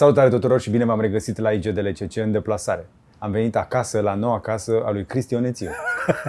Salutare 0.00 0.28
tuturor 0.28 0.60
și 0.60 0.70
bine 0.70 0.84
v-am 0.84 1.00
regăsit 1.00 1.38
la 1.38 1.50
IGDLCC 1.50 2.16
în 2.16 2.32
deplasare. 2.32 2.86
Am 3.18 3.30
venit 3.30 3.56
acasă, 3.56 4.00
la 4.00 4.14
noua 4.14 4.40
casă 4.40 4.82
a 4.84 4.90
lui 4.90 5.04
Cristi 5.04 5.34
Onețiu. 5.34 5.68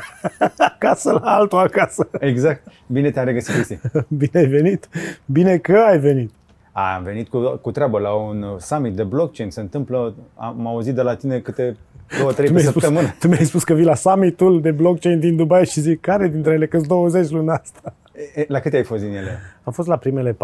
acasă 0.73 1.11
la 1.11 1.35
altul 1.35 1.57
acasă. 1.57 2.09
Exact. 2.19 2.67
Bine 2.87 3.11
te-am 3.11 3.25
regăsit, 3.25 3.53
Cristi. 3.53 3.79
Bine 4.19 4.39
ai 4.39 4.45
venit. 4.45 4.89
Bine 5.25 5.57
că 5.57 5.77
ai 5.89 5.99
venit. 5.99 6.31
A, 6.71 6.95
am 6.95 7.03
venit 7.03 7.29
cu, 7.29 7.59
cu 7.61 7.71
treabă 7.71 7.99
la 7.99 8.13
un 8.13 8.57
summit 8.59 8.93
de 8.93 9.03
blockchain. 9.03 9.49
Se 9.49 9.59
întâmplă, 9.59 10.15
am 10.35 10.67
auzit 10.67 10.95
de 10.95 11.01
la 11.01 11.15
tine 11.15 11.39
câte 11.39 11.77
două, 12.19 12.31
trei 12.31 12.51
pe 12.51 12.59
săptămână. 12.59 13.07
Spus, 13.07 13.19
tu 13.19 13.27
mi-ai 13.27 13.45
spus 13.45 13.63
că 13.63 13.73
vii 13.73 13.85
la 13.85 13.95
summitul 13.95 14.61
de 14.61 14.71
blockchain 14.71 15.19
din 15.19 15.35
Dubai 15.35 15.65
și 15.65 15.79
zic, 15.79 16.01
care 16.01 16.27
dintre 16.27 16.53
ele, 16.53 16.67
că 16.67 16.77
20 16.77 17.29
luna 17.29 17.53
asta? 17.53 17.93
E, 18.35 18.45
la 18.47 18.59
câte 18.59 18.75
ai 18.75 18.83
fost 18.83 19.03
din 19.03 19.13
ele? 19.13 19.39
Am 19.63 19.73
fost 19.73 19.87
la 19.87 19.97
primele 19.97 20.33
4-5 20.33 20.35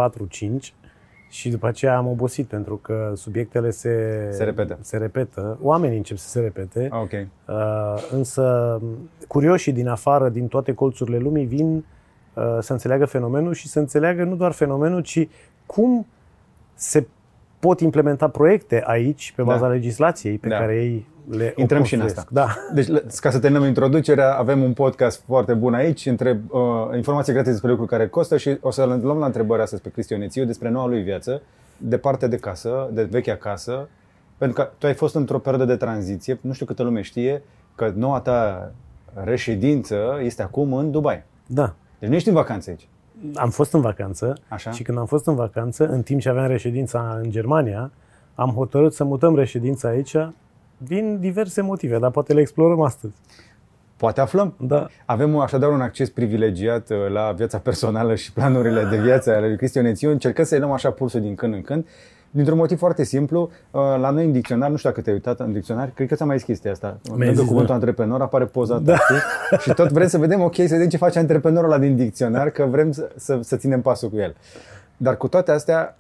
și 1.29 1.49
după 1.49 1.67
aceea 1.67 1.97
am 1.97 2.07
obosit 2.07 2.47
pentru 2.47 2.75
că 2.75 3.11
subiectele 3.15 3.69
se, 3.69 4.27
se, 4.31 4.43
repetă. 4.43 4.77
se 4.81 4.97
repetă, 4.97 5.57
oamenii 5.61 5.97
încep 5.97 6.17
să 6.17 6.29
se 6.29 6.39
repete, 6.39 6.87
ah, 6.91 6.99
okay. 7.01 7.27
uh, 7.47 8.07
însă 8.11 8.77
curioșii 9.27 9.71
din 9.71 9.87
afară, 9.87 10.29
din 10.29 10.47
toate 10.47 10.73
colțurile 10.73 11.17
lumii, 11.17 11.45
vin 11.45 11.75
uh, 11.75 12.57
să 12.59 12.71
înțeleagă 12.71 13.05
fenomenul 13.05 13.53
și 13.53 13.67
să 13.67 13.79
înțeleagă 13.79 14.23
nu 14.23 14.35
doar 14.35 14.51
fenomenul, 14.51 15.01
ci 15.01 15.27
cum 15.65 16.05
se 16.73 17.07
pot 17.59 17.79
implementa 17.79 18.27
proiecte 18.27 18.83
aici 18.85 19.33
pe 19.35 19.41
baza 19.41 19.67
da. 19.67 19.67
legislației 19.67 20.37
pe 20.37 20.47
da. 20.47 20.57
care 20.57 20.75
ei 20.75 21.05
le 21.29 21.53
Intrăm 21.55 21.83
și 21.83 21.93
în 21.93 22.01
asta. 22.01 22.25
Da. 22.29 22.47
Deci, 22.73 22.87
ca 23.19 23.29
să 23.29 23.39
terminăm 23.39 23.67
introducerea, 23.67 24.33
avem 24.33 24.63
un 24.63 24.73
podcast 24.73 25.23
foarte 25.25 25.53
bun 25.53 25.73
aici, 25.73 26.05
între 26.05 26.41
uh, 26.49 26.61
informații 26.95 27.33
gratis 27.33 27.51
despre 27.51 27.69
lucruri 27.69 27.89
care 27.89 28.07
costă 28.07 28.37
și 28.37 28.57
o 28.61 28.71
să 28.71 28.99
luăm 29.01 29.17
la 29.17 29.25
întrebarea 29.25 29.63
astăzi 29.63 29.81
pe 29.81 29.89
Cristian 29.89 30.21
Ețiu 30.21 30.45
despre 30.45 30.69
noua 30.69 30.87
lui 30.87 31.01
viață, 31.01 31.41
departe 31.77 32.27
de 32.27 32.35
casă, 32.35 32.89
de 32.91 33.03
vechea 33.03 33.35
casă, 33.35 33.87
pentru 34.37 34.61
că 34.61 34.69
tu 34.77 34.85
ai 34.85 34.93
fost 34.93 35.15
într-o 35.15 35.39
perioadă 35.39 35.71
de 35.71 35.77
tranziție, 35.77 36.39
nu 36.41 36.53
știu 36.53 36.65
câtă 36.65 36.83
lume 36.83 37.01
știe, 37.01 37.41
că 37.75 37.91
noua 37.95 38.19
ta 38.19 38.71
reședință 39.13 40.19
este 40.23 40.41
acum 40.41 40.73
în 40.73 40.91
Dubai. 40.91 41.23
Da. 41.45 41.75
Deci 41.99 42.09
nu 42.09 42.15
ești 42.15 42.27
în 42.27 42.33
vacanță 42.33 42.69
aici. 42.69 42.87
Am 43.33 43.49
fost 43.49 43.73
în 43.73 43.81
vacanță 43.81 44.37
Așa? 44.47 44.71
și 44.71 44.83
când 44.83 44.97
am 44.97 45.05
fost 45.05 45.27
în 45.27 45.35
vacanță, 45.35 45.87
în 45.87 46.01
timp 46.01 46.21
ce 46.21 46.29
aveam 46.29 46.47
reședința 46.47 47.19
în 47.23 47.29
Germania, 47.29 47.91
am 48.35 48.49
hotărât 48.49 48.93
să 48.93 49.03
mutăm 49.03 49.35
reședința 49.35 49.87
aici 49.87 50.15
din 50.77 51.19
diverse 51.19 51.61
motive, 51.61 51.99
dar 51.99 52.11
poate 52.11 52.33
le 52.33 52.41
explorăm 52.41 52.81
astăzi. 52.81 53.13
Poate 53.97 54.21
aflăm. 54.21 54.53
Da. 54.59 54.87
Avem 55.05 55.37
așadar 55.37 55.69
un 55.69 55.81
acces 55.81 56.09
privilegiat 56.09 56.89
uh, 56.89 56.97
la 57.09 57.31
viața 57.31 57.57
personală 57.57 58.15
și 58.15 58.33
planurile 58.33 58.83
de 58.83 58.97
viață 58.97 59.35
ale 59.35 59.47
lui 59.47 59.57
Cristian 59.57 59.85
Ețiu. 59.85 60.11
Încercăm 60.11 60.45
să-i 60.45 60.59
luăm 60.59 60.71
așa 60.71 60.91
pulsul 60.91 61.21
din 61.21 61.35
când 61.35 61.53
în 61.53 61.61
când. 61.61 61.87
Dintr-un 62.31 62.57
motiv 62.57 62.77
foarte 62.77 63.03
simplu, 63.03 63.49
uh, 63.71 63.81
la 63.99 64.09
noi 64.09 64.25
în 64.25 64.31
dicționar, 64.31 64.69
nu 64.69 64.75
știu 64.75 64.89
dacă 64.89 65.01
te-ai 65.01 65.15
uitat 65.15 65.39
în 65.39 65.53
dicționar, 65.53 65.91
cred 65.93 66.07
că 66.07 66.15
ți-am 66.15 66.27
mai 66.27 66.37
zis 66.37 66.45
chestia 66.45 66.71
asta. 66.71 66.97
Lângă 67.15 67.41
cuvântul 67.41 67.65
da. 67.65 67.73
antreprenor 67.73 68.21
apare 68.21 68.45
poza 68.45 68.77
da. 68.77 68.93
ta, 68.93 69.57
și 69.63 69.73
tot 69.73 69.91
vrem 69.91 70.07
să 70.07 70.17
vedem, 70.17 70.41
ok, 70.41 70.55
să 70.55 70.67
vedem 70.67 70.89
ce 70.89 70.97
face 70.97 71.19
antreprenorul 71.19 71.71
ăla 71.71 71.79
din 71.79 71.95
dicționar, 71.95 72.49
că 72.49 72.65
vrem 72.65 72.91
să, 72.91 73.09
să, 73.15 73.39
să 73.41 73.55
ținem 73.55 73.81
pasul 73.81 74.09
cu 74.09 74.17
el. 74.17 74.35
Dar 74.97 75.17
cu 75.17 75.27
toate 75.27 75.51
astea, 75.51 75.97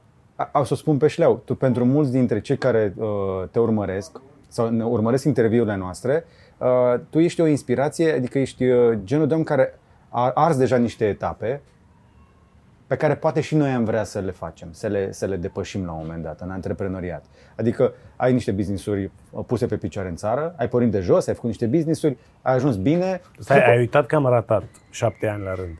au 0.51 0.65
să 0.65 0.75
spun 0.75 0.97
pe 0.97 1.07
șleau, 1.07 1.41
tu 1.45 1.55
pentru 1.55 1.85
mulți 1.85 2.11
dintre 2.11 2.41
cei 2.41 2.57
care 2.57 2.93
uh, 2.97 3.07
te 3.51 3.59
urmăresc 3.59 4.21
sau 4.47 4.69
ne 4.69 4.83
urmăresc 4.83 5.23
interviurile 5.23 5.75
noastre, 5.75 6.25
uh, 6.57 6.99
tu 7.09 7.19
ești 7.19 7.41
o 7.41 7.47
inspirație, 7.47 8.13
adică 8.13 8.39
ești 8.39 8.63
uh, 8.63 8.97
genul 9.03 9.27
de 9.27 9.33
om 9.33 9.43
care 9.43 9.79
a 10.09 10.31
ars 10.33 10.57
deja 10.57 10.77
niște 10.77 11.05
etape 11.05 11.61
pe 12.87 12.95
care 12.95 13.15
poate 13.15 13.41
și 13.41 13.55
noi 13.55 13.69
am 13.69 13.83
vrea 13.83 14.03
să 14.03 14.19
le 14.19 14.31
facem, 14.31 14.67
să 14.71 14.87
le, 14.87 15.11
să 15.11 15.25
le 15.25 15.35
depășim 15.35 15.85
la 15.85 15.91
un 15.91 15.97
moment 16.01 16.23
dat 16.23 16.41
în 16.41 16.49
antreprenoriat. 16.49 17.25
Adică 17.55 17.93
ai 18.15 18.33
niște 18.33 18.51
business-uri 18.51 19.11
puse 19.47 19.65
pe 19.65 19.77
picioare 19.77 20.09
în 20.09 20.15
țară, 20.15 20.53
ai 20.57 20.67
pornit 20.67 20.91
de 20.91 20.99
jos, 20.99 21.27
ai 21.27 21.33
făcut 21.33 21.49
niște 21.49 21.65
business-uri, 21.65 22.17
ai 22.41 22.53
ajuns 22.53 22.75
bine. 22.75 23.21
Stai, 23.39 23.65
ai 23.71 23.77
uitat 23.77 24.05
că 24.05 24.15
am 24.15 24.25
ratat 24.25 24.63
șapte 24.89 25.27
ani 25.27 25.43
la 25.43 25.53
rând. 25.53 25.77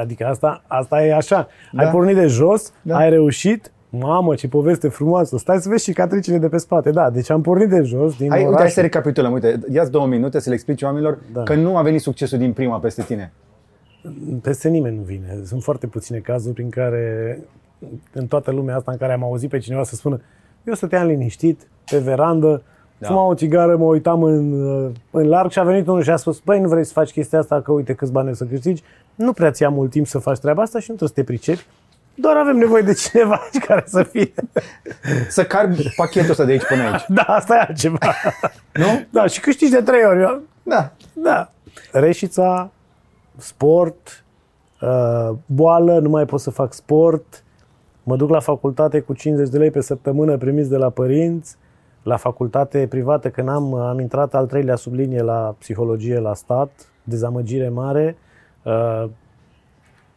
Adică 0.00 0.26
asta, 0.26 0.62
asta 0.66 1.04
e 1.04 1.14
așa. 1.14 1.48
Da. 1.72 1.82
Ai 1.82 1.90
pornit 1.90 2.14
de 2.14 2.26
jos, 2.26 2.72
da. 2.82 2.96
ai 2.96 3.10
reușit, 3.10 3.70
Mamă, 3.88 4.34
ce 4.34 4.48
poveste 4.48 4.88
frumoasă! 4.88 5.38
Stai 5.38 5.58
să 5.60 5.68
vezi 5.68 5.84
cicatricile 5.84 6.38
de 6.38 6.48
pe 6.48 6.56
spate. 6.56 6.90
Da, 6.90 7.10
deci 7.10 7.30
am 7.30 7.40
pornit 7.40 7.68
de 7.68 7.82
jos, 7.82 8.16
din 8.16 8.30
hai, 8.30 8.38
oraș. 8.38 8.50
Uite, 8.50 8.62
hai 8.62 8.70
să 8.70 8.80
recapitulăm. 8.80 9.32
Uite, 9.32 9.60
ia 9.70 9.86
două 9.86 10.06
minute 10.06 10.38
să 10.38 10.48
le 10.48 10.54
explici 10.54 10.82
oamenilor 10.82 11.18
da. 11.32 11.42
că 11.42 11.54
nu 11.54 11.76
a 11.76 11.82
venit 11.82 12.00
succesul 12.00 12.38
din 12.38 12.52
prima 12.52 12.78
peste 12.78 13.02
tine. 13.02 13.32
Peste 14.42 14.68
nimeni 14.68 14.96
nu 14.96 15.02
vine. 15.02 15.40
Sunt 15.44 15.62
foarte 15.62 15.86
puține 15.86 16.18
cazuri 16.18 16.54
prin 16.54 16.70
care, 16.70 17.38
în 18.12 18.26
toată 18.26 18.50
lumea 18.50 18.76
asta 18.76 18.90
în 18.90 18.96
care 18.96 19.12
am 19.12 19.22
auzit 19.22 19.50
pe 19.50 19.58
cineva 19.58 19.82
să 19.82 19.94
spună 19.94 20.20
eu 20.64 20.74
stăteam 20.74 21.06
liniștit, 21.06 21.68
pe 21.90 21.98
verandă, 21.98 22.62
da. 22.98 23.06
fumam 23.06 23.26
o 23.26 23.34
țigară, 23.34 23.76
mă 23.76 23.84
uitam 23.84 24.22
în, 24.22 24.52
în 25.10 25.28
larg 25.28 25.50
și 25.50 25.58
a 25.58 25.62
venit 25.62 25.86
unul 25.86 26.02
și 26.02 26.10
a 26.10 26.16
spus, 26.16 26.40
băi, 26.44 26.60
nu 26.60 26.68
vrei 26.68 26.84
să 26.84 26.92
faci 26.92 27.10
chestia 27.10 27.38
asta, 27.38 27.60
că 27.60 27.72
uite 27.72 27.94
câți 27.94 28.12
bani 28.12 28.36
să 28.36 28.44
câștigi, 28.44 28.82
nu 29.14 29.32
prea 29.32 29.50
ți 29.50 29.68
mult 29.68 29.90
timp 29.90 30.06
să 30.06 30.18
faci 30.18 30.38
treaba 30.38 30.62
asta 30.62 30.78
și 30.78 30.90
nu 30.90 30.96
trebuie 30.96 31.08
să 31.08 31.22
te 31.22 31.32
pricepi 31.32 31.66
doar 32.18 32.36
avem 32.36 32.56
nevoie 32.56 32.82
de 32.82 32.92
cineva 32.92 33.40
care 33.66 33.84
să 33.86 34.02
fie. 34.02 34.34
Să 35.28 35.44
car 35.44 35.70
pachetul 35.96 36.30
ăsta 36.30 36.44
de 36.44 36.52
aici 36.52 36.64
până 36.64 36.82
aici. 36.82 37.04
Da, 37.08 37.22
asta 37.22 37.54
e 37.54 37.64
altceva. 37.68 37.98
Nu? 38.72 39.06
Da, 39.10 39.26
și 39.26 39.40
câștigi 39.40 39.70
de 39.70 39.82
trei 39.82 40.04
ori. 40.04 40.40
Da. 40.62 40.92
Da. 41.12 41.52
Reșița, 41.92 42.70
sport, 43.36 44.24
uh, 44.80 45.30
boală, 45.46 45.98
nu 45.98 46.08
mai 46.08 46.24
pot 46.24 46.40
să 46.40 46.50
fac 46.50 46.72
sport, 46.72 47.44
mă 48.02 48.16
duc 48.16 48.30
la 48.30 48.40
facultate 48.40 49.00
cu 49.00 49.12
50 49.12 49.48
de 49.48 49.58
lei 49.58 49.70
pe 49.70 49.80
săptămână 49.80 50.36
primiți 50.36 50.68
de 50.68 50.76
la 50.76 50.90
părinți, 50.90 51.56
la 52.02 52.16
facultate 52.16 52.86
privată, 52.86 53.30
când 53.30 53.48
am, 53.48 53.74
am 53.74 54.00
intrat 54.00 54.34
al 54.34 54.46
treilea 54.46 54.76
sublinie 54.76 55.22
la 55.22 55.54
psihologie 55.58 56.18
la 56.18 56.34
stat, 56.34 56.70
dezamăgire 57.04 57.68
mare, 57.68 58.16
uh, 58.62 59.04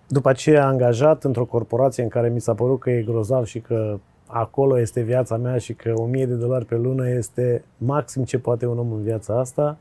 după 0.07 0.29
aceea 0.29 0.67
angajat 0.67 1.23
într-o 1.23 1.45
corporație 1.45 2.03
în 2.03 2.09
care 2.09 2.29
mi 2.29 2.41
s-a 2.41 2.53
părut 2.53 2.79
că 2.79 2.89
e 2.89 3.01
grozav 3.01 3.45
și 3.45 3.59
că 3.59 3.99
acolo 4.25 4.79
este 4.79 5.01
viața 5.01 5.37
mea 5.37 5.57
și 5.57 5.73
că 5.73 5.93
1000 5.95 6.25
de 6.25 6.33
dolari 6.33 6.65
pe 6.65 6.75
lună 6.75 7.09
este 7.09 7.63
maxim 7.77 8.23
ce 8.23 8.39
poate 8.39 8.65
un 8.65 8.77
om 8.77 8.91
în 8.91 9.03
viața 9.03 9.39
asta, 9.39 9.77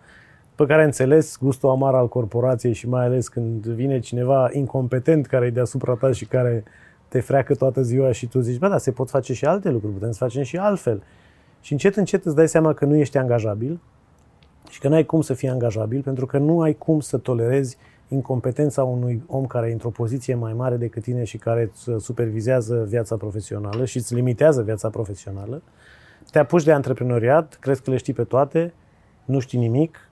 pe 0.59 0.67
care 0.67 0.85
înțeles 0.85 1.39
gustul 1.41 1.69
amar 1.69 1.95
al 1.95 2.09
corporației 2.09 2.73
și 2.73 2.89
mai 2.89 3.05
ales 3.05 3.29
când 3.29 3.67
vine 3.67 3.99
cineva 3.99 4.49
incompetent 4.53 5.27
care 5.27 5.47
e 5.47 5.51
deasupra 5.51 5.95
ta 5.95 6.13
și 6.13 6.25
care 6.25 6.65
te 7.09 7.21
freacă 7.21 7.55
toată 7.55 7.83
ziua 7.83 8.13
și 8.13 8.27
tu 8.27 8.41
zici, 8.41 8.59
bă, 8.59 8.69
da, 8.69 8.79
se 8.79 8.91
pot 8.91 9.11
face 9.11 9.33
și 9.33 9.45
alte 9.45 9.71
lucruri, 9.71 9.93
putem 9.93 10.11
să 10.11 10.19
facem 10.19 10.43
și 10.43 10.57
altfel. 10.57 11.03
Și 11.61 11.73
încet, 11.73 11.97
încet 11.97 12.25
îți 12.25 12.35
dai 12.35 12.49
seama 12.49 12.73
că 12.73 12.85
nu 12.85 12.97
ești 12.97 13.19
angajabil 13.19 13.81
și 14.71 14.81
că 14.81 14.89
nu 14.89 14.95
ai 14.95 15.05
cum 15.05 15.21
să 15.21 15.35
fii 15.35 15.49
angajabil 15.49 16.03
pentru 16.03 16.27
că 16.27 16.39
nu 16.39 16.61
ai 16.61 16.75
cum 16.75 17.01
să 17.01 17.17
tolerezi 17.17 17.77
incompetența 18.09 18.85
unui 18.85 19.23
om 19.27 19.47
care 19.47 19.69
e 19.69 19.73
într-o 19.73 19.91
poziție 19.91 20.35
mai 20.35 20.53
mare 20.53 20.77
decât 20.77 21.03
tine 21.03 21.25
și 21.25 21.37
care 21.37 21.71
îți 21.73 22.05
supervizează 22.05 22.85
viața 22.89 23.17
profesională 23.17 23.85
și 23.85 23.97
îți 23.97 24.15
limitează 24.15 24.63
viața 24.63 24.89
profesională, 24.89 25.63
te 26.31 26.39
apuci 26.39 26.65
de 26.65 26.73
antreprenoriat, 26.73 27.57
crezi 27.61 27.83
că 27.83 27.91
le 27.91 27.97
știi 27.97 28.13
pe 28.13 28.25
toate, 28.25 28.73
nu 29.25 29.39
știi 29.39 29.59
nimic, 29.59 30.08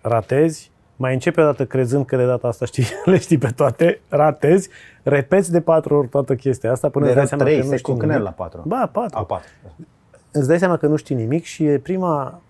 ratezi, 0.00 0.70
mai 0.96 1.12
începi 1.12 1.40
o 1.40 1.42
dată 1.42 1.66
crezând 1.66 2.06
că 2.06 2.16
de 2.16 2.26
data 2.26 2.48
asta 2.48 2.64
știi, 2.64 2.84
le 3.04 3.18
știi 3.18 3.38
pe 3.38 3.50
toate, 3.56 4.00
ratezi, 4.08 4.68
repeți 5.02 5.52
de 5.52 5.60
patru 5.60 5.96
ori 5.96 6.08
toată 6.08 6.34
chestia 6.34 6.70
asta 6.70 6.88
până 6.88 7.04
de 7.04 7.10
îți 7.10 7.18
dai 7.18 7.28
seama 7.28 7.44
3, 7.44 7.60
că 7.60 7.66
nu 7.66 7.76
știi 7.76 7.96
când 7.96 8.10
nimic. 8.10 8.24
la 8.24 8.30
patru? 8.30 8.62
Ba, 8.66 8.86
patru. 8.92 9.18
A, 9.18 9.24
patru. 9.24 9.48
Îți 10.30 10.48
dai 10.48 10.58
seama 10.58 10.76
că 10.76 10.86
nu 10.86 10.96
știi 10.96 11.14
nimic 11.14 11.44
și 11.44 11.64
e 11.64 11.78
prima, 11.78 12.40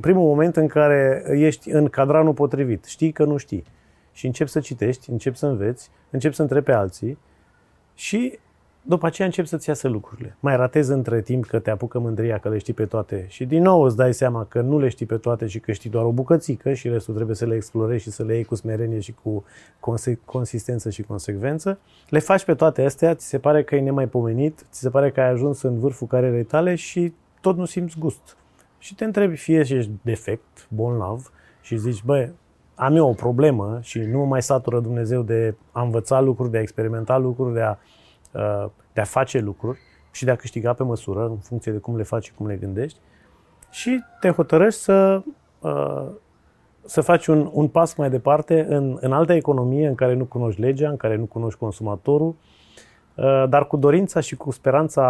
primul 0.00 0.24
moment 0.26 0.56
în 0.56 0.66
care 0.66 1.24
ești 1.30 1.70
în 1.70 1.88
cadranul 1.88 2.32
potrivit. 2.32 2.84
Știi 2.84 3.12
că 3.12 3.24
nu 3.24 3.36
știi 3.36 3.64
și 4.12 4.26
începi 4.26 4.50
să 4.50 4.60
citești, 4.60 5.10
începi 5.10 5.36
să 5.36 5.46
înveți, 5.46 5.90
începi 6.10 6.34
să 6.34 6.42
întrebi 6.42 6.64
pe 6.64 6.72
alții 6.72 7.18
și 7.94 8.38
după 8.88 9.06
aceea 9.06 9.26
începi 9.26 9.48
să-ți 9.48 9.68
iasă 9.68 9.88
lucrurile. 9.88 10.36
Mai 10.40 10.56
ratezi 10.56 10.92
între 10.92 11.20
timp 11.20 11.46
că 11.46 11.58
te 11.58 11.70
apucă 11.70 11.98
mândria 11.98 12.38
că 12.38 12.48
le 12.48 12.58
știi 12.58 12.72
pe 12.72 12.86
toate 12.86 13.24
și 13.28 13.44
din 13.44 13.62
nou 13.62 13.82
îți 13.82 13.96
dai 13.96 14.14
seama 14.14 14.44
că 14.44 14.60
nu 14.60 14.78
le 14.78 14.88
știi 14.88 15.06
pe 15.06 15.16
toate 15.16 15.46
și 15.46 15.58
că 15.58 15.72
știi 15.72 15.90
doar 15.90 16.04
o 16.04 16.10
bucățică 16.10 16.72
și 16.72 16.88
restul 16.88 17.14
trebuie 17.14 17.36
să 17.36 17.46
le 17.46 17.54
explorezi 17.54 18.02
și 18.02 18.10
să 18.10 18.22
le 18.22 18.34
iei 18.34 18.44
cu 18.44 18.54
smerenie 18.54 19.00
și 19.00 19.14
cu 19.22 19.44
consistență 20.24 20.90
și 20.90 21.02
consecvență. 21.02 21.78
Le 22.08 22.18
faci 22.18 22.44
pe 22.44 22.54
toate 22.54 22.84
astea, 22.84 23.14
ți 23.14 23.26
se 23.26 23.38
pare 23.38 23.64
că 23.64 23.76
e 23.76 23.80
nemaipomenit, 23.80 24.66
ți 24.70 24.80
se 24.80 24.90
pare 24.90 25.10
că 25.10 25.20
ai 25.20 25.28
ajuns 25.28 25.62
în 25.62 25.78
vârful 25.78 26.06
carierei 26.06 26.44
tale 26.44 26.74
și 26.74 27.12
tot 27.40 27.56
nu 27.56 27.64
simți 27.64 27.98
gust. 27.98 28.36
Și 28.78 28.94
te 28.94 29.04
întrebi 29.04 29.36
fie 29.36 29.62
și 29.62 29.74
ești 29.74 29.90
defect, 30.02 30.66
bolnav 30.68 31.30
și 31.60 31.76
zici, 31.76 32.02
băi, 32.04 32.32
am 32.74 32.96
eu 32.96 33.08
o 33.08 33.12
problemă 33.12 33.78
și 33.82 33.98
nu 33.98 34.24
mai 34.24 34.42
satură 34.42 34.80
Dumnezeu 34.80 35.22
de 35.22 35.54
a 35.72 35.82
învăța 35.82 36.20
lucruri, 36.20 36.50
de 36.50 36.56
a 36.56 36.60
experimenta 36.60 37.18
lucruri, 37.18 37.54
de 37.54 37.60
a, 37.60 37.76
uh, 38.32 38.70
de 38.96 39.02
a 39.02 39.04
face 39.04 39.38
lucruri 39.38 39.78
și 40.10 40.24
de 40.24 40.30
a 40.30 40.36
câștiga 40.36 40.72
pe 40.72 40.82
măsură, 40.82 41.24
în 41.24 41.36
funcție 41.36 41.72
de 41.72 41.78
cum 41.78 41.96
le 41.96 42.02
faci 42.02 42.24
și 42.24 42.32
cum 42.32 42.46
le 42.46 42.56
gândești. 42.56 42.98
Și 43.70 44.02
te 44.20 44.30
hotărăști 44.30 44.80
să, 44.80 45.22
uh, 45.60 46.06
să 46.84 47.00
faci 47.00 47.26
un, 47.26 47.50
un 47.52 47.68
pas 47.68 47.94
mai 47.94 48.10
departe 48.10 48.66
în, 48.68 48.96
în 49.00 49.12
altă 49.12 49.32
economie 49.32 49.86
în 49.86 49.94
care 49.94 50.14
nu 50.14 50.24
cunoști 50.24 50.60
legea, 50.60 50.88
în 50.88 50.96
care 50.96 51.16
nu 51.16 51.24
cunoști 51.24 51.58
consumatorul, 51.58 52.34
uh, 53.14 53.44
dar 53.48 53.66
cu 53.66 53.76
dorința 53.76 54.20
și 54.20 54.36
cu 54.36 54.50
speranța, 54.50 55.04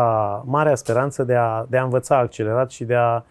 marea 0.46 0.74
speranță 0.74 1.24
de 1.24 1.34
a, 1.34 1.64
de 1.68 1.76
a 1.76 1.82
învăța 1.82 2.18
accelerat 2.18 2.70
și 2.70 2.84
de 2.84 2.94
a, 2.94 3.22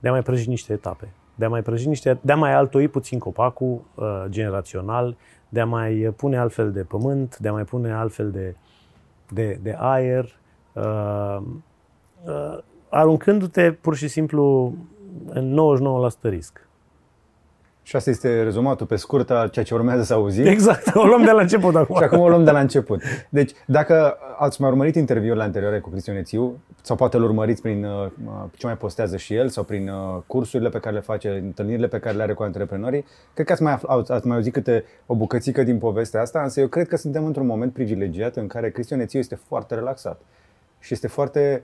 de 0.00 0.08
a 0.08 0.10
mai 0.10 0.22
prăji 0.22 0.48
niște 0.48 0.72
etape. 0.72 1.12
De 1.34 1.44
a 1.44 1.48
mai 1.48 1.62
prăji 1.62 1.88
niște, 1.88 2.18
de 2.20 2.32
a 2.32 2.36
mai 2.36 2.52
altoi 2.52 2.88
puțin 2.88 3.18
copacul 3.18 3.82
uh, 3.94 4.24
generațional, 4.28 5.16
de 5.48 5.60
a 5.60 5.66
mai 5.66 6.12
pune 6.16 6.38
altfel 6.38 6.72
de 6.72 6.82
pământ, 6.82 7.38
de 7.38 7.48
a 7.48 7.52
mai 7.52 7.64
pune 7.64 7.92
altfel 7.92 8.30
de, 8.30 8.54
de, 9.32 9.58
de 9.62 9.74
aer, 9.78 10.38
uh, 10.72 11.38
uh, 12.24 12.58
aruncându-te 12.88 13.72
pur 13.72 13.96
și 13.96 14.08
simplu 14.08 14.74
în 15.26 15.56
99% 16.26 16.28
risc. 16.28 16.68
Și 17.82 17.96
asta 17.96 18.10
este 18.10 18.42
rezumatul 18.42 18.86
pe 18.86 18.96
scurt 18.96 19.30
a 19.30 19.48
ceea 19.48 19.64
ce 19.64 19.74
urmează 19.74 20.02
să 20.02 20.14
auzim. 20.14 20.46
Exact, 20.46 20.94
o 20.94 21.06
luăm 21.06 21.24
de 21.24 21.30
la 21.30 21.40
început 21.40 21.76
acum. 21.76 21.96
și 22.00 22.02
acum 22.02 22.20
o 22.20 22.28
luăm 22.28 22.44
de 22.44 22.50
la 22.50 22.60
început. 22.60 23.02
Deci, 23.28 23.52
dacă 23.66 24.16
ați 24.38 24.60
mai 24.60 24.70
urmărit 24.70 24.94
interviurile 24.94 25.42
anterioare 25.42 25.80
cu 25.80 25.90
Cristian 25.90 26.16
Ețiu, 26.16 26.60
sau 26.82 26.96
poate 26.96 27.16
îl 27.16 27.22
urmăriți 27.22 27.62
prin 27.62 27.84
uh, 27.84 28.06
ce 28.56 28.66
mai 28.66 28.76
postează 28.76 29.16
și 29.16 29.34
el, 29.34 29.48
sau 29.48 29.64
prin 29.64 29.88
uh, 29.88 30.22
cursurile 30.26 30.68
pe 30.68 30.78
care 30.78 30.94
le 30.94 31.00
face, 31.00 31.28
întâlnirile 31.28 31.86
pe 31.86 31.98
care 31.98 32.16
le 32.16 32.22
are 32.22 32.32
cu 32.32 32.42
antreprenorii, 32.42 33.04
cred 33.34 33.46
că 33.46 33.52
ați 33.52 33.62
mai, 33.62 33.78
ați 34.08 34.26
mai 34.26 34.36
auzit 34.36 34.52
câte 34.52 34.84
o 35.06 35.14
bucățică 35.14 35.62
din 35.62 35.78
povestea 35.78 36.20
asta, 36.20 36.42
însă 36.42 36.60
eu 36.60 36.66
cred 36.66 36.88
că 36.88 36.96
suntem 36.96 37.24
într-un 37.24 37.46
moment 37.46 37.72
privilegiat 37.72 38.36
în 38.36 38.46
care 38.46 38.70
Cristian 38.70 39.00
Ețiu 39.00 39.18
este 39.18 39.34
foarte 39.34 39.74
relaxat. 39.74 40.20
Și 40.78 40.92
este 40.94 41.08
foarte, 41.08 41.62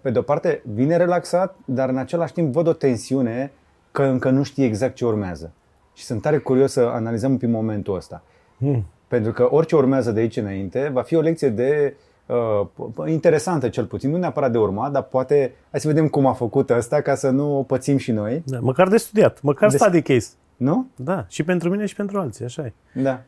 pe 0.00 0.10
de 0.10 0.18
o 0.18 0.22
parte, 0.22 0.62
vine 0.74 0.96
relaxat, 0.96 1.56
dar 1.64 1.88
în 1.88 1.96
același 1.96 2.32
timp 2.32 2.52
văd 2.52 2.66
o 2.66 2.72
tensiune 2.72 3.52
că 3.90 4.02
încă 4.02 4.30
nu 4.30 4.42
știe 4.42 4.64
exact 4.64 4.94
ce 4.94 5.04
urmează. 5.04 5.52
Și 5.94 6.04
sunt 6.04 6.22
tare 6.22 6.38
curios 6.38 6.72
să 6.72 6.80
analizăm 6.80 7.38
în 7.40 7.50
momentul 7.50 7.94
ăsta. 7.94 8.22
Hmm. 8.58 8.86
Pentru 9.08 9.32
că 9.32 9.48
orice 9.50 9.76
urmează 9.76 10.12
de 10.12 10.20
aici 10.20 10.36
înainte 10.36 10.90
va 10.92 11.02
fi 11.02 11.14
o 11.14 11.20
lecție 11.20 11.48
de 11.48 11.96
uh, 12.26 12.66
interesantă 13.06 13.68
cel 13.68 13.84
puțin, 13.84 14.10
nu 14.10 14.16
neapărat 14.16 14.52
de 14.52 14.58
urmat, 14.58 14.92
dar 14.92 15.02
poate 15.02 15.54
hai 15.70 15.80
să 15.80 15.88
vedem 15.88 16.08
cum 16.08 16.26
a 16.26 16.32
făcut 16.32 16.70
asta 16.70 17.00
ca 17.00 17.14
să 17.14 17.30
nu 17.30 17.58
o 17.58 17.62
pățim 17.62 17.96
și 17.96 18.12
noi. 18.12 18.42
Da, 18.46 18.58
măcar 18.60 18.88
de 18.88 18.96
studiat, 18.96 19.42
măcar 19.42 19.70
de 19.70 19.76
study 19.76 20.02
case. 20.02 20.28
Nu? 20.56 20.86
Da, 20.96 21.24
și 21.28 21.42
pentru 21.42 21.70
mine 21.70 21.86
și 21.86 21.94
pentru 21.94 22.18
alții, 22.18 22.44
așa 22.44 22.62
e. 22.64 22.72
Da. 23.02 23.22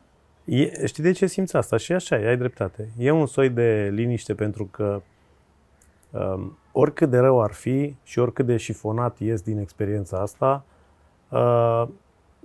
E, 0.45 0.85
știi 0.85 1.03
de 1.03 1.11
ce 1.11 1.25
simți 1.25 1.55
asta? 1.55 1.77
Și 1.77 1.93
așa 1.93 2.15
e, 2.15 2.27
ai 2.27 2.37
dreptate. 2.37 2.89
E 2.97 3.11
un 3.11 3.25
soi 3.25 3.49
de 3.49 3.91
liniște 3.93 4.33
pentru 4.33 4.65
că 4.71 5.01
um, 6.09 6.57
oricât 6.71 7.09
de 7.09 7.17
rău 7.17 7.41
ar 7.41 7.51
fi 7.51 7.95
și 8.03 8.19
oricât 8.19 8.45
de 8.45 8.57
șifonat 8.57 9.19
ies 9.19 9.41
din 9.41 9.57
experiența 9.57 10.17
asta, 10.17 10.63
uh, 11.29 11.87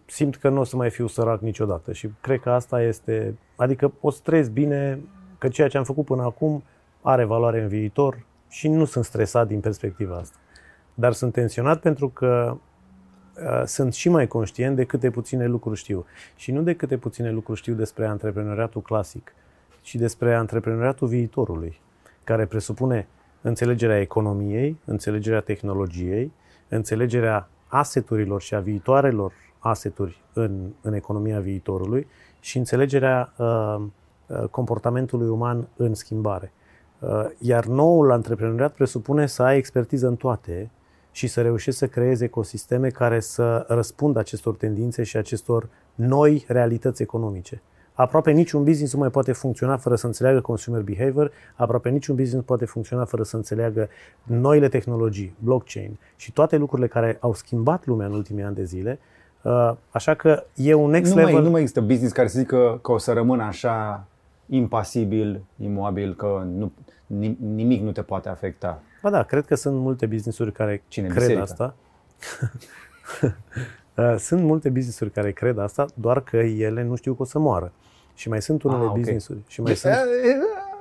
simt 0.07 0.37
că 0.37 0.49
nu 0.49 0.61
o 0.61 0.65
să 0.65 0.77
mai 0.77 0.91
fiu 0.91 1.07
sărac 1.07 1.41
niciodată 1.41 1.93
și 1.93 2.11
cred 2.21 2.41
că 2.41 2.51
asta 2.51 2.83
este, 2.83 3.39
adică 3.57 3.93
o 4.01 4.11
să 4.11 4.21
trăiesc 4.23 4.51
bine 4.51 5.01
că 5.39 5.49
ceea 5.49 5.69
ce 5.69 5.77
am 5.77 5.85
făcut 5.85 6.05
până 6.05 6.23
acum 6.23 6.63
are 7.03 7.25
valoare 7.25 7.63
în 7.63 7.69
viitor 7.69 8.25
și 8.49 8.69
nu 8.69 8.85
sunt 8.85 9.05
stresat 9.05 9.47
din 9.47 9.61
perspectiva 9.61 10.17
asta. 10.17 10.37
Dar 10.95 11.13
sunt 11.13 11.33
tensionat 11.33 11.81
pentru 11.81 12.09
că 12.09 12.57
uh, 13.37 13.63
sunt 13.65 13.95
și 13.95 14.09
mai 14.09 14.27
conștient 14.27 14.77
de 14.77 14.85
câte 14.85 15.11
puține 15.11 15.47
lucruri 15.47 15.79
știu. 15.79 16.07
Și 16.37 16.53
nu 16.53 16.63
de 16.63 16.75
câte 16.75 16.97
puține 16.97 17.31
lucruri 17.31 17.59
știu 17.59 17.75
despre 17.75 18.07
antreprenoriatul 18.07 18.83
clasic, 18.83 19.35
ci 19.81 19.95
despre 19.95 20.35
antreprenoriatul 20.35 21.09
viitorului, 21.09 21.81
care 22.25 22.47
presupune 22.47 23.09
înțelegerea 23.47 24.01
economiei, 24.01 24.81
înțelegerea 24.85 25.41
tehnologiei, 25.41 26.33
înțelegerea 26.69 27.49
aseturilor 27.67 28.41
și 28.41 28.55
a 28.55 28.61
viitoarelor 28.61 29.33
aseturi 29.59 30.23
în, 30.33 30.73
în 30.81 30.93
economia 30.93 31.41
viitorului 31.41 32.07
și 32.41 32.59
înțelegerea 32.59 33.33
uh, 33.37 33.77
uh, 34.27 34.45
comportamentului 34.51 35.29
uman 35.29 35.69
în 35.77 35.95
schimbare. 35.95 36.53
Uh, 36.99 37.25
iar 37.39 37.67
noul 37.67 38.11
antreprenoriat 38.11 38.73
presupune 38.73 39.27
să 39.27 39.43
ai 39.43 39.57
expertiză 39.57 40.07
în 40.07 40.17
toate 40.17 40.71
și 41.11 41.27
să 41.27 41.43
reușești 41.43 41.79
să 41.79 41.87
creezi 41.87 42.25
ecosisteme 42.25 42.89
care 42.89 43.21
să 43.21 43.65
răspundă 43.69 44.19
acestor 44.19 44.55
tendințe 44.55 45.03
și 45.03 45.17
acestor 45.17 45.69
noi 45.95 46.45
realități 46.49 47.03
economice. 47.03 47.63
Aproape 47.97 48.31
niciun 48.31 48.65
business 48.65 48.93
nu 48.93 48.99
mai 48.99 49.11
poate 49.11 49.33
funcționa 49.33 49.77
fără 49.77 49.95
să 49.95 50.07
înțeleagă 50.07 50.41
consumer 50.41 50.83
behavior, 50.83 51.33
aproape 51.55 51.89
niciun 51.89 52.15
business 52.15 52.37
nu 52.37 52.47
poate 52.47 52.65
funcționa 52.65 53.05
fără 53.05 53.23
să 53.23 53.37
înțeleagă 53.37 53.89
noile 54.23 54.69
tehnologii, 54.69 55.35
blockchain 55.39 55.99
și 56.17 56.33
toate 56.33 56.57
lucrurile 56.57 56.89
care 56.89 57.17
au 57.21 57.35
schimbat 57.35 57.87
lumea 57.87 58.07
în 58.07 58.13
ultimii 58.13 58.45
ani 58.45 58.55
de 58.55 58.65
zile. 58.65 58.99
Uh, 59.43 59.73
așa 59.91 60.15
că 60.15 60.45
e 60.55 60.75
un 60.75 60.91
next 60.91 61.11
nu 61.11 61.17
level. 61.17 61.33
Mai, 61.33 61.43
nu 61.43 61.51
mai 61.51 61.61
există 61.61 61.81
business 61.81 62.13
care 62.13 62.29
să 62.29 62.39
zică 62.39 62.79
că 62.83 62.93
o 62.93 62.99
să 62.99 63.13
rămână 63.13 63.43
așa 63.43 64.07
impasibil, 64.47 65.41
imobil, 65.63 66.15
că 66.15 66.47
nu, 66.57 66.73
nimic 67.55 67.83
nu 67.83 67.93
te 67.93 68.03
poate 68.03 68.29
afecta. 68.29 68.81
Ba 69.03 69.11
da, 69.11 69.23
cred 69.23 69.47
că 69.47 69.55
sunt 69.55 69.77
multe 69.77 70.07
businessuri 70.07 70.53
care 70.53 70.83
Cine, 70.89 71.07
cred 71.07 71.19
biserica? 71.19 71.43
asta. 71.43 71.75
Uh, 73.97 74.15
sunt 74.19 74.43
multe 74.43 74.69
businessuri 74.69 75.11
care 75.11 75.33
cred 75.33 75.59
asta, 75.59 75.87
doar 75.95 76.21
că 76.21 76.37
ele 76.37 76.83
nu 76.83 76.95
știu 76.95 77.15
că 77.15 77.23
o 77.23 77.25
să 77.25 77.39
moară. 77.39 77.73
Și 78.15 78.29
mai 78.29 78.43
sunt 78.43 78.63
unele 78.63 78.81
ah, 78.81 78.87
okay. 78.87 78.99
businessuri. 79.01 79.39
Și 79.47 79.61
mai 79.61 79.77
sunt... 79.77 79.95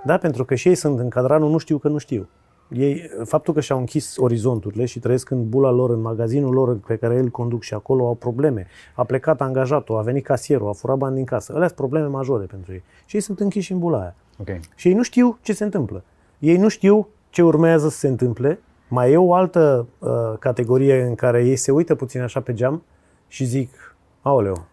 Da, 0.05 0.17
pentru 0.17 0.45
că 0.45 0.55
și 0.55 0.67
ei 0.67 0.75
sunt 0.75 0.99
în 0.99 1.09
cadranul 1.09 1.49
nu 1.49 1.57
știu 1.57 1.77
că 1.77 1.87
nu 1.87 1.97
știu. 1.97 2.29
Ei, 2.69 3.09
faptul 3.23 3.53
că 3.53 3.59
și-au 3.59 3.79
închis 3.79 4.17
orizonturile 4.17 4.85
și 4.85 4.99
trăiesc 4.99 5.29
în 5.29 5.49
bula 5.49 5.69
lor, 5.71 5.89
în 5.89 6.01
magazinul 6.01 6.53
lor 6.53 6.77
pe 6.87 6.95
care 6.95 7.15
el 7.15 7.29
conduc 7.29 7.61
și 7.61 7.73
acolo 7.73 8.07
au 8.07 8.15
probleme. 8.15 8.67
A 8.95 9.03
plecat 9.03 9.41
angajatul, 9.41 9.97
a 9.97 10.01
venit 10.01 10.23
casierul, 10.23 10.67
a 10.67 10.71
furat 10.71 10.97
bani 10.97 11.15
din 11.15 11.25
casă. 11.25 11.51
Alea 11.53 11.67
sunt 11.67 11.79
probleme 11.79 12.07
majore 12.07 12.45
pentru 12.45 12.71
ei. 12.71 12.83
Și 13.05 13.15
ei 13.15 13.21
sunt 13.21 13.39
închiși 13.39 13.71
în 13.71 13.79
bula 13.79 13.99
aia. 13.99 14.15
Okay. 14.41 14.59
Și 14.75 14.87
ei 14.87 14.93
nu 14.93 15.03
știu 15.03 15.37
ce 15.41 15.53
se 15.53 15.63
întâmplă. 15.63 16.03
Ei 16.39 16.57
nu 16.57 16.67
știu 16.67 17.07
ce 17.29 17.43
urmează 17.43 17.89
să 17.89 17.97
se 17.97 18.07
întâmple. 18.07 18.59
Mai 18.87 19.11
e 19.11 19.17
o 19.17 19.33
altă 19.33 19.87
uh, 19.99 20.09
categorie 20.39 21.01
în 21.01 21.15
care 21.15 21.45
ei 21.45 21.55
se 21.55 21.71
uită 21.71 21.95
puțin 21.95 22.21
așa 22.21 22.39
pe 22.39 22.53
geam 22.53 22.83
și 23.27 23.45
zic, 23.45 23.95
aoleu, 24.21 24.65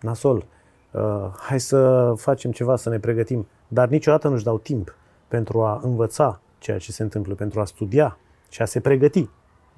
nasol, 0.00 0.44
uh, 0.90 1.00
hai 1.38 1.60
să 1.60 2.12
facem 2.16 2.50
ceva, 2.50 2.76
să 2.76 2.88
ne 2.88 2.98
pregătim. 2.98 3.46
Dar 3.68 3.88
niciodată 3.88 4.28
nu-și 4.28 4.44
dau 4.44 4.58
timp 4.58 4.94
pentru 5.28 5.62
a 5.62 5.80
învăța 5.82 6.40
ceea 6.58 6.78
ce 6.78 6.92
se 6.92 7.02
întâmplă, 7.02 7.34
pentru 7.34 7.60
a 7.60 7.64
studia 7.64 8.18
și 8.48 8.62
a 8.62 8.64
se 8.64 8.80
pregăti. 8.80 9.28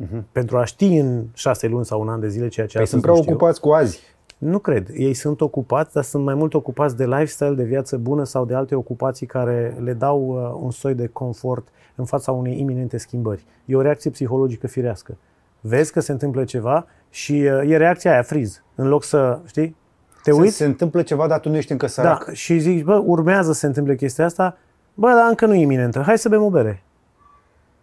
Uh-huh. 0.02 0.22
Pentru 0.32 0.58
a 0.58 0.64
ști 0.64 0.86
în 0.86 1.24
șase 1.34 1.66
luni 1.66 1.84
sau 1.84 2.00
un 2.00 2.08
an 2.08 2.20
de 2.20 2.28
zile 2.28 2.48
ceea 2.48 2.66
ce 2.66 2.76
păi 2.76 2.86
sunt 2.86 3.02
prea 3.02 3.14
ocupați 3.14 3.60
cu 3.60 3.70
azi. 3.70 4.00
Nu 4.38 4.58
cred. 4.58 4.88
Ei 4.94 5.14
sunt 5.14 5.40
ocupați, 5.40 5.92
dar 5.92 6.02
sunt 6.02 6.24
mai 6.24 6.34
mult 6.34 6.54
ocupați 6.54 6.96
de 6.96 7.06
lifestyle, 7.06 7.54
de 7.54 7.64
viață 7.64 7.96
bună 7.96 8.24
sau 8.24 8.44
de 8.44 8.54
alte 8.54 8.74
ocupații 8.74 9.26
care 9.26 9.76
le 9.80 9.92
dau 9.92 10.28
uh, 10.28 10.60
un 10.62 10.70
soi 10.70 10.94
de 10.94 11.06
confort 11.06 11.68
în 11.94 12.04
fața 12.04 12.32
unei 12.32 12.60
iminente 12.60 12.96
schimbări. 12.96 13.44
E 13.64 13.76
o 13.76 13.80
reacție 13.80 14.10
psihologică 14.10 14.66
firească. 14.66 15.16
Vezi 15.64 15.92
că 15.92 16.00
se 16.00 16.12
întâmplă 16.12 16.44
ceva 16.44 16.86
și 17.10 17.32
uh, 17.32 17.70
e 17.70 17.76
reacția 17.76 18.12
aia, 18.12 18.22
friz. 18.22 18.62
În 18.74 18.88
loc 18.88 19.04
să, 19.04 19.40
știi, 19.46 19.76
te 20.22 20.30
se, 20.30 20.40
uiți. 20.40 20.56
Se 20.56 20.64
întâmplă 20.64 21.02
ceva, 21.02 21.26
dar 21.26 21.40
tu 21.40 21.48
nu 21.48 21.56
ești 21.56 21.72
încă 21.72 21.86
sărac. 21.86 22.24
Da, 22.24 22.32
și 22.32 22.58
zici, 22.58 22.82
bă, 22.82 23.02
urmează 23.04 23.52
să 23.52 23.58
se 23.58 23.66
întâmple 23.66 23.94
chestia 23.94 24.24
asta, 24.24 24.56
bă, 24.94 25.08
dar 25.08 25.28
încă 25.28 25.46
nu 25.46 25.54
e 25.54 25.60
iminentă, 25.60 26.00
hai 26.00 26.18
să 26.18 26.28
bem 26.28 26.42
o 26.42 26.50
bere. 26.50 26.82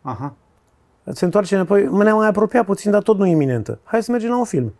Aha. 0.01 0.34
Se 1.12 1.25
întoarce 1.25 1.56
înapoi, 1.56 1.89
ne-am 1.92 2.18
mai 2.18 2.27
apropiat 2.27 2.65
puțin, 2.65 2.92
dar 2.92 3.01
tot 3.01 3.18
nu 3.18 3.25
e 3.25 3.30
iminentă. 3.30 3.80
Hai 3.84 4.04
să 4.04 4.12
mergem 4.12 4.30
la 4.30 4.38
un 4.38 4.44
film. 4.44 4.74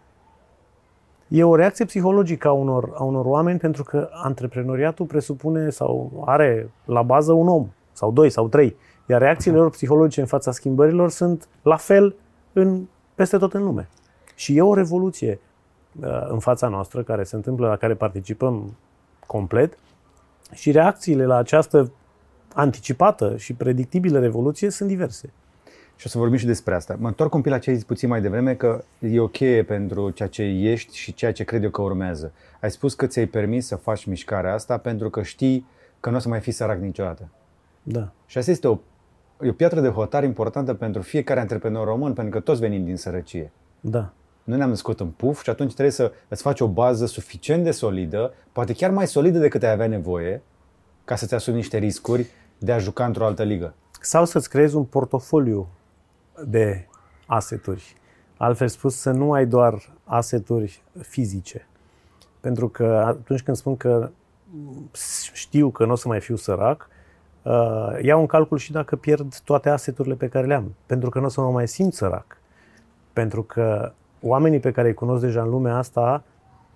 E 1.28 1.44
o 1.44 1.56
reacție 1.56 1.86
psihologică 1.86 2.48
a 2.48 2.52
unor, 2.52 2.92
a 2.98 3.04
unor 3.04 3.26
oameni 3.26 3.60
pentru 3.60 3.84
că 3.84 4.10
antreprenoriatul 4.12 5.06
presupune 5.06 5.70
sau 5.70 6.24
are 6.26 6.72
la 6.86 7.02
bază 7.02 7.34
un 7.34 7.48
om, 7.48 7.68
sau 7.92 8.12
doi, 8.12 8.30
sau 8.30 8.48
trei. 8.48 8.76
Iar 9.06 9.22
reacțiile 9.22 9.58
lor 9.58 9.70
psihologice 9.70 10.20
în 10.20 10.28
fața 10.28 10.52
schimbărilor 10.52 11.10
sunt 11.10 11.48
la 11.62 11.76
fel 11.76 12.16
în, 12.54 12.88
peste 13.16 13.38
tot 13.38 13.54
în 13.54 13.64
lume. 13.64 13.88
Și 14.36 14.58
e 14.58 14.62
o 14.62 14.74
revoluție 14.74 15.40
uh, 16.02 16.28
în 16.30 16.40
fața 16.40 16.68
noastră 16.68 17.04
care 17.04 17.24
se 17.24 17.36
întâmplă, 17.36 17.68
la 17.68 17.78
care 17.78 17.94
participăm 17.94 18.76
complet 19.26 19.78
și 20.54 20.72
reacțiile 20.72 21.26
la 21.26 21.36
această 21.36 21.92
anticipată 22.54 23.38
și 23.38 23.54
predictibilă 23.54 24.20
revoluție 24.20 24.70
sunt 24.70 24.90
diverse. 24.90 25.30
Și 25.96 26.06
o 26.06 26.10
să 26.10 26.18
vorbim 26.18 26.38
și 26.38 26.46
despre 26.46 26.76
asta. 26.76 26.96
Mă 27.00 27.08
întorc 27.08 27.34
un 27.34 27.42
pic 27.42 27.52
la 27.52 27.60
ce 27.60 27.70
ai 27.70 27.76
zis 27.76 27.86
puțin 27.86 28.10
mai 28.10 28.22
devreme, 28.22 28.56
că 28.56 28.84
e 29.00 29.20
ok 29.20 29.66
pentru 29.66 30.10
ceea 30.10 30.30
ce 30.30 30.44
ești 30.44 30.98
și 30.98 31.14
ceea 31.14 31.32
ce 31.34 31.44
cred 31.44 31.64
eu 31.64 31.70
că 31.70 31.82
urmează. 31.82 32.32
Ai 32.62 32.72
spus 32.72 32.94
că 32.94 33.08
ți-ai 33.08 33.26
permis 33.26 33.66
să 33.66 33.76
faci 33.76 34.06
mișcarea 34.06 34.54
asta 34.54 34.78
pentru 34.78 35.10
că 35.10 35.22
știi 35.24 35.66
că 36.00 36.10
nu 36.10 36.16
o 36.16 36.20
să 36.20 36.30
mai 36.30 36.40
fii 36.40 36.52
sărac 36.52 36.80
niciodată. 36.80 37.28
Da. 37.84 38.12
Și 38.26 38.38
asta 38.38 38.52
este 38.52 38.68
o, 38.68 38.78
e 39.42 39.50
o 39.50 39.54
piatră 39.54 39.80
de 39.80 39.88
hotar 39.88 40.24
importantă 40.24 40.74
pentru 40.74 41.02
fiecare 41.02 41.40
antreprenor 41.40 41.88
român, 41.88 42.14
pentru 42.14 42.34
că 42.34 42.40
toți 42.40 42.60
venim 42.60 42.86
din 42.86 42.98
sărăcie. 42.98 43.52
Da. 43.80 44.14
Nu 44.44 44.56
ne-am 44.56 44.70
născut 44.70 45.00
în 45.00 45.08
puf 45.08 45.44
și 45.44 45.50
atunci 45.50 45.72
trebuie 45.72 45.94
să 45.94 46.12
îți 46.28 46.42
faci 46.42 46.60
o 46.60 46.68
bază 46.68 47.06
suficient 47.06 47.64
de 47.64 47.72
solidă, 47.72 48.34
poate 48.52 48.74
chiar 48.74 48.92
mai 48.92 49.08
solidă 49.08 49.40
decât 49.40 49.64
ai 49.64 49.72
avea 49.72 49.88
nevoie, 49.88 50.42
ca 51.06 51.16
să-ți 51.16 51.34
asumi 51.34 51.56
niște 51.56 51.78
riscuri 51.78 52.28
de 52.58 52.72
a 52.72 52.78
juca 52.78 53.06
într-o 53.06 53.26
altă 53.26 53.44
ligă. 53.44 53.74
Sau 54.02 54.26
să-ți 54.26 54.50
creezi 54.50 54.76
un 54.76 54.84
portofoliu 54.84 55.68
de 56.46 56.88
aseturi. 57.26 57.96
Altfel 58.38 58.68
spus, 58.68 58.96
să 58.96 59.12
nu 59.12 59.32
ai 59.34 59.46
doar 59.46 59.94
aseturi 60.04 60.84
fizice. 61.00 61.68
Pentru 62.40 62.70
că 62.70 63.04
atunci 63.06 63.42
când 63.42 63.58
spun 63.58 63.78
că 63.78 64.10
știu 65.34 65.70
că 65.70 65.86
nu 65.86 65.92
o 65.92 65.96
să 65.96 66.08
mai 66.08 66.20
fiu 66.20 66.36
sărac, 66.36 66.88
uh, 67.42 67.98
iau 68.02 68.20
în 68.20 68.26
calcul 68.26 68.58
și 68.58 68.72
dacă 68.72 68.96
pierd 68.96 69.40
toate 69.44 69.70
aseturile 69.70 70.16
pe 70.16 70.28
care 70.28 70.48
le 70.48 70.54
am. 70.54 70.76
Pentru 70.86 71.10
că 71.10 71.20
nu 71.20 71.26
o 71.26 71.30
să 71.30 71.42
mă 71.42 71.52
mai 71.52 71.68
simt 71.68 71.94
sărac. 71.94 72.38
Pentru 73.14 73.44
că 73.44 73.92
oamenii 74.22 74.60
pe 74.60 74.72
care 74.72 74.88
îi 74.88 74.94
cunosc 74.94 75.22
deja 75.22 75.42
în 75.42 75.50
lumea 75.50 75.76
asta 75.76 76.24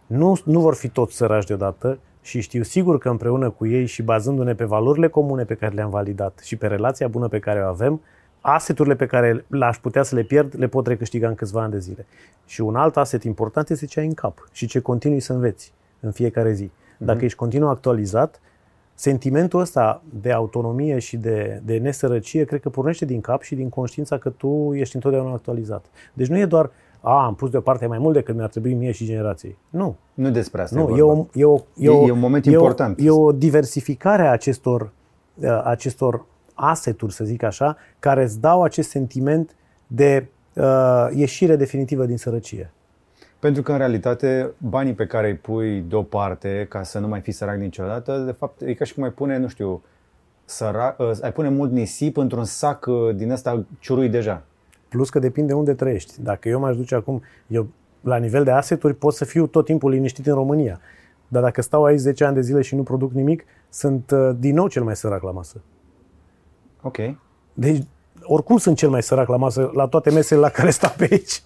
nu, 0.07 0.39
nu 0.45 0.59
vor 0.59 0.75
fi 0.75 0.89
toți 0.89 1.15
săraci 1.15 1.45
deodată 1.45 1.99
și 2.21 2.41
știu 2.41 2.63
sigur 2.63 2.97
că 2.97 3.09
împreună 3.09 3.49
cu 3.49 3.67
ei 3.67 3.85
și 3.85 4.01
bazându-ne 4.01 4.55
pe 4.55 4.63
valorile 4.63 5.07
comune 5.07 5.43
pe 5.43 5.53
care 5.53 5.75
le-am 5.75 5.89
validat 5.89 6.39
și 6.43 6.55
pe 6.55 6.67
relația 6.67 7.07
bună 7.07 7.27
pe 7.27 7.39
care 7.39 7.61
o 7.63 7.67
avem, 7.67 8.01
aseturile 8.41 8.95
pe 8.95 9.05
care 9.05 9.45
le-aș 9.47 9.77
putea 9.77 10.03
să 10.03 10.15
le 10.15 10.23
pierd, 10.23 10.53
le 10.57 10.67
pot 10.67 10.87
recâștiga 10.87 11.27
în 11.27 11.35
câțiva 11.35 11.61
ani 11.61 11.71
de 11.71 11.79
zile. 11.79 12.05
Și 12.45 12.61
un 12.61 12.75
alt 12.75 12.97
aset 12.97 13.23
important 13.23 13.69
este 13.69 13.85
ce 13.85 13.99
ai 13.99 14.05
în 14.05 14.13
cap 14.13 14.47
și 14.51 14.67
ce 14.67 14.79
continui 14.79 15.19
să 15.19 15.33
înveți 15.33 15.73
în 15.99 16.11
fiecare 16.11 16.53
zi. 16.53 16.71
Dacă 16.97 17.19
mm-hmm. 17.19 17.23
ești 17.23 17.37
continuu 17.37 17.69
actualizat, 17.69 18.41
sentimentul 18.95 19.59
ăsta 19.59 20.01
de 20.21 20.31
autonomie 20.31 20.99
și 20.99 21.17
de, 21.17 21.61
de 21.65 21.77
nesărăcie 21.77 22.43
cred 22.43 22.61
că 22.61 22.69
pornește 22.69 23.05
din 23.05 23.21
cap 23.21 23.41
și 23.41 23.55
din 23.55 23.69
conștiința 23.69 24.17
că 24.17 24.29
tu 24.29 24.73
ești 24.73 24.95
întotdeauna 24.95 25.31
actualizat. 25.31 25.85
Deci 26.13 26.27
nu 26.27 26.37
e 26.37 26.45
doar 26.45 26.71
a, 27.01 27.25
am 27.25 27.35
pus 27.35 27.49
deoparte 27.49 27.85
mai 27.85 27.97
mult 27.97 28.13
decât 28.13 28.35
mi-ar 28.35 28.49
trebui 28.49 28.73
mie 28.73 28.91
și 28.91 29.05
generației. 29.05 29.57
Nu. 29.69 29.95
Nu 30.13 30.29
despre 30.29 30.61
asta 30.61 30.79
Nu, 30.79 30.95
e, 30.95 30.97
e, 30.97 31.01
o, 31.01 31.25
e, 31.33 31.45
o, 31.45 31.59
e, 31.75 32.07
e 32.07 32.11
un 32.11 32.19
moment 32.19 32.45
e 32.45 32.49
important. 32.49 32.99
O, 32.99 33.03
e 33.03 33.09
o 33.09 33.31
diversificare 33.31 34.27
a 34.27 34.31
acestor, 34.31 34.91
uh, 35.35 35.61
acestor 35.63 36.25
aseturi, 36.53 37.13
să 37.13 37.23
zic 37.23 37.43
așa, 37.43 37.77
care 37.99 38.23
îți 38.23 38.39
dau 38.39 38.63
acest 38.63 38.89
sentiment 38.89 39.55
de 39.87 40.27
uh, 40.53 41.07
ieșire 41.13 41.55
definitivă 41.55 42.05
din 42.05 42.17
sărăcie. 42.17 42.71
Pentru 43.43 43.61
că, 43.61 43.71
în 43.71 43.77
realitate, 43.77 44.53
banii 44.57 44.93
pe 44.93 45.05
care 45.05 45.27
îi 45.27 45.35
pui 45.35 45.81
deoparte 45.81 46.65
ca 46.69 46.83
să 46.83 46.99
nu 46.99 47.07
mai 47.07 47.19
fii 47.19 47.33
sărac 47.33 47.57
niciodată, 47.57 48.17
de 48.17 48.31
fapt, 48.31 48.61
e 48.61 48.73
ca 48.73 48.85
și 48.85 48.93
cum 48.93 49.03
ai 49.03 49.11
pune, 49.11 49.37
nu 49.37 49.47
știu, 49.47 49.81
sărac, 50.45 50.99
uh, 50.99 51.11
ai 51.21 51.31
pune 51.31 51.49
mult 51.49 51.71
nisip 51.71 52.17
într-un 52.17 52.43
sac 52.43 52.85
uh, 52.85 53.15
din 53.15 53.31
ăsta 53.31 53.65
ciurui 53.79 54.09
deja. 54.09 54.43
Plus 54.89 55.09
că 55.09 55.19
depinde 55.19 55.53
unde 55.53 55.73
trăiești. 55.73 56.21
Dacă 56.21 56.49
eu 56.49 56.59
m-aș 56.59 56.75
duce 56.75 56.95
acum, 56.95 57.21
eu 57.47 57.67
la 58.01 58.17
nivel 58.17 58.43
de 58.43 58.51
aseturi 58.51 58.93
pot 58.93 59.13
să 59.13 59.25
fiu 59.25 59.47
tot 59.47 59.65
timpul 59.65 59.91
liniștit 59.91 60.27
în 60.27 60.33
România. 60.33 60.79
Dar 61.27 61.41
dacă 61.41 61.61
stau 61.61 61.83
aici 61.83 61.99
10 61.99 62.23
ani 62.23 62.35
de 62.35 62.41
zile 62.41 62.61
și 62.61 62.75
nu 62.75 62.83
produc 62.83 63.11
nimic, 63.11 63.43
sunt 63.69 64.11
uh, 64.11 64.31
din 64.39 64.55
nou 64.55 64.67
cel 64.67 64.83
mai 64.83 64.95
sărac 64.95 65.21
la 65.21 65.31
masă. 65.31 65.61
Ok. 66.81 66.97
Deci, 67.53 67.83
oricum 68.23 68.57
sunt 68.57 68.77
cel 68.77 68.89
mai 68.89 69.03
sărac 69.03 69.27
la 69.27 69.37
masă, 69.37 69.71
la 69.73 69.87
toate 69.87 70.09
mesele 70.09 70.39
la 70.39 70.49
care 70.49 70.69
stau 70.69 70.91
pe 70.97 71.07
aici. 71.11 71.43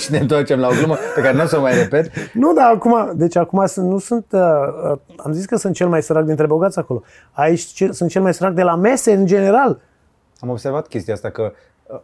și 0.00 0.10
ne 0.12 0.18
întoarcem 0.18 0.60
la 0.60 0.68
o 0.68 0.70
glumă 0.70 0.96
pe 1.14 1.20
care 1.20 1.36
nu 1.36 1.42
o 1.42 1.46
să 1.46 1.56
o 1.56 1.60
mai 1.60 1.74
repet. 1.74 2.10
Nu, 2.32 2.52
dar 2.52 2.72
acum, 2.74 3.12
deci 3.14 3.36
acum 3.36 3.66
sunt, 3.66 3.88
nu 3.88 3.98
sunt, 3.98 4.26
uh, 4.30 4.40
uh, 4.92 4.98
am 5.16 5.32
zis 5.32 5.44
că 5.44 5.56
sunt 5.56 5.74
cel 5.74 5.88
mai 5.88 6.02
sărac 6.02 6.24
dintre 6.24 6.46
bogați 6.46 6.78
acolo. 6.78 7.02
Aici 7.32 7.60
ce, 7.60 7.92
sunt 7.92 8.10
cel 8.10 8.22
mai 8.22 8.34
sărac 8.34 8.52
de 8.54 8.62
la 8.62 8.76
mese 8.76 9.12
în 9.12 9.26
general. 9.26 9.80
Am 10.40 10.48
observat 10.48 10.86
chestia 10.86 11.14
asta 11.14 11.30
că 11.30 11.52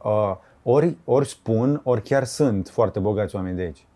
uh, 0.03 0.37
ori, 0.63 0.97
ori 1.05 1.29
spun, 1.29 1.81
ori 1.85 2.03
chiar 2.03 2.25
sunt 2.25 2.69
foarte 2.69 2.99
bogați 2.99 3.35
oameni 3.35 3.57
de 3.57 3.63
aici. 3.63 3.87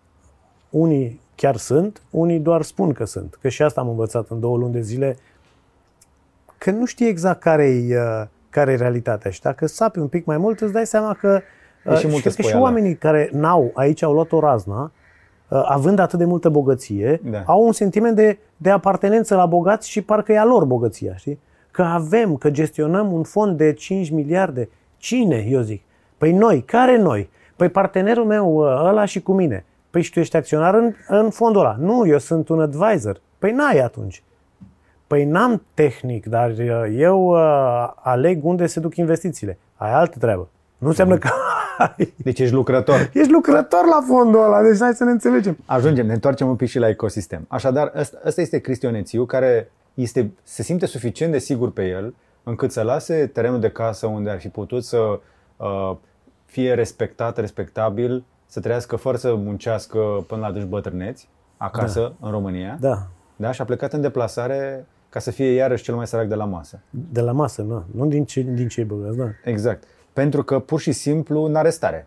Unii 0.70 1.20
chiar 1.34 1.56
sunt, 1.56 2.02
unii 2.10 2.38
doar 2.38 2.62
spun 2.62 2.92
că 2.92 3.04
sunt. 3.04 3.38
Că 3.40 3.48
și 3.48 3.62
asta 3.62 3.80
am 3.80 3.88
învățat 3.88 4.28
în 4.28 4.40
două 4.40 4.56
luni 4.56 4.72
de 4.72 4.80
zile, 4.80 5.16
că 6.58 6.70
nu 6.70 6.84
știi 6.84 7.08
exact 7.08 7.40
care-i, 7.40 7.94
uh, 7.94 8.24
care 8.50 8.72
e 8.72 8.76
realitatea. 8.76 9.30
Și 9.30 9.40
dacă 9.40 9.66
sapi 9.66 9.98
un 9.98 10.08
pic 10.08 10.24
mai 10.24 10.38
mult, 10.38 10.60
îți 10.60 10.72
dai 10.72 10.86
seama 10.86 11.14
că 11.14 11.40
E 11.86 11.94
și 11.94 12.04
uh, 12.06 12.10
multă 12.12 12.20
cred 12.20 12.34
că 12.34 12.42
și 12.42 12.48
spoială. 12.48 12.62
oamenii 12.62 12.96
care 12.96 13.28
n-au, 13.32 13.70
aici 13.74 14.02
au 14.02 14.12
luat 14.12 14.32
o 14.32 14.40
razna, 14.40 14.92
uh, 15.48 15.62
având 15.68 15.98
atât 15.98 16.18
de 16.18 16.24
multă 16.24 16.48
bogăție, 16.48 17.20
Da. 17.30 17.42
au 17.46 17.64
un 17.66 17.72
sentiment 17.72 18.16
de, 18.16 18.38
de 18.56 18.70
apartenență 18.70 19.34
la 19.34 19.46
bogați 19.46 19.90
și 19.90 20.02
parcă 20.02 20.32
e 20.32 20.38
a 20.38 20.44
lor 20.44 20.64
bogăția, 20.64 21.16
știi? 21.16 21.38
Că 21.70 21.82
avem, 21.82 22.36
că 22.36 22.50
gestionăm 22.50 23.12
un 23.12 23.22
fond 23.22 23.56
de 23.56 23.72
5 23.72 24.10
miliarde. 24.10 24.68
Cine, 24.96 25.46
eu 25.48 25.60
zic? 25.60 25.82
Păi 26.18 26.32
noi, 26.32 26.62
care 26.62 26.96
noi? 26.98 27.30
Păi 27.56 27.68
partenerul 27.68 28.24
meu 28.24 28.54
uh, 28.54 28.84
ăla 28.88 29.04
și 29.04 29.20
cu 29.22 29.32
mine. 29.32 29.64
Păi 29.90 30.02
și 30.02 30.12
tu 30.12 30.18
ești 30.20 30.36
acționar 30.36 30.74
în, 30.74 30.92
în 31.08 31.30
fondul 31.30 31.60
ăla. 31.60 31.76
Nu, 31.78 32.06
eu 32.06 32.18
sunt 32.18 32.48
un 32.48 32.60
advisor. 32.60 33.20
Păi 33.38 33.52
n-ai 33.52 33.78
atunci. 33.78 34.22
Păi 35.08 35.24
n-am 35.24 35.62
tehnic, 35.74 36.26
dar 36.26 36.50
uh, 36.50 36.94
eu 36.96 37.26
uh, 37.26 37.92
aleg 37.94 38.44
unde 38.44 38.66
se 38.66 38.80
duc 38.80 38.96
investițiile. 38.96 39.58
Ai 39.76 39.92
altă 39.92 40.18
treabă. 40.18 40.48
Nu 40.78 40.88
înseamnă 40.88 41.18
că 41.18 41.28
ai. 41.78 42.14
Deci 42.16 42.38
ești 42.38 42.54
lucrător. 42.54 43.10
Ești 43.12 43.32
lucrător 43.32 43.84
la 43.84 44.04
fondul 44.06 44.42
ăla, 44.42 44.62
deci 44.62 44.78
hai 44.80 44.94
să 44.94 45.04
ne 45.04 45.10
înțelegem. 45.10 45.56
Ajungem, 45.66 46.06
ne 46.06 46.12
întoarcem 46.12 46.48
un 46.48 46.56
pic 46.56 46.68
și 46.68 46.78
la 46.78 46.88
ecosistem. 46.88 47.44
Așadar, 47.48 47.92
ăsta, 47.96 48.18
ăsta 48.24 48.40
este 48.40 48.58
Cristionețiu 48.58 49.24
care 49.24 49.70
este, 49.94 50.32
se 50.42 50.62
simte 50.62 50.86
suficient 50.86 51.32
de 51.32 51.38
sigur 51.38 51.72
pe 51.72 51.88
el 51.88 52.14
încât 52.42 52.72
să 52.72 52.82
lase 52.82 53.26
terenul 53.26 53.60
de 53.60 53.70
casă 53.70 54.06
unde 54.06 54.30
ar 54.30 54.38
fi 54.38 54.48
putut 54.48 54.84
să 54.84 55.20
uh, 55.56 55.96
fie 56.44 56.74
respectat, 56.74 57.38
respectabil, 57.38 58.24
să 58.46 58.60
trăiască 58.60 58.96
fără 58.96 59.16
să 59.16 59.34
muncească 59.34 59.98
până 60.26 60.40
la 60.40 60.46
adânci 60.46 60.68
bătrâneți, 60.68 61.28
acasă, 61.56 62.00
da. 62.00 62.26
în 62.26 62.32
România. 62.32 62.76
Da, 62.80 63.06
Da? 63.36 63.52
Și 63.52 63.60
a 63.60 63.64
plecat 63.64 63.92
în 63.92 64.00
deplasare 64.00 64.86
ca 65.08 65.18
să 65.18 65.30
fie 65.30 65.52
iarăși 65.52 65.82
cel 65.82 65.94
mai 65.94 66.06
sărac 66.06 66.26
de 66.26 66.34
la 66.34 66.44
masă. 66.44 66.80
de 66.90 67.20
la 67.20 67.32
masă, 67.32 67.62
nu, 67.62 67.84
nu 67.90 68.06
din, 68.06 68.24
ce, 68.24 68.40
din 68.40 68.68
cei 68.68 68.84
băgați, 68.84 69.16
da. 69.16 69.28
Exact. 69.44 69.84
Pentru 70.12 70.42
că 70.42 70.58
pur 70.58 70.80
și 70.80 70.92
simplu 70.92 71.46
n-are 71.46 71.70
stare. 71.70 72.06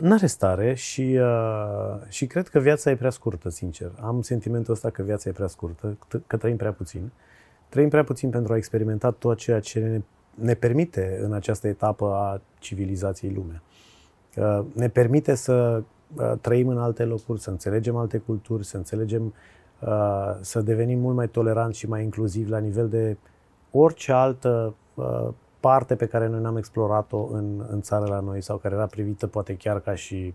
N-are 0.00 0.26
stare 0.26 0.74
și, 0.74 1.18
uh, 1.20 2.00
și 2.08 2.26
cred 2.26 2.48
că 2.48 2.58
viața 2.58 2.90
e 2.90 2.96
prea 2.96 3.10
scurtă, 3.10 3.48
sincer. 3.48 3.90
Am 4.00 4.22
sentimentul 4.22 4.72
ăsta 4.72 4.90
că 4.90 5.02
viața 5.02 5.28
e 5.28 5.32
prea 5.32 5.46
scurtă, 5.46 5.96
că- 6.08 6.20
că 6.26 6.36
trăim 6.36 6.56
prea 6.56 6.72
puțin. 6.72 7.10
Trăim 7.68 7.88
prea 7.88 8.04
puțin 8.04 8.30
pentru 8.30 8.52
a 8.52 8.56
experimenta 8.56 9.10
tot 9.10 9.36
ceea 9.36 9.60
ce 9.60 9.80
ne, 9.80 10.00
ne 10.34 10.54
permite 10.54 11.18
în 11.22 11.32
această 11.32 11.68
etapă 11.68 12.04
a 12.04 12.40
civilizației 12.58 13.32
lumea. 13.34 13.62
Uh, 14.36 14.64
Ne 14.72 14.88
permite 14.88 15.34
să 15.34 15.82
uh, 16.16 16.32
trăim 16.40 16.68
în 16.68 16.78
alte 16.78 17.04
locuri, 17.04 17.40
să 17.40 17.50
înțelegem 17.50 17.96
alte 17.96 18.18
culturi, 18.18 18.64
să 18.64 18.76
înțelegem, 18.76 19.24
uh, 19.24 19.32
să 20.40 20.60
devenim 20.60 20.98
mult 20.98 21.16
mai 21.16 21.28
toleranți 21.28 21.78
și 21.78 21.88
mai 21.88 22.02
inclusivi 22.02 22.50
la 22.50 22.58
nivel 22.58 22.88
de 22.88 23.16
orice 23.70 24.12
altă 24.12 24.74
uh, 24.94 25.28
parte 25.60 25.94
pe 25.94 26.06
care 26.06 26.28
noi 26.28 26.40
n-am 26.40 26.56
explorat-o 26.56 27.28
în, 27.32 27.66
în 27.70 27.80
țară 27.80 28.06
la 28.06 28.20
noi 28.20 28.42
sau 28.42 28.56
care 28.56 28.74
era 28.74 28.86
privită 28.86 29.26
poate 29.26 29.54
chiar 29.54 29.80
ca 29.80 29.94
și 29.94 30.34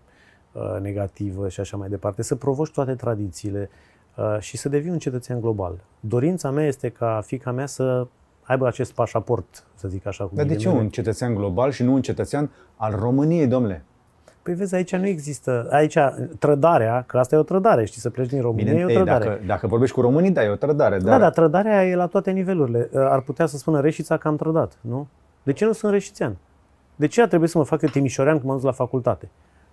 uh, 0.51 0.79
negativă 0.81 1.49
și 1.49 1.59
așa 1.59 1.77
mai 1.77 1.89
departe. 1.89 2.21
Să 2.21 2.35
provoci 2.35 2.71
toate 2.71 2.95
tradițiile 2.95 3.69
uh, 4.15 4.37
și 4.39 4.57
să 4.57 4.69
devii 4.69 4.91
un 4.91 4.97
cetățean 4.97 5.41
global. 5.41 5.83
Dorința 5.99 6.51
mea 6.51 6.65
este 6.65 6.89
ca 6.89 7.21
fica 7.25 7.51
mea 7.51 7.65
să 7.65 8.07
aibă 8.43 8.67
acest 8.67 8.93
pașaport, 8.93 9.67
să 9.75 9.87
zic 9.87 10.05
așa. 10.05 10.23
Cu 10.23 10.35
Dar 10.35 10.45
de 10.45 10.51
ce 10.51 10.57
ghilimele. 10.57 10.83
un 10.83 10.89
cetățean 10.89 11.35
global 11.35 11.71
și 11.71 11.83
nu 11.83 11.93
un 11.93 12.01
cetățean 12.01 12.51
al 12.75 12.95
României, 12.95 13.47
domnule? 13.47 13.83
Păi 14.43 14.53
vezi, 14.53 14.75
aici 14.75 14.95
nu 14.95 15.05
există, 15.07 15.67
aici 15.71 15.97
trădarea, 16.39 17.03
că 17.07 17.17
asta 17.17 17.35
e 17.35 17.37
o 17.37 17.43
trădare, 17.43 17.85
știi, 17.85 18.01
să 18.01 18.09
pleci 18.09 18.27
din 18.29 18.41
România 18.41 18.71
Bine, 18.71 18.79
e 18.79 18.85
o 18.85 18.89
ei, 18.89 18.95
trădare. 18.95 19.25
dacă, 19.25 19.41
dacă 19.45 19.67
vorbești 19.67 19.95
cu 19.95 20.01
românii, 20.01 20.31
da, 20.31 20.43
e 20.43 20.49
o 20.49 20.55
trădare. 20.55 20.97
Da, 20.97 21.09
Dar, 21.09 21.19
dar 21.19 21.31
trădarea 21.31 21.85
e 21.87 21.95
la 21.95 22.05
toate 22.05 22.31
nivelurile. 22.31 22.89
Ar 22.95 23.21
putea 23.21 23.45
să 23.45 23.57
spună 23.57 23.79
Reșița 23.81 24.17
că 24.17 24.27
am 24.27 24.35
trădat, 24.35 24.77
nu? 24.81 25.07
De 25.43 25.53
ce 25.53 25.65
nu 25.65 25.71
sunt 25.71 25.91
reșițean? 25.91 26.37
De 26.95 27.07
ce 27.07 27.21
ar 27.21 27.27
trebui 27.27 27.47
să 27.47 27.57
mă 27.57 27.63
fac 27.63 27.81
eu 27.81 27.89
timișorean 27.89 28.35
când 28.35 28.47
m-am 28.47 28.55
dus 28.55 28.65
la 28.65 28.71
facultate? 28.71 29.29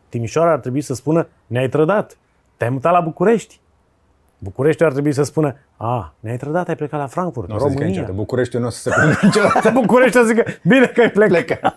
Timișoara 0.09 0.53
ar 0.53 0.59
trebui 0.59 0.81
să 0.81 0.95
spună, 0.95 1.29
ne-ai 1.47 1.69
trădat, 1.69 2.19
te-ai 2.57 2.71
mutat 2.71 2.93
la 2.93 3.01
București. 3.01 3.61
București 4.43 4.85
ar 4.85 4.93
trebui 4.93 5.13
să 5.13 5.23
spună, 5.23 5.57
a, 5.77 6.15
ne-ai 6.21 6.37
trădat, 6.37 6.69
ai 6.69 6.77
plecat 6.77 7.01
la 7.01 7.07
Frankfurt, 7.07 7.49
nu 7.49 7.55
o 7.55 7.59
să 7.59 7.65
zică 7.65 7.73
România. 7.79 7.89
niciodată. 8.01 8.17
Bucureștiul 8.17 8.61
nu 8.63 8.67
o 8.69 8.71
să 8.71 8.81
se 8.81 8.91
plângă 8.95 9.19
niciodată. 9.27 9.71
București 9.75 10.17
să 10.17 10.23
zică, 10.25 10.45
bine 10.67 10.87
că 10.87 11.01
ai 11.01 11.11
plecat. 11.11 11.31
Plecă. 11.47 11.77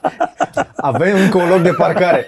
Avem 0.75 1.15
încă 1.23 1.37
un 1.37 1.49
loc 1.49 1.61
de 1.61 1.71
parcare. 1.77 2.25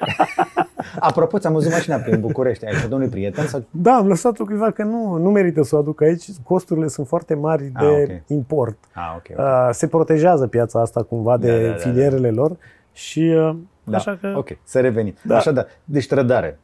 Apropo, 0.99 1.37
ți-am 1.39 1.53
văzut 1.53 1.71
mașina 1.71 1.95
prin 1.97 2.19
București. 2.19 2.65
Ai 2.65 2.73
zis 2.73 2.81
domnului 2.87 3.07
prieten 3.13 3.47
sau... 3.47 3.63
Da, 3.71 3.93
am 3.93 4.07
lăsat-o 4.07 4.43
cuiva 4.43 4.71
că 4.71 4.83
nu, 4.83 5.17
nu 5.17 5.29
merită 5.29 5.63
să 5.63 5.75
o 5.75 5.79
aduc 5.79 6.01
aici, 6.01 6.23
costurile 6.43 6.87
sunt 6.87 7.07
foarte 7.07 7.33
mari 7.35 7.63
de 7.63 7.85
Ah, 7.85 7.85
ok. 8.03 8.21
import. 8.27 8.77
Ah, 8.93 9.13
ok. 9.15 9.23
ok. 9.31 9.37
Uh, 9.45 9.69
se 9.71 9.87
protejează 9.87 10.47
piața 10.47 10.81
asta 10.81 11.03
cumva 11.03 11.37
de 11.37 11.47
Da, 11.47 11.55
da, 11.57 11.61
da, 11.61 11.67
da. 11.69 11.75
filierele 11.75 12.29
lor 12.29 12.51
și 12.93 13.19
uh, 13.19 13.55
Da. 13.83 13.97
așa 13.97 14.17
că... 14.21 14.33
Ok, 14.37 14.47
să 14.63 14.79
revenim. 14.79 15.15
Da. 15.21 15.35
Așadar, 15.37 15.67
deci 15.83 16.07
trădare. 16.07 16.59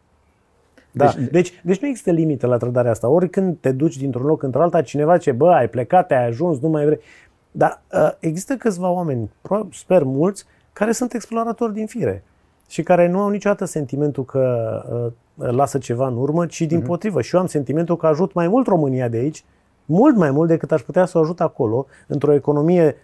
Da. 0.91 1.05
Deci- 1.05 1.15
Deci, 1.15 1.29
deci, 1.31 1.61
deci 1.63 1.79
nu 1.79 1.87
există 1.87 2.11
limită 2.11 2.47
la 2.47 2.57
trădarea 2.57 2.91
asta. 2.91 3.07
Oricând 3.09 3.57
te 3.59 3.71
duci 3.71 3.97
dintr-un 3.97 4.25
loc 4.25 4.43
într-alta, 4.43 4.81
cineva 4.81 5.17
ce, 5.17 5.31
bă, 5.31 5.51
ai 5.51 5.67
plecat, 5.69 6.11
ai 6.11 6.25
ajuns, 6.25 6.59
nu 6.59 6.69
mai 6.69 6.85
vrei. 6.85 6.99
Dar 7.51 7.81
uh, 7.93 8.09
există 8.19 8.55
câțiva 8.55 8.89
oameni, 8.89 9.31
pro- 9.41 9.67
sper 9.73 10.03
mulți, 10.03 10.45
care 10.73 10.91
sunt 10.91 11.13
exploratori 11.13 11.73
din 11.73 11.85
fire 11.85 12.23
și 12.69 12.83
care 12.83 13.07
nu 13.07 13.19
au 13.19 13.29
niciodată 13.29 13.65
sentimentul 13.65 14.25
că 14.25 14.69
uh, 15.35 15.47
lasă 15.51 15.77
ceva 15.77 16.07
în 16.07 16.17
urmă, 16.17 16.45
ci 16.45 16.61
din 16.61 16.81
potrivă. 16.81 17.21
Și 17.21 17.35
eu 17.35 17.41
am 17.41 17.47
sentimentul 17.47 17.97
că 17.97 18.07
ajut 18.07 18.33
mai 18.33 18.47
mult 18.47 18.67
România 18.67 19.07
de 19.07 19.17
aici, 19.17 19.43
mult 19.85 20.15
mai 20.15 20.31
mult 20.31 20.47
decât 20.47 20.71
aș 20.71 20.81
putea 20.81 21.05
să 21.05 21.17
o 21.17 21.21
ajut 21.21 21.41
acolo, 21.41 21.85
într-o 22.07 22.33
economie 22.33 22.95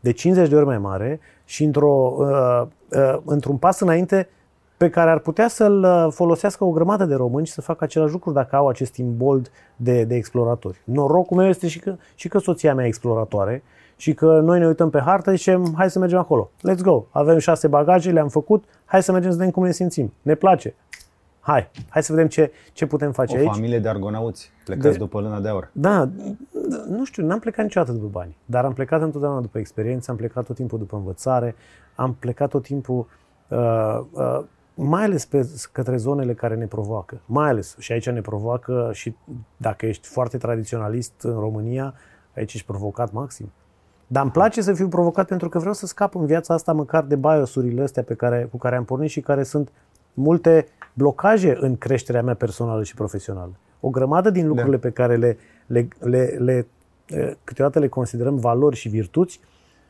de 0.00 0.12
50 0.12 0.48
de 0.48 0.56
ori 0.56 0.64
mai 0.66 0.78
mare 0.78 1.20
și 1.44 1.64
într-o, 1.64 2.16
uh, 2.18 2.62
uh, 2.98 3.18
într-un 3.24 3.56
pas 3.56 3.80
înainte 3.80 4.28
pe 4.78 4.90
care 4.90 5.10
ar 5.10 5.18
putea 5.18 5.48
să-l 5.48 5.82
uh, 5.82 6.06
folosească 6.10 6.64
o 6.64 6.70
grămadă 6.70 7.04
de 7.04 7.14
români 7.14 7.46
și 7.46 7.52
să 7.52 7.60
facă 7.60 7.84
același 7.84 8.12
lucru 8.12 8.32
dacă 8.32 8.56
au 8.56 8.68
acest 8.68 8.96
imbold 8.96 9.50
de, 9.76 10.04
de 10.04 10.14
exploratori. 10.14 10.80
Norocul 10.84 11.36
meu 11.36 11.46
este 11.46 11.68
și 11.68 11.78
că, 11.78 11.96
și 12.14 12.28
că 12.28 12.38
soția 12.38 12.74
mea 12.74 12.84
e 12.84 12.88
exploratoare 12.88 13.62
și 13.96 14.14
că 14.14 14.40
noi 14.40 14.58
ne 14.58 14.66
uităm 14.66 14.90
pe 14.90 15.00
hartă 15.00 15.30
și 15.30 15.36
zicem, 15.36 15.72
hai 15.76 15.90
să 15.90 15.98
mergem 15.98 16.18
acolo. 16.18 16.50
Let's 16.58 16.82
go. 16.82 17.04
Avem 17.10 17.38
șase 17.38 17.68
bagaje, 17.68 18.10
le-am 18.10 18.28
făcut, 18.28 18.64
hai 18.84 19.02
să 19.02 19.12
mergem 19.12 19.30
să 19.30 19.36
vedem 19.36 19.52
cum 19.52 19.64
ne 19.64 19.72
simțim. 19.72 20.12
Ne 20.22 20.34
place. 20.34 20.74
Hai, 21.40 21.70
hai 21.88 22.02
să 22.02 22.12
vedem 22.12 22.28
ce, 22.28 22.52
ce 22.72 22.86
putem 22.86 23.12
face 23.12 23.36
O 23.36 23.38
aici. 23.38 23.48
familie 23.52 23.78
de 23.78 23.88
argonauți 23.88 24.50
plecați 24.64 24.92
De- 24.92 24.98
după 24.98 25.20
luna 25.20 25.40
de 25.40 25.48
aur. 25.48 25.70
Da, 25.72 26.08
nu 26.88 27.04
știu, 27.04 27.26
n-am 27.26 27.38
plecat 27.38 27.64
niciodată 27.64 27.92
după 27.92 28.08
bani, 28.12 28.36
dar 28.44 28.64
am 28.64 28.72
plecat 28.72 29.02
întotdeauna 29.02 29.40
după 29.40 29.58
experiență, 29.58 30.10
am 30.10 30.16
plecat 30.16 30.44
tot 30.44 30.56
timpul 30.56 30.78
după 30.78 30.96
învățare, 30.96 31.54
am 31.94 32.16
plecat 32.18 32.48
tot 32.48 32.62
timpul 32.62 33.06
uh, 33.48 34.00
uh, 34.12 34.40
mai 34.80 35.04
ales 35.04 35.24
pe, 35.24 35.48
către 35.72 35.96
zonele 35.96 36.34
care 36.34 36.54
ne 36.54 36.66
provoacă. 36.66 37.20
Mai 37.26 37.48
ales, 37.48 37.76
și 37.78 37.92
aici 37.92 38.08
ne 38.08 38.20
provoacă 38.20 38.90
și 38.92 39.16
dacă 39.56 39.86
ești 39.86 40.08
foarte 40.08 40.38
tradiționalist 40.38 41.12
în 41.22 41.38
România, 41.38 41.94
aici 42.36 42.54
ești 42.54 42.66
provocat 42.66 43.12
maxim. 43.12 43.52
Dar 44.06 44.22
îmi 44.22 44.32
place 44.32 44.62
să 44.62 44.72
fiu 44.72 44.88
provocat 44.88 45.26
pentru 45.26 45.48
că 45.48 45.58
vreau 45.58 45.74
să 45.74 45.86
scap 45.86 46.14
în 46.14 46.26
viața 46.26 46.54
asta 46.54 46.72
măcar 46.72 47.04
de 47.04 47.16
biosurile 47.16 47.82
astea 47.82 48.02
pe 48.02 48.14
care, 48.14 48.48
cu 48.50 48.56
care 48.56 48.76
am 48.76 48.84
pornit 48.84 49.10
și 49.10 49.20
care 49.20 49.42
sunt 49.42 49.72
multe 50.14 50.66
blocaje 50.92 51.56
în 51.60 51.76
creșterea 51.76 52.22
mea 52.22 52.34
personală 52.34 52.82
și 52.82 52.94
profesională. 52.94 53.52
O 53.80 53.90
grămadă 53.90 54.30
din 54.30 54.46
lucrurile 54.46 54.78
pe 54.78 54.90
care 54.90 55.16
le, 55.16 55.36
le, 55.66 55.88
le, 56.00 56.36
le 56.38 56.66
eh, 57.06 57.32
câteodată 57.44 57.78
le 57.78 57.88
considerăm 57.88 58.36
valori 58.36 58.76
și 58.76 58.88
virtuți 58.88 59.40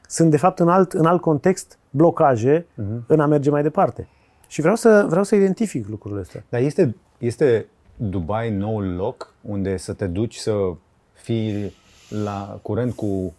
sunt 0.07 0.31
de 0.31 0.37
fapt 0.37 0.59
în 0.59 0.69
alt, 0.69 0.93
în 0.93 1.07
alt 1.07 1.21
context 1.21 1.79
blocaje 1.91 2.61
uh-huh. 2.61 3.07
în 3.07 3.21
a 3.21 3.27
merge 3.27 3.51
mai 3.51 3.63
departe. 3.63 4.09
Și 4.49 4.61
vreau 4.61 4.77
să, 4.77 5.07
vreau 5.09 5.25
să 5.25 5.35
identific 5.35 5.89
lucrurile 5.89 6.21
astea. 6.21 6.45
Dar 6.49 6.61
este, 6.61 6.97
este 7.19 7.67
Dubai 7.97 8.51
noul 8.51 8.95
loc 8.95 9.35
unde 9.41 9.77
să 9.77 9.93
te 9.93 10.07
duci 10.07 10.35
să 10.35 10.53
fii 11.13 11.73
la 12.09 12.59
curent 12.63 12.95
cu 12.95 13.35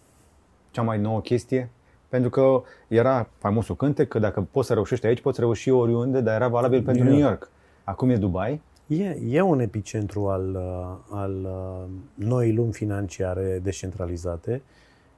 cea 0.70 0.82
mai 0.82 0.98
nouă 0.98 1.20
chestie? 1.20 1.70
Pentru 2.08 2.30
că 2.30 2.62
era 2.88 3.28
faimosul 3.38 3.76
cântec 3.76 4.08
că 4.08 4.18
dacă 4.18 4.46
poți 4.50 4.66
să 4.66 4.74
reușești 4.74 5.06
aici, 5.06 5.20
poți 5.20 5.40
reuși 5.40 5.70
oriunde, 5.70 6.20
dar 6.20 6.34
era 6.34 6.48
valabil 6.48 6.82
pentru 6.82 7.02
New 7.02 7.12
New 7.12 7.22
York. 7.22 7.40
York. 7.40 7.50
Acum 7.84 8.10
e 8.10 8.16
Dubai. 8.16 8.60
E, 8.86 9.18
e 9.28 9.40
un 9.40 9.60
epicentru 9.60 10.28
al, 10.28 10.54
uh, 10.54 11.16
al 11.16 11.36
uh, 11.42 11.88
noii 12.14 12.52
lumi 12.52 12.72
financiare 12.72 13.60
descentralizate, 13.62 14.62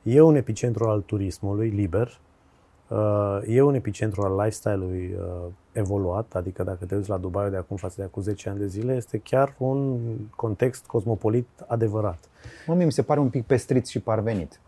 e 0.02 0.20
un 0.20 0.34
epicentru 0.34 0.84
al 0.84 1.00
turismului 1.00 1.68
liber, 1.68 2.06
uh, 2.06 2.31
e 3.46 3.62
un 3.62 3.74
epicentru 3.74 4.22
al 4.22 4.34
lifestyle-ului 4.36 5.14
uh, 5.18 5.50
evoluat, 5.72 6.32
adică 6.34 6.62
dacă 6.62 6.84
te 6.84 6.94
uiți 6.94 7.08
la 7.08 7.16
Dubai 7.16 7.50
de 7.50 7.56
acum 7.56 7.76
față 7.76 7.94
de 7.98 8.02
acum 8.02 8.22
10 8.22 8.48
ani 8.48 8.58
de 8.58 8.66
zile, 8.66 8.94
este 8.94 9.18
chiar 9.18 9.54
un 9.58 9.98
context 10.36 10.86
cosmopolit 10.86 11.48
adevărat. 11.66 12.18
Mă, 12.66 12.74
mie 12.74 12.84
mi 12.84 12.92
se 12.92 13.02
pare 13.02 13.20
un 13.20 13.28
pic 13.28 13.46
pestrit 13.46 13.86
și 13.86 14.00
parvenit. 14.00 14.60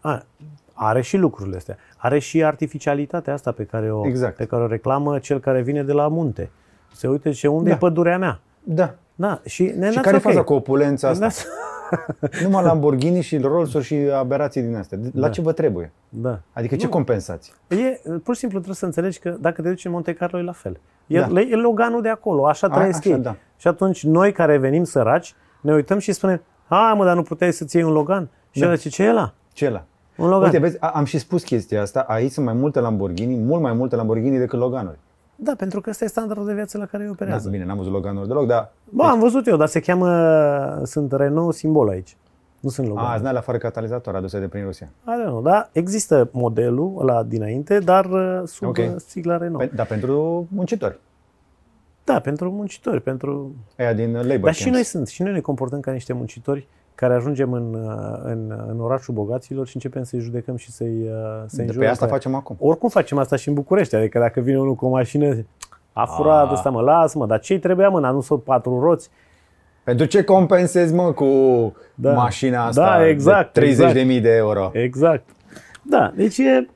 A, 0.00 0.24
are 0.72 1.00
și 1.00 1.16
lucrurile 1.16 1.56
astea. 1.56 1.76
Are 1.96 2.18
și 2.18 2.44
artificialitatea 2.44 3.32
asta 3.32 3.52
pe 3.52 3.64
care 3.64 3.92
o, 3.92 4.06
Exact. 4.06 4.36
pe 4.36 4.46
care 4.46 4.62
o 4.62 4.66
reclamă 4.66 5.18
cel 5.18 5.40
care 5.40 5.62
vine 5.62 5.82
de 5.82 5.92
la 5.92 6.08
munte. 6.08 6.50
Se 6.92 7.08
uite 7.08 7.30
și 7.32 7.46
unde 7.46 7.68
Da. 7.68 7.74
e 7.74 7.78
pădurea 7.78 8.18
mea. 8.18 8.40
Da. 8.62 8.94
Da, 9.18 9.40
și, 9.44 9.72
ne 9.76 9.90
Și 9.90 9.98
care 10.00 10.16
e 10.16 10.18
faza 10.18 10.42
cu 10.42 10.52
opulența 10.52 11.08
asta? 11.08 11.26
Da. 11.26 11.32
Numai 12.42 12.62
Lamborghini 12.64 13.20
și 13.22 13.36
Rolls-Uri 13.38 13.84
și 13.84 13.94
aberații 13.94 14.62
din 14.62 14.76
astea. 14.76 14.98
La 15.12 15.20
Da. 15.20 15.28
ce 15.28 15.40
vă 15.40 15.52
trebuie? 15.52 15.92
da. 16.08 16.40
Adică 16.52 16.76
ce 16.76 16.84
Nu. 16.84 16.90
compensați? 16.90 17.52
E, 17.68 18.00
pur 18.22 18.34
și 18.34 18.40
simplu 18.40 18.58
trebuie 18.58 18.74
să 18.74 18.84
înțelegi 18.84 19.18
că 19.18 19.36
dacă 19.40 19.62
te 19.62 19.68
duci 19.68 19.84
în 19.84 19.90
Monte 19.90 20.12
Carlo 20.14 20.38
e 20.38 20.42
la 20.42 20.52
fel. 20.52 20.80
E, 21.06 21.20
Da. 21.20 21.40
e 21.40 21.54
Loganul 21.56 22.02
de 22.02 22.08
acolo, 22.08 22.46
așa 22.46 22.66
A, 22.66 22.74
trăiesc 22.76 22.98
așa, 22.98 23.08
ei. 23.14 23.16
da. 23.22 23.36
Și 23.56 23.68
atunci 23.68 24.04
noi 24.04 24.32
care 24.32 24.56
venim 24.58 24.84
săraci, 24.84 25.34
ne 25.60 25.72
uităm 25.74 25.98
și 25.98 26.12
spunem, 26.12 26.42
hai 26.68 26.94
mă, 26.96 27.04
dar 27.04 27.14
nu 27.16 27.22
puteai 27.22 27.52
să-ți 27.52 27.76
iei 27.76 27.84
un 27.84 27.92
Logan? 27.92 28.28
Și 28.50 28.60
Da. 28.60 28.66
da. 28.66 28.74
zice, 28.74 28.88
ce 28.88 29.02
e 29.04 29.08
ăla? 29.10 29.32
Ce 29.52 29.70
la? 29.70 29.84
Un 30.16 30.28
Logan. 30.28 30.44
Uite, 30.44 30.58
vezi, 30.58 30.76
a- 30.80 30.86
am 30.94 31.04
și 31.04 31.18
spus 31.18 31.42
chestia 31.44 31.82
asta. 31.82 32.00
Aici 32.08 32.30
sunt 32.30 32.44
mai 32.46 32.54
multe 32.54 32.80
Lamborghini, 32.80 33.36
mult 33.36 33.62
mai 33.62 33.72
multe 33.72 33.96
Lamborghini 33.96 34.38
decât 34.38 34.58
Loganuri. 34.58 34.98
Da, 35.36 35.54
pentru 35.54 35.80
că 35.80 35.90
ăsta 35.90 36.04
e 36.04 36.08
standardul 36.08 36.46
de 36.46 36.54
viață 36.54 36.78
la 36.78 36.86
care 36.86 37.02
îi 37.02 37.08
Da, 37.08 37.14
operează. 37.14 37.48
bine, 37.48 37.64
n-am 37.64 37.76
văzut 37.76 37.92
Loganuri 37.92 38.26
deloc, 38.28 38.46
dar... 38.46 38.72
Bă, 38.90 39.02
am 39.02 39.18
văzut 39.18 39.46
eu, 39.46 39.56
dar 39.56 39.68
se 39.68 39.80
cheamă, 39.80 40.80
sunt 40.84 41.12
Renault 41.12 41.54
simbol 41.54 41.88
aici. 41.88 42.16
Nu 42.60 42.68
sunt 42.70 42.86
A, 42.86 42.88
Logan. 42.90 43.04
azi 43.04 43.22
n 43.24 43.32
la 43.32 43.40
fără 43.40 43.58
catalizator 43.58 44.14
aduse 44.14 44.38
de 44.40 44.48
prin 44.48 44.64
Rusia. 44.64 44.88
I 45.06 45.10
don't 45.22 45.26
know, 45.26 45.42
da, 45.42 45.68
există 45.72 46.28
modelul 46.32 46.94
ăla 46.98 47.22
dinainte, 47.22 47.78
dar 47.78 48.04
uh, 48.04 48.42
sub 48.44 48.68
Ok. 48.68 48.78
okay. 48.78 48.94
sigla 48.98 49.36
Renault. 49.36 49.68
Pe, 49.70 49.76
dar 49.76 49.86
pentru 49.86 50.46
muncitori. 50.50 50.98
Da, 52.04 52.20
pentru 52.20 52.50
muncitori, 52.50 53.00
pentru 53.00 53.54
Aia 53.78 53.92
din 53.92 54.12
Labor 54.12 54.40
Dar 54.40 54.54
și 54.54 54.62
Camps. 54.62 54.74
noi 54.76 54.82
sunt, 54.84 55.06
și 55.08 55.22
noi 55.22 55.32
ne 55.32 55.40
comportăm 55.40 55.80
ca 55.80 55.92
niște 55.92 56.12
muncitori 56.12 56.68
care 56.96 57.14
ajungem 57.14 57.52
în, 57.52 57.74
uh, 57.74 58.20
în, 58.22 58.64
în 58.68 58.80
orașul 58.80 59.14
bogaților 59.14 59.66
și 59.66 59.74
începem 59.74 60.02
să-i 60.02 60.18
judecăm 60.20 60.56
și 60.56 60.70
să-i, 60.70 60.86
uh, 61.02 61.42
să-i 61.46 61.56
De 61.56 61.62
înjurăm 61.62 61.80
pe 61.86 61.86
asta 61.92 62.04
pe 62.04 62.10
aia. 62.10 62.20
facem 62.20 62.34
acum. 62.34 62.56
Oricum 62.58 62.88
facem 62.88 63.18
asta 63.18 63.36
și 63.36 63.48
în 63.48 63.54
București, 63.54 63.94
adică 63.96 64.18
dacă 64.18 64.40
vine 64.40 64.58
unul 64.58 64.74
cu 64.74 64.86
o 64.86 64.88
mașină, 64.88 65.44
a 65.92 66.04
furat 66.06 66.44
Ah. 66.46 66.52
ăsta, 66.52 66.70
mă, 66.70 66.80
lasă-mă, 66.80 67.26
dar 67.26 67.38
ce-i 67.40 67.58
trebuia, 67.58 67.88
mă, 67.88 68.00
n-a 68.00 68.10
nu 68.10 68.20
sunt 68.20 68.42
patru 68.42 68.80
roți? 68.80 69.10
Pentru 69.84 70.06
ce 70.06 70.22
compensezi, 70.24 70.94
mă, 70.94 71.12
cu 71.12 71.26
Da. 71.94 72.12
mașina 72.12 72.66
asta 72.66 72.82
Da, 72.98 73.08
exact, 73.08 73.52
de 73.52 73.60
30.000 73.60 73.68
exact. 73.70 74.22
de 74.22 74.36
euro? 74.36 74.70
Exact. 74.72 75.28
Da, 75.82 76.12
deci 76.16 76.38
e, 76.38 76.68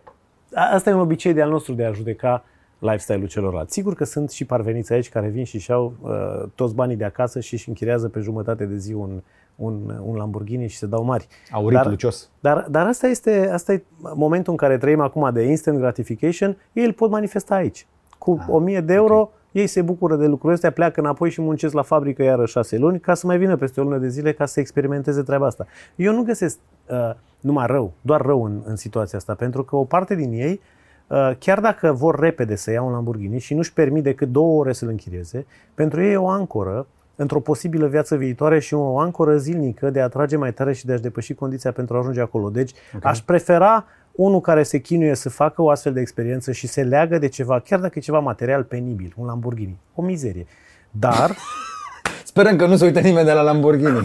a- 0.55 0.71
asta 0.75 0.91
e 0.91 0.93
un 0.93 1.01
obicei 1.01 1.33
de 1.33 1.43
al 1.43 1.51
nostru 1.51 1.73
de 1.75 1.85
a 1.85 1.93
judeca 1.93 2.45
lifestyle-ul 2.79 3.27
celorlalți. 3.29 3.73
Sigur 3.73 3.95
că 3.95 4.05
sunt 4.05 4.31
și 4.31 4.45
parveniți 4.45 4.93
aici 4.93 5.09
care 5.09 5.29
vin 5.29 5.45
și 5.45 5.59
și-au 5.59 5.93
uh, 6.03 6.11
toți 6.55 6.75
banii 6.75 6.97
de 6.97 7.05
acasă 7.05 7.41
și 7.41 7.55
își 7.55 7.69
închiriază 7.69 8.09
pe 8.09 8.21
jumătate 8.21 8.65
de 8.65 8.77
zi 8.77 8.93
un, 8.93 9.23
un, 9.57 10.01
un 10.05 10.17
Lamborghini 10.17 10.69
și 10.69 10.77
se 10.77 10.87
dau 10.87 11.05
mari. 11.05 11.27
Aurit 11.51 11.77
Dar- 11.77 11.87
lucios. 11.87 12.31
Dar, 12.41 12.67
dar 12.71 12.87
asta, 12.87 13.07
este, 13.07 13.51
asta 13.53 13.73
e 13.73 13.83
momentul 14.15 14.53
în 14.53 14.59
care 14.59 14.79
trăim 14.79 15.01
acum 15.01 15.31
de 15.33 15.43
instant 15.43 15.79
gratification, 15.79 16.57
ei 16.73 16.85
îl 16.85 16.93
pot 16.93 17.11
manifesta 17.11 17.55
aici. 17.55 17.87
Cu 18.19 18.37
Ah, 18.41 18.47
1000 18.49 18.81
de 18.81 18.93
euro, 18.95 19.31
ei 19.53 19.67
se 19.67 19.83
bucură 19.83 20.17
de 20.17 20.27
lucrurile 20.27 20.55
astea, 20.55 20.71
pleacă 20.71 21.01
înapoi 21.01 21.31
și 21.31 21.41
muncesc 21.41 21.75
la 21.75 21.83
fabrică 21.83 22.23
iară 22.23 22.47
șase 22.47 22.79
luni 22.79 23.01
ca 23.01 23.15
să 23.15 23.27
mai 23.27 23.39
vină 23.39 23.57
peste 23.57 23.81
o 23.81 23.83
lună 23.83 23.99
de 23.99 24.09
zile 24.09 24.33
ca 24.33 24.47
să 24.47 24.61
experimenteze 24.61 25.23
treaba 25.23 25.47
asta. 25.47 25.67
Eu 25.97 26.13
nu 26.15 26.23
găsesc 26.23 26.59
uh, 26.91 27.11
numai 27.41 27.67
rău, 27.67 27.93
doar 28.01 28.21
rău 28.21 28.45
în, 28.45 28.61
în 28.65 28.77
situația 28.77 29.19
asta, 29.19 29.35
pentru 29.35 29.65
că 29.65 29.77
o 29.77 29.85
parte 29.85 30.15
din 30.15 30.33
ei, 30.33 30.61
uh, 31.07 31.31
chiar 31.39 31.61
dacă 31.61 31.93
vor 31.93 32.19
repede 32.19 32.57
să 32.57 32.71
iau 32.71 32.87
un 32.87 32.93
Lamborghini 32.93 33.39
și 33.39 33.55
nu-și 33.55 33.73
permit 33.73 34.03
decât 34.03 34.29
două 34.29 34.59
ore 34.61 34.73
să-l 34.73 34.89
închirieze, 34.89 35.47
pentru 35.75 36.03
ei 36.03 36.13
e 36.13 36.17
o 36.17 36.29
ancoră 36.29 36.87
într-o 37.21 37.41
posibilă 37.41 37.87
viață 37.87 38.17
viitoare 38.17 38.59
și 38.59 38.75
o 38.75 38.99
ancoră 38.99 39.37
zilnică 39.37 39.91
de 39.91 40.01
a 40.01 40.09
trage 40.09 40.37
mai 40.37 40.53
tare 40.53 40.73
și 40.73 40.87
de 40.87 40.93
a-și 40.93 41.03
depăși 41.03 41.35
condiția 41.35 41.73
pentru 41.73 41.95
a 41.95 41.99
ajunge 41.99 42.21
acolo. 42.21 42.51
Deci 42.51 42.73
okay. 42.97 43.11
aș 43.11 43.19
prefera 43.19 43.85
unul 44.13 44.41
care 44.41 44.63
se 44.63 44.79
chinuie 44.79 45.15
să 45.15 45.29
facă 45.29 45.63
o 45.63 45.71
astfel 45.71 45.93
de 45.93 46.01
experiență 46.01 46.53
și 46.53 46.67
se 46.67 46.83
leagă 46.83 47.19
de 47.19 47.29
ceva, 47.29 47.61
chiar 47.61 47.81
dacă 47.81 47.93
e 47.97 48.01
ceva 48.01 48.19
material 48.19 48.63
penibil, 48.63 49.13
un 49.17 49.27
Lamborghini, 49.27 49.79
o 49.95 50.03
mizerie. 50.03 50.47
Dar, 50.91 51.37
Sperăm 52.25 52.57
că 52.57 52.67
nu 52.67 52.77
se 52.77 52.85
uită 52.85 53.01
nimeni 53.01 53.27
de 53.27 53.33
la 53.33 53.43
Lamborghini. 53.43 54.03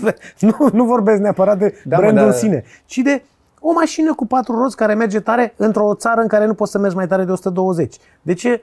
nu, 0.40 0.68
nu 0.72 0.84
vorbesc 0.84 1.20
neapărat 1.20 1.58
de 1.58 1.68
Da, 1.68 1.76
da, 1.84 1.96
mă, 1.96 2.02
brandul 2.02 2.24
dar- 2.24 2.32
în 2.32 2.38
sine, 2.38 2.64
ci 2.86 2.96
de 2.96 3.22
o 3.60 3.72
mașină 3.72 4.14
cu 4.14 4.26
patru 4.26 4.56
roți 4.56 4.76
care 4.76 4.94
merge 4.94 5.20
tare 5.20 5.54
într-o 5.56 5.94
țară 5.94 6.20
în 6.20 6.28
care 6.28 6.46
nu 6.46 6.54
poți 6.54 6.70
să 6.70 6.78
mergi 6.78 6.96
mai 6.96 7.06
tare 7.06 7.24
de 7.24 7.32
120. 7.32 7.96
De 8.22 8.32
ce? 8.34 8.62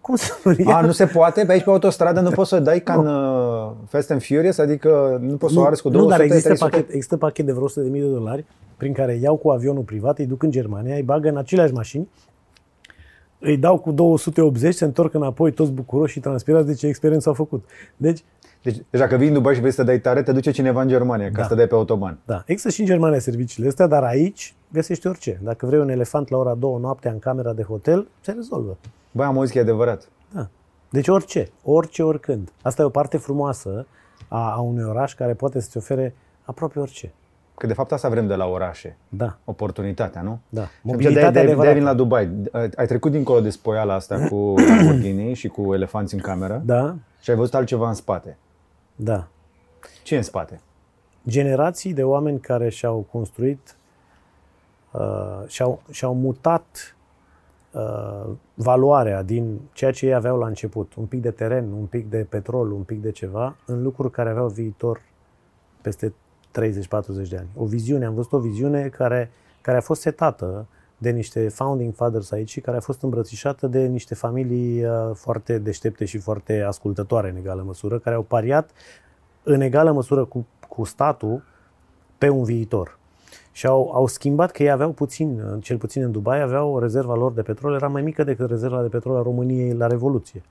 Cum 0.00 0.16
să 0.16 0.32
A, 0.64 0.80
nu 0.80 0.92
se 0.92 1.06
poate? 1.06 1.44
Pe 1.44 1.52
aici 1.52 1.62
pe 1.64 1.70
autostradă 1.70 2.20
nu 2.20 2.30
poți 2.30 2.48
să 2.48 2.60
dai 2.60 2.80
ca 2.80 2.94
în 2.94 3.06
uh, 3.06 3.72
Fast 3.88 4.10
and 4.10 4.22
Furious? 4.22 4.58
Adică 4.58 5.18
nu 5.20 5.36
poți 5.36 5.52
să 5.52 5.60
o 5.60 5.64
arzi 5.64 5.82
cu 5.82 5.88
200, 5.88 6.12
nu, 6.12 6.16
dar 6.16 6.26
există 6.26 6.48
300? 6.48 6.70
pachet, 6.70 6.88
există 6.94 7.16
pachet 7.16 7.46
de 7.46 7.52
vreo 7.52 7.68
100.000 7.68 7.74
de 7.92 8.00
dolari 8.00 8.44
prin 8.76 8.92
care 8.92 9.14
iau 9.22 9.36
cu 9.36 9.50
avionul 9.50 9.82
privat, 9.82 10.18
îi 10.18 10.26
duc 10.26 10.42
în 10.42 10.50
Germania, 10.50 10.94
îi 10.94 11.02
bagă 11.02 11.28
în 11.28 11.36
aceleași 11.36 11.72
mașini, 11.72 12.08
îi 13.38 13.56
dau 13.56 13.78
cu 13.78 13.92
280, 13.92 14.74
se 14.74 14.84
întorc 14.84 15.14
înapoi 15.14 15.52
toți 15.52 15.70
bucuroși 15.72 16.12
și 16.12 16.20
transpirați 16.20 16.66
de 16.66 16.74
ce 16.74 16.86
experiență 16.86 17.28
au 17.28 17.34
făcut. 17.34 17.64
Deci, 17.96 18.24
Deci, 18.62 18.76
deci 18.90 19.00
dacă 19.00 19.16
vii 19.16 19.28
în 19.28 19.32
Dubai 19.32 19.54
și 19.54 19.60
vrei 19.60 19.72
să 19.72 19.82
dai 19.82 19.98
tare, 20.00 20.22
te 20.22 20.32
duce 20.32 20.50
cineva 20.50 20.82
în 20.82 20.88
Germania 20.88 21.30
ca 21.30 21.40
Da. 21.40 21.46
să 21.46 21.54
dai 21.54 21.66
pe 21.66 21.74
autoban. 21.74 22.18
da, 22.24 22.42
există 22.46 22.70
și 22.70 22.80
în 22.80 22.86
Germania 22.86 23.18
serviciile 23.18 23.68
astea, 23.68 23.86
dar 23.86 24.02
aici 24.02 24.54
găsești 24.72 25.06
orice. 25.06 25.40
Dacă 25.42 25.66
vrei 25.66 25.80
un 25.80 25.88
elefant 25.88 26.28
la 26.28 26.36
ora 26.36 26.54
2 26.54 26.76
noaptea 26.80 27.10
în 27.10 27.18
camera 27.18 27.52
de 27.52 27.62
hotel, 27.62 28.08
se 28.20 28.32
rezolvă. 28.32 28.76
Băi, 29.12 29.26
am 29.26 29.36
auzit 29.36 29.52
că 29.52 29.58
e 29.58 29.62
adevărat. 29.62 30.08
Da. 30.34 30.48
Deci 30.90 31.08
orice, 31.08 31.48
orice, 31.62 32.02
oricând. 32.02 32.52
Asta 32.62 32.82
e 32.82 32.84
o 32.84 32.88
parte 32.88 33.16
frumoasă 33.16 33.86
a, 34.28 34.52
a 34.52 34.60
unui 34.60 34.84
oraș 34.84 35.14
care 35.14 35.34
poate 35.34 35.60
să-ți 35.60 35.76
ofere 35.76 36.14
aproape 36.44 36.78
orice. 36.80 37.12
Că 37.54 37.66
de 37.66 37.72
fapt 37.72 37.92
asta 37.92 38.08
vrem 38.08 38.26
de 38.26 38.34
la 38.34 38.46
orașe. 38.46 38.96
Da, 39.08 39.38
Oportunitatea, 39.44 40.22
nu? 40.22 40.38
da. 40.48 40.62
Și 40.62 40.68
Mobilitatea 40.82 41.30
de, 41.30 41.38
de, 41.38 41.40
de, 41.40 41.46
adevărată. 41.46 41.74
vin 41.74 41.84
la 41.84 41.94
Dubai. 41.94 42.30
Ai 42.76 42.86
trecut 42.86 43.10
dincolo 43.12 43.40
de 43.40 43.50
spoiala 43.50 43.94
asta 43.94 44.26
cu 44.28 44.54
Lamborghini 44.68 45.34
și 45.34 45.48
cu 45.48 45.74
elefanți 45.74 46.14
în 46.14 46.20
cameră 46.20 46.62
Da, 46.64 46.94
și 47.20 47.30
ai 47.30 47.36
văzut 47.36 47.54
altceva 47.54 47.88
în 47.88 47.94
spate. 47.94 48.36
da. 48.96 49.26
Ce 50.02 50.14
e 50.14 50.16
în 50.16 50.22
spate? 50.22 50.60
generații 51.28 51.92
de 51.92 52.02
oameni 52.02 52.40
care 52.40 52.68
și-au 52.68 53.06
construit, 53.10 53.76
uh, 54.90 55.42
și-au, 55.46 55.82
și-au 55.90 56.14
mutat 56.14 56.96
uh, 57.78 58.30
valoarea 58.54 59.22
din 59.22 59.60
ceea 59.72 59.90
ce 59.90 60.06
ei 60.06 60.14
aveau 60.14 60.38
la 60.38 60.46
început, 60.46 60.94
un 60.94 61.04
pic 61.04 61.22
de 61.22 61.30
teren, 61.30 61.72
un 61.72 61.84
pic 61.84 62.10
de 62.10 62.26
petrol, 62.28 62.72
un 62.72 62.82
pic 62.82 63.02
de 63.02 63.10
ceva, 63.10 63.56
în 63.66 63.82
lucruri 63.82 64.10
care 64.12 64.30
aveau 64.30 64.48
viitor 64.48 65.00
peste 65.80 66.14
30-40 66.60 67.28
de 67.28 67.36
ani. 67.36 67.48
O 67.56 67.64
viziune, 67.64 68.04
am 68.04 68.14
văzut 68.14 68.32
o 68.32 68.38
viziune 68.38 68.88
care, 68.88 69.30
care 69.60 69.76
a 69.76 69.80
fost 69.80 70.00
setată 70.00 70.66
de 70.98 71.10
niște 71.10 71.48
founding 71.48 71.94
fathers 71.94 72.30
aici 72.30 72.50
și 72.50 72.60
care 72.60 72.76
a 72.76 72.80
fost 72.80 73.02
îmbrățișată 73.02 73.66
de 73.66 73.86
niște 73.86 74.14
familii 74.14 74.84
uh, 74.84 75.10
foarte 75.14 75.58
deștepte 75.58 76.04
și 76.04 76.18
foarte 76.18 76.60
ascultătoare 76.60 77.30
în 77.30 77.36
egală 77.36 77.62
măsură, 77.62 77.98
care 77.98 78.16
au 78.16 78.22
pariat 78.22 78.70
în 79.42 79.60
egală 79.60 79.92
măsură 79.92 80.24
cu, 80.24 80.46
cu 80.68 80.84
statul 80.84 81.42
pe 82.18 82.28
un 82.28 82.44
viitor. 82.44 82.97
Și 83.52 83.66
au, 83.66 83.90
au 83.94 84.06
schimbat 84.06 84.50
că 84.50 84.62
ei 84.62 84.70
aveau 84.70 84.90
puțin, 84.90 85.42
cel 85.60 85.76
puțin 85.76 86.02
în 86.02 86.12
Dubai, 86.12 86.40
aveau 86.40 86.72
o 86.72 86.78
rezerva 86.78 87.14
lor 87.14 87.32
de 87.32 87.42
petrol, 87.42 87.74
era 87.74 87.88
mai 87.88 88.02
mică 88.02 88.24
decât 88.24 88.48
rezerva 88.48 88.82
de 88.82 88.88
petrol 88.88 89.16
a 89.16 89.22
României 89.22 89.72
la 89.72 89.86
Revoluție. 89.86 90.42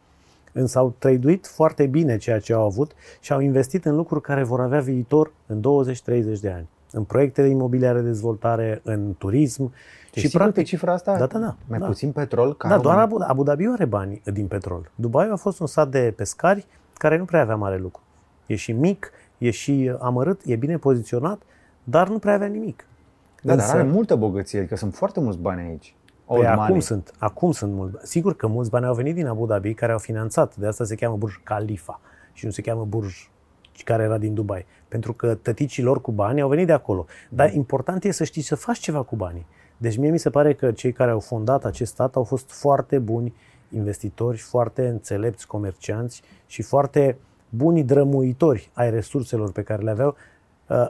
Însă 0.51 0.77
au 0.77 0.93
traduit 0.97 1.47
foarte 1.47 1.85
bine 1.85 2.17
ceea 2.17 2.39
ce 2.39 2.53
au 2.53 2.65
avut 2.65 2.91
și 3.19 3.33
au 3.33 3.39
investit 3.39 3.85
în 3.85 3.95
lucruri 3.95 4.21
care 4.21 4.43
vor 4.43 4.61
avea 4.61 4.79
viitor 4.79 5.31
în 5.45 5.59
20-30 5.59 6.39
de 6.41 6.49
ani. 6.49 6.67
În 6.91 7.03
proiecte 7.03 7.41
de 7.41 7.47
imobiliare 7.47 7.99
de 7.99 8.05
dezvoltare, 8.05 8.81
în 8.83 9.15
turism. 9.17 9.73
Deci 10.13 10.23
și 10.23 10.29
practic, 10.29 10.55
pe 10.55 10.61
cifra 10.61 10.93
asta? 10.93 11.17
Da, 11.17 11.25
da, 11.25 11.39
da. 11.39 11.55
Mai 11.67 11.79
da. 11.79 11.85
puțin 11.85 12.11
petrol? 12.11 12.55
Ca 12.55 12.69
da, 12.69 12.77
doar 12.77 12.97
Abu, 12.97 13.17
Abu 13.27 13.43
Dhabi 13.43 13.65
are 13.65 13.85
bani 13.85 14.21
din 14.33 14.47
petrol. 14.47 14.91
Dubai 14.95 15.29
a 15.31 15.35
fost 15.35 15.59
un 15.59 15.67
sat 15.67 15.89
de 15.89 16.13
pescari 16.15 16.65
care 16.93 17.17
nu 17.17 17.25
prea 17.25 17.41
avea 17.41 17.55
mare 17.55 17.77
lucru. 17.77 18.01
E 18.45 18.55
și 18.55 18.71
mic, 18.71 19.11
e 19.37 19.49
și 19.49 19.95
amărât, 19.99 20.41
e 20.45 20.55
bine 20.55 20.77
poziționat, 20.77 21.41
dar 21.89 22.09
nu 22.09 22.19
prea 22.19 22.33
avea 22.33 22.47
nimic. 22.47 22.85
Da, 23.41 23.53
Însă, 23.53 23.65
dar 23.65 23.75
are 23.75 23.87
multă 23.87 24.15
bogăție, 24.15 24.59
adică 24.59 24.75
sunt 24.75 24.95
foarte 24.95 25.19
mulți 25.19 25.39
bani 25.39 25.61
aici. 25.61 25.95
Păi 26.25 26.45
acum 26.45 26.79
sunt, 26.79 27.11
acum 27.17 27.51
sunt 27.51 27.73
mulți 27.73 27.93
bani. 27.93 28.05
Sigur 28.07 28.35
că 28.35 28.47
mulți 28.47 28.69
bani 28.69 28.85
au 28.85 28.93
venit 28.93 29.15
din 29.15 29.27
Abu 29.27 29.45
Dhabi 29.45 29.73
care 29.73 29.91
au 29.91 29.97
finanțat, 29.97 30.55
de 30.55 30.67
asta 30.67 30.83
se 30.83 30.95
cheamă 30.95 31.15
Burj 31.15 31.39
Khalifa 31.43 32.01
și 32.33 32.45
nu 32.45 32.51
se 32.51 32.61
cheamă 32.61 32.85
Burj 32.85 33.29
care 33.83 34.03
era 34.03 34.17
din 34.17 34.33
Dubai. 34.33 34.65
Pentru 34.87 35.13
că 35.13 35.35
tăticii 35.35 35.83
lor 35.83 36.01
cu 36.01 36.11
bani 36.11 36.41
au 36.41 36.49
venit 36.49 36.67
de 36.67 36.73
acolo. 36.73 37.05
Dar 37.29 37.53
important 37.53 38.03
e 38.03 38.11
să 38.11 38.23
știi 38.23 38.41
să 38.41 38.55
faci 38.55 38.77
ceva 38.77 39.01
cu 39.01 39.15
banii. 39.15 39.45
Deci 39.77 39.97
mie 39.97 40.11
mi 40.11 40.19
se 40.19 40.29
pare 40.29 40.53
că 40.53 40.71
cei 40.71 40.91
care 40.91 41.11
au 41.11 41.19
fondat 41.19 41.65
acest 41.65 41.91
stat 41.91 42.15
au 42.15 42.23
fost 42.23 42.51
foarte 42.51 42.99
buni 42.99 43.33
investitori, 43.69 44.37
foarte 44.37 44.87
înțelepți 44.87 45.47
comercianți 45.47 46.21
și 46.45 46.61
foarte 46.61 47.17
buni 47.49 47.83
drămuitori 47.83 48.69
ai 48.73 48.89
resurselor 48.89 49.51
pe 49.51 49.61
care 49.61 49.83
le 49.83 49.89
aveau 49.89 50.09
uh, 50.09 50.36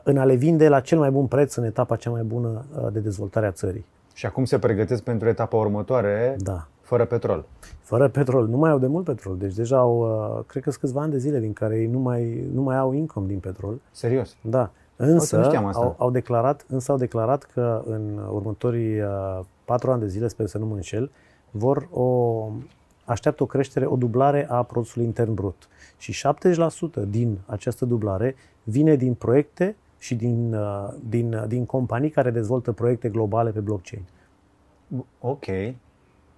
în 0.03 0.17
a 0.17 0.25
le 0.25 0.35
vinde 0.35 0.67
la 0.67 0.79
cel 0.79 0.97
mai 0.97 1.11
bun 1.11 1.25
preț 1.25 1.55
în 1.55 1.63
etapa 1.63 1.95
cea 1.95 2.09
mai 2.09 2.23
bună 2.23 2.65
uh, 2.75 2.87
de 2.91 2.99
dezvoltare 2.99 3.45
a 3.45 3.51
țării. 3.51 3.85
Și 4.13 4.25
acum 4.25 4.45
se 4.45 4.59
pregătesc 4.59 5.03
pentru 5.03 5.27
etapa 5.27 5.57
următoare, 5.57 6.35
da. 6.39 6.67
fără 6.81 7.05
petrol. 7.05 7.45
Fără 7.81 8.07
petrol. 8.07 8.47
Nu 8.47 8.57
mai 8.57 8.71
au 8.71 8.79
de 8.79 8.87
mult 8.87 9.05
petrol. 9.05 9.37
Deci 9.37 9.53
deja 9.53 9.77
au, 9.77 9.99
uh, 9.99 10.43
cred 10.47 10.63
că 10.63 10.69
sunt 10.69 10.81
câțiva 10.81 11.01
ani 11.01 11.11
de 11.11 11.17
zile 11.17 11.39
din 11.39 11.53
care 11.53 11.77
ei 11.77 11.87
nu 11.87 11.99
mai, 11.99 12.47
nu 12.53 12.61
mai 12.61 12.77
au 12.77 12.93
income 12.93 13.27
din 13.27 13.39
petrol. 13.39 13.79
Serios? 13.91 14.35
Da. 14.41 14.71
Însă 14.95 15.49
au, 15.73 15.95
au, 15.97 16.11
declarat, 16.11 16.65
însă 16.67 16.91
au 16.91 16.97
declarat 16.97 17.43
că 17.43 17.83
în 17.85 18.19
următorii 18.31 18.99
uh, 18.99 19.39
patru 19.65 19.91
ani 19.91 20.01
de 20.01 20.07
zile, 20.07 20.27
sper 20.27 20.45
să 20.45 20.57
nu 20.57 20.65
mă 20.65 20.75
înșel, 20.75 21.11
vor 21.51 21.87
o, 21.91 22.49
așteaptă 23.05 23.43
o 23.43 23.45
creștere, 23.45 23.85
o 23.85 23.95
dublare 23.95 24.47
a 24.49 24.63
produsului 24.63 25.05
intern 25.05 25.33
brut. 25.33 25.67
Și 25.97 26.27
70% 27.03 27.09
din 27.09 27.37
această 27.45 27.85
dublare 27.85 28.35
vine 28.69 28.95
din 28.95 29.13
proiecte 29.13 29.75
și 29.97 30.15
din, 30.15 30.53
uh, 30.53 30.93
din, 31.09 31.43
din 31.47 31.65
companii 31.65 32.09
care 32.09 32.31
dezvoltă 32.31 32.71
proiecte 32.71 33.09
globale 33.09 33.51
pe 33.51 33.59
blockchain. 33.59 34.03
Ok. 35.19 35.45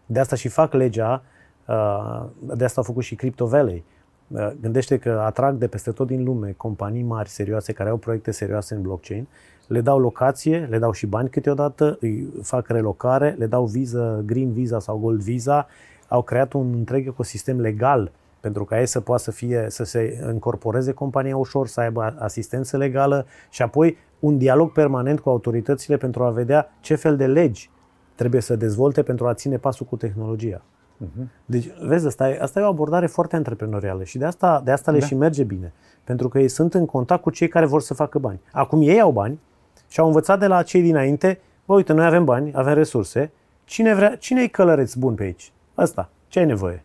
De 0.06 0.20
asta 0.20 0.36
și 0.36 0.48
fac 0.48 0.74
legea, 0.74 1.24
uh, 1.68 2.26
de 2.56 2.64
asta 2.64 2.80
au 2.80 2.86
făcut 2.86 3.04
și 3.04 3.16
Crypto 3.16 3.46
Valley. 3.46 3.84
Uh, 4.28 4.52
gândește 4.62 4.98
că 4.98 5.10
atrag 5.10 5.56
de 5.56 5.68
peste 5.68 5.92
tot 5.92 6.08
din 6.08 6.24
lume 6.24 6.54
companii 6.58 7.04
mari, 7.04 7.30
serioase, 7.30 7.74
care 7.74 7.90
au 7.90 7.98
proiecte 7.98 8.32
serioase 8.32 8.76
în 8.76 8.82
blockchain, 8.82 9.28
le 9.68 9.82
dau 9.82 10.00
locație, 10.00 10.68
le 10.70 10.78
dau 10.78 10.92
și 10.92 11.06
bani 11.06 11.30
câteodată, 11.30 11.98
îi 12.00 12.34
fac 12.42 12.68
relocare, 12.68 13.36
le 13.38 13.46
dau 13.46 13.66
viză, 13.66 14.24
green 14.26 14.52
visa 14.52 14.80
sau 14.80 14.98
gold 14.98 15.22
visa, 15.22 15.68
au 16.08 16.22
creat 16.22 16.54
un 16.54 16.74
întreg 16.74 17.08
ecosistem 17.08 17.60
legal 17.60 18.12
pentru 18.40 18.66
ca 18.66 18.80
ei 18.80 18.86
să 18.86 19.00
poată 19.00 19.22
să, 19.22 19.32
fie, 19.32 19.66
să 19.70 19.84
se 19.84 20.20
încorporeze 20.22 20.92
compania 20.92 21.38
ușor, 21.38 21.68
să 21.68 21.80
aibă 21.80 22.16
asistență 22.20 22.78
legală 22.78 23.26
și 23.50 23.62
apoi 23.62 23.98
un 24.20 24.38
dialog 24.38 24.72
permanent 24.72 25.20
cu 25.20 25.30
autoritățile 25.30 25.98
pentru 25.98 26.24
a 26.24 26.30
vedea 26.30 26.72
ce 26.80 26.96
fel 26.96 27.16
de 27.16 27.28
legi 27.28 27.70
trebuie 28.16 28.42
să 28.42 28.56
dezvolte 28.56 29.04
pentru 29.04 29.28
a 29.28 29.34
ține 29.34 29.58
pasul 29.58 29.86
cu 29.86 29.96
tehnologia. 29.96 30.62
Uh-huh. 31.06 31.28
Deci, 31.46 31.70
vezi, 31.82 32.08
asta 32.08 32.30
e, 32.30 32.40
asta 32.42 32.60
e 32.60 32.64
o 32.64 32.68
abordare 32.68 33.08
foarte 33.08 33.36
antreprenorială 33.36 34.04
și 34.04 34.18
de 34.18 34.26
asta, 34.26 34.62
de 34.66 34.72
asta 34.72 34.92
le 34.92 35.00
da. 35.00 35.06
și 35.06 35.16
merge 35.16 35.44
bine. 35.44 35.74
Pentru 36.04 36.28
că 36.28 36.40
ei 36.40 36.48
sunt 36.48 36.74
în 36.74 36.86
contact 36.86 37.22
cu 37.22 37.30
cei 37.30 37.48
care 37.48 37.66
vor 37.66 37.82
să 37.82 37.94
facă 37.94 38.20
bani. 38.20 38.40
Acum 38.52 38.82
ei 38.82 39.02
au 39.02 39.12
bani 39.12 39.40
și 39.88 40.00
au 40.00 40.06
învățat 40.06 40.40
de 40.40 40.48
la 40.48 40.64
cei 40.64 40.82
dinainte, 40.82 41.40
bă, 41.66 41.74
uite, 41.74 41.94
noi 41.94 42.06
avem 42.06 42.26
bani, 42.26 42.52
avem 42.54 42.74
resurse, 42.74 43.32
cine, 43.64 43.96
vrea, 43.96 44.16
cine 44.16 44.42
e 44.42 44.48
călăreț 44.48 44.94
bun 44.94 45.16
pe 45.16 45.24
aici? 45.24 45.52
Ăsta. 45.78 46.10
Ce 46.28 46.40
ai 46.40 46.46
nevoie? 46.46 46.84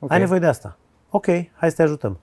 Okay. 0.00 0.16
Ai 0.16 0.22
nevoie 0.22 0.40
de 0.40 0.46
asta. 0.46 0.76
Ok, 1.10 1.26
hai 1.54 1.70
să 1.70 1.76
te 1.76 1.82
ajutăm. 1.82 2.18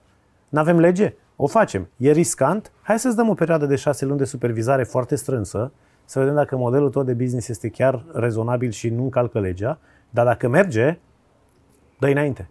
Nu 0.48 0.58
avem 0.60 0.78
lege? 0.78 1.14
O 1.36 1.46
facem. 1.46 1.88
E 1.96 2.10
riscant? 2.10 2.72
Hai 2.82 2.98
să-ți 2.98 3.16
dăm 3.16 3.28
o 3.28 3.34
perioadă 3.34 3.66
de 3.66 3.76
șase 3.76 4.04
luni 4.04 4.18
de 4.18 4.24
supervizare 4.24 4.84
foarte 4.84 5.14
strânsă, 5.14 5.72
să 6.04 6.18
vedem 6.18 6.34
dacă 6.34 6.56
modelul 6.56 6.90
tău 6.90 7.02
de 7.02 7.12
business 7.12 7.48
este 7.48 7.68
chiar 7.68 8.04
rezonabil 8.12 8.70
și 8.70 8.88
nu 8.88 9.02
încalcă 9.02 9.40
legea, 9.40 9.78
dar 10.10 10.24
dacă 10.24 10.48
merge, 10.48 10.98
dă 11.98 12.06
înainte. 12.06 12.48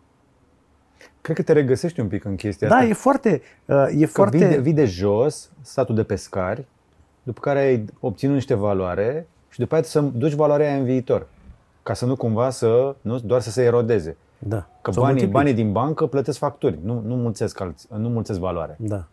Cred 1.21 1.35
că 1.35 1.41
te 1.41 1.53
regăsești 1.53 1.99
un 1.99 2.07
pic 2.07 2.23
în 2.23 2.35
chestia 2.35 2.67
da, 2.67 2.73
asta. 2.73 2.85
Da, 2.85 2.91
e 2.91 2.93
foarte... 2.93 3.41
Uh, 3.65 3.87
e 3.91 4.05
că 4.05 4.11
foarte... 4.11 4.37
Vii, 4.37 4.47
de, 4.47 4.57
vii 4.59 4.73
de 4.73 4.85
jos, 4.85 5.51
statul 5.61 5.95
de 5.95 6.03
pescari, 6.03 6.65
după 7.23 7.39
care 7.39 7.59
ai 7.59 7.85
obținut 7.99 8.35
niște 8.35 8.53
valoare 8.53 9.27
și 9.49 9.59
după 9.59 9.75
aceea 9.75 9.89
să 9.89 10.01
duci 10.01 10.33
valoarea 10.33 10.67
aia 10.67 10.77
în 10.77 10.83
viitor. 10.83 11.27
Ca 11.83 11.93
să 11.93 12.05
nu 12.05 12.15
cumva 12.15 12.49
să, 12.49 12.95
nu, 13.01 13.19
doar 13.19 13.41
să 13.41 13.51
se 13.51 13.63
erodeze. 13.63 14.17
Da. 14.39 14.67
Că 14.81 14.91
banii, 14.91 15.27
banii 15.27 15.53
din 15.53 15.71
bancă 15.71 16.07
plătesc 16.07 16.37
facturi, 16.37 16.79
nu, 16.83 17.01
nu, 17.05 17.15
mulțesc 17.15 17.59
alți, 17.59 17.87
nu 17.97 18.09
mulțesc 18.09 18.39
valoare. 18.39 18.75
Da. 18.79 19.07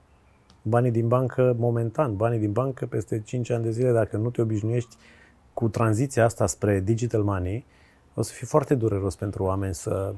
Banii 0.63 0.91
din 0.91 1.09
bancă 1.09 1.57
momentan, 1.59 2.17
banii 2.17 2.39
din 2.39 2.53
bancă 2.53 2.87
peste 2.87 3.23
5 3.25 3.51
ani 3.51 3.63
de 3.63 3.71
zile, 3.71 3.93
dacă 3.93 4.17
nu 4.17 4.31
te 4.31 4.43
obișnuiești 4.43 4.97
cu 5.53 5.69
tranziția 5.69 6.25
asta 6.25 6.47
spre 6.47 6.81
digital 6.81 7.23
money, 7.23 7.65
o 8.15 8.23
să 8.23 8.33
fie 8.33 8.47
foarte 8.47 8.75
dureros 8.75 9.17
pentru 9.17 9.45
oameni 9.45 9.75
să, 9.75 10.15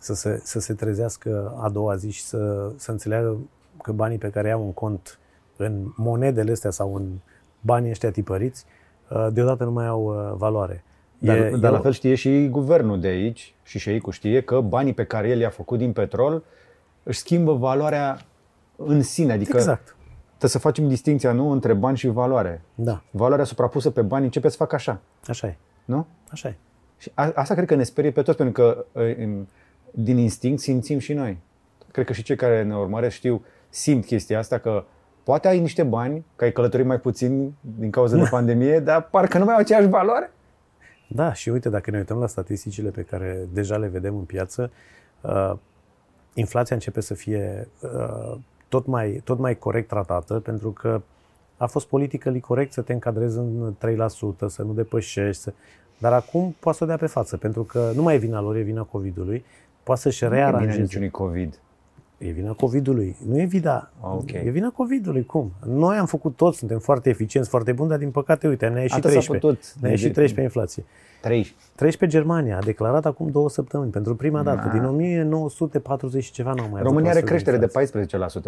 să, 0.00 0.14
se, 0.14 0.40
să 0.44 0.60
se 0.60 0.74
trezească 0.74 1.54
a 1.60 1.68
doua 1.68 1.96
zi 1.96 2.10
și 2.10 2.22
să, 2.22 2.72
să 2.76 2.90
înțeleagă 2.90 3.36
că 3.82 3.92
banii 3.92 4.18
pe 4.18 4.30
care 4.30 4.50
au 4.50 4.62
un 4.62 4.72
cont 4.72 5.18
în 5.56 5.92
monedele 5.96 6.52
astea 6.52 6.70
sau 6.70 6.94
în 6.94 7.08
banii 7.60 7.90
ăștia 7.90 8.10
tipăriți, 8.10 8.64
uh, 9.10 9.28
deodată 9.32 9.64
nu 9.64 9.70
mai 9.70 9.86
au 9.86 10.04
uh, 10.04 10.36
valoare. 10.36 10.84
Dar, 11.18 11.36
e, 11.36 11.56
dar 11.60 11.72
la 11.72 11.78
fel 11.78 11.92
știe 11.92 12.14
și 12.14 12.48
guvernul 12.48 13.00
de 13.00 13.08
aici 13.08 13.54
și 13.62 13.78
șeicul 13.78 14.12
știe 14.12 14.40
că 14.40 14.60
banii 14.60 14.92
pe 14.92 15.04
care 15.04 15.28
el 15.28 15.40
i-a 15.40 15.50
făcut 15.50 15.78
din 15.78 15.92
petrol 15.92 16.42
își 17.02 17.18
schimbă 17.18 17.52
valoarea 17.52 18.18
în 18.76 19.02
sine. 19.02 19.32
Adică 19.32 19.56
exact. 19.56 19.96
trebuie 20.26 20.50
să 20.50 20.58
facem 20.58 20.88
distinția, 20.88 21.32
nu, 21.32 21.50
între 21.50 21.72
bani 21.72 21.96
și 21.96 22.08
valoare. 22.08 22.62
Da. 22.74 23.02
Valoarea 23.10 23.44
suprapusă 23.44 23.90
pe 23.90 24.02
bani 24.02 24.24
începe 24.24 24.48
să 24.48 24.56
facă 24.56 24.74
așa. 24.74 25.00
Așa 25.26 25.46
e. 25.46 25.56
Nu? 25.84 26.06
Așa 26.28 26.48
e. 26.48 26.56
Și 26.98 27.10
a, 27.14 27.32
asta 27.34 27.54
cred 27.54 27.66
că 27.66 27.74
ne 27.74 27.82
sperie 27.82 28.10
pe 28.10 28.22
toți, 28.22 28.36
pentru 28.36 28.62
că 28.62 28.84
ă, 28.96 29.02
din 29.90 30.18
instinct 30.18 30.60
simțim 30.60 30.98
și 30.98 31.12
noi. 31.12 31.38
Cred 31.90 32.06
că 32.06 32.12
și 32.12 32.22
cei 32.22 32.36
care 32.36 32.62
ne 32.62 32.76
urmăresc 32.76 33.14
știu, 33.14 33.44
simt 33.68 34.04
chestia 34.04 34.38
asta 34.38 34.58
că 34.58 34.84
poate 35.22 35.48
ai 35.48 35.60
niște 35.60 35.82
bani, 35.82 36.24
că 36.36 36.44
ai 36.44 36.52
călătorit 36.52 36.86
mai 36.86 37.00
puțin 37.00 37.52
din 37.60 37.90
cauza 37.90 38.16
de 38.16 38.28
pandemie, 38.36 38.80
dar 38.80 39.02
parcă 39.02 39.38
nu 39.38 39.44
mai 39.44 39.54
au 39.54 39.60
aceeași 39.60 39.88
valoare. 39.88 40.30
Da, 41.08 41.32
și 41.32 41.48
uite, 41.48 41.68
dacă 41.68 41.90
ne 41.90 41.98
uităm 41.98 42.18
la 42.18 42.26
statisticile 42.26 42.90
pe 42.90 43.02
care 43.02 43.48
deja 43.52 43.76
le 43.76 43.86
vedem 43.86 44.16
în 44.16 44.24
piață, 44.24 44.70
uh, 45.20 45.52
inflația 46.34 46.76
începe 46.76 47.00
să 47.00 47.14
fie 47.14 47.68
uh, 47.80 48.38
tot, 48.68 48.86
mai, 48.86 49.20
tot 49.24 49.38
mai 49.38 49.58
corect 49.58 49.88
tratată, 49.88 50.40
pentru 50.40 50.70
că 50.70 51.02
a 51.56 51.66
fost 51.66 51.86
politically 51.86 52.40
corect 52.40 52.72
să 52.72 52.80
te 52.80 52.92
încadrezi 52.92 53.38
în 53.38 53.74
3%, 54.44 54.46
să 54.46 54.62
nu 54.62 54.72
depășești, 54.72 55.42
să... 55.42 55.52
dar 55.98 56.12
acum 56.12 56.56
poate 56.58 56.78
să 56.78 56.84
o 56.84 56.86
dea 56.86 56.96
pe 56.96 57.06
față, 57.06 57.36
pentru 57.36 57.62
că 57.62 57.90
nu 57.94 58.02
mai 58.02 58.14
e 58.14 58.18
vina 58.18 58.40
lor, 58.40 58.56
e 58.56 58.60
vina 58.60 58.82
COVID-ului, 58.82 59.44
poate 59.82 60.00
să-și 60.00 60.28
rearanjeze. 60.28 60.64
Nu 60.64 60.70
e 60.70 60.72
vina 60.72 60.82
niciunui 60.82 61.10
COVID. 61.10 61.60
E 62.18 62.30
vina 62.30 62.52
COVID-ului. 62.52 63.16
Nu 63.28 63.40
e 63.40 63.44
vina. 63.44 63.90
Okay. 64.00 64.42
E 64.46 64.50
vina 64.50 64.70
COVID-ului. 64.70 65.24
Cum? 65.24 65.52
Noi 65.66 65.96
am 65.96 66.06
făcut 66.06 66.36
tot, 66.36 66.54
suntem 66.54 66.78
foarte 66.78 67.08
eficienți, 67.08 67.48
foarte 67.48 67.72
buni, 67.72 67.88
dar 67.88 67.98
din 67.98 68.10
păcate, 68.10 68.48
uite, 68.48 68.66
ne-a 68.66 68.82
ieșit 68.82 69.00
13. 69.00 69.58
Ne-a 69.80 69.90
ieșit 69.90 70.12
13 70.12 70.40
inflație. 70.42 70.84
13. 71.20 71.54
13 71.74 72.18
Germania 72.18 72.56
a 72.56 72.60
declarat 72.60 73.06
acum 73.06 73.30
două 73.30 73.48
săptămâni, 73.48 73.90
pentru 73.90 74.14
prima 74.16 74.42
dată. 74.42 74.68
Din 74.72 74.84
1940 74.84 76.24
și 76.24 76.32
ceva 76.32 76.52
nu 76.52 76.68
mai 76.70 76.82
România 76.82 77.10
are 77.10 77.20
creștere 77.20 77.56
de, 77.56 77.66
de 77.66 77.88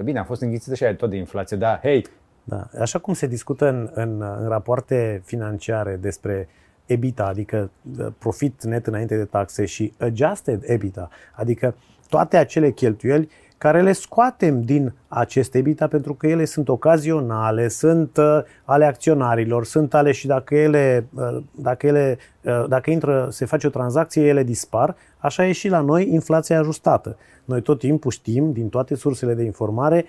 14%. 0.00 0.04
Bine, 0.04 0.18
a 0.18 0.24
fost 0.24 0.40
înghițită 0.40 0.74
și 0.74 0.84
aia 0.84 0.94
tot 0.94 1.10
de 1.10 1.16
inflație, 1.16 1.56
dar 1.56 1.80
hei! 1.82 2.06
Da. 2.44 2.68
Așa 2.80 2.98
cum 2.98 3.14
se 3.14 3.26
discută 3.26 3.68
în, 3.68 3.90
în, 3.94 4.22
în 4.40 4.48
rapoarte 4.48 5.22
financiare 5.24 5.98
despre 6.00 6.48
EBITDA, 6.86 7.26
adică 7.26 7.70
uh, 7.98 8.06
profit 8.18 8.64
net 8.64 8.86
înainte 8.86 9.16
de 9.16 9.24
taxe 9.24 9.64
și 9.64 9.92
adjusted 9.98 10.62
EBITDA, 10.66 11.08
adică 11.32 11.74
toate 12.08 12.36
acele 12.36 12.70
cheltuieli 12.70 13.28
care 13.58 13.82
le 13.82 13.92
scoatem 13.92 14.62
din 14.62 14.94
aceste 15.08 15.58
EBITDA 15.58 15.86
pentru 15.86 16.14
că 16.14 16.26
ele 16.26 16.44
sunt 16.44 16.68
ocazionale, 16.68 17.68
sunt 17.68 18.16
uh, 18.16 18.40
ale 18.64 18.84
acționarilor, 18.84 19.64
sunt 19.64 19.94
ale 19.94 20.12
și 20.12 20.26
dacă 20.26 20.54
ele, 20.54 21.06
uh, 21.14 21.38
dacă 21.54 21.86
ele 21.86 22.18
uh, 22.42 22.64
dacă 22.68 22.90
intră, 22.90 23.28
se 23.30 23.44
face 23.44 23.66
o 23.66 23.70
tranzacție, 23.70 24.26
ele 24.26 24.42
dispar. 24.42 24.96
Așa 25.18 25.46
e 25.46 25.52
și 25.52 25.68
la 25.68 25.80
noi 25.80 26.12
inflația 26.12 26.58
ajustată. 26.58 27.16
Noi 27.44 27.62
tot 27.62 27.78
timpul 27.78 28.10
știm 28.10 28.52
din 28.52 28.68
toate 28.68 28.94
sursele 28.94 29.34
de 29.34 29.42
informare 29.42 30.06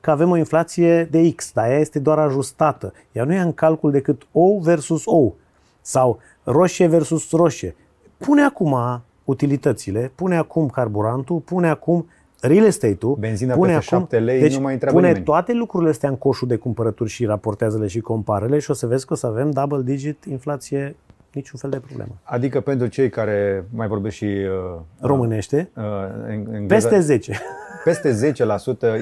că 0.00 0.10
avem 0.10 0.30
o 0.30 0.36
inflație 0.36 1.04
de 1.04 1.32
X, 1.32 1.52
dar 1.52 1.70
ea 1.70 1.78
este 1.78 1.98
doar 1.98 2.18
ajustată. 2.18 2.92
Ea 3.12 3.24
nu 3.24 3.32
ia 3.32 3.42
în 3.42 3.52
calcul 3.52 3.90
decât 3.90 4.26
O 4.32 4.58
versus 4.60 5.02
O 5.06 5.32
sau 5.80 6.18
roșie 6.44 6.86
versus 6.86 7.30
roșie. 7.30 7.76
Pune 8.16 8.42
acum 8.42 9.02
utilitățile, 9.24 10.12
pune 10.14 10.36
acum 10.36 10.68
carburantul, 10.68 11.38
pune 11.38 11.68
acum 11.68 12.06
real 12.40 12.64
estate-ul, 12.64 13.16
Benzina 13.18 13.54
pune 13.54 13.74
peste 13.74 13.94
acum, 13.94 14.06
7 14.06 14.24
lei, 14.24 14.40
deci 14.40 14.54
nu 14.54 14.60
mai 14.60 14.72
întreabă 14.72 14.96
pune 14.96 15.08
nimeni. 15.08 15.26
toate 15.26 15.52
lucrurile 15.52 15.90
astea 15.90 16.08
în 16.08 16.16
coșul 16.16 16.48
de 16.48 16.56
cumpărături 16.56 17.10
și 17.10 17.24
raportează-le 17.24 17.86
și 17.86 18.00
comparele 18.00 18.58
și 18.58 18.70
o 18.70 18.74
să 18.74 18.86
vezi 18.86 19.06
că 19.06 19.12
o 19.12 19.16
să 19.16 19.26
avem 19.26 19.50
double 19.50 19.82
digit 19.82 20.24
inflație, 20.24 20.96
niciun 21.32 21.58
fel 21.58 21.70
de 21.70 21.78
problemă. 21.78 22.10
Adică 22.22 22.60
pentru 22.60 22.86
cei 22.86 23.08
care 23.10 23.64
mai 23.74 23.88
vorbesc 23.88 24.14
și 24.14 24.24
uh, 24.24 24.80
Românește, 25.00 25.70
uh, 25.76 25.84
în, 26.28 26.46
în 26.50 26.66
peste 26.66 27.00
10. 27.00 27.38
peste 27.84 28.32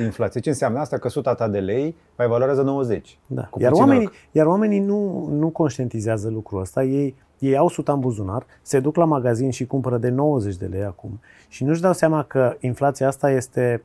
10% 0.00 0.02
inflație. 0.02 0.40
Ce 0.40 0.48
înseamnă 0.48 0.78
asta? 0.78 0.98
Că 0.98 1.06
100 1.06 1.34
ta 1.34 1.48
de 1.48 1.58
lei 1.58 1.96
mai 2.16 2.26
valorează 2.26 2.62
90. 2.62 3.18
Da. 3.26 3.42
Cu 3.42 3.60
Iar, 3.60 3.70
puțin 3.70 3.84
oamenii, 3.84 4.04
noroc. 4.04 4.20
iar 4.30 4.46
oamenii 4.46 4.80
nu, 4.80 5.28
nu 5.32 5.48
conștientizează 5.48 6.28
lucrul 6.28 6.60
ăsta. 6.60 6.84
Ei, 6.84 7.14
ei 7.38 7.56
au 7.56 7.68
suta 7.68 7.92
în 7.92 8.00
buzunar, 8.00 8.46
se 8.62 8.80
duc 8.80 8.96
la 8.96 9.04
magazin 9.04 9.50
și 9.50 9.66
cumpără 9.66 9.98
de 9.98 10.08
90 10.08 10.56
de 10.56 10.66
lei 10.66 10.84
acum 10.84 11.20
și 11.48 11.64
nu-și 11.64 11.80
dau 11.80 11.92
seama 11.92 12.22
că 12.22 12.56
inflația 12.60 13.06
asta 13.06 13.30
este, 13.30 13.82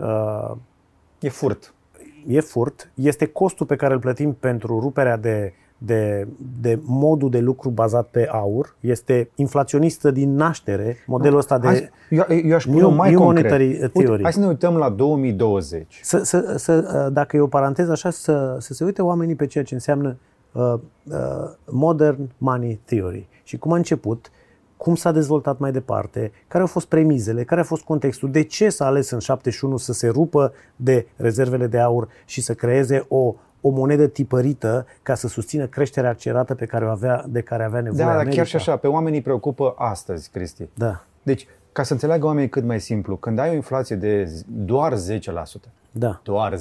uh, 0.00 0.50
E 1.20 1.28
furt. 1.28 1.74
e 2.26 2.40
furt, 2.40 2.90
este 2.94 3.26
costul 3.26 3.66
pe 3.66 3.76
care 3.76 3.94
îl 3.94 4.00
plătim 4.00 4.32
pentru 4.40 4.78
ruperea 4.80 5.16
de, 5.16 5.52
de, 5.78 6.28
de 6.60 6.78
modul 6.84 7.30
de 7.30 7.38
lucru 7.38 7.68
bazat 7.70 8.06
pe 8.06 8.28
aur, 8.30 8.76
este 8.80 9.30
inflaționistă 9.34 10.10
din 10.10 10.34
naștere, 10.34 10.96
modelul 11.06 11.38
ăsta 11.38 11.58
de... 11.58 11.66
Hai, 11.66 11.90
eu, 12.10 12.24
eu 12.44 12.54
aș 12.54 12.64
pune 12.64 12.76
New- 12.78 12.90
mai 12.90 13.10
new 13.10 13.18
concret. 13.20 13.42
monetary 13.44 13.68
Uite, 13.72 13.88
theory. 13.88 14.22
hai 14.22 14.32
să 14.32 14.40
ne 14.40 14.46
uităm 14.46 14.76
la 14.76 14.88
2020. 14.90 16.00
Să, 16.02 16.18
să, 16.22 16.54
să, 16.56 17.08
dacă 17.12 17.36
e 17.36 17.40
o 17.40 17.46
paranteză 17.46 17.90
așa, 17.92 18.10
să, 18.10 18.56
să 18.60 18.74
se 18.74 18.84
uite 18.84 19.02
oamenii 19.02 19.34
pe 19.34 19.46
ceea 19.46 19.64
ce 19.64 19.74
înseamnă 19.74 20.16
uh, 20.54 20.74
uh, 21.04 21.16
modern 21.70 22.30
money 22.38 22.80
theory 22.84 23.28
și 23.42 23.58
cum 23.58 23.72
a 23.72 23.76
început, 23.76 24.30
cum 24.76 24.94
s-a 24.94 25.12
dezvoltat 25.12 25.58
mai 25.58 25.72
departe, 25.72 26.32
care 26.48 26.62
au 26.62 26.68
fost 26.68 26.86
premizele, 26.86 27.44
care 27.44 27.60
a 27.60 27.64
fost 27.64 27.82
contextul, 27.82 28.30
de 28.30 28.42
ce 28.42 28.68
s-a 28.68 28.86
ales 28.86 29.10
în 29.10 29.18
71 29.18 29.76
să 29.76 29.92
se 29.92 30.08
rupă 30.08 30.52
de 30.76 31.06
rezervele 31.16 31.66
de 31.66 31.78
aur 31.78 32.08
și 32.24 32.40
să 32.40 32.54
creeze 32.54 33.04
o, 33.08 33.34
o 33.60 33.68
monedă 33.70 34.06
tipărită 34.06 34.86
ca 35.02 35.14
să 35.14 35.28
susțină 35.28 35.66
creșterea 35.66 36.10
accelerată 36.10 36.54
pe 36.54 36.66
care 36.66 36.84
o 36.84 36.88
avea, 36.88 37.24
de 37.28 37.40
care 37.40 37.64
avea 37.64 37.80
nevoie 37.80 38.02
Da, 38.02 38.06
dar 38.08 38.14
America. 38.14 38.36
chiar 38.36 38.46
și 38.46 38.56
așa, 38.56 38.76
pe 38.76 38.86
oamenii 38.86 39.20
preocupă 39.22 39.74
astăzi, 39.78 40.30
Cristi. 40.30 40.68
Da, 40.74 41.04
Deci, 41.22 41.46
ca 41.72 41.82
să 41.82 41.92
înțeleagă 41.92 42.26
oamenii 42.26 42.48
cât 42.48 42.64
mai 42.64 42.80
simplu, 42.80 43.16
când 43.16 43.38
ai 43.38 43.50
o 43.50 43.54
inflație 43.54 43.96
de 43.96 44.24
z- 44.24 44.44
doar 44.46 44.92
10%, 44.96 45.70
da, 45.90 46.20
doar 46.22 46.54
10%, 46.56 46.60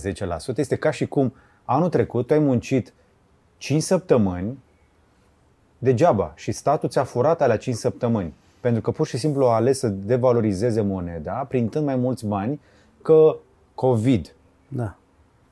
este 0.56 0.76
ca 0.76 0.92
și 0.92 1.08
cum 1.08 1.34
anul 1.64 1.90
trecut 1.90 2.28
tu 2.28 2.34
ai 2.34 2.40
muncit 2.40 2.94
5 3.64 3.82
săptămâni 3.82 4.64
degeaba 5.78 6.34
și 6.36 6.52
statul 6.52 6.90
ți-a 6.90 7.04
furat 7.04 7.42
alea 7.42 7.58
5 7.58 7.76
săptămâni. 7.76 8.34
Pentru 8.60 8.82
că 8.82 8.92
pur 8.92 9.08
și 9.08 9.18
simplu 9.18 9.46
a 9.46 9.54
ales 9.54 9.80
să 9.80 9.88
devalorizeze 9.88 10.82
moneda, 10.82 11.32
printând 11.32 11.86
mai 11.86 11.96
mulți 11.96 12.26
bani 12.26 12.62
că 13.02 13.36
COVID. 13.76 14.36
da. 14.68 14.96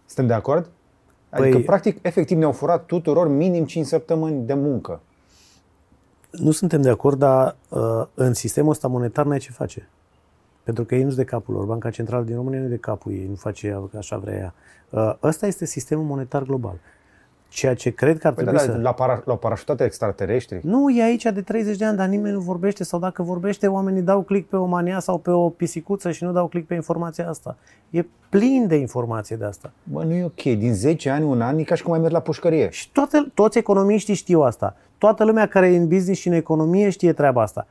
Suntem 0.06 0.28
de 0.28 0.34
acord? 0.34 0.70
Adică, 1.30 1.60
Păi- 1.60 1.66
practic, 1.66 2.00
efectiv 2.02 2.38
ne-au 2.38 2.52
furat 2.52 2.86
tuturor 2.86 3.28
minim 3.28 3.66
5 3.66 3.86
săptămâni 3.86 4.46
de 4.46 4.54
muncă. 4.54 5.02
Nu 6.32 6.52
suntem 6.52 6.82
de 6.82 6.90
acord, 6.90 7.20
dar 7.20 7.56
uh, 7.70 8.06
în 8.14 8.34
sistemul 8.34 8.72
ăsta 8.72 8.88
monetar 8.88 9.26
n-ai 9.26 9.40
ce 9.40 9.52
face. 9.52 9.90
Pentru 10.64 10.84
că 10.84 10.96
ei 10.96 11.04
nu 11.04 11.12
de 11.12 11.24
capul 11.24 11.54
lor. 11.54 11.66
Banca 11.66 11.90
Centrală 11.90 12.24
din 12.24 12.36
România 12.36 12.60
nu 12.60 12.66
e 12.66 12.70
de 12.70 12.78
capul 12.78 13.12
ei, 13.12 13.28
nu 13.28 13.36
face 13.36 13.68
ea 13.68 13.82
că 13.92 13.98
așa 13.98 14.18
vrea 14.18 14.36
ea. 14.36 14.54
Uh, 14.90 15.16
ăsta 15.24 15.48
este 15.48 15.66
sistemul 15.66 16.06
monetar 16.06 16.44
global. 16.44 16.80
Ceea 17.52 17.74
ce 17.74 17.90
cred 17.90 18.18
că 18.18 18.28
ar 18.28 18.34
Păi 18.34 18.44
da, 18.44 18.52
trebui 18.52 18.68
da, 18.68 18.74
să... 18.74 18.82
la, 18.82 18.94
para, 18.94 19.22
la 19.26 19.36
parașutat 19.36 19.82
extraterestri. 19.82 20.60
Nu, 20.64 20.90
e 20.90 21.04
aici 21.04 21.24
de 21.24 21.42
30 21.42 21.78
de 21.78 21.86
ani, 21.86 21.98
dar 21.98 22.08
nimeni 22.08 22.34
nu 22.34 22.40
vorbește 22.40 22.84
sau 22.84 23.00
dacă 23.00 23.24
vorbește, 23.24 23.68
oamenii 23.68 24.02
dau 24.02 24.22
click 24.22 24.50
pe 24.50 24.56
o 24.56 24.66
mania 24.66 25.00
sau 25.00 25.18
pe 25.18 25.32
o 25.32 25.50
pisicuță 25.50 26.12
și 26.12 26.24
nu 26.24 26.32
dau 26.32 26.48
click 26.48 26.68
pe 26.68 26.74
informația 26.74 27.30
asta. 27.30 27.58
E 27.90 28.06
plin 28.30 28.68
de 28.68 28.76
informație 28.76 29.36
de 29.36 29.46
asta. 29.46 29.72
Bă, 29.84 30.04
nu 30.04 30.14
e 30.14 30.24
ok. 30.24 30.42
Din 30.42 30.74
10 30.74 31.10
ani, 31.10 31.26
un 31.26 31.42
an, 31.42 31.58
e 31.58 31.64
ca 31.64 31.76
și 31.76 31.84
cum 31.84 31.94
ai 31.94 32.00
mers 32.00 32.14
la 32.14 32.20
pușcărie. 32.20 32.70
Și 32.70 32.92
toate, 32.92 33.32
toți 33.34 33.58
economiștii 33.58 34.14
știu 34.14 34.42
asta. 34.42 34.76
Toată 34.98 35.26
lumea 35.26 35.48
care 35.48 35.68
e 35.68 35.78
în 35.78 35.88
business 35.88 36.20
și 36.20 36.28
în 36.28 36.34
economie 36.34 36.90
știe 36.90 37.14
treaba 37.14 37.42
asta. 37.42 37.68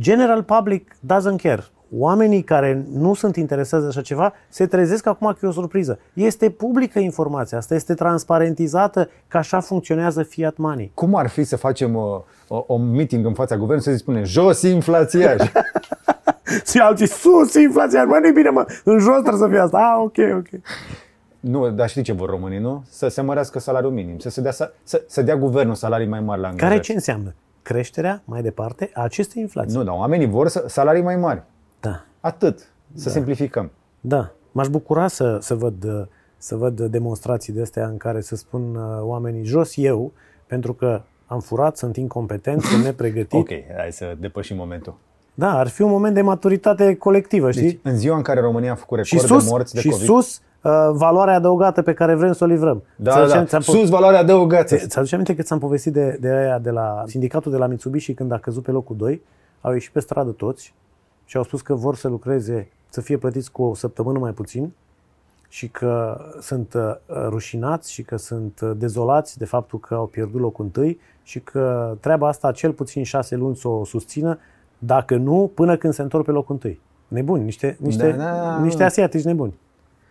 General 0.00 0.42
public 0.42 0.96
doesn't 1.06 1.42
care. 1.42 1.64
Oamenii 1.98 2.42
care 2.42 2.86
nu 2.92 3.14
sunt 3.14 3.36
interesați 3.36 3.82
de 3.82 3.88
așa 3.88 4.00
ceva 4.00 4.32
se 4.48 4.66
trezesc 4.66 5.06
acum 5.06 5.26
că 5.26 5.38
e 5.42 5.48
o 5.48 5.52
surpriză. 5.52 5.98
Este 6.12 6.50
publică 6.50 6.98
informația 6.98 7.58
asta, 7.58 7.74
este 7.74 7.94
transparentizată 7.94 9.08
că 9.28 9.36
așa 9.36 9.60
funcționează 9.60 10.22
fiat 10.22 10.56
money. 10.56 10.90
Cum 10.94 11.14
ar 11.14 11.28
fi 11.28 11.44
să 11.44 11.56
facem 11.56 11.96
o, 11.96 12.24
o, 12.48 12.64
o 12.66 12.76
meeting 12.76 13.26
în 13.26 13.34
fața 13.34 13.54
guvernului 13.54 13.84
să 13.84 13.90
se 13.90 13.96
spune 13.96 14.22
jos 14.22 14.62
inflația? 14.62 15.36
Și 16.70 16.78
alții 16.78 17.06
sus 17.06 17.54
inflația, 17.54 18.04
mă, 18.04 18.18
nu 18.22 18.32
bine 18.32 18.48
mă, 18.48 18.64
în 18.84 18.98
jos 18.98 19.20
trebuie 19.20 19.42
să 19.42 19.48
fie 19.48 19.58
asta. 19.58 19.78
Ah, 19.78 20.02
ok, 20.04 20.16
ok. 20.36 20.60
nu, 21.40 21.70
dar 21.70 21.88
știi 21.88 22.02
ce 22.02 22.12
vor 22.12 22.28
românii, 22.28 22.58
nu? 22.58 22.84
Să 22.88 23.08
se 23.08 23.20
mărească 23.20 23.58
salariul 23.58 23.92
minim, 23.92 24.18
să, 24.18 24.30
se 24.30 24.40
dea, 24.40 24.52
să, 24.52 24.72
să, 24.82 25.02
să 25.06 25.22
dea 25.22 25.36
guvernul 25.36 25.74
salarii 25.74 26.06
mai 26.06 26.20
mari 26.20 26.40
la 26.40 26.46
angajați. 26.46 26.70
Care 26.70 26.80
ce 26.80 26.92
înseamnă? 26.92 27.34
Creșterea 27.62 28.22
mai 28.24 28.42
departe 28.42 28.90
a 28.94 29.02
acestei 29.02 29.42
inflații. 29.42 29.76
Nu, 29.76 29.82
dar 29.82 29.94
oamenii 29.94 30.26
vor 30.26 30.48
să, 30.48 30.64
salarii 30.68 31.02
mai 31.02 31.16
mari. 31.16 31.42
Da. 31.82 32.04
Atât. 32.20 32.70
Să 32.94 33.08
simplificăm. 33.08 33.70
Da, 34.00 34.30
m-aș 34.52 34.68
bucura 34.68 35.08
să, 35.08 35.38
să, 35.40 35.54
văd, 35.54 35.84
uh, 35.84 36.02
să 36.36 36.56
văd 36.56 36.80
demonstrații 36.80 37.52
de 37.52 37.60
astea 37.60 37.86
în 37.86 37.96
care 37.96 38.20
să 38.20 38.36
spun 38.36 38.74
uh, 38.74 38.82
oamenii 39.00 39.44
jos 39.44 39.72
eu, 39.76 40.12
pentru 40.46 40.72
că 40.74 41.02
am 41.26 41.40
furat, 41.40 41.76
sunt 41.76 41.96
incompetent, 41.96 42.62
sunt 42.62 42.84
nepregătit. 42.84 43.32
Ok, 43.40 43.48
hai 43.76 43.92
să 43.92 44.16
depășim 44.20 44.56
momentul. 44.56 44.94
Da, 45.34 45.58
ar 45.58 45.68
fi 45.68 45.82
un 45.82 45.90
moment 45.90 46.14
de 46.14 46.20
maturitate 46.22 46.94
colectivă, 46.96 47.50
știi? 47.50 47.62
Deci, 47.62 47.78
în 47.82 47.96
ziua 47.96 48.16
în 48.16 48.22
care 48.22 48.40
România 48.40 48.72
a 48.72 48.74
făcut 48.74 49.04
și 49.04 49.14
record 49.14 49.32
sus, 49.32 49.44
de 49.44 49.50
morți 49.50 49.74
de 49.74 49.80
și 49.80 49.88
COVID, 49.88 50.04
sus 50.06 50.36
uh, 50.62 50.72
valoarea 50.92 51.34
adăugată 51.34 51.82
pe 51.82 51.92
care 51.94 52.14
vrem 52.14 52.32
să 52.32 52.44
o 52.44 52.46
livrăm. 52.46 52.82
da, 52.96 53.10
Ți-aduce- 53.12 53.36
da, 53.36 53.44
ți-am 53.44 53.60
po- 53.60 53.64
sus 53.64 53.88
valoarea 53.88 54.18
adăugată. 54.20 54.76
Ți- 54.76 54.86
Ți-aduce 54.88 55.14
aminte 55.14 55.34
că 55.36 55.42
ți-am 55.42 55.58
povestit 55.58 55.92
de, 55.92 56.16
de 56.20 56.28
aia 56.28 56.58
de 56.58 56.70
la 56.70 57.02
sindicatul 57.06 57.50
de 57.52 57.58
la 57.58 57.66
Mitsubishi 57.66 58.14
când 58.14 58.32
a 58.32 58.38
căzut 58.38 58.62
pe 58.62 58.70
locul 58.70 58.96
2? 58.96 59.22
Au 59.60 59.72
ieșit 59.72 59.92
pe 59.92 60.00
stradă 60.00 60.30
toți 60.30 60.74
și 61.32 61.38
au 61.38 61.44
spus 61.44 61.60
că 61.62 61.74
vor 61.74 61.96
să 61.96 62.08
lucreze, 62.08 62.68
să 62.88 63.00
fie 63.00 63.16
plătiți 63.16 63.52
cu 63.52 63.62
o 63.62 63.74
săptămână 63.74 64.18
mai 64.18 64.32
puțin 64.32 64.72
și 65.48 65.68
că 65.68 66.20
sunt 66.40 66.74
uh, 66.74 66.94
rușinați 67.28 67.92
și 67.92 68.02
că 68.02 68.16
sunt 68.16 68.60
uh, 68.62 68.70
dezolați 68.76 69.38
de 69.38 69.44
faptul 69.44 69.78
că 69.80 69.94
au 69.94 70.06
pierdut 70.06 70.40
locul 70.40 70.64
întâi 70.64 71.00
și 71.22 71.40
că 71.40 71.96
treaba 72.00 72.28
asta 72.28 72.52
cel 72.52 72.72
puțin 72.72 73.04
șase 73.04 73.36
luni 73.36 73.56
să 73.56 73.68
o 73.68 73.84
susțină, 73.84 74.38
dacă 74.78 75.16
nu, 75.16 75.50
până 75.54 75.76
când 75.76 75.92
se 75.92 76.02
întorc 76.02 76.24
pe 76.24 76.30
locul 76.30 76.54
întâi. 76.54 76.80
Nebuni, 77.08 77.44
niște, 77.44 77.76
niște, 77.80 78.10
Da, 78.10 78.24
da, 78.24 78.58
niște 78.62 78.78
da. 78.78 78.84
asiatici 78.84 79.24
nebuni. 79.24 79.54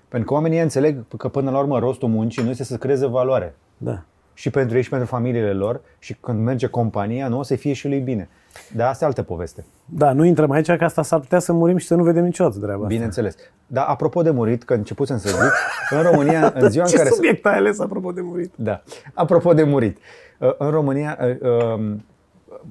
Pentru 0.07 0.27
că 0.27 0.33
oamenii 0.33 0.59
înțeleg 0.59 1.03
că 1.17 1.27
până 1.29 1.51
la 1.51 1.59
urmă 1.59 1.79
rostul 1.79 2.09
muncii 2.09 2.43
nu 2.43 2.49
este 2.49 2.63
să 2.63 2.77
creeze 2.77 3.05
valoare. 3.05 3.55
Da. 3.77 4.03
Și 4.33 4.49
pentru 4.49 4.75
ei 4.75 4.83
și 4.83 4.89
pentru 4.89 5.07
familiile 5.07 5.53
lor 5.53 5.81
și 5.99 6.13
când 6.13 6.39
merge 6.39 6.67
compania, 6.67 7.27
nu 7.27 7.37
o 7.37 7.43
să 7.43 7.55
fie 7.55 7.73
și 7.73 7.87
lui 7.87 7.99
bine. 7.99 8.29
Dar 8.75 8.89
asta 8.89 9.03
e 9.03 9.07
altă 9.07 9.23
poveste. 9.23 9.65
Da, 9.93 10.13
nu 10.13 10.25
intrăm 10.25 10.51
aici, 10.51 10.71
că 10.75 10.83
asta 10.83 11.03
s-ar 11.03 11.19
putea 11.19 11.39
să 11.39 11.53
murim 11.53 11.77
și 11.77 11.87
să 11.87 11.95
nu 11.95 12.03
vedem 12.03 12.23
niciodată 12.23 12.57
treaba 12.57 12.75
asta. 12.75 12.87
Bineînțeles. 12.87 13.35
Dar 13.67 13.85
apropo 13.87 14.21
de 14.21 14.29
murit, 14.29 14.63
că 14.63 14.73
începusem 14.73 15.17
să 15.17 15.27
zic, 15.29 15.51
în 15.97 16.01
România, 16.11 16.53
în 16.55 16.69
ziua 16.71 16.83
în 16.83 16.89
Ce 16.89 16.97
care... 16.97 17.09
subiect 17.09 17.45
ai 17.45 17.55
ales 17.55 17.79
apropo 17.79 18.11
de 18.11 18.21
murit? 18.21 18.53
Da. 18.55 18.83
Apropo 19.13 19.53
de 19.53 19.63
murit. 19.63 19.97
uh, 20.37 20.49
În 20.57 20.69
România, 20.69 21.17
uh, 21.21 21.49
um, 21.75 22.05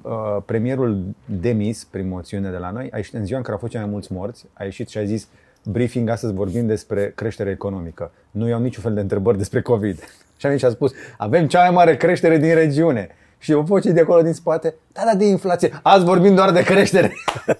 uh, 0.01 0.11
premierul 0.45 1.03
demis 1.25 1.83
prin 1.83 2.07
moțiune 2.07 2.49
de 2.49 2.57
la 2.57 2.71
noi, 2.71 2.89
a 2.93 2.97
ieșit 2.97 3.13
în 3.13 3.25
ziua 3.25 3.37
în 3.37 3.43
care 3.43 3.53
au 3.55 3.59
fost 3.59 3.71
cei 3.71 3.81
mai 3.81 3.91
mulți 3.91 4.13
morți, 4.13 4.45
a 4.53 4.63
ieșit 4.63 4.89
și 4.89 4.97
a 4.97 5.03
zis 5.03 5.27
briefing, 5.63 6.09
astăzi 6.09 6.33
vorbim 6.33 6.67
despre 6.67 7.11
creștere 7.15 7.49
economică. 7.49 8.11
Nu 8.31 8.47
iau 8.47 8.59
niciun 8.61 8.83
fel 8.83 8.93
de 8.93 8.99
întrebări 8.99 9.37
despre 9.37 9.61
COVID. 9.61 9.99
Și 10.37 10.47
a 10.47 10.49
venit 10.49 10.59
și 10.59 10.65
a 10.65 10.69
spus, 10.69 10.91
avem 11.17 11.47
cea 11.47 11.61
mai 11.61 11.71
mare 11.71 11.97
creștere 11.97 12.37
din 12.37 12.53
regiune. 12.53 13.09
Și 13.41 13.53
o 13.53 13.61
voce 13.61 13.91
de 13.91 13.99
acolo 13.99 14.21
din 14.21 14.33
spate, 14.33 14.75
da, 14.93 15.01
da, 15.05 15.15
de 15.17 15.25
inflație, 15.25 15.79
azi 15.83 16.05
vorbim 16.05 16.35
doar 16.35 16.51
de 16.51 16.63
creștere. 16.63 17.13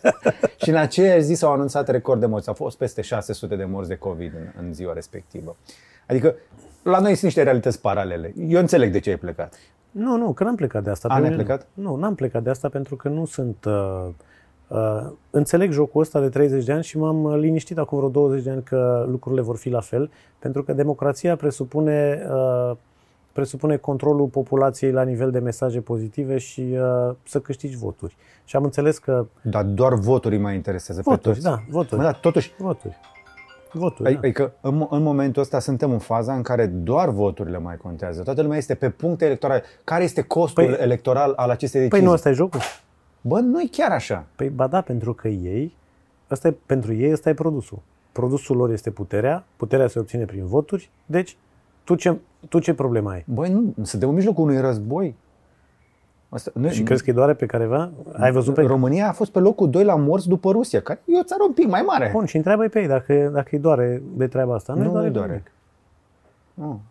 și 0.64 0.70
în 0.70 0.76
aceeași 0.76 1.22
zi 1.22 1.34
s-au 1.34 1.52
anunțat 1.52 1.90
record 1.90 2.20
de 2.20 2.26
morți. 2.26 2.48
Au 2.48 2.54
fost 2.54 2.78
peste 2.78 3.02
600 3.02 3.56
de 3.56 3.66
morți 3.66 3.90
de 3.90 3.96
COVID 3.96 4.34
în, 4.34 4.64
în 4.66 4.74
ziua 4.74 4.94
respectivă. 4.94 5.56
Adică, 6.08 6.36
la 6.84 7.00
noi 7.00 7.10
sunt 7.12 7.24
niște 7.24 7.44
realități 7.44 7.82
paralele. 7.82 8.34
Eu 8.48 8.60
înțeleg 8.60 8.92
de 8.92 9.00
ce 9.00 9.10
ai 9.10 9.16
plecat. 9.16 9.54
Nu, 9.92 10.18
nu, 10.18 10.32
că 10.34 10.44
n-am 10.44 10.56
plecat 10.56 10.84
de 10.84 10.90
asta. 10.90 11.08
A, 11.08 11.14
Pe 11.16 11.20
n-ai 11.22 11.30
mine- 11.30 11.44
plecat? 11.44 11.68
Nu, 11.74 11.96
n-am 11.96 12.16
plecat 12.16 12.44
de 12.44 12.50
asta 12.50 12.70
pentru 12.70 12.96
că 12.96 13.10
nu 13.10 13.26
sunt 13.26 13.66
uh, 13.66 14.08
Uh, 14.72 15.12
înțeleg 15.30 15.72
jocul 15.72 16.02
ăsta 16.02 16.20
de 16.20 16.30
30 16.30 16.64
de 16.66 16.72
ani 16.72 16.84
și 16.84 16.98
m-am 16.98 17.24
uh, 17.24 17.38
liniștit 17.40 17.78
acum 17.78 17.98
vreo 17.98 18.10
20 18.10 18.44
de 18.44 18.50
ani 18.50 18.64
că 18.64 19.06
lucrurile 19.10 19.42
vor 19.42 19.58
fi 19.58 19.70
la 19.70 19.80
fel, 19.80 20.12
pentru 20.40 20.64
că 20.64 20.74
democrația 20.74 21.36
presupune, 21.36 22.28
uh, 22.34 22.72
presupune 23.32 23.78
controlul 23.78 24.28
populației 24.28 24.92
la 24.92 25.04
nivel 25.04 25.32
de 25.32 25.40
mesaje 25.40 25.82
pozitive 25.82 26.38
și 26.38 26.62
uh, 26.62 27.16
să 27.24 27.40
câștigi 27.40 27.78
voturi. 27.78 28.16
Și 28.46 28.56
am 28.56 28.64
înțeles 28.64 28.98
că... 28.98 29.26
Dar 29.42 29.64
doar 29.64 29.94
voturii 29.94 30.38
mai 30.38 30.56
interesează 30.56 31.02
Voturi, 31.04 31.22
pe 31.22 31.30
toți. 31.30 31.42
da, 31.42 31.64
voturi. 31.70 31.96
Mă, 31.96 32.04
da, 32.04 32.12
totuși, 32.12 32.54
Voturi. 32.58 32.98
Voturi, 33.74 34.12
da. 34.12 34.18
Adică 34.18 34.54
în, 34.62 34.88
în 34.90 35.02
momentul 35.02 35.42
ăsta 35.42 35.60
suntem 35.60 35.92
în 35.92 36.00
faza 36.00 36.34
în 36.34 36.42
care 36.42 36.66
doar 36.66 37.10
voturile 37.10 37.58
mai 37.58 37.78
contează. 37.78 38.22
Toată 38.22 38.42
lumea 38.42 38.58
este 38.58 38.76
pe 38.76 38.90
puncte 38.90 39.26
electorale. 39.26 39.64
Care 39.84 40.04
este 40.04 40.22
costul 40.22 40.64
Păi- 40.76 40.80
electoral 40.82 41.34
al 41.36 41.50
acestei 41.50 41.80
decizii? 41.82 41.90
Păi 41.90 42.08
nu, 42.08 42.14
ăsta 42.16 42.30
e 42.30 42.34
jocul. 42.34 42.60
Bă, 43.22 43.40
nu 43.40 43.62
e 43.62 43.68
chiar 43.72 43.92
așa. 43.92 44.26
Păi 44.36 44.50
ba 44.50 44.68
da, 44.68 44.82
pentru 44.82 45.14
că 45.14 45.28
ei, 45.28 45.76
ăsta 46.32 46.48
e, 46.48 46.56
pentru 46.66 46.94
ei 46.94 47.12
ăsta 47.12 47.30
e 47.30 47.34
produsul. 47.34 47.80
Produsul 48.12 48.58
lor 48.58 48.72
este 48.72 48.92
puterea, 48.92 49.44
puterea 49.58 49.88
se 49.88 50.00
obține 50.00 50.26
prin 50.26 50.46
voturi, 50.46 50.90
deci 51.06 51.38
tu 51.84 51.96
ce, 51.96 52.18
tu 52.50 52.60
ce 52.60 52.74
problemă 52.74 53.10
ai? 53.10 53.24
Băi, 53.28 53.50
nu, 53.50 53.74
suntem 53.84 54.10
în 54.10 54.16
mijlocul 54.16 54.44
unui 54.44 54.60
război. 54.60 55.16
Asta, 56.30 56.52
nu, 56.54 56.70
Și 56.70 56.84
crezi 56.84 57.04
că 57.04 57.10
îi 57.10 57.16
doare 57.16 57.34
pe 57.34 57.46
careva? 57.46 57.92
Ai 58.18 58.32
văzut 58.32 58.54
pe... 58.54 58.62
România 58.62 59.08
a 59.08 59.12
fost 59.12 59.32
pe 59.32 59.40
locul 59.40 59.70
2 59.70 59.84
la 59.84 59.96
morți 59.96 60.28
după 60.28 60.52
Rusia, 60.52 60.82
care 60.82 61.02
e 61.06 61.20
o 61.20 61.24
țară 61.24 61.44
un 61.48 61.54
pic 61.54 61.68
mai 61.68 61.82
mare. 61.82 62.10
Bun, 62.14 62.26
și 62.26 62.36
întreabă 62.36 62.68
pe 62.68 62.80
ei 62.82 62.88
dacă, 62.88 63.30
dacă 63.34 63.48
îi 63.52 63.60
doare 63.60 64.02
de 64.16 64.28
treaba 64.28 64.56
asta. 64.56 64.74
Nu 64.74 64.84
Nu, 64.84 64.94
îi 64.94 65.06
îi 65.06 65.12
doare. 65.12 65.28
doare. 65.28 65.44
Nu. 66.54 66.82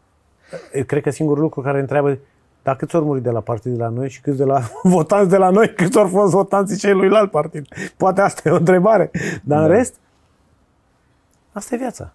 Eu 0.73 0.85
Cred 0.85 1.03
că 1.03 1.11
singurul 1.11 1.43
lucru 1.43 1.61
care 1.61 1.81
întreabă 1.81 2.19
dar 2.63 2.77
câți 2.77 2.97
ori 2.97 3.05
murit 3.05 3.23
de 3.23 3.31
la 3.31 3.41
partid 3.41 3.73
de 3.73 3.79
la 3.79 3.89
noi 3.89 4.09
și 4.09 4.21
câți 4.21 4.37
de 4.37 4.45
la 4.45 4.61
votanți 4.83 5.31
de 5.31 5.37
la 5.37 5.51
noi, 5.51 5.75
câți 5.75 5.99
ori 5.99 6.09
fost 6.09 6.33
votanții 6.33 6.77
celuilalt 6.77 7.31
partid. 7.31 7.67
Poate 7.97 8.21
asta 8.21 8.49
e 8.49 8.53
o 8.53 8.57
întrebare. 8.57 9.11
Dar 9.43 9.63
în 9.63 9.69
Da. 9.69 9.75
rest, 9.75 9.95
asta 11.53 11.75
e 11.75 11.79
viața. 11.79 12.13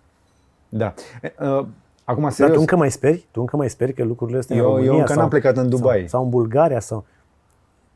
Da. 0.70 0.94
E, 1.22 1.34
uh, 1.40 1.66
Acum, 2.06 2.22
Dar 2.24 2.32
serios, 2.32 2.54
tu 2.56 2.60
încă 2.60 2.76
mai 2.76 2.92
speri? 2.92 3.26
Tu 3.32 3.40
încă 3.40 3.56
mai 3.58 3.70
speri 3.70 3.94
că 3.94 4.04
lucrurile 4.04 4.38
astea 4.38 4.56
Eu- 4.56 4.64
în 4.64 4.70
eu 4.70 4.76
România 4.76 5.00
încă 5.00 5.12
sau, 5.12 5.22
n-am 5.22 5.30
plecat 5.30 5.58
în 5.58 5.70
Dubai. 5.70 6.00
Sau, 6.00 6.08
sau 6.08 6.24
în 6.24 6.30
Bulgaria 6.30 6.80
sau... 6.80 7.06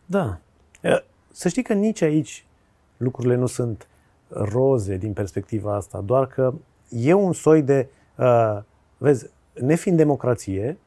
Da. 0.05 0.37
E, 0.81 1.03
Să 1.31 1.47
știi 1.49 1.63
că 1.63 1.73
nici 1.73 2.01
aici 2.01 2.45
lucrurile 2.97 3.35
nu 3.35 3.45
sunt 3.45 3.87
roze 4.27 4.97
din 4.97 5.13
perspectiva 5.13 5.75
asta, 5.75 6.01
doar 6.05 6.27
că 6.27 6.53
e 6.89 7.13
un 7.13 7.33
soi 7.33 7.61
de... 7.61 7.87
Uh, 8.15 8.59
vezi, 8.97 9.29
nefiind 9.53 9.97
democrație, 9.97 10.77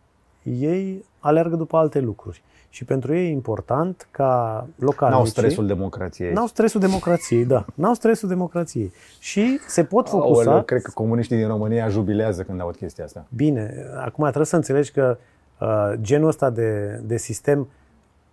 ei 0.42 1.04
alergă 1.18 1.56
după 1.56 1.76
alte 1.76 2.00
lucruri. 2.00 2.42
Și 2.72 2.84
pentru 2.84 3.14
ei 3.14 3.26
e 3.26 3.30
important 3.30 4.08
ca 4.10 4.66
localnicii... 4.76 5.22
n-au 5.22 5.24
stresul 5.24 5.66
democrației. 5.66 6.32
N-au 6.32 6.46
stresul 6.46 6.80
democrației, 6.80 7.44
da. 7.44 7.64
N-au 7.74 7.94
stresul 7.94 8.28
democrației. 8.28 8.92
Și 9.18 9.58
se 9.66 9.84
pot 9.84 10.08
focusa... 10.08 10.50
Aoleu, 10.50 10.62
cred 10.62 10.82
că 10.82 10.90
comuniștii 10.94 11.36
din 11.36 11.46
România 11.46 11.88
jubilează 11.88 12.42
când 12.42 12.60
aud 12.60 12.76
chestia 12.76 13.04
asta. 13.04 13.26
Bine, 13.36 13.74
acum 14.04 14.24
trebuie 14.24 14.46
să 14.46 14.56
înțelegi 14.56 14.90
că 14.92 15.18
uh, 15.60 15.92
genul 16.00 16.28
ăsta 16.28 16.50
de, 16.50 17.00
de 17.04 17.16
sistem 17.16 17.68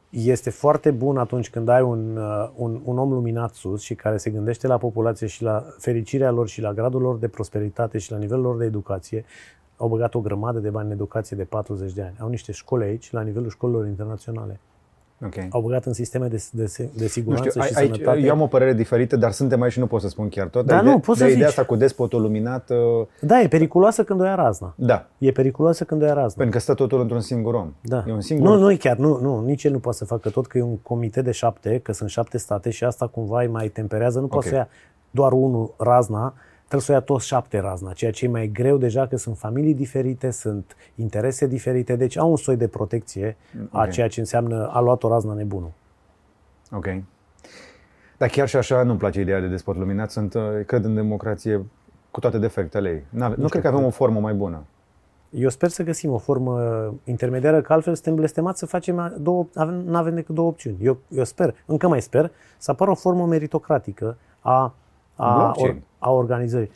este 0.10 0.50
foarte 0.50 0.92
bun 0.92 1.18
atunci 1.18 1.50
când 1.50 1.70
ai 1.70 1.82
un, 1.82 2.18
uh, 2.18 2.50
un, 2.56 2.82
un 2.84 2.98
om 2.98 3.12
luminat 3.12 3.54
sus 3.54 3.82
și 3.82 3.96
care 3.96 4.18
se 4.18 4.30
gândește 4.30 4.68
la 4.68 4.78
populație 4.78 5.28
și 5.28 5.44
la 5.44 5.66
fericirea 5.78 6.32
lor 6.32 6.48
și 6.48 6.62
la 6.62 6.74
gradul 6.74 7.02
lor 7.02 7.18
de 7.18 7.28
prosperitate 7.28 7.98
și 7.98 8.12
la 8.12 8.18
nivelul 8.18 8.44
lor 8.44 8.58
de 8.58 8.66
educație. 8.66 9.26
Au 9.82 9.88
băgat 9.88 10.14
o 10.16 10.20
grămadă 10.20 10.60
de 10.60 10.70
bani 10.70 10.86
în 10.88 10.92
educație 10.94 11.38
de 11.38 11.44
40 11.44 11.94
de 11.94 12.02
ani. 12.02 12.16
Au 12.20 12.28
niște 12.30 12.52
școli 12.52 12.84
aici, 12.84 13.12
la 13.12 13.22
nivelul 13.22 13.50
școlilor 13.50 13.86
internaționale. 13.88 14.60
Ok. 15.26 15.34
Au 15.50 15.62
băgat 15.62 15.86
în 15.86 15.94
sisteme 15.94 16.28
de, 16.28 16.44
de, 16.52 16.64
de 16.78 16.90
Nu 17.02 17.08
siguranță 17.08 17.50
știu, 17.50 17.62
și 17.62 17.74
aici, 17.78 17.92
sănătate. 17.96 18.20
eu 18.20 18.32
am 18.32 18.42
o 18.42 18.48
părere 18.48 18.74
diferită, 18.74 19.16
dar 19.16 19.32
suntem 19.32 19.62
aici 19.62 19.72
și 19.72 19.80
nu 19.80 19.88
pot 19.88 20.02
să 20.02 20.08
spun 20.08 20.30
chiar 20.30 20.48
tot. 20.48 20.66
Da, 20.66 20.74
Dar 20.76 20.84
nu, 20.84 20.90
ide- 20.92 21.00
poți 21.00 21.18
să 21.18 21.24
dar 21.24 21.34
ideea 21.34 21.48
zici. 21.50 21.58
asta 21.58 21.70
cu 21.72 21.76
despotul 21.80 22.22
luminat, 22.22 22.70
uh, 22.70 22.78
Da, 23.22 23.42
e 23.42 23.48
periculoasă 23.48 24.04
când 24.04 24.20
o 24.20 24.24
ia 24.24 24.36
razna. 24.36 24.74
da, 24.76 25.06
E 25.18 25.32
periculoasă 25.32 25.84
când 25.84 26.02
o 26.02 26.06
ia 26.06 26.14
razna. 26.14 26.34
pentru 26.38 26.56
că 26.56 26.60
stă 26.62 26.74
totul 26.74 27.02
într-un 27.02 27.22
singur 27.22 27.54
om. 27.54 27.74
Da. 27.82 28.04
E 28.08 28.12
un 28.12 28.22
singur 28.22 28.48
Nu, 28.50 28.58
nu 28.60 28.72
e 28.72 28.76
chiar, 28.76 28.98
nu, 28.98 29.20
nu, 29.22 29.40
nici 29.46 29.64
el 29.64 29.72
nu 29.72 29.80
poate 29.80 29.98
să 29.98 30.06
facă 30.06 30.30
tot, 30.30 30.48
că 30.48 30.58
e 30.58 30.62
un 30.62 30.78
comitet 30.78 31.24
de 31.24 31.32
șapte, 31.32 31.80
că 31.84 31.92
sunt 31.94 32.10
șapte 32.10 32.38
state 32.38 32.70
și 32.70 32.84
asta 32.84 33.08
cumva 33.08 33.42
îi 33.42 33.48
mai 33.48 33.68
temperează. 33.68 34.20
Nu 34.20 34.28
poate 34.28 34.46
Ok. 34.48 34.52
să 34.54 34.58
ia 34.60 34.68
doar 35.12 35.32
unul 35.32 35.74
razna, 35.78 36.34
trebuie 36.70 36.82
să 36.82 36.92
o 36.92 36.94
ia 36.96 37.02
toți 37.02 37.26
șapte 37.28 37.60
razna, 37.60 37.94
ceea 37.94 38.12
ce 38.12 38.26
e 38.26 38.28
mai 38.28 38.48
greu 38.48 38.78
deja 38.78 39.08
că 39.08 39.18
sunt 39.18 39.38
familii 39.38 39.74
diferite, 39.74 40.32
sunt 40.32 40.76
interese 40.96 41.48
diferite, 41.48 41.96
deci 41.96 42.18
au 42.18 42.30
un 42.30 42.36
soi 42.38 42.56
de 42.58 42.68
protecție 42.68 43.38
a 43.70 43.82
Ok. 43.84 43.90
ceea 43.90 44.08
ce 44.08 44.20
înseamnă 44.20 44.70
a 44.74 44.80
luat 44.80 45.04
o 45.04 45.08
razna 45.10 45.34
nebunul. 45.34 45.72
Ok. 46.72 46.86
Dar 48.18 48.30
chiar 48.30 48.48
și 48.48 48.56
așa 48.56 48.84
nu-mi 48.84 48.98
place 49.00 49.20
ideea 49.22 49.40
de 49.40 49.48
despot 49.48 49.76
luminat. 49.78 50.12
Sunt, 50.12 50.34
uh, 50.34 50.42
cred 50.66 50.84
în 50.84 50.94
democrație 50.96 51.66
cu 52.12 52.20
toate 52.20 52.38
defectele 52.38 52.90
ei. 52.90 53.04
N-ave- 53.10 53.36
Nu, 53.38 53.48
cred 53.48 53.62
că 53.62 53.68
avem 53.68 53.84
o 53.84 53.90
formă 53.90 54.20
mai 54.20 54.34
bună. 54.34 54.64
Eu 55.30 55.50
sper 55.50 55.70
să 55.70 55.84
găsim 55.84 56.12
o 56.12 56.18
formă 56.18 56.60
intermediară, 57.04 57.62
că 57.62 57.74
altfel 57.74 57.94
suntem 57.94 58.16
blestemați 58.16 58.60
să 58.60 58.66
facem 58.66 59.16
două, 59.20 59.46
avem, 59.56 59.76
nu 59.76 59.98
avem 59.98 60.16
decât 60.16 60.36
două 60.36 60.48
opțiuni. 60.48 60.78
Eu, 60.82 60.98
eu 61.10 61.24
sper, 61.24 61.56
încă 61.66 61.88
mai 61.88 62.02
sper, 62.02 62.32
să 62.58 62.72
apară 62.72 62.92
o 62.92 62.96
formă 62.96 63.26
meritocratică 63.26 64.18
a, 64.40 64.74
a, 65.20 65.36
Blockchain. 65.36 65.84
a 66.00 66.12
organizării. 66.12 66.72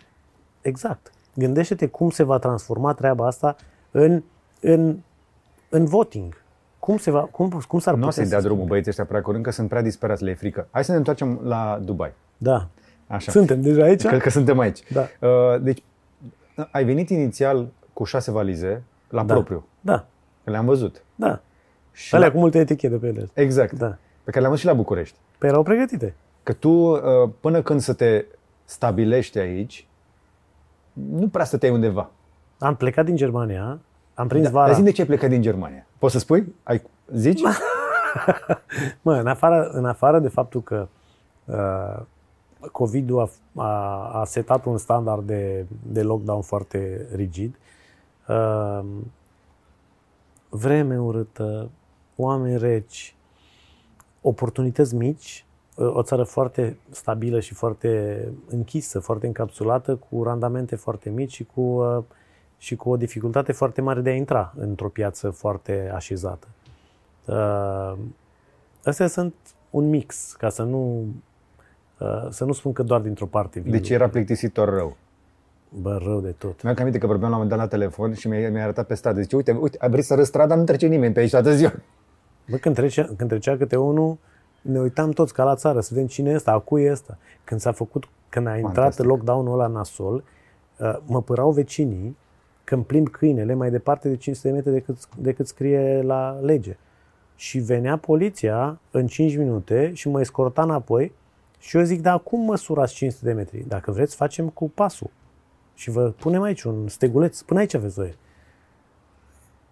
Exact. 0.61 1.11
Gândește-te 1.35 1.87
cum 1.87 2.09
se 2.09 2.23
va 2.23 2.37
transforma 2.37 2.93
treaba 2.93 3.25
asta 3.27 3.55
în, 3.91 4.23
în, 4.59 4.97
în 5.69 5.85
voting. 5.85 6.41
Cum, 6.79 6.97
se 6.97 7.11
va, 7.11 7.21
cum, 7.21 7.63
cum 7.67 7.79
s-ar 7.79 7.93
Nu 7.93 8.03
o 8.03 8.05
putea 8.07 8.23
să-i 8.23 8.31
dea 8.31 8.39
să 8.39 8.45
drumul 8.47 8.65
băieții 8.65 8.89
ăștia 8.89 9.05
prea 9.05 9.21
curând, 9.21 9.43
că 9.43 9.51
sunt 9.51 9.69
prea 9.69 9.81
disperați, 9.81 10.23
le 10.23 10.29
e 10.29 10.33
frică. 10.33 10.67
Hai 10.71 10.83
să 10.83 10.91
ne 10.91 10.97
întoarcem 10.97 11.39
la 11.43 11.79
Dubai. 11.83 12.13
Da. 12.37 12.67
Așa. 13.07 13.31
Suntem 13.31 13.61
deja 13.61 13.83
aici? 13.83 14.05
Cred 14.05 14.21
că 14.21 14.29
suntem 14.29 14.59
aici. 14.59 14.79
Da. 14.91 15.27
Uh, 15.27 15.61
Deci, 15.61 15.83
ai 16.71 16.83
venit 16.83 17.09
inițial 17.09 17.67
cu 17.93 18.03
șase 18.03 18.31
valize 18.31 18.83
la 19.09 19.23
Da. 19.23 19.33
propriu. 19.33 19.65
Da. 19.81 20.05
Că 20.43 20.49
le-am 20.51 20.65
văzut. 20.65 21.03
Da. 21.15 21.41
Și 21.91 22.15
Alea 22.15 22.27
la... 22.27 22.33
cu 22.33 22.39
multe 22.39 22.59
etichete 22.59 22.95
pe 22.95 23.07
ele. 23.07 23.29
Exact. 23.33 23.71
Da. 23.71 23.97
Pe 24.23 24.31
care 24.31 24.39
le-am 24.39 24.49
văzut 24.49 24.59
și 24.59 24.65
la 24.65 24.73
București. 24.73 25.17
Păi 25.37 25.49
erau 25.49 25.63
pregătite. 25.63 26.15
Că 26.43 26.53
tu, 26.53 26.69
uh, 26.69 26.99
până 27.39 27.61
când 27.61 27.81
să 27.81 27.93
te 27.93 28.25
stabilești 28.65 29.37
aici, 29.37 29.87
nu 30.93 31.27
prea 31.27 31.45
stăteai 31.45 31.71
undeva. 31.71 32.09
Am 32.59 32.75
plecat 32.75 33.05
din 33.05 33.15
Germania, 33.15 33.79
am 34.13 34.27
prins 34.27 34.43
Da, 34.43 34.49
vara. 34.49 34.65
dar 34.67 34.75
zi 34.75 34.81
de 34.81 34.91
ce 34.91 35.01
ai 35.01 35.07
plecat 35.07 35.29
din 35.29 35.41
Germania? 35.41 35.85
Poți 35.97 36.13
să 36.13 36.19
spui? 36.19 36.55
Ai, 36.63 36.81
zici? 37.13 37.41
Mă, 39.01 39.15
în 39.15 39.27
afară, 39.27 39.69
în 39.69 39.85
afară 39.85 40.19
de 40.19 40.27
faptul 40.27 40.61
că 40.61 40.87
uh, 41.45 42.01
COVID-ul 42.71 43.19
a, 43.19 43.29
a, 43.63 44.19
a 44.19 44.25
setat 44.25 44.65
un 44.65 44.77
standard 44.77 45.27
de, 45.27 45.65
de 45.91 46.03
lockdown 46.03 46.41
foarte 46.41 47.07
rigid, 47.15 47.55
uh, 48.27 48.83
vreme 50.49 50.99
urâtă, 50.99 51.69
oameni 52.15 52.57
reci, 52.57 53.15
oportunități 54.21 54.95
mici, 54.95 55.45
uh, 55.47 55.52
o 55.75 56.01
țară 56.03 56.23
foarte 56.23 56.77
stabilă 56.89 57.39
și 57.39 57.53
foarte 57.53 58.21
închisă, 58.49 58.99
foarte 58.99 59.27
încapsulată, 59.27 59.95
cu 59.95 60.23
randamente 60.23 60.75
foarte 60.75 61.09
mici 61.09 61.33
și 61.33 61.43
cu, 61.43 61.61
uh, 61.61 62.03
și 62.57 62.75
cu 62.75 62.89
o 62.89 62.97
dificultate 62.97 63.51
foarte 63.51 63.81
mare 63.81 64.01
de 64.01 64.09
a 64.09 64.13
intra 64.13 64.53
într-o 64.57 64.89
piață 64.89 65.29
foarte 65.29 65.91
așezată. 65.93 66.47
Uh, 67.25 67.93
astea 68.83 69.07
sunt 69.07 69.33
un 69.69 69.89
mix, 69.89 70.33
ca 70.37 70.49
să 70.49 70.63
nu, 70.63 71.05
uh, 71.99 72.27
să 72.29 72.45
nu 72.45 72.51
spun 72.51 72.73
că 72.73 72.83
doar 72.83 73.01
dintr-o 73.01 73.25
parte 73.25 73.59
vin. 73.59 73.71
Deci 73.71 73.89
era 73.89 74.09
plictisitor 74.09 74.69
rău. 74.69 74.97
Bă, 75.81 75.99
rău 76.03 76.19
de 76.19 76.31
tot. 76.31 76.63
Mi-am 76.63 76.75
aminte 76.79 76.97
că 76.97 77.07
vorbeam 77.07 77.31
la 77.31 77.37
un 77.37 77.43
moment 77.43 77.59
dat 77.59 77.69
la 77.69 77.77
telefon 77.77 78.13
și 78.13 78.27
mi-a, 78.27 78.49
mi-a 78.49 78.63
arătat 78.63 78.87
pe 78.87 78.93
stradă. 78.93 79.21
Zice, 79.21 79.35
uite, 79.35 79.51
uite, 79.51 79.77
ai 79.79 79.89
vrut 79.89 80.03
să 80.03 80.15
râs 80.15 80.27
strada, 80.27 80.55
nu 80.55 80.63
trece 80.63 80.87
nimeni 80.87 81.13
pe 81.13 81.19
aici 81.19 81.29
toată 81.29 81.55
ziua. 81.55 81.73
Bă, 82.49 82.57
când 82.57 82.75
trecea, 82.75 83.09
când 83.17 83.29
trecea 83.29 83.57
câte 83.57 83.75
unul, 83.75 84.17
ne 84.63 84.79
uitam 84.79 85.11
toți 85.11 85.33
ca 85.33 85.43
la 85.43 85.55
țară 85.55 85.79
să 85.79 85.89
vedem 85.93 86.07
cine 86.07 86.29
e 86.29 86.35
ăsta, 86.35 86.51
a 86.51 86.59
cui 86.59 86.83
e 86.83 86.91
ăsta. 86.91 87.17
Când 87.43 87.59
s-a 87.59 87.71
făcut, 87.71 88.07
când 88.29 88.47
a 88.47 88.55
intrat 88.55 88.75
Fantastic. 88.75 89.05
lockdown-ul 89.05 89.53
ăla 89.53 89.67
nasol, 89.67 90.23
uh, 90.79 90.97
mă 91.05 91.21
părau 91.21 91.51
vecinii 91.51 92.17
când 92.63 92.85
plimb 92.85 93.09
câinele 93.09 93.53
mai 93.53 93.71
departe 93.71 94.09
de 94.09 94.15
500 94.15 94.47
de 94.47 94.53
metri 94.53 94.71
decât, 94.71 95.15
decât 95.15 95.47
scrie 95.47 96.01
la 96.01 96.39
lege. 96.41 96.77
Și 97.35 97.59
venea 97.59 97.97
poliția 97.97 98.79
în 98.91 99.07
5 99.07 99.35
minute 99.37 99.91
și 99.93 100.09
mă 100.09 100.19
escorta 100.19 100.61
înapoi 100.61 101.11
și 101.59 101.77
eu 101.77 101.83
zic, 101.83 102.01
dar 102.01 102.19
cum 102.19 102.39
măsurați 102.45 102.93
500 102.93 103.25
de 103.25 103.33
metri? 103.33 103.65
Dacă 103.67 103.91
vreți, 103.91 104.15
facem 104.15 104.49
cu 104.49 104.69
pasul. 104.69 105.09
Și 105.73 105.89
vă 105.89 106.09
punem 106.09 106.41
aici 106.41 106.63
un 106.63 106.87
steguleț, 106.87 107.41
până 107.41 107.59
aici 107.59 107.73
aveți 107.73 107.93
voie. 107.93 108.15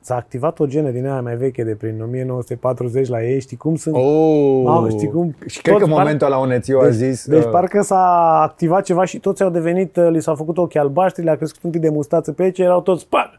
S-a 0.04 0.16
activat 0.16 0.60
o 0.60 0.66
genă 0.66 0.90
din 0.90 1.08
aia 1.08 1.22
mai 1.22 1.36
veche 1.36 1.64
de 1.64 1.76
prin 1.76 2.02
1940 2.02 3.08
la 3.08 3.24
ei, 3.24 3.40
știi 3.40 3.58
cum 3.58 3.76
sunt? 3.76 3.96
Oh. 3.96 4.62
Mamă, 4.64 4.90
știi 4.90 5.10
cum? 5.10 5.36
Și 5.46 5.62
cred 5.62 5.74
că 5.76 5.80
Toți 5.80 5.92
par- 5.92 6.02
momentul 6.04 6.28
ăla 6.28 6.38
Onețiu 6.40 6.80
a 6.80 6.84
Deci, 6.84 6.94
zis... 6.94 7.26
deci 7.28 7.44
uh, 7.44 7.50
parcă 7.50 7.82
s-a 7.82 8.40
activat 8.42 8.84
ceva 8.84 9.06
și 9.06 9.20
toți 9.20 9.44
au 9.44 9.50
devenit, 9.50 9.96
uh, 9.96 10.08
li 10.10 10.22
s-au 10.22 10.36
făcut 10.36 10.58
ochii 10.58 10.80
albaștri, 10.80 11.24
le-a 11.24 11.36
crescut 11.36 11.64
un 11.64 11.70
pic 11.72 11.82
de 11.82 11.90
mustață 11.90 12.32
pe 12.32 12.44
aici, 12.44 12.60
erau 12.60 12.82
toți, 12.82 13.08
pac! 13.08 13.30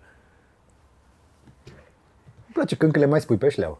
Îmi 2.46 2.52
place 2.52 2.76
când 2.76 2.96
le 2.98 3.06
mai 3.06 3.20
spui 3.20 3.36
pe 3.36 3.48
șleau. 3.48 3.78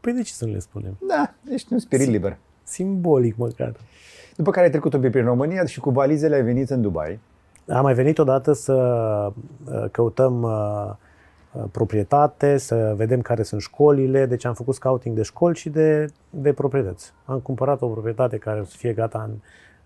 Păi 0.00 0.12
de 0.12 0.22
ce 0.22 0.32
să 0.32 0.44
nu 0.44 0.52
le 0.52 0.58
spunem? 0.58 0.96
Da, 1.08 1.32
ești 1.52 1.72
un 1.72 1.78
spirit 1.78 2.08
liber. 2.08 2.36
simbolic 2.62 3.36
măcar. 3.36 3.72
După 4.36 4.50
care 4.50 4.64
ai 4.64 4.70
trecut 4.70 4.92
un 4.92 5.00
pic 5.00 5.10
prin 5.10 5.24
România 5.24 5.64
și 5.64 5.80
cu 5.80 5.90
valizele 5.90 6.34
ai 6.34 6.42
venit 6.42 6.70
în 6.70 6.82
Dubai. 6.82 7.18
Am 7.68 7.82
mai 7.82 7.94
venit 7.94 8.18
odată 8.18 8.52
să 8.52 8.72
uh, 9.72 9.84
căutăm 9.90 10.42
uh, 10.42 10.50
uh, 10.50 10.94
proprietate, 11.70 12.56
să 12.58 12.92
vedem 12.96 13.20
care 13.20 13.42
sunt 13.42 13.60
școlile, 13.60 14.26
deci 14.26 14.44
am 14.44 14.54
făcut 14.54 14.74
scouting 14.74 15.16
de 15.16 15.22
școli 15.22 15.56
și 15.56 15.68
de, 15.70 16.06
de 16.30 16.52
proprietăți. 16.52 17.12
Am 17.24 17.38
cumpărat 17.38 17.82
o 17.82 17.86
proprietate 17.86 18.36
care 18.36 18.60
o 18.60 18.64
să 18.64 18.74
fie 18.76 18.92
gata 18.92 19.22
în, 19.28 19.30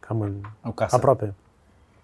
cam 0.00 0.20
în 0.20 0.32
O 0.64 0.70
casă. 0.70 0.96
aproape. 0.96 1.34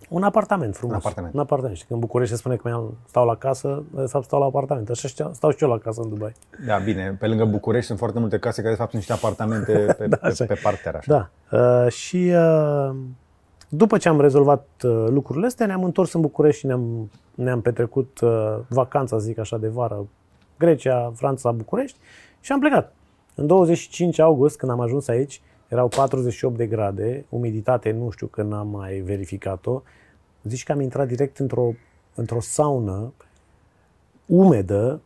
Un 0.08 0.22
apartament 0.22 0.76
frumos. 0.76 0.94
Un 0.94 1.00
apartament. 1.00 1.34
Un 1.34 1.40
apartament. 1.40 1.76
Și 1.76 1.84
când 1.86 2.00
în 2.00 2.06
București 2.06 2.32
se 2.34 2.38
spune 2.40 2.56
că 2.56 2.68
mi 2.68 2.94
stau 3.08 3.26
la 3.26 3.36
casă, 3.36 3.82
de 3.94 4.04
fapt 4.06 4.24
stau 4.24 4.38
la 4.40 4.44
apartament. 4.46 4.90
Așa 4.90 5.08
știa- 5.08 5.30
stau 5.32 5.50
și 5.50 5.56
eu 5.62 5.68
la 5.68 5.78
casă 5.78 6.00
în 6.00 6.08
Dubai. 6.08 6.34
Da, 6.66 6.78
bine, 6.78 7.16
pe 7.20 7.26
lângă 7.26 7.44
București 7.44 7.86
sunt 7.86 7.98
foarte 7.98 8.18
multe 8.18 8.38
case 8.38 8.60
care 8.60 8.72
de 8.72 8.78
fapt 8.78 8.90
sunt 8.90 9.02
niște 9.06 9.24
apartamente 9.26 9.72
pe, 9.98 10.06
Da, 10.06 10.16
pe, 10.16 10.26
așa 10.26 10.44
pe 10.44 10.60
parter 10.62 10.94
așa. 10.94 11.30
Da. 11.50 11.58
Uh, 11.58 11.90
și 11.92 12.32
uh, 12.34 12.94
după 13.75 13.99
ce 13.99 14.09
am 14.09 14.20
rezolvat 14.20 14.66
uh, 14.83 15.07
lucrurile 15.09 15.47
astea, 15.47 15.66
ne-am 15.66 15.85
întors 15.85 16.12
în 16.12 16.20
București 16.20 16.61
și 16.61 16.66
ne-am, 16.66 17.11
ne-am 17.35 17.61
petrecut 17.61 18.20
uh, 18.20 18.59
vacanța, 18.68 19.18
să 19.18 19.25
zic 19.25 19.39
așa, 19.39 19.59
de 19.59 19.68
vară. 19.68 20.09
Grecia, 20.59 21.12
Franța, 21.14 21.53
București 21.53 21.99
și 22.41 22.53
am 22.53 22.61
plecat. 22.61 22.95
În 23.35 23.47
25 23.47 24.18
august, 24.18 24.57
când 24.57 24.73
am 24.73 24.81
ajuns 24.81 25.09
aici, 25.09 25.43
erau 25.68 25.89
48 25.89 26.57
de 26.57 26.66
grade, 26.66 27.25
umiditate, 27.29 27.91
nu 27.91 28.11
știu 28.11 28.27
că 28.27 28.43
n-am 28.43 28.68
mai 28.68 28.99
verificat-o. 28.99 29.83
Zici 30.43 30.64
că 30.64 30.73
am 30.73 30.81
intrat 30.81 31.07
direct 31.07 31.39
într-o, 31.39 31.73
într-o 32.14 32.41
saună 32.41 33.12
umedă, 34.27 35.01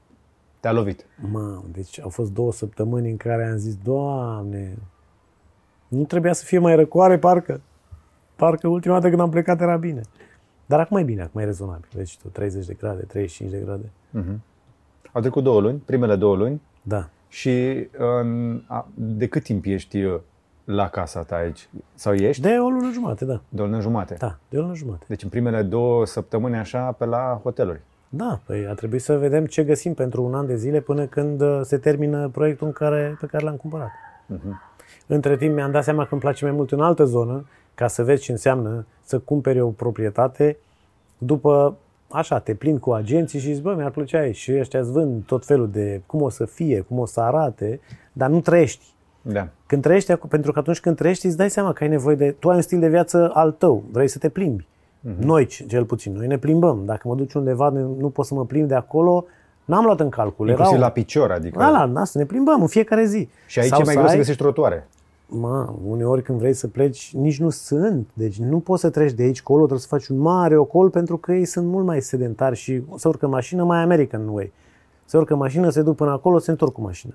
Te-a 0.60 0.72
lovit. 0.72 1.06
Mamă, 1.30 1.64
deci 1.72 2.00
au 2.00 2.08
fost 2.08 2.32
două 2.32 2.52
săptămâni 2.52 3.10
în 3.10 3.16
care 3.16 3.48
am 3.50 3.56
zis, 3.56 3.76
Doamne, 3.76 4.78
nu 5.88 6.04
trebuia 6.04 6.32
să 6.32 6.44
fie 6.44 6.58
mai 6.58 6.76
răcoare, 6.76 7.18
parcă. 7.18 7.60
Parcă 8.36 8.68
ultima 8.68 8.94
dată 8.94 9.08
când 9.08 9.20
am 9.20 9.30
plecat 9.30 9.60
era 9.60 9.76
bine. 9.76 10.00
Dar 10.66 10.80
acum 10.80 10.96
e 10.96 11.02
bine, 11.02 11.22
acum 11.22 11.40
e 11.40 11.44
rezonabil. 11.44 11.88
Vezi 11.94 12.18
tu, 12.22 12.28
30 12.28 12.66
de 12.66 12.74
grade, 12.74 13.02
35 13.02 13.50
de 13.50 13.62
grade. 13.64 13.90
Au 15.12 15.20
trecut 15.20 15.42
două 15.42 15.60
luni, 15.60 15.78
primele 15.84 16.16
două 16.16 16.36
luni 16.36 16.62
Da. 16.82 17.08
și 17.28 17.86
în, 17.96 18.62
a, 18.66 18.88
de 18.94 19.26
cât 19.26 19.42
timp 19.42 19.64
ești 19.64 20.02
uh, 20.02 20.20
la 20.64 20.88
casa 20.88 21.22
ta 21.22 21.36
aici? 21.36 21.68
Sau 21.94 22.14
ești? 22.14 22.42
De 22.42 22.48
o 22.48 22.68
lună 22.68 22.90
jumate, 22.92 23.24
da. 23.24 23.40
De 23.48 23.62
o 23.62 23.64
lună 23.64 23.80
jumate. 23.80 24.14
Da, 24.18 24.38
de 24.48 24.58
o 24.58 24.60
lună 24.60 24.74
jumate. 24.74 25.04
Deci 25.08 25.22
în 25.22 25.28
primele 25.28 25.62
două 25.62 26.06
săptămâni 26.06 26.56
așa 26.56 26.92
pe 26.92 27.04
la 27.04 27.40
hoteluri. 27.42 27.80
Da, 28.08 28.40
păi 28.46 28.66
a 28.66 28.74
trebuit 28.74 29.02
să 29.02 29.18
vedem 29.18 29.46
ce 29.46 29.64
găsim 29.64 29.94
pentru 29.94 30.22
un 30.24 30.34
an 30.34 30.46
de 30.46 30.56
zile 30.56 30.80
până 30.80 31.06
când 31.06 31.40
uh, 31.40 31.60
se 31.62 31.78
termină 31.78 32.28
proiectul 32.28 32.66
în 32.66 32.72
care, 32.72 33.16
pe 33.20 33.26
care 33.26 33.44
l-am 33.44 33.56
cumpărat. 33.56 33.90
Între 35.06 35.36
timp 35.36 35.54
mi-am 35.54 35.70
dat 35.70 35.84
seama 35.84 36.02
că 36.02 36.08
îmi 36.12 36.20
place 36.20 36.44
mai 36.44 36.54
mult 36.54 36.72
în 36.72 36.80
altă 36.80 37.04
zonă, 37.04 37.46
ca 37.76 37.86
să 37.86 38.02
vezi 38.04 38.22
ce 38.22 38.32
înseamnă 38.32 38.86
să 39.04 39.18
cumperi 39.18 39.60
o 39.60 39.68
proprietate 39.68 40.56
după 41.18 41.76
așa, 42.10 42.38
te 42.38 42.54
plimbi 42.54 42.80
cu 42.80 42.92
agenții 42.92 43.38
și 43.38 43.52
zici, 43.52 43.62
bă, 43.62 43.74
mi-ar 43.76 43.90
plăcea 43.90 44.18
aici 44.18 44.36
și 44.36 44.58
ăștia 44.58 44.80
îți 44.80 44.90
vând 44.90 45.22
tot 45.26 45.46
felul 45.46 45.68
de 45.70 46.02
cum 46.06 46.22
o 46.22 46.28
să 46.28 46.44
fie, 46.44 46.80
cum 46.80 46.98
o 46.98 47.06
să 47.06 47.20
arate, 47.20 47.80
dar 48.12 48.30
nu 48.30 48.40
trăiești. 48.40 48.84
Da. 49.22 49.48
Când 49.66 49.82
trăiești, 49.82 50.12
acolo- 50.12 50.28
pentru 50.30 50.52
că 50.52 50.58
atunci 50.58 50.80
când 50.80 50.96
trăiești 50.96 51.26
îți 51.26 51.36
dai 51.36 51.50
seama 51.50 51.72
că 51.72 51.82
ai 51.84 51.88
nevoie 51.90 52.16
de... 52.16 52.30
Tu 52.30 52.48
ai 52.48 52.56
un 52.56 52.62
stil 52.62 52.78
de 52.80 52.88
viață 52.88 53.30
al 53.32 53.50
tău, 53.52 53.82
vrei 53.92 54.08
să 54.08 54.18
te 54.18 54.28
plimbi. 54.28 54.66
Noi, 55.18 55.46
cel 55.46 55.84
puțin, 55.84 56.12
noi 56.12 56.26
ne 56.26 56.38
plimbăm. 56.38 56.82
Dacă 56.84 57.08
mă 57.08 57.14
duci 57.14 57.32
undeva, 57.34 57.68
nu 57.68 57.96
nu 57.98 58.08
pot 58.10 58.26
să 58.26 58.34
mă 58.34 58.44
plimb 58.44 58.68
de 58.68 58.74
acolo, 58.74 59.24
n-am 59.64 59.84
luat 59.84 60.00
în 60.00 60.08
calcul. 60.08 60.48
Inclusiv 60.48 60.72
Erau- 60.74 60.86
la 60.86 60.92
picior, 60.92 61.30
adică. 61.30 61.58
Da, 61.58 61.68
la, 61.70 61.86
da, 61.86 62.04
să 62.04 62.18
ne 62.18 62.24
plimbăm 62.24 62.60
în 62.60 62.66
fiecare 62.66 63.04
zi. 63.04 63.28
Și 63.46 63.58
aici 63.58 63.68
Sau 63.68 63.80
e 63.80 63.82
mai 63.84 63.92
să 63.92 63.98
greu 63.98 64.04
să 64.06 64.12
ai- 64.12 64.18
găsești 64.18 64.40
trotuare. 64.42 64.88
Mă, 65.28 65.74
uneori 65.84 66.22
când 66.22 66.38
vrei 66.38 66.52
să 66.52 66.68
pleci, 66.68 67.14
nici 67.14 67.40
nu 67.40 67.50
sunt. 67.50 68.08
Deci 68.12 68.38
nu 68.38 68.60
poți 68.60 68.80
să 68.80 68.90
treci 68.90 69.12
de 69.12 69.22
aici 69.22 69.42
colo, 69.42 69.58
trebuie 69.58 69.80
să 69.80 69.86
faci 69.86 70.06
un 70.06 70.18
mare 70.18 70.56
ocol 70.56 70.90
pentru 70.90 71.16
că 71.16 71.32
ei 71.32 71.44
sunt 71.44 71.66
mult 71.66 71.84
mai 71.84 72.00
sedentari 72.00 72.56
și 72.56 72.82
se 72.96 73.08
urcă 73.08 73.24
în 73.24 73.30
mașină 73.30 73.64
mai 73.64 73.82
American 73.82 74.28
way. 74.28 74.52
Se 75.04 75.16
urcă 75.16 75.32
în 75.32 75.38
mașină, 75.38 75.70
se 75.70 75.82
duc 75.82 75.96
până 75.96 76.10
acolo, 76.10 76.38
se 76.38 76.50
întorc 76.50 76.72
cu 76.72 76.80
mașină. 76.80 77.14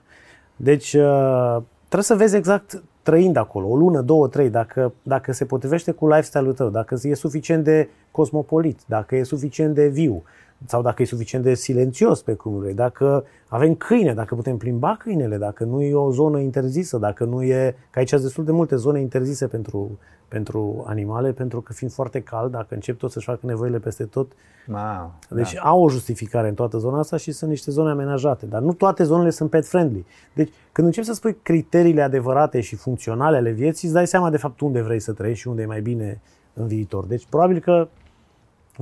Deci 0.55 0.93
uh, 0.93 1.62
trebuie 1.80 2.03
să 2.03 2.16
vezi 2.16 2.36
exact 2.36 2.84
trăind 3.03 3.36
acolo, 3.36 3.68
o 3.68 3.76
lună, 3.76 4.01
două, 4.01 4.28
trei, 4.28 4.49
dacă, 4.49 4.93
dacă 5.03 5.32
se 5.32 5.45
potrivește 5.45 5.91
cu 5.91 6.07
lifestyle-ul 6.07 6.53
tău, 6.53 6.70
dacă 6.70 6.97
e 7.01 7.14
suficient 7.14 7.64
de 7.64 7.89
cosmopolit, 8.12 8.80
dacă 8.86 9.16
e 9.16 9.24
suficient 9.24 9.76
de 9.76 9.88
viu, 9.88 10.24
sau 10.66 10.82
dacă 10.82 11.01
e 11.01 11.05
suficient 11.05 11.43
de 11.43 11.53
silențios 11.53 12.22
pe 12.22 12.34
cum 12.34 12.59
vrei, 12.59 12.74
dacă 12.74 13.26
avem 13.47 13.76
câine, 13.76 14.14
dacă 14.14 14.36
putem 14.36 14.57
plimba 14.57 14.95
câinele, 14.99 15.38
dacă 15.38 15.64
nu 15.64 15.82
e 15.82 15.95
o 15.95 16.12
zonă 16.12 16.39
interzisă, 16.39 16.97
dacă 16.97 17.24
nu 17.24 17.43
e, 17.43 17.76
că 17.89 17.99
aici 17.99 18.09
sunt 18.09 18.22
destul 18.22 18.43
de 18.43 18.51
multe 18.51 18.76
zone 18.76 18.99
interzise 18.99 19.47
pentru, 19.47 19.99
pentru 20.28 20.84
animale, 20.88 21.32
pentru 21.32 21.62
că 21.62 21.74
fiind 21.74 21.93
foarte 21.93 22.22
cald, 22.22 22.51
dacă 22.51 22.74
încep 22.74 22.97
tot 22.97 23.12
să-și 23.12 23.26
facă 23.26 23.39
nevoile 23.41 23.80
peste 23.80 24.03
tot, 24.03 24.32
Ma, 24.68 25.16
deci 25.30 25.53
da. 25.53 25.62
au 25.62 25.84
o 25.84 25.89
justificare 25.89 26.47
în 26.47 26.53
toată 26.53 26.78
zona 26.78 26.99
asta 26.99 27.18
și 27.18 27.32
sunt 27.32 27.49
niște 27.49 27.72
zone 27.72 27.89
amenajate, 27.89 28.45
dar 28.45 28.62
nu 28.62 28.74
toate 28.74 29.03
zonele 29.03 29.30
sunt 29.30 29.49
pet 29.49 29.66
friendly. 29.66 30.05
Deci 30.34 30.51
când 30.72 30.88
începi 30.88 31.05
să 31.05 31.14
spui 31.14 31.38
criteriile 31.41 32.01
adevărate 32.01 32.62
și 32.62 32.76
funcționale 32.76 33.38
ale 33.38 33.51
vieții, 33.51 33.88
îți 33.88 33.95
dai 33.97 34.07
seama 34.07 34.30
de 34.30 34.38
fapt 34.38 34.59
unde 34.59 34.82
vrei 34.82 34.99
să 34.99 35.14
trăiești 35.14 35.41
și 35.41 35.47
unde 35.47 35.62
e 35.62 35.66
mai 35.66 35.82
bine 35.82 36.22
în 36.53 36.68
viitor. 36.68 37.05
Deci 37.05 37.26
probabil 37.30 37.59
că 37.59 37.88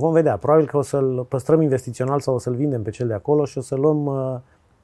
vom 0.00 0.12
vedea, 0.12 0.36
probabil 0.36 0.66
că 0.66 0.76
o 0.76 0.82
să-l 0.82 1.26
păstrăm 1.28 1.60
investițional 1.62 2.20
sau 2.20 2.34
o 2.34 2.38
să-l 2.38 2.54
vindem 2.54 2.82
pe 2.82 2.90
cel 2.90 3.06
de 3.06 3.14
acolo 3.14 3.44
și 3.44 3.58
o 3.58 3.60
să 3.60 3.74
luăm 3.74 4.06
uh, 4.06 4.38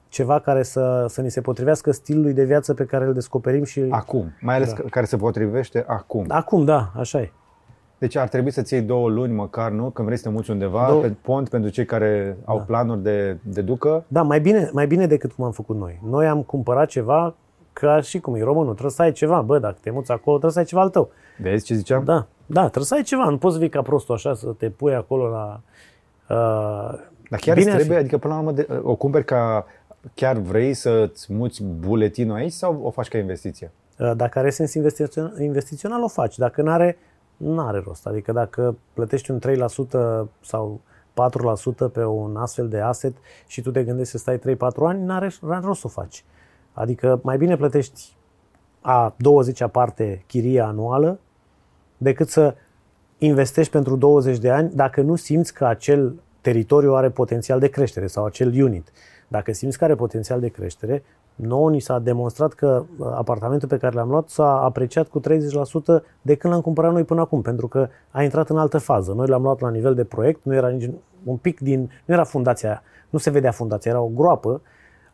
ceva 0.09 0.39
care 0.39 0.63
să, 0.63 1.05
să 1.09 1.21
ni 1.21 1.31
se 1.31 1.41
potrivească 1.41 1.91
stilului 1.91 2.33
de 2.33 2.43
viață 2.43 2.73
pe 2.73 2.85
care 2.85 3.05
îl 3.05 3.13
descoperim 3.13 3.63
și 3.63 3.85
Acum, 3.89 4.31
mai 4.41 4.55
ales 4.55 4.73
da. 4.73 4.81
care 4.89 5.05
se 5.05 5.17
potrivește 5.17 5.83
acum. 5.87 6.25
acum, 6.27 6.65
da, 6.65 6.91
așa 6.95 7.19
e. 7.21 7.31
Deci 7.99 8.15
ar 8.15 8.27
trebui 8.27 8.51
să-ți 8.51 8.73
iei 8.73 8.81
două 8.81 9.09
luni 9.09 9.33
măcar, 9.33 9.71
nu? 9.71 9.89
Când 9.89 10.07
vrei 10.07 10.19
să 10.19 10.23
te 10.27 10.29
muți 10.29 10.51
undeva, 10.51 10.87
Două- 10.89 11.01
pe 11.01 11.15
pont 11.21 11.49
pentru 11.49 11.69
cei 11.69 11.85
care 11.85 12.37
au 12.45 12.63
planuri 12.67 13.01
de, 13.03 13.37
de 13.43 13.61
ducă. 13.61 14.03
Da, 14.07 14.21
mai 14.21 14.39
bine, 14.41 14.69
mai 14.73 14.87
bine 14.87 15.07
decât 15.07 15.31
cum 15.31 15.45
am 15.45 15.51
făcut 15.51 15.75
noi. 15.77 15.99
Noi 16.09 16.27
am 16.27 16.41
cumpărat 16.41 16.87
ceva 16.87 17.35
ca 17.73 18.01
și 18.01 18.19
cum 18.19 18.35
e 18.35 18.43
românul, 18.43 18.71
trebuie 18.71 18.91
să 18.91 19.01
ai 19.01 19.11
ceva, 19.11 19.41
bă, 19.41 19.59
dacă 19.59 19.77
te 19.81 19.89
muți 19.91 20.11
acolo, 20.11 20.37
trebuie 20.37 20.51
să 20.51 20.59
ai 20.59 20.65
ceva 20.65 20.81
al 20.81 20.89
tău. 20.89 21.09
Vezi 21.41 21.65
ce 21.65 21.73
ziceam? 21.75 22.03
Da, 22.03 22.27
da, 22.47 22.61
trebuie 22.61 22.85
să 22.85 22.93
ai 22.93 23.03
ceva, 23.03 23.29
nu 23.29 23.37
poți 23.37 23.53
să 23.53 23.59
vii 23.59 23.69
ca 23.69 23.81
prostul 23.81 24.15
așa, 24.15 24.33
să 24.33 24.47
te 24.47 24.69
pui 24.69 24.95
acolo 24.95 25.27
la... 25.29 25.61
Uh, 26.29 26.99
Dar 27.29 27.39
chiar 27.39 27.55
bine 27.55 27.57
îți 27.57 27.69
ar 27.69 27.71
fi. 27.71 27.77
trebuie, 27.77 27.97
adică 27.97 28.17
până 28.17 28.33
la 28.33 28.39
urmă 28.39 28.51
de, 28.51 28.67
o 28.81 28.95
cumperi 28.95 29.25
ca 29.25 29.65
chiar 30.13 30.37
vrei 30.37 30.73
să-ți 30.73 31.33
muți 31.33 31.63
buletinul 31.63 32.35
aici 32.35 32.51
sau 32.51 32.79
o 32.83 32.89
faci 32.89 33.07
ca 33.07 33.17
investiție? 33.17 33.71
Uh, 33.99 34.11
Dacă 34.15 34.39
are 34.39 34.49
sens 34.49 34.73
investițional, 34.73 35.39
investițional, 35.39 36.03
o 36.03 36.07
faci. 36.07 36.37
Dacă 36.37 36.61
nu 36.61 36.71
are, 36.71 36.97
nu 37.37 37.67
are 37.67 37.81
rost. 37.85 38.07
Adică 38.07 38.31
dacă 38.31 38.77
plătești 38.93 39.31
un 39.31 39.39
3% 39.39 40.29
sau 40.41 40.81
4% 41.87 41.91
pe 41.91 42.05
un 42.05 42.35
astfel 42.35 42.67
de 42.67 42.79
asset 42.79 43.13
și 43.47 43.61
tu 43.61 43.71
te 43.71 43.83
gândești 43.83 44.11
să 44.11 44.17
stai 44.17 44.39
3-4 44.39 44.39
ani, 44.75 45.03
nu 45.03 45.13
are 45.13 45.31
rost 45.63 45.79
să 45.79 45.87
o 45.87 45.89
faci. 45.89 46.23
Adică 46.73 47.19
mai 47.23 47.37
bine 47.37 47.57
plătești 47.57 48.15
a 48.81 49.13
20 49.17 49.63
parte 49.71 50.23
chiria 50.27 50.67
anuală 50.67 51.19
decât 51.97 52.29
să 52.29 52.55
investești 53.17 53.71
pentru 53.71 53.95
20 53.95 54.37
de 54.37 54.49
ani 54.49 54.71
dacă 54.73 55.01
nu 55.01 55.15
simți 55.15 55.53
că 55.53 55.65
acel 55.65 56.15
teritoriu 56.41 56.93
are 56.93 57.09
potențial 57.09 57.59
de 57.59 57.67
creștere 57.67 58.07
sau 58.07 58.25
acel 58.25 58.63
unit. 58.63 58.91
Dacă 59.27 59.51
simți 59.51 59.77
că 59.77 59.83
are 59.83 59.95
potențial 59.95 60.39
de 60.39 60.47
creștere, 60.47 61.03
nouă 61.35 61.69
ni 61.69 61.79
s-a 61.79 61.99
demonstrat 61.99 62.53
că 62.53 62.85
uh, 62.97 63.07
apartamentul 63.15 63.67
pe 63.67 63.77
care 63.77 63.95
l-am 63.95 64.09
luat 64.09 64.29
s-a 64.29 64.61
apreciat 64.61 65.07
cu 65.07 65.19
30% 65.19 65.23
de 66.21 66.35
când 66.35 66.53
l-am 66.53 66.61
cumpărat 66.61 66.91
noi 66.91 67.03
până 67.03 67.21
acum, 67.21 67.41
pentru 67.41 67.67
că 67.67 67.89
a 68.11 68.23
intrat 68.23 68.49
în 68.49 68.57
altă 68.57 68.77
fază. 68.77 69.13
Noi 69.13 69.27
l-am 69.27 69.41
luat 69.41 69.59
la 69.59 69.69
nivel 69.69 69.95
de 69.95 70.03
proiect, 70.03 70.39
nu 70.43 70.53
era 70.53 70.67
nici 70.67 70.89
un 71.23 71.37
pic 71.37 71.59
din, 71.59 71.79
nu 72.05 72.13
era 72.13 72.23
fundația, 72.23 72.83
nu 73.09 73.19
se 73.19 73.29
vedea 73.29 73.51
fundația, 73.51 73.91
era 73.91 74.01
o 74.01 74.07
groapă. 74.07 74.61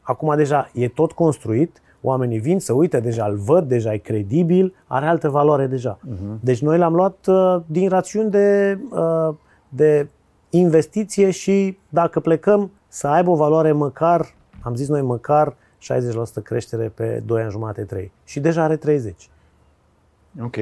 Acum 0.01 0.35
deja 0.35 0.69
e 0.73 0.87
tot 0.87 1.11
construit, 1.11 1.81
oamenii 2.05 2.39
vin 2.39 2.59
să 2.59 2.73
uite, 2.73 2.99
deja 2.99 3.25
îl 3.25 3.35
văd, 3.35 3.67
deja 3.67 3.93
e 3.93 3.97
credibil, 3.97 4.73
are 4.87 5.05
altă 5.05 5.29
valoare 5.29 5.67
deja. 5.67 5.97
Uh-huh. 5.97 6.39
Deci 6.39 6.61
noi 6.61 6.77
l-am 6.77 6.93
luat 6.93 7.27
uh, 7.27 7.61
din 7.65 7.89
rațiuni 7.89 8.31
de, 8.31 8.79
uh, 8.89 9.35
de 9.69 10.07
investiție 10.49 11.31
și 11.31 11.77
dacă 11.89 12.19
plecăm 12.19 12.71
să 12.87 13.07
aibă 13.07 13.29
o 13.29 13.35
valoare 13.35 13.71
măcar, 13.71 14.33
am 14.61 14.75
zis 14.75 14.87
noi 14.87 15.01
măcar 15.01 15.55
60% 16.39 16.43
creștere 16.43 16.87
pe 16.87 17.23
2 17.25 17.41
ani 17.41 17.51
jumate, 17.51 17.83
3. 17.83 18.11
Și 18.23 18.39
deja 18.39 18.63
are 18.63 18.75
30. 18.75 19.29
Ok. 20.43 20.55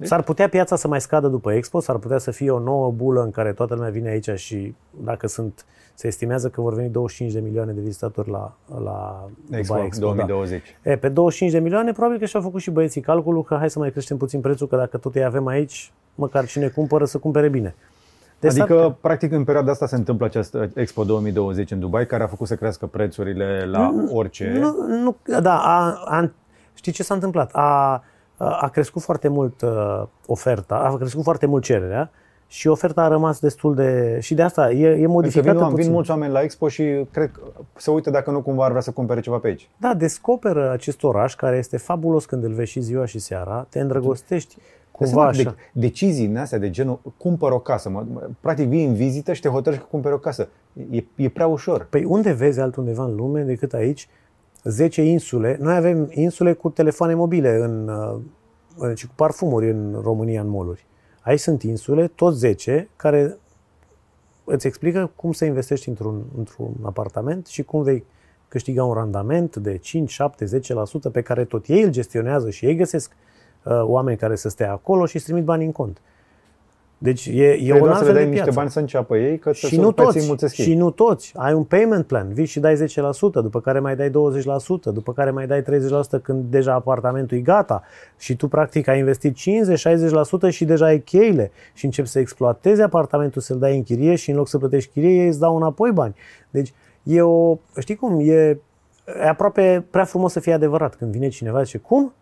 S-ar 0.00 0.22
putea 0.22 0.48
piața 0.48 0.76
să 0.76 0.88
mai 0.88 1.00
scadă 1.00 1.28
după 1.28 1.52
Expo, 1.52 1.80
s-ar 1.80 1.96
putea 1.96 2.18
să 2.18 2.30
fie 2.30 2.50
o 2.50 2.58
nouă 2.58 2.90
bulă 2.90 3.22
în 3.22 3.30
care 3.30 3.52
toată 3.52 3.74
lumea 3.74 3.90
vine 3.90 4.08
aici 4.08 4.30
și 4.30 4.74
dacă 5.04 5.26
sunt, 5.26 5.64
se 5.94 6.06
estimează 6.06 6.48
că 6.48 6.60
vor 6.60 6.74
veni 6.74 6.88
25 6.88 7.32
de 7.32 7.40
milioane 7.40 7.72
de 7.72 7.80
vizitatori 7.80 8.30
la, 8.30 8.52
la 8.84 9.28
Expo, 9.50 9.74
Dubai 9.74 9.86
Expo. 9.86 10.04
2020. 10.04 10.62
Da. 10.82 10.90
E, 10.90 10.96
pe 10.96 11.08
25 11.08 11.52
de 11.52 11.58
milioane 11.62 11.92
probabil 11.92 12.18
că 12.18 12.24
și-au 12.24 12.42
făcut 12.42 12.60
și 12.60 12.70
băieții 12.70 13.00
calculul 13.00 13.42
că 13.44 13.54
hai 13.58 13.70
să 13.70 13.78
mai 13.78 13.90
creștem 13.90 14.16
puțin 14.16 14.40
prețul, 14.40 14.66
că 14.66 14.76
dacă 14.76 14.96
tot 14.96 15.14
îi 15.14 15.24
avem 15.24 15.46
aici, 15.46 15.92
măcar 16.14 16.46
cine 16.46 16.68
cumpără 16.68 17.04
să 17.04 17.18
cumpere 17.18 17.48
bine. 17.48 17.74
Deci 18.40 18.52
s-ar 18.52 18.66
putea- 18.66 18.82
Adică, 18.82 18.98
practic, 19.00 19.32
în 19.32 19.44
perioada 19.44 19.70
asta 19.70 19.86
se 19.86 19.94
întâmplă 19.94 20.26
această 20.26 20.70
Expo 20.74 21.04
2020 21.04 21.70
în 21.70 21.78
Dubai, 21.80 22.06
care 22.06 22.22
a 22.22 22.26
făcut 22.26 22.46
să 22.46 22.56
crească 22.56 22.86
prețurile 22.86 23.64
la 23.70 23.94
orice. 24.12 24.56
Nu, 24.58 24.74
nu, 24.88 25.16
da, 25.40 25.58
a, 25.58 26.02
a, 26.04 26.30
știi 26.74 26.92
ce 26.92 27.02
s-a 27.02 27.14
întâmplat? 27.14 27.50
A, 27.52 28.02
a 28.36 28.68
crescut 28.68 29.02
foarte 29.02 29.28
mult 29.28 29.62
uh, 29.62 30.02
oferta, 30.26 30.74
a 30.74 30.96
crescut 30.96 31.22
foarte 31.22 31.46
mult 31.46 31.62
cererea 31.62 32.10
și 32.48 32.68
oferta 32.68 33.02
a 33.02 33.08
rămas 33.08 33.40
destul 33.40 33.74
de... 33.74 34.18
Și 34.20 34.34
de 34.34 34.42
asta 34.42 34.70
e, 34.70 34.88
e 34.88 35.06
modificată 35.06 35.58
vin, 35.58 35.68
puțin. 35.68 35.82
vin 35.84 35.92
mulți 35.92 36.10
oameni 36.10 36.32
la 36.32 36.42
Expo 36.42 36.68
și 36.68 37.06
cred 37.10 37.30
că 37.30 37.40
se 37.76 37.90
uită 37.90 38.10
dacă 38.10 38.30
nu 38.30 38.42
cumva 38.42 38.64
ar 38.64 38.68
vrea 38.70 38.82
să 38.82 38.90
cumpere 38.90 39.20
ceva 39.20 39.38
pe 39.38 39.46
aici. 39.46 39.68
Da, 39.76 39.94
descoperă 39.94 40.70
acest 40.70 41.02
oraș 41.02 41.34
care 41.34 41.56
este 41.56 41.76
fabulos 41.76 42.24
când 42.24 42.44
îl 42.44 42.52
vezi 42.52 42.70
și 42.70 42.80
ziua 42.80 43.06
și 43.06 43.18
seara, 43.18 43.66
te 43.68 43.80
îndrăgostești 43.80 44.56
cumva 44.90 45.20
Dai 45.20 45.28
așa. 45.28 45.40
seama, 45.40 45.56
De, 45.72 45.80
decizii 45.80 46.26
din 46.26 46.38
astea 46.38 46.58
de 46.58 46.70
genul, 46.70 47.00
cumpăr 47.16 47.50
o 47.50 47.58
casă. 47.58 47.88
Mă, 47.88 48.04
mă- 48.12 48.28
practic 48.40 48.68
vii 48.68 48.84
în 48.84 48.94
vizită 48.94 49.32
și 49.32 49.40
te 49.40 49.48
hotărăști 49.48 49.82
că 49.82 49.88
cumperi 49.90 50.14
o 50.14 50.18
casă. 50.18 50.48
E, 50.90 51.04
e 51.14 51.28
prea 51.28 51.46
ușor. 51.46 51.86
Păi 51.90 52.04
unde 52.04 52.32
vezi 52.32 52.60
altundeva 52.60 53.04
în 53.04 53.14
lume 53.14 53.42
decât 53.42 53.72
aici 53.72 54.08
10 54.68 55.02
insule? 55.02 55.56
Noi 55.60 55.74
avem 55.74 56.08
insule 56.10 56.52
cu 56.52 56.68
telefoane 56.68 57.14
mobile 57.14 57.56
în, 57.56 57.88
uh, 57.88 58.96
și 58.96 59.06
cu 59.06 59.12
parfumuri 59.16 59.70
în 59.70 60.00
România, 60.02 60.40
în 60.40 60.48
moluri. 60.48 60.86
Aici 61.20 61.40
sunt 61.40 61.62
insule, 61.62 62.06
tot 62.06 62.34
10, 62.34 62.88
care 62.96 63.36
îți 64.44 64.66
explică 64.66 65.10
cum 65.16 65.32
să 65.32 65.44
investești 65.44 65.88
într-un, 65.88 66.22
într-un 66.36 66.74
apartament 66.82 67.46
și 67.46 67.62
cum 67.62 67.82
vei 67.82 68.04
câștiga 68.48 68.84
un 68.84 68.94
randament 68.94 69.56
de 69.56 69.76
5, 69.76 70.10
7, 70.10 70.44
10% 70.44 71.12
pe 71.12 71.22
care 71.22 71.44
tot 71.44 71.66
ei 71.66 71.82
îl 71.82 71.90
gestionează 71.90 72.50
și 72.50 72.66
ei 72.66 72.74
găsesc 72.74 73.12
uh, 73.64 73.80
oameni 73.82 74.16
care 74.16 74.36
să 74.36 74.48
stea 74.48 74.72
acolo 74.72 75.06
și 75.06 75.16
îți 75.16 75.24
trimit 75.24 75.44
bani 75.44 75.64
în 75.64 75.72
cont. 75.72 76.00
Deci 76.98 77.26
e, 77.26 77.32
e 77.32 77.58
E 77.66 77.72
un 77.72 77.78
doar 77.78 77.92
să 77.92 77.98
alt 77.98 78.00
le 78.00 78.06
fel 78.06 78.14
dai 78.14 78.22
de 78.22 78.28
niște 78.28 78.42
piață. 78.42 78.58
bani 78.58 78.70
să 78.70 78.78
înceapă 78.78 79.16
ei, 79.16 79.38
că 79.38 79.52
să 79.52 79.66
Și 79.66 79.76
nu 79.76 79.92
toți, 79.92 80.26
mulțesc 80.26 80.54
și 80.54 80.74
nu 80.74 80.90
toți. 80.90 81.32
Ai 81.36 81.52
un 81.52 81.62
payment 81.64 82.06
plan, 82.06 82.32
vii 82.32 82.44
și 82.44 82.60
dai 82.60 82.74
10%, 82.74 82.78
după 83.32 83.60
care 83.60 83.78
mai 83.78 83.96
dai 83.96 84.10
20%, 84.10 84.12
după 84.92 85.12
care 85.12 85.30
mai 85.30 85.46
dai 85.46 85.62
30% 85.62 85.64
când 86.22 86.44
deja 86.50 86.72
apartamentul 86.72 87.36
e 87.36 87.40
gata 87.40 87.82
și 88.18 88.36
tu 88.36 88.48
practic 88.48 88.88
ai 88.88 88.98
investit 88.98 89.36
50-60% 90.48 90.48
și 90.48 90.64
deja 90.64 90.84
ai 90.84 90.98
cheile 90.98 91.50
și 91.74 91.84
începi 91.84 92.08
să 92.08 92.18
exploatezi 92.18 92.82
apartamentul, 92.82 93.40
să-l 93.40 93.58
dai 93.58 93.76
în 93.76 93.82
chirie 93.82 94.14
și 94.14 94.30
în 94.30 94.36
loc 94.36 94.48
să 94.48 94.58
plătești 94.58 94.90
chirie, 94.90 95.20
ei 95.20 95.26
îți 95.26 95.38
dau 95.38 95.56
înapoi 95.56 95.92
bani. 95.92 96.14
Deci 96.50 96.72
e 97.02 97.22
o, 97.22 97.58
știi 97.78 97.94
cum, 97.94 98.20
e, 98.20 98.32
e 98.32 98.58
aproape 99.28 99.84
prea 99.90 100.04
frumos 100.04 100.32
să 100.32 100.40
fie 100.40 100.52
adevărat 100.52 100.94
când 100.94 101.12
vine 101.12 101.28
cineva 101.28 101.58
și 101.58 101.64
zice, 101.64 101.78
cum? 101.78 102.12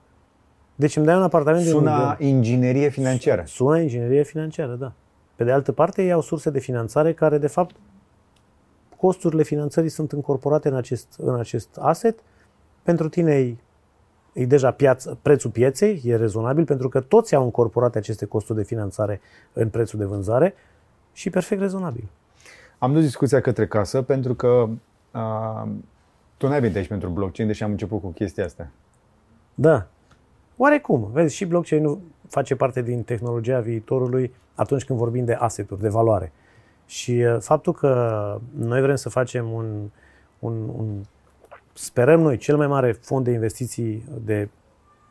Deci 0.75 0.97
îmi 0.97 1.07
dai 1.07 1.17
un 1.17 1.23
apartament 1.23 1.65
de 1.65 1.75
un 1.75 1.79
milion. 1.81 1.99
Sună 1.99 2.17
inginerie 2.19 2.89
financiară. 2.89 3.43
Sună 3.47 3.79
inginerie 3.79 4.23
financiară, 4.23 4.75
da. 4.75 4.93
Pe 5.37 5.45
de 5.45 5.53
altă 5.53 5.73
parte, 5.73 6.03
ei 6.03 6.13
au 6.13 6.21
surse 6.21 6.51
de 6.51 6.59
finanțare 6.59 7.13
care, 7.13 7.39
de 7.39 7.47
fapt, 7.47 7.75
costurile 8.97 9.43
finanțării 9.43 9.89
sunt 9.89 10.13
încorporate 10.13 10.69
în 10.69 10.75
acest, 10.75 11.07
în 11.19 11.35
acest 11.35 11.77
asset. 11.81 12.19
Pentru 12.83 13.09
tine 13.09 13.35
e, 13.35 13.57
e 14.33 14.47
deja 14.47 14.71
piață, 14.71 15.19
prețul 15.23 15.51
pieței, 15.51 16.03
e 16.05 16.17
rezonabil, 16.17 16.65
pentru 16.65 16.89
că 16.89 17.01
toți 17.01 17.35
au 17.35 17.45
încorporat 17.45 17.97
aceste 17.97 18.25
costuri 18.25 18.59
de 18.59 18.65
finanțare 18.65 19.21
în 19.53 19.69
prețul 19.69 19.99
de 19.99 20.05
vânzare 20.05 20.55
și 21.13 21.31
perfect 21.31 21.61
rezonabil. 21.61 22.09
Am 22.79 22.93
dus 22.93 23.03
discuția 23.03 23.41
către 23.41 23.67
casă 23.67 24.03
pentru 24.03 24.35
că 24.35 24.69
uh, 25.13 25.71
tu 26.37 26.49
n-ai 26.49 26.61
venit 26.61 26.77
aici 26.77 26.89
pentru 26.89 27.09
blockchain, 27.09 27.49
deși 27.49 27.63
am 27.63 27.71
început 27.71 28.01
cu 28.01 28.09
chestia 28.09 28.45
asta. 28.45 28.69
Da. 29.55 29.87
Oarecum. 30.57 31.11
Vezi, 31.13 31.35
și 31.35 31.45
blockchain 31.45 31.99
face 32.29 32.57
parte 32.57 32.83
din 32.83 33.03
tehnologia 33.03 33.61
viitorului 33.61 34.35
atunci 34.55 34.85
când 34.85 34.99
vorbim 34.99 35.25
de 35.25 35.33
asset-uri, 35.33 35.81
de 35.81 35.89
valoare. 35.89 36.33
Și 36.87 37.11
uh, 37.11 37.37
faptul 37.41 37.73
că 37.73 38.41
noi 38.57 38.81
vrem 38.81 38.97
să 38.97 39.09
facem 39.09 39.53
un, 39.53 39.91
un, 40.39 40.69
un 40.77 41.03
sperăm 41.73 42.21
noi, 42.21 42.37
cel 42.37 42.57
mai 42.57 42.67
mare 42.67 42.93
fond 42.93 43.25
de 43.25 43.31
investiții 43.31 44.05
de 44.25 44.49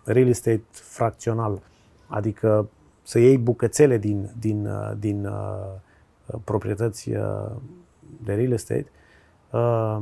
real 0.04 0.28
estate 0.28 0.64
fracțional, 0.72 1.62
adică 2.08 2.70
să 3.04 3.20
iei 3.20 3.38
bucățele 3.38 3.98
din, 3.98 4.30
din, 4.40 4.66
uh, 4.66 4.92
din 5.00 5.26
uh, 5.26 6.40
proprietăți 6.44 7.10
uh, 7.10 7.52
de 8.24 8.34
real 8.34 8.52
estate, 8.52 8.86
uh, 9.52 10.02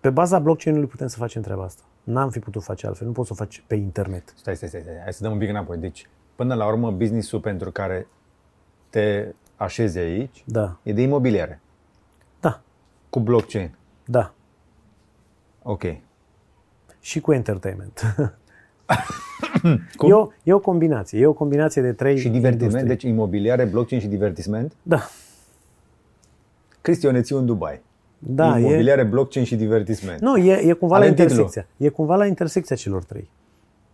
pe 0.00 0.10
baza 0.10 0.38
blockchain-ului 0.38 0.88
putem 0.88 1.06
să 1.06 1.16
facem 1.16 1.42
treaba 1.42 1.62
asta. 1.62 1.82
N-am 2.08 2.30
fi 2.30 2.38
putut 2.38 2.62
face 2.62 2.86
altfel, 2.86 3.06
nu 3.06 3.12
poți 3.12 3.26
să 3.26 3.32
o 3.32 3.36
faci 3.36 3.64
pe 3.66 3.74
internet. 3.74 4.32
Stai, 4.36 4.56
stai, 4.56 4.68
stai, 4.68 4.80
stai. 4.80 4.94
hai 5.02 5.12
să 5.12 5.22
dăm 5.22 5.32
un 5.32 5.38
pic 5.38 5.48
înapoi. 5.48 5.76
Deci, 5.76 6.08
până 6.34 6.54
la 6.54 6.66
urmă, 6.66 6.90
business-ul 6.90 7.40
pentru 7.40 7.70
care 7.70 8.06
te 8.90 9.26
așezi 9.56 9.98
aici 9.98 10.42
Da, 10.46 10.78
e 10.82 10.92
de 10.92 11.02
imobiliare, 11.02 11.60
da, 12.40 12.60
cu 13.10 13.20
blockchain. 13.20 13.74
da. 14.04 14.32
Ok. 15.62 15.82
Și 17.00 17.20
cu 17.20 17.32
entertainment. 17.32 18.00
Cum? 19.96 20.10
E 20.10 20.12
o, 20.14 20.28
e 20.42 20.52
o 20.52 20.58
combinație, 20.58 21.20
e 21.20 21.26
o 21.26 21.32
combinație 21.32 21.82
de 21.82 21.92
trei 21.92 22.16
Și 22.18 22.28
divertisment, 22.28 22.60
industrii. 22.72 22.88
deci 22.88 23.02
imobiliare, 23.02 23.64
blockchain 23.64 24.00
și 24.00 24.06
divertisment. 24.06 24.72
Da, 24.82 25.00
Cristi, 26.80 27.06
o 27.06 27.10
nețiu 27.10 27.38
în 27.38 27.46
Dubai. 27.46 27.80
Da, 28.18 28.58
e, 28.58 28.60
Imobiliare, 28.60 29.04
blockchain 29.04 29.44
și 29.44 29.56
divertisment. 29.56 30.20
nu, 30.20 30.36
e, 30.36 30.52
e 30.52 30.72
cumva 30.72 30.98
la 30.98 31.02
Avem 31.02 31.14
titlul. 31.14 31.30
intersecția. 31.38 31.86
E 31.86 31.88
cumva 31.88 32.16
la 32.16 32.26
intersecția 32.26 32.76
celor 32.76 33.04
trei. 33.04 33.30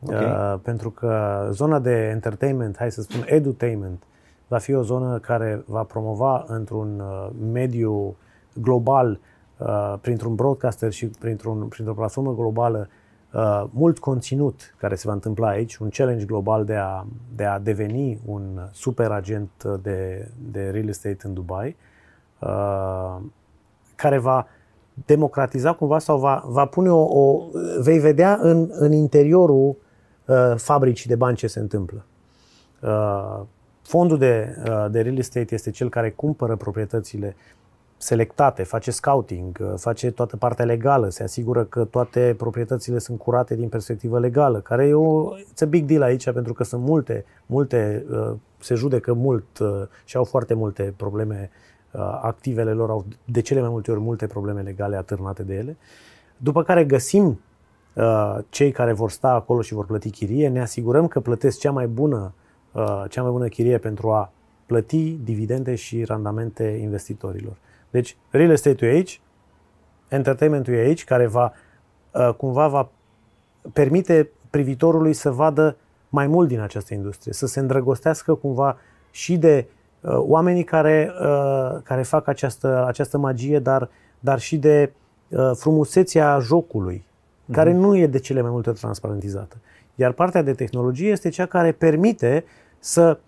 Ok. 0.07 0.13
Uh, 0.13 0.55
pentru 0.63 0.91
că 0.91 1.47
zona 1.51 1.79
de 1.79 2.09
entertainment, 2.13 2.77
hai 2.77 2.91
să 2.91 3.03
spun 3.03 3.23
edutainment, 3.27 4.03
va 4.49 4.59
fi 4.59 4.75
o 4.75 4.83
zonă 4.83 5.19
care 5.19 5.63
va 5.67 5.83
promova 5.83 6.45
într-un 6.49 7.01
uh, 7.01 7.31
mediu 7.53 8.17
global, 8.55 9.19
uh, 9.57 9.95
printr-un 10.01 10.35
broadcaster 10.35 10.93
și 10.93 11.07
printr-un, 11.07 11.67
printr-o 11.69 11.95
platformă 11.95 12.35
globală, 12.35 12.89
uh, 13.33 13.65
mult 13.71 13.99
conținut 13.99 14.75
care 14.79 14.95
se 14.95 15.07
va 15.07 15.13
întâmpla 15.13 15.49
aici, 15.49 15.77
un 15.77 15.89
challenge 15.89 16.25
global 16.25 16.65
de 16.65 16.75
a, 16.75 17.07
de 17.37 17.45
a 17.45 17.59
deveni 17.59 18.21
un 18.25 18.69
super 18.73 19.11
agent 19.11 19.51
de, 19.83 20.29
de 20.51 20.71
real 20.71 20.89
estate 20.89 21.19
în 21.23 21.35
Dubai, 21.35 21.77
uh, 22.39 23.17
care 24.05 24.19
va 24.19 24.47
democratiza 25.07 25.73
cumva 25.73 25.99
sau 25.99 26.19
va, 26.19 26.45
va 26.47 26.65
pune 26.65 26.91
o, 26.91 27.03
o 27.21 27.45
vei 27.81 27.99
vedea 27.99 28.39
în, 28.43 28.69
în 28.73 28.93
interiorul 28.93 29.77
uh, 30.25 30.55
fabricii 30.57 31.09
de 31.09 31.17
bani 31.17 31.37
ce 31.37 31.47
se 31.47 31.61
întâmplă. 31.61 32.05
Uh, 32.83 33.41
fondul 33.83 34.19
de, 34.19 34.57
uh, 34.69 34.87
de 34.91 35.01
real 35.01 35.19
estate 35.19 35.55
este 35.55 35.71
cel 35.71 35.89
care 35.89 36.11
cumpără 36.11 36.57
proprietățile 36.57 37.37
selectate, 37.97 38.63
face 38.63 38.91
scouting, 38.91 39.59
uh, 39.61 39.73
face 39.77 40.11
toată 40.11 40.37
partea 40.37 40.65
legală, 40.65 41.09
se 41.09 41.23
asigură 41.23 41.65
că 41.65 41.85
toate 41.85 42.35
proprietățile 42.39 42.99
sunt 42.99 43.19
curate 43.19 43.55
din 43.55 43.69
perspectivă 43.69 44.19
legală, 44.19 44.61
care 44.61 44.87
e 44.87 44.95
o 44.95 45.37
it's 45.37 45.63
a 45.63 45.67
big 45.67 45.85
deal 45.87 46.03
aici 46.03 46.31
pentru 46.31 46.53
că 46.53 46.65
sunt 46.65 46.83
multe, 46.83 47.25
multe 47.47 48.05
uh, 48.11 48.33
se 48.59 48.75
judecă 48.75 49.13
mult 49.13 49.59
uh, 49.59 49.69
și 50.05 50.17
au 50.17 50.25
foarte 50.25 50.55
multe 50.55 50.95
probleme 50.97 51.51
uh, 51.53 51.73
activele 52.21 52.73
lor 52.73 52.91
au 52.91 53.05
de 53.25 53.41
cele 53.41 53.61
mai 53.61 53.69
multe 53.69 53.91
ori 53.91 54.01
multe 54.01 54.27
probleme 54.27 54.63
legale 54.63 54.97
atârnate 54.97 55.43
de 55.43 55.55
ele. 55.55 55.77
După 56.37 56.63
care 56.63 56.85
găsim 56.85 57.41
uh, 57.95 58.39
cei 58.49 58.71
care 58.71 58.93
vor 58.93 59.11
sta 59.11 59.29
acolo 59.29 59.61
și 59.61 59.75
vor 59.75 59.87
plăti 59.87 60.11
chirie, 60.11 60.49
ne 60.49 60.61
asigurăm 60.61 61.09
că 61.09 61.21
plătesc 61.21 61.59
cea 61.59 61.71
mai 61.71 61.87
bună, 61.87 62.35
uh, 62.73 63.05
cea 63.09 63.23
mai 63.23 63.31
bună 63.31 63.49
chirie 63.49 63.79
pentru 63.79 64.13
a 64.13 64.33
plăti 64.67 65.19
dividende 65.25 65.75
și 65.75 66.05
randamente 66.05 66.65
investitorilor. 66.65 67.57
Deci, 67.91 68.17
real 68.31 68.51
estate-ul 68.51 68.91
e 68.91 68.95
aici, 68.95 69.21
entertainment-ul 70.09 70.75
e 70.75 70.79
aici, 70.79 71.05
care 71.05 71.27
va, 71.27 71.53
uh, 72.13 72.35
cumva 72.37 72.69
va 72.69 72.91
permite 73.73 74.31
privitorului 74.51 75.13
să 75.13 75.31
vadă 75.31 75.77
mai 76.09 76.27
mult 76.27 76.49
din 76.49 76.61
această 76.61 76.95
industrie, 76.95 77.33
să 77.33 77.47
se 77.47 77.61
îndrăgostească 77.61 78.35
cumva 78.35 78.77
și 79.11 79.37
de 79.37 79.67
uh, 79.69 79.84
oamenii 80.07 80.65
care, 80.65 81.13
uh, 81.21 81.81
care 81.83 82.03
fac 82.03 82.29
această, 82.29 82.85
această 82.87 83.19
magie, 83.19 83.59
dar, 83.59 83.91
dar 84.21 84.39
și 84.39 84.57
de 84.57 84.93
uh, 85.29 85.51
frumusețea 85.55 86.39
jocului, 86.39 87.05
care 87.53 87.73
nu 87.73 87.97
e 87.97 88.07
de 88.07 88.19
cele 88.19 88.41
mai 88.41 88.51
multe 88.51 88.71
ori 88.71 88.79
transparentizată. 88.79 89.57
Iar 89.95 90.13
partea 90.13 90.43
de 90.43 90.53
tehnologie 90.53 91.11
este 91.11 91.29
cea 91.29 91.47
care 91.47 91.73
permite 91.73 92.45
să 92.79 93.19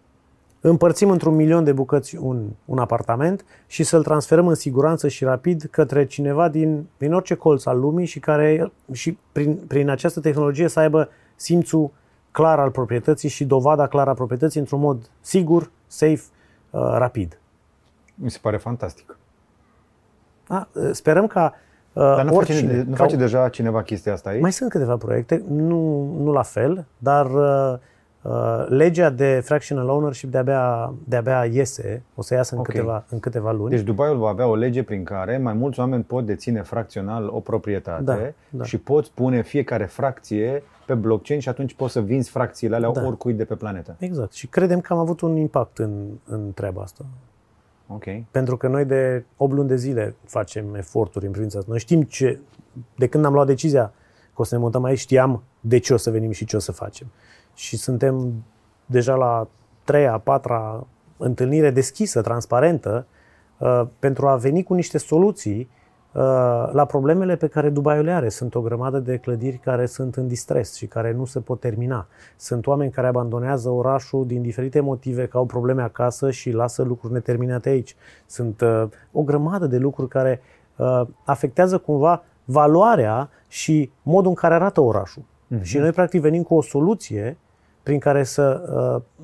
împărțim 0.61 1.11
într-un 1.11 1.35
milion 1.35 1.65
de 1.65 1.73
bucăți 1.73 2.17
un, 2.17 2.47
un 2.65 2.79
apartament 2.79 3.45
și 3.67 3.83
să-l 3.83 4.03
transferăm 4.03 4.47
în 4.47 4.55
siguranță 4.55 5.09
și 5.09 5.25
rapid 5.25 5.69
către 5.71 6.07
cineva 6.07 6.49
din, 6.49 6.87
din 6.99 7.13
orice 7.13 7.35
colț 7.35 7.65
al 7.65 7.79
lumii 7.79 8.07
și 8.07 8.21
care 8.21 8.73
și 8.93 9.19
prin, 9.33 9.59
prin 9.67 9.89
această 9.89 10.21
tehnologie 10.21 10.69
să 10.69 10.81
aibă 10.81 11.09
simțul 11.37 11.91
clar 12.31 12.59
al 12.59 12.71
proprietății 12.71 13.29
și 13.29 13.45
dovada 13.45 13.87
clară 13.87 14.11
a 14.11 14.15
proprietății 14.15 14.61
într-un 14.61 14.81
mod 14.81 15.11
sigur, 15.21 15.71
safe, 15.87 16.13
uh, 16.13 16.36
rapid. 16.97 17.39
Mi 18.15 18.31
se 18.31 18.39
pare 18.43 18.57
fantastic. 18.57 19.17
Da? 20.49 20.69
Sperăm 20.93 21.27
ca 21.27 21.55
uh, 21.93 22.03
Dar 22.03 22.25
nu, 22.25 22.35
oricine, 22.35 22.69
face, 22.69 22.83
nu 22.89 22.91
ca- 22.91 22.97
face 22.97 23.17
deja 23.17 23.49
cineva 23.49 23.83
chestia 23.83 24.13
asta 24.13 24.29
aici? 24.31 24.41
Mai 24.41 24.53
sunt 24.53 24.71
câteva 24.71 24.97
proiecte, 24.97 25.43
nu, 25.49 26.13
nu 26.23 26.33
la 26.33 26.43
fel, 26.43 26.85
dar 26.99 27.27
uh, 27.35 27.79
uh, 28.23 28.65
legea 28.69 29.11
de 29.11 29.41
fractional 29.45 29.89
ownership 29.89 30.31
de-abia, 30.31 30.93
de-abia 31.05 31.45
iese, 31.45 32.03
o 32.15 32.23
să 32.23 32.35
iasă 32.35 32.55
în, 32.55 32.61
Ok. 32.61 32.67
câteva, 32.67 33.05
în 33.09 33.21
câteva 33.21 33.53
luni. 33.53 33.71
Deci 33.71 33.81
Dubaiul 33.81 34.19
va 34.19 34.29
avea 34.29 34.47
o 34.47 34.55
lege 34.55 34.83
prin 34.83 35.05
care 35.05 35.39
mai 35.39 35.53
mulți 35.53 35.79
oameni 35.81 36.03
pot 36.03 36.27
deține 36.27 36.63
fracțional 36.63 37.29
o 37.33 37.41
proprietate 37.41 38.03
Da, 38.03 38.19
da. 38.51 38.65
și 38.65 38.79
pot 38.79 39.07
pune 39.07 39.43
fiecare 39.43 39.85
fracție 39.85 40.63
pe 40.87 40.95
blockchain 40.95 41.41
și 41.41 41.49
atunci 41.49 41.75
poți 41.75 41.93
să 41.93 42.01
vinzi 42.01 42.31
fracțiile 42.31 42.75
alea 42.75 42.91
Da. 42.91 43.05
oricui 43.07 43.33
de 43.33 43.45
pe 43.45 43.55
planetă. 43.55 43.97
Exact. 43.99 44.33
Și 44.33 44.47
credem 44.47 44.81
că 44.81 44.93
am 44.93 44.99
avut 44.99 45.21
un 45.21 45.37
impact 45.37 45.79
în, 45.79 46.07
în 46.25 46.53
treaba 46.55 46.83
asta. 46.83 47.05
Ok. 47.89 48.05
Pentru 48.31 48.57
că 48.57 48.69
noi 48.69 48.85
de 48.85 49.25
8 49.37 49.53
luni 49.53 49.69
de 49.69 49.77
zile 49.77 50.15
facem 50.25 50.75
eforturi 50.75 51.27
în 51.27 51.33
privința 51.33 51.59
asta. 51.59 51.71
Noi 51.71 51.81
știm 51.81 52.03
ce, 52.03 52.41
de 52.97 53.07
când 53.07 53.25
am 53.25 53.33
luat 53.33 53.47
decizia 53.47 53.93
că 54.35 54.41
o 54.41 54.45
să 54.45 54.55
ne 54.55 54.61
mutăm 54.61 54.85
aici, 54.85 54.99
știam 54.99 55.43
de 55.61 55.79
ce 55.79 55.95
o 55.95 55.97
să 55.97 56.11
venim 56.11 56.31
și 56.31 56.45
ce 56.45 56.57
o 56.57 56.59
să 56.59 56.73
facem. 56.73 57.07
Și 57.55 57.77
suntem 57.77 58.45
deja 58.87 59.15
la 59.15 59.49
treia, 59.85 60.19
patra 60.19 60.87
întâlnire 61.17 61.71
deschisă, 61.71 62.21
transparentă, 62.21 63.07
uh, 63.59 63.83
pentru 63.99 64.27
a 64.29 64.37
veni 64.37 64.63
cu 64.63 64.75
niște 64.75 64.99
soluții 64.99 65.59
uh, 65.61 65.86
la 66.73 66.85
problemele 66.89 67.37
pe 67.37 67.47
care 67.47 67.69
Dubai 67.69 68.03
le 68.03 68.13
are. 68.13 68.29
Sunt 68.29 68.55
o 68.55 68.61
grămadă 68.61 68.99
de 68.99 69.17
clădiri 69.17 69.57
care 69.57 69.87
sunt 69.87 70.17
în 70.17 70.27
distres 70.27 70.75
și 70.75 70.87
care 70.87 71.13
nu 71.13 71.25
se 71.25 71.41
pot 71.41 71.61
termina. 71.61 72.07
Sunt 72.37 72.67
oameni 72.67 72.91
care 72.91 73.07
abandonează 73.07 73.69
orașul 73.69 74.27
din 74.27 74.43
diferite 74.43 74.81
motive, 74.81 75.27
că 75.27 75.37
au 75.37 75.45
probleme 75.45 75.83
acasă 75.83 76.31
și 76.31 76.51
lasă 76.51 76.83
lucruri 76.83 77.13
neterminate 77.13 77.69
aici. 77.69 77.97
Sunt 78.27 78.61
uh, 78.61 78.83
o 79.13 79.23
grămadă 79.23 79.67
de 79.67 79.79
lucruri 79.79 80.09
care 80.09 80.41
uh, 80.77 81.03
afectează 81.25 81.79
cumva 81.79 82.23
valoarea 82.45 83.31
și 83.49 83.91
modul 84.03 84.29
în 84.29 84.35
care 84.35 84.55
arată 84.55 84.81
orașul. 84.81 85.23
Mhm. 85.47 85.63
Și 85.63 85.79
noi 85.79 85.91
practic 85.91 86.21
venim 86.21 86.43
cu 86.43 86.55
o 86.55 86.63
soluție 86.63 87.37
prin 87.83 87.99
care 87.99 88.25
să, 88.25 88.63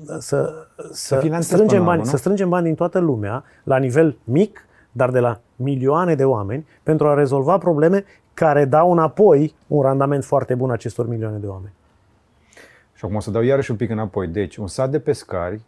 uh, 0.05 0.17
să, 0.19 0.53
să, 0.91 1.15
finanțezi 1.15 1.47
strângem 1.47 1.77
până 1.77 1.79
la 1.79 1.85
bani, 1.85 1.99
urmă, 1.99 2.03
nu? 2.03 2.09
să 2.09 2.17
strângem 2.17 2.49
bani 2.49 2.65
din 2.65 2.75
toată 2.75 2.99
lumea 2.99 3.43
la 3.63 3.77
nivel 3.77 4.17
mic, 4.23 4.67
dar 4.95 5.09
de 5.11 5.19
la 5.19 5.39
milioane 5.55 6.15
de 6.15 6.25
oameni, 6.25 6.67
pentru 6.83 7.07
a 7.07 7.13
rezolva 7.13 7.57
probleme 7.57 8.03
care 8.33 8.65
dau 8.65 8.91
înapoi 8.91 9.55
un 9.67 9.81
randament 9.81 10.23
foarte 10.23 10.55
bun 10.55 10.71
acestor 10.71 11.07
milioane 11.07 11.37
de 11.37 11.47
oameni. 11.47 11.73
Și 12.93 13.05
acum 13.05 13.15
o 13.15 13.19
să 13.19 13.31
dau 13.31 13.41
iarăși 13.41 13.71
un 13.71 13.77
pic 13.77 13.89
înapoi. 13.89 14.27
Deci, 14.27 14.55
un 14.55 14.67
sat 14.67 14.89
de 14.89 14.99
pescari, 14.99 15.61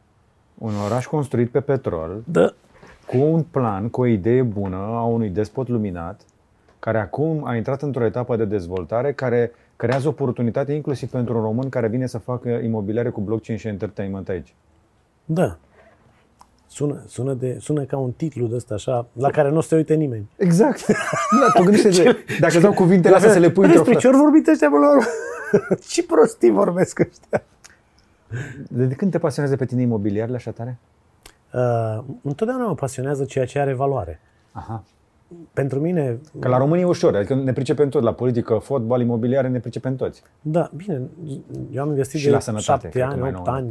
un 0.58 0.72
oraș 0.86 1.06
construit 1.06 1.50
pe 1.50 1.60
petrol, 1.62 2.24
Da. 2.26 2.54
cu 3.08 3.18
un 3.18 3.44
plan, 3.44 3.90
cu 3.90 4.02
o 4.02 4.06
idee 4.06 4.42
bună 4.42 4.76
a 4.76 5.04
unui 5.04 5.30
despot 5.30 5.68
luminat, 5.68 6.22
care 6.80 7.00
acum 7.00 7.42
a 7.46 7.56
intrat 7.56 7.82
într-o 7.82 8.06
etapă 8.06 8.36
de 8.36 8.46
dezvoltare 8.46 9.14
care 9.14 9.52
creează 9.76 10.08
oportunitate 10.08 10.74
inclusiv 10.74 11.10
pentru 11.10 11.36
un 11.38 11.42
român 11.42 11.70
care 11.70 11.88
vine 11.88 12.06
să 12.06 12.18
facă 12.18 12.50
imobiliare 12.50 13.10
cu 13.10 13.22
blockchain 13.22 13.58
și 13.58 13.68
entertainment 13.68 14.30
aici. 14.30 14.56
Da. 15.26 15.58
Sună, 16.76 17.04
sună, 17.08 17.34
de, 17.34 17.58
sună 17.60 17.84
ca 17.84 17.98
un 17.98 18.12
titlu 18.12 18.48
de 18.48 18.56
ăsta 18.56 18.74
așa, 18.74 19.08
la 19.14 19.30
care 19.30 19.50
nu 19.50 19.58
o 19.58 19.62
să 19.62 19.68
se 19.68 19.76
uite 19.76 19.94
nimeni. 19.94 20.30
Exact. 20.38 20.86
da, 21.40 21.52
tu 21.54 21.64
gândește 21.64 22.04
dacă 22.40 22.54
îți 22.54 22.62
dau 22.62 22.74
cuvintele 22.74 23.16
astea 23.16 23.32
să 23.32 23.40
le 23.40 23.50
pui 23.50 23.64
într-o 23.64 23.82
Despre 23.84 24.00
ce 24.00 24.08
frate. 24.08 24.16
ori 24.16 24.26
vorbit 24.26 24.48
ăștia 24.48 24.70
până 24.70 24.86
la 24.86 24.92
urmă? 24.92 25.06
Ce 25.92 26.04
prostii 26.04 26.52
vorbesc 26.52 27.00
ăștia? 27.00 27.44
De 28.70 28.88
când 28.88 29.12
te 29.12 29.18
pasionează 29.18 29.58
pe 29.58 29.66
tine 29.66 29.82
imobiliarele 29.82 30.36
așa 30.36 30.52
tare? 30.52 30.78
Uh, 31.54 32.04
întotdeauna 32.22 32.66
mă 32.66 32.76
pasionează 32.76 33.26
ceea 33.26 33.46
ce 33.46 33.60
are 33.60 33.74
valoare. 33.74 34.20
Aha. 34.52 34.84
Pentru 35.54 35.80
mine, 35.80 36.20
Că 36.40 36.48
la 36.48 36.58
românii 36.58 36.84
e 36.84 36.88
ușor, 36.88 37.16
adică 37.16 37.36
ne 37.36 37.54
pricepem 37.54 37.90
tot, 37.90 38.04
la 38.04 38.14
politică, 38.14 38.58
fotbal, 38.58 39.02
imobiliare, 39.02 39.48
ne 39.48 39.60
pricepem 39.60 39.96
toți. 39.96 40.24
Da, 40.42 40.70
bine, 40.76 41.02
eu 41.72 41.82
am 41.82 41.90
investit 41.90 42.20
Și 42.20 42.26
de 42.26 42.32
la 42.32 42.40
sănătate, 42.40 42.72
șapte 42.72 42.90
cred 42.90 43.04
că 43.04 43.10
ani, 43.10 43.20
mai 43.20 43.30
opt 43.30 43.46
nou. 43.46 43.56
ani. 43.56 43.70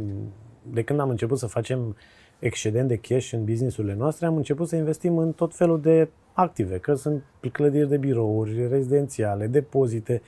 De 0.71 0.81
când 0.81 0.99
am 0.99 1.09
început 1.09 1.37
să 1.37 1.47
facem 1.47 1.95
excedent 2.39 2.87
de 2.87 2.95
cash 2.95 3.31
în 3.31 3.45
businessurile 3.45 3.95
noastre, 3.95 4.25
am 4.25 4.35
început 4.35 4.67
să 4.67 4.75
investim 4.75 5.17
în 5.17 5.31
tot 5.31 5.55
felul 5.55 5.81
de 5.81 6.09
active, 6.33 6.77
că 6.77 6.93
sunt 6.93 7.23
clădiri 7.51 7.89
de 7.89 7.97
birouri, 7.97 8.67
rezidențiale, 8.67 9.47
depozite, 9.47 10.21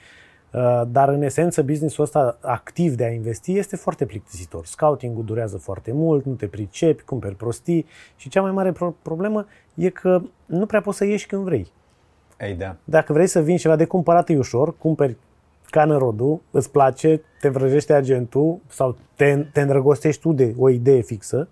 uh, 0.53 0.81
dar 0.91 1.09
în 1.09 1.21
esență 1.21 1.61
businessul 1.61 2.03
ăsta 2.03 2.37
activ 2.41 2.95
de 2.95 3.03
a 3.03 3.09
investi 3.09 3.57
este 3.57 3.75
foarte 3.75 4.05
plictisitor. 4.05 4.65
Scouting-ul 4.65 5.25
durează 5.25 5.57
foarte 5.57 5.91
mult, 5.91 6.25
nu 6.25 6.33
te 6.33 6.47
pricepi, 6.47 7.03
cumperi 7.03 7.35
prostii 7.35 7.85
și 8.15 8.29
cea 8.29 8.41
mai 8.41 8.51
mare 8.51 8.71
pro- 8.71 8.95
problemă 9.01 9.45
e 9.73 9.89
că 9.89 10.21
nu 10.45 10.65
prea 10.65 10.81
poți 10.81 10.97
să 10.97 11.05
ieși 11.05 11.27
când 11.27 11.43
vrei. 11.43 11.71
Ei, 12.39 12.55
da. 12.55 12.75
Dacă 12.83 13.13
vrei 13.13 13.27
să 13.27 13.41
vinzi 13.41 13.61
ceva 13.61 13.75
de 13.75 13.85
cumpărat, 13.85 14.29
e 14.29 14.37
ușor, 14.37 14.77
cumperi 14.77 15.17
cană 15.69 15.97
rodul, 15.97 16.41
îți 16.51 16.71
place, 16.71 17.21
te 17.39 17.49
vrăjește 17.49 17.93
agentul 17.93 18.59
sau 18.67 18.97
te, 19.15 19.45
te 19.53 19.61
îndrăgostești 19.61 20.21
tu 20.21 20.31
de 20.31 20.55
o 20.57 20.69
idee 20.69 21.01
fixă 21.01 21.47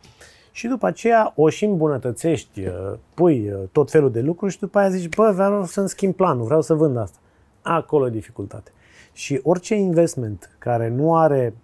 și 0.56 0.68
după 0.68 0.86
aceea 0.86 1.34
o 1.36 1.50
și 1.50 1.66
îmbunătățești, 1.66 2.66
uh, 2.66 2.94
pui 3.14 3.52
uh, 3.52 3.60
tot 3.72 3.92
felul 3.92 4.12
de 4.12 4.22
lucruri 4.22 4.52
și 4.52 4.60
după 4.60 4.80
aia 4.80 4.90
zici, 4.90 5.16
bă, 5.16 5.32
vreau 5.32 5.66
să-mi 5.66 5.90
schimb 5.90 6.14
planul, 6.14 6.46
vreau 6.46 6.62
să 6.62 6.74
vând 6.74 6.98
asta. 6.98 7.18
Acolo 7.62 8.08
e 8.08 8.10
dificultate. 8.10 8.72
Și 9.14 9.40
orice 9.44 9.76
investment 9.76 10.56
care 10.60 10.90
nu 10.90 11.16
are, 11.16 11.56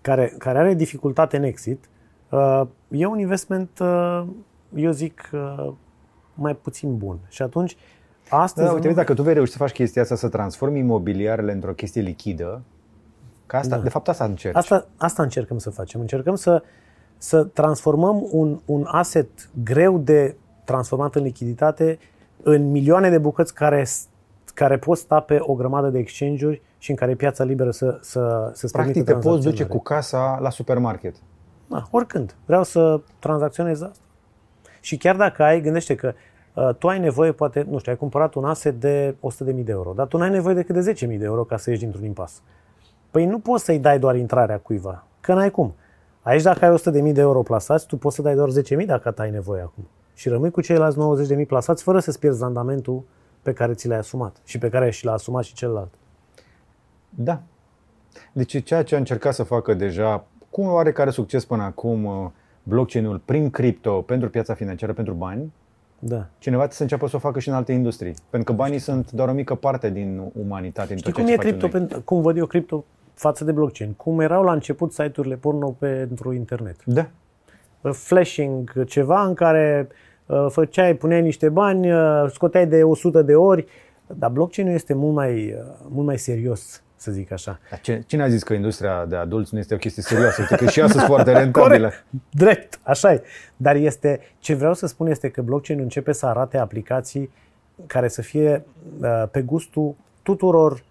care, 0.00 0.34
care 0.38 0.58
are 0.58 0.74
dificultate 0.74 1.36
în 1.36 1.42
exit, 1.42 1.88
uh, 2.28 2.62
e 2.88 3.06
un 3.06 3.18
investment, 3.18 3.78
uh, 3.78 4.22
eu 4.74 4.90
zic, 4.90 5.30
uh, 5.32 5.72
mai 6.34 6.56
puțin 6.56 6.96
bun. 6.96 7.18
Și 7.28 7.42
atunci, 7.42 7.76
astăzi... 8.28 8.66
Da, 8.66 8.72
uite, 8.72 8.86
vezi, 8.86 8.98
dacă 8.98 9.14
tu 9.14 9.22
vei 9.22 9.34
reuși 9.34 9.52
să 9.52 9.58
faci 9.58 9.72
chestia 9.72 10.02
asta, 10.02 10.14
să 10.14 10.28
transformi 10.28 10.78
imobiliarele 10.78 11.52
într-o 11.52 11.72
chestie 11.72 12.00
lichidă, 12.00 12.62
că 13.46 13.56
asta, 13.56 13.76
Da. 13.76 13.82
de 13.82 13.88
fapt 13.88 14.08
asta 14.08 14.24
încerci. 14.24 14.56
Asta, 14.56 14.86
asta 14.96 15.22
încercăm 15.22 15.58
să 15.58 15.70
facem. 15.70 16.00
Încercăm 16.00 16.34
să, 16.34 16.62
să 17.22 17.44
transformăm 17.44 18.26
un, 18.30 18.60
un 18.64 18.84
asset 18.86 19.28
greu 19.64 19.98
de 19.98 20.36
transformat 20.64 21.14
în 21.14 21.22
lichiditate 21.22 21.98
în 22.42 22.70
milioane 22.70 23.10
de 23.10 23.18
bucăți 23.18 23.54
care, 23.54 23.84
s- 23.84 24.06
care 24.54 24.78
pot 24.78 24.98
sta 24.98 25.20
pe 25.20 25.36
o 25.40 25.54
grămadă 25.54 25.88
de 25.88 25.98
exchange-uri 25.98 26.62
și 26.78 26.90
în 26.90 26.96
care 26.96 27.14
piața 27.14 27.44
liberă 27.44 27.70
să, 27.70 27.98
să, 28.00 28.50
să 28.54 28.68
Practic 28.72 29.04
te 29.04 29.12
poți 29.14 29.44
duce 29.44 29.64
cu 29.64 29.78
casa 29.78 30.38
la 30.40 30.50
supermarket. 30.50 31.16
Da, 31.66 31.82
oricând. 31.90 32.34
Vreau 32.46 32.62
să 32.62 33.00
tranzacționez 33.18 33.80
asta. 33.82 33.98
Și 34.80 34.96
chiar 34.96 35.16
dacă 35.16 35.42
ai, 35.42 35.60
gândește 35.60 35.94
că 35.94 36.12
uh, 36.54 36.74
tu 36.74 36.88
ai 36.88 36.98
nevoie, 36.98 37.32
poate, 37.32 37.66
nu 37.68 37.78
știu, 37.78 37.92
ai 37.92 37.98
cumpărat 37.98 38.34
un 38.34 38.44
asset 38.44 38.80
de 38.80 39.14
100.000 39.48 39.54
de 39.54 39.72
euro, 39.72 39.92
dar 39.92 40.06
tu 40.06 40.16
nu 40.16 40.22
ai 40.22 40.30
nevoie 40.30 40.54
decât 40.54 40.84
de 40.84 40.92
10.000 40.92 41.18
de 41.18 41.24
euro 41.24 41.44
ca 41.44 41.56
să 41.56 41.70
ieși 41.70 41.82
dintr-un 41.82 42.04
impas. 42.04 42.42
Păi 43.10 43.26
nu 43.26 43.38
poți 43.38 43.64
să-i 43.64 43.78
dai 43.78 43.98
doar 43.98 44.16
intrarea 44.16 44.58
cuiva, 44.58 45.04
că 45.20 45.34
n-ai 45.34 45.50
cum. 45.50 45.74
Aici 46.22 46.42
dacă 46.42 46.64
ai 46.64 46.76
100.000 47.08 47.12
de 47.12 47.20
euro 47.20 47.42
plasați, 47.42 47.86
tu 47.86 47.96
poți 47.96 48.16
să 48.16 48.22
dai 48.22 48.34
doar 48.34 48.48
10.000 48.80 48.86
dacă 48.86 49.14
ai 49.16 49.30
nevoie 49.30 49.62
acum. 49.62 49.88
Și 50.14 50.28
rămâi 50.28 50.50
cu 50.50 50.60
ceilalți 50.60 50.98
90.000 51.34 51.46
plasați 51.46 51.82
fără 51.82 51.98
să-ți 52.00 52.18
pierzi 52.18 52.40
randamentul 52.40 53.02
pe 53.42 53.52
care 53.52 53.74
ți 53.74 53.88
l-ai 53.88 53.98
asumat 53.98 54.36
și 54.44 54.58
pe 54.58 54.68
care 54.68 54.90
și 54.90 55.04
l-a 55.04 55.12
asumat 55.12 55.44
și 55.44 55.54
celălalt. 55.54 55.92
Da. 57.10 57.42
Deci 58.32 58.62
ceea 58.64 58.82
ce 58.82 58.94
a 58.94 58.98
încercat 58.98 59.34
să 59.34 59.42
facă 59.42 59.74
deja 59.74 60.24
cu 60.50 60.60
oarecare 60.62 61.10
succes 61.10 61.44
până 61.44 61.62
acum 61.62 62.04
uh, 62.04 62.26
blockchain-ul 62.62 63.20
prin 63.24 63.50
cripto 63.50 64.02
pentru 64.02 64.28
piața 64.30 64.54
financiară, 64.54 64.92
pentru 64.92 65.14
bani, 65.14 65.52
Da. 65.98 66.26
cineva 66.38 66.56
trebuie 66.66 66.76
să 66.76 66.82
înceapă 66.82 67.06
să 67.06 67.16
o 67.16 67.18
facă 67.18 67.38
și 67.38 67.48
în 67.48 67.54
alte 67.54 67.72
industrii. 67.72 68.14
Pentru 68.30 68.52
că 68.52 68.58
banii 68.58 68.78
sunt 68.78 69.10
doar 69.10 69.28
o 69.28 69.32
mică 69.32 69.54
parte 69.54 69.90
din 69.90 70.30
umanitate, 70.40 70.88
din 70.88 70.96
Știi 70.96 71.12
tot 71.12 71.20
cum 71.20 71.24
ceea 71.24 71.36
e 71.36 71.38
ce 71.40 71.44
facem 71.46 71.58
cripto, 71.58 71.78
noi. 71.78 71.86
pentru, 71.86 72.04
cum 72.04 72.22
văd 72.22 72.36
eu 72.36 72.46
cripto 72.46 72.84
față 73.20 73.44
de 73.44 73.52
blockchain? 73.52 73.92
Cum 73.92 74.20
erau 74.20 74.42
la 74.42 74.52
început 74.52 74.92
site-urile 74.92 75.36
porno 75.36 75.70
pentru 75.78 76.32
internet? 76.32 76.76
Da. 76.84 77.06
flashing, 77.92 78.84
ceva 78.84 79.22
în 79.22 79.34
care 79.34 79.88
uh, 80.26 80.46
făceai, 80.48 80.94
puneai 80.94 81.22
niște 81.22 81.48
bani, 81.48 81.92
uh, 81.92 82.30
scoteai 82.32 82.66
de 82.66 82.82
100 82.82 83.22
de 83.22 83.34
ori, 83.34 83.66
dar 84.06 84.30
blockchain-ul 84.30 84.74
este 84.74 84.94
mult 84.94 85.14
mai, 85.14 85.32
uh, 85.32 85.74
mult 85.88 86.06
mai 86.06 86.18
serios, 86.18 86.82
să 86.96 87.10
zic 87.10 87.32
așa. 87.32 87.58
Dar 87.70 87.80
ce, 87.80 88.02
cine 88.06 88.22
a 88.22 88.28
zis 88.28 88.42
că 88.42 88.52
industria 88.52 89.04
de 89.04 89.16
adulți 89.16 89.54
nu 89.54 89.58
este 89.60 89.74
o 89.74 89.78
chestie 89.78 90.02
serioasă? 90.02 90.40
Uite 90.40 90.64
că 90.64 90.70
și 90.70 90.80
ea 90.80 90.88
sunt 90.88 91.02
foarte 91.02 91.32
rentabilă. 91.42 91.76
Corect, 91.76 92.04
drept, 92.30 92.80
așa 92.82 93.12
e. 93.12 93.22
Dar 93.56 93.76
este, 93.76 94.20
ce 94.38 94.54
vreau 94.54 94.74
să 94.74 94.86
spun 94.86 95.06
este 95.06 95.28
că 95.30 95.42
blockchain 95.42 95.80
începe 95.80 96.12
să 96.12 96.26
arate 96.26 96.58
aplicații 96.58 97.30
care 97.86 98.08
să 98.08 98.22
fie 98.22 98.64
uh, 99.00 99.24
pe 99.30 99.42
gustul 99.42 99.94
tuturor 100.22 100.72
uh, 100.72 100.89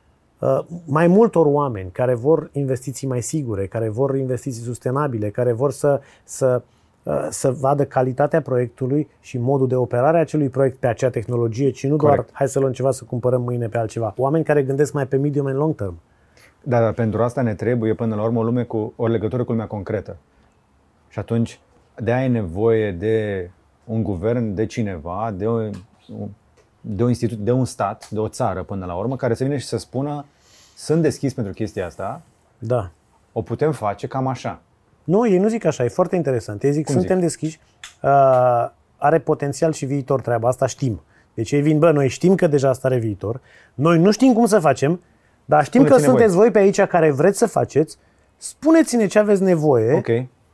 mai 0.85 1.07
multor 1.07 1.45
oameni 1.45 1.89
care 1.91 2.13
vor 2.13 2.49
investiții 2.51 3.07
mai 3.07 3.21
sigure, 3.21 3.67
care 3.67 3.89
vor 3.89 4.15
investiții 4.15 4.63
sustenabile, 4.63 5.29
care 5.29 5.51
vor 5.51 5.71
să, 5.71 6.01
să, 6.23 6.61
uh, 7.03 7.27
să 7.29 7.51
vadă 7.51 7.85
calitatea 7.85 8.41
proiectului 8.41 9.09
și 9.19 9.37
modul 9.37 9.67
de 9.67 9.75
operare 9.75 10.17
a 10.17 10.21
acelui 10.21 10.49
proiect 10.49 10.77
pe 10.77 10.87
acea 10.87 11.09
tehnologie, 11.09 11.69
ci 11.69 11.87
nu 11.87 11.95
doar 11.95 12.15
Corect. 12.15 12.33
hai 12.33 12.47
să 12.47 12.59
luăm 12.59 12.71
ceva 12.71 12.91
să 12.91 13.03
cumpărăm 13.03 13.41
mâine 13.41 13.67
pe 13.67 13.77
altceva. 13.77 14.13
Oameni 14.17 14.43
care 14.43 14.63
gândesc 14.63 14.93
mai 14.93 15.07
pe 15.07 15.17
medium 15.17 15.45
and 15.45 15.57
long 15.57 15.75
term. 15.75 15.99
Da, 16.63 16.79
dar 16.79 16.93
pentru 16.93 17.23
asta 17.23 17.41
ne 17.41 17.53
trebuie 17.53 17.93
până 17.93 18.15
la 18.15 18.23
urmă 18.23 18.39
o 18.39 18.43
lume 18.43 18.63
cu 18.63 18.93
o 18.95 19.07
legătură 19.07 19.43
cu 19.43 19.51
lumea 19.51 19.67
concretă. 19.67 20.17
Și 21.09 21.19
atunci 21.19 21.59
de 21.95 22.11
ai 22.11 22.29
nevoie 22.29 22.91
de 22.91 23.49
un 23.85 24.03
guvern, 24.03 24.53
de 24.53 24.65
cineva, 24.65 25.33
de 25.37 25.47
o, 25.47 25.69
de 26.95 27.03
o 27.03 27.07
instituție, 27.07 27.43
de 27.43 27.51
un 27.51 27.65
stat, 27.65 28.09
de 28.09 28.19
o 28.19 28.27
țară 28.27 28.63
până 28.63 28.85
la 28.85 28.93
urmă, 28.95 29.15
care 29.15 29.33
să 29.33 29.43
vină 29.43 29.57
și 29.57 29.65
să 29.65 29.77
spună 29.77 30.25
sunt 30.75 31.01
deschis 31.01 31.33
pentru 31.33 31.53
chestia 31.53 31.85
asta, 31.85 32.21
Da. 32.57 32.89
o 33.31 33.41
putem 33.41 33.71
face 33.71 34.07
cam 34.07 34.27
așa. 34.27 34.61
Nu, 35.03 35.27
ei 35.27 35.37
nu 35.37 35.47
zic 35.47 35.65
așa, 35.65 35.83
e 35.83 35.87
foarte 35.87 36.15
interesant. 36.15 36.63
Ei 36.63 36.71
zic, 36.71 36.85
Cum 36.85 36.93
suntem 36.93 37.15
zic? 37.15 37.25
deschiși, 37.25 37.59
uh, 38.01 38.69
are 38.97 39.19
potențial 39.19 39.71
și 39.73 39.85
viitor 39.85 40.21
treaba 40.21 40.47
asta, 40.47 40.65
știm. 40.65 41.01
Deci 41.33 41.51
ei 41.51 41.61
vin, 41.61 41.79
bă, 41.79 41.91
noi 41.91 42.07
știm 42.07 42.35
că 42.35 42.47
deja 42.47 42.69
asta 42.69 42.87
are 42.87 42.97
viitor, 42.97 43.41
noi 43.73 43.99
nu 43.99 44.11
știm 44.11 44.33
cum 44.33 44.45
să 44.45 44.59
facem, 44.59 45.01
Dar 45.45 45.63
știm 45.63 45.81
că 45.81 45.87
Spuneți-ne 45.87 46.11
sunteți 46.11 46.35
voi 46.35 46.51
pe 46.51 46.59
aici 46.59 46.81
care 46.81 47.11
vreți 47.11 47.37
să 47.37 47.45
faceți, 47.47 47.97
spuneți-ne 48.37 49.05
ce 49.05 49.19
aveți 49.19 49.41
nevoie 49.41 49.93
Ok. 49.93 50.07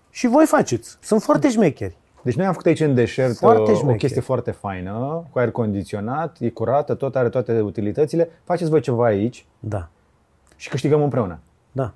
și 0.10 0.28
voi 0.28 0.46
faceți. 0.46 0.98
Sunt 1.02 1.22
foarte 1.22 1.50
șmecheri. 1.50 1.98
Deci 2.26 2.36
noi 2.36 2.46
am 2.46 2.52
făcut 2.52 2.66
aici 2.68 2.80
în 2.80 2.94
deșert 2.94 3.36
Foarte 3.38 3.62
uh, 3.72 3.78
o 3.78 3.80
șmecher. 3.80 3.98
chestie 3.98 4.22
foarte 4.22 4.52
faină, 4.52 5.24
cu 5.32 5.40
aer 5.40 5.52
condiționat, 5.52 6.38
e 6.40 6.50
curată, 6.50 6.94
tot 6.94 7.16
are 7.16 7.30
toate 7.30 7.60
utilitățile. 7.60 8.30
Faceți 8.44 8.70
voi 8.70 8.82
ceva 8.82 9.06
aici 9.06 9.46
Da, 9.60 9.90
și 10.56 10.70
câștigăm 10.70 11.04
împreună. 11.04 11.40
da. 11.72 11.94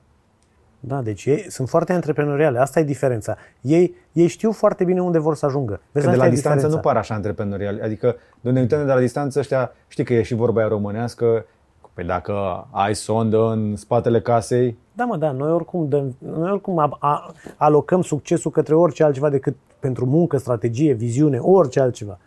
Da, 0.82 1.01
deci 1.01 1.25
ei 1.25 1.45
sunt 1.51 1.69
foarte 1.69 1.93
antreprenoriale. 1.93 2.59
Asta 2.59 2.80
e 2.80 2.84
diferența. 2.84 3.36
Ei, 3.61 3.95
ei 4.11 4.27
știu 4.27 4.51
foarte 4.51 4.84
bine 4.84 5.01
unde 5.01 5.19
vor 5.19 5.36
să 5.36 5.45
ajungă. 5.45 5.82
Vezi, 5.91 6.05
Că 6.05 6.11
de 6.11 6.17
asta 6.17 6.17
la 6.23 6.25
e 6.25 6.30
distanță 6.30 6.55
diferența. 6.57 6.75
nu 6.75 6.82
par 6.82 6.97
așa 7.01 7.13
antreprenorial. 7.15 7.80
Adică 7.84 8.15
de 8.41 8.51
ne 8.51 8.59
uităm 8.59 8.86
de 8.86 8.91
la 8.93 8.99
distanță 8.99 9.39
ăștia, 9.39 9.71
știi 9.88 10.03
că 10.03 10.13
e 10.13 10.21
și 10.21 10.34
vorba 10.34 10.59
aia 10.59 10.67
românească, 10.69 11.45
Păi 11.93 12.03
dacă 12.07 12.67
ai 12.71 12.95
sondă 12.95 13.51
în 13.51 13.75
spatele 13.75 14.21
casei, 14.21 14.77
Da, 15.00 15.06
mă, 15.06 15.18
da, 15.18 15.32
noi 15.32 15.52
oricum, 15.52 15.88
dăm, 15.88 16.16
noi 16.18 16.52
oricum 16.52 16.80
a, 16.80 16.97
a, 17.00 17.34
alocăm 17.58 18.02
succesul 18.02 18.52
către 18.52 18.76
orice 18.76 19.04
altceva 19.04 19.30
decât 19.30 19.56
pentru 19.80 20.06
muncă, 20.06 20.38
strategie, 20.38 20.93
viziune, 20.93 21.38
orice 21.38 21.80
altceva. 21.80 22.18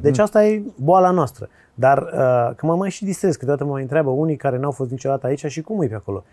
Deci 0.00 0.18
asta 0.18 0.44
e 0.44 0.62
boala 0.76 1.10
noastră. 1.10 1.48
Dar 1.74 1.98
uh, 1.98 2.54
că 2.56 2.66
mă 2.66 2.76
mai 2.76 2.90
și 2.90 3.04
distrez, 3.04 3.36
câteodată 3.36 3.64
mă 3.64 3.70
mai 3.70 3.82
întreabă 3.82 4.10
unii 4.10 4.36
care 4.36 4.58
n-au 4.58 4.70
fost 4.70 4.90
niciodată 4.90 5.26
aici 5.26 5.44
și 5.46 5.60
cum 5.60 5.82
e 5.82 5.86
pe 5.86 5.94
acolo. 5.94 6.24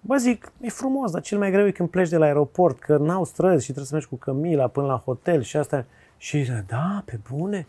Bă, 0.00 0.16
zic, 0.16 0.52
e 0.60 0.68
frumos, 0.68 1.10
dar 1.10 1.20
cel 1.20 1.38
mai 1.38 1.50
greu 1.50 1.66
e 1.66 1.70
când 1.70 1.88
pleci 1.88 2.08
de 2.08 2.16
la 2.16 2.24
aeroport, 2.24 2.78
că 2.78 2.96
n-au 2.96 3.24
străzi 3.24 3.64
și 3.64 3.72
trebuie 3.72 3.86
să 3.86 3.94
mergi 3.94 4.08
cu 4.08 4.16
cămila 4.16 4.66
până 4.66 4.86
la 4.86 5.02
hotel 5.04 5.42
și 5.42 5.56
asta. 5.56 5.84
Și 6.16 6.50
da, 6.66 7.02
pe 7.04 7.18
bune. 7.30 7.66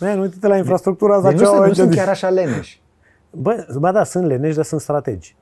Man, 0.00 0.18
uite-te 0.18 0.46
la 0.46 0.56
infrastructura 0.56 1.16
asta 1.16 1.28
deci 1.28 1.38
ce 1.38 1.44
nu, 1.44 1.50
au 1.50 1.54
sunt, 1.54 1.64
nu 1.64 1.68
aici. 1.68 1.76
sunt 1.76 1.88
Deci- 1.88 1.98
chiar 1.98 2.08
așa 2.08 2.28
leneși. 2.28 2.80
Bă, 3.30 3.66
ba 3.78 3.92
da, 3.92 4.04
sunt 4.04 4.26
leneși, 4.26 4.54
dar 4.54 4.64
sunt 4.64 4.80
strategi. 4.80 5.36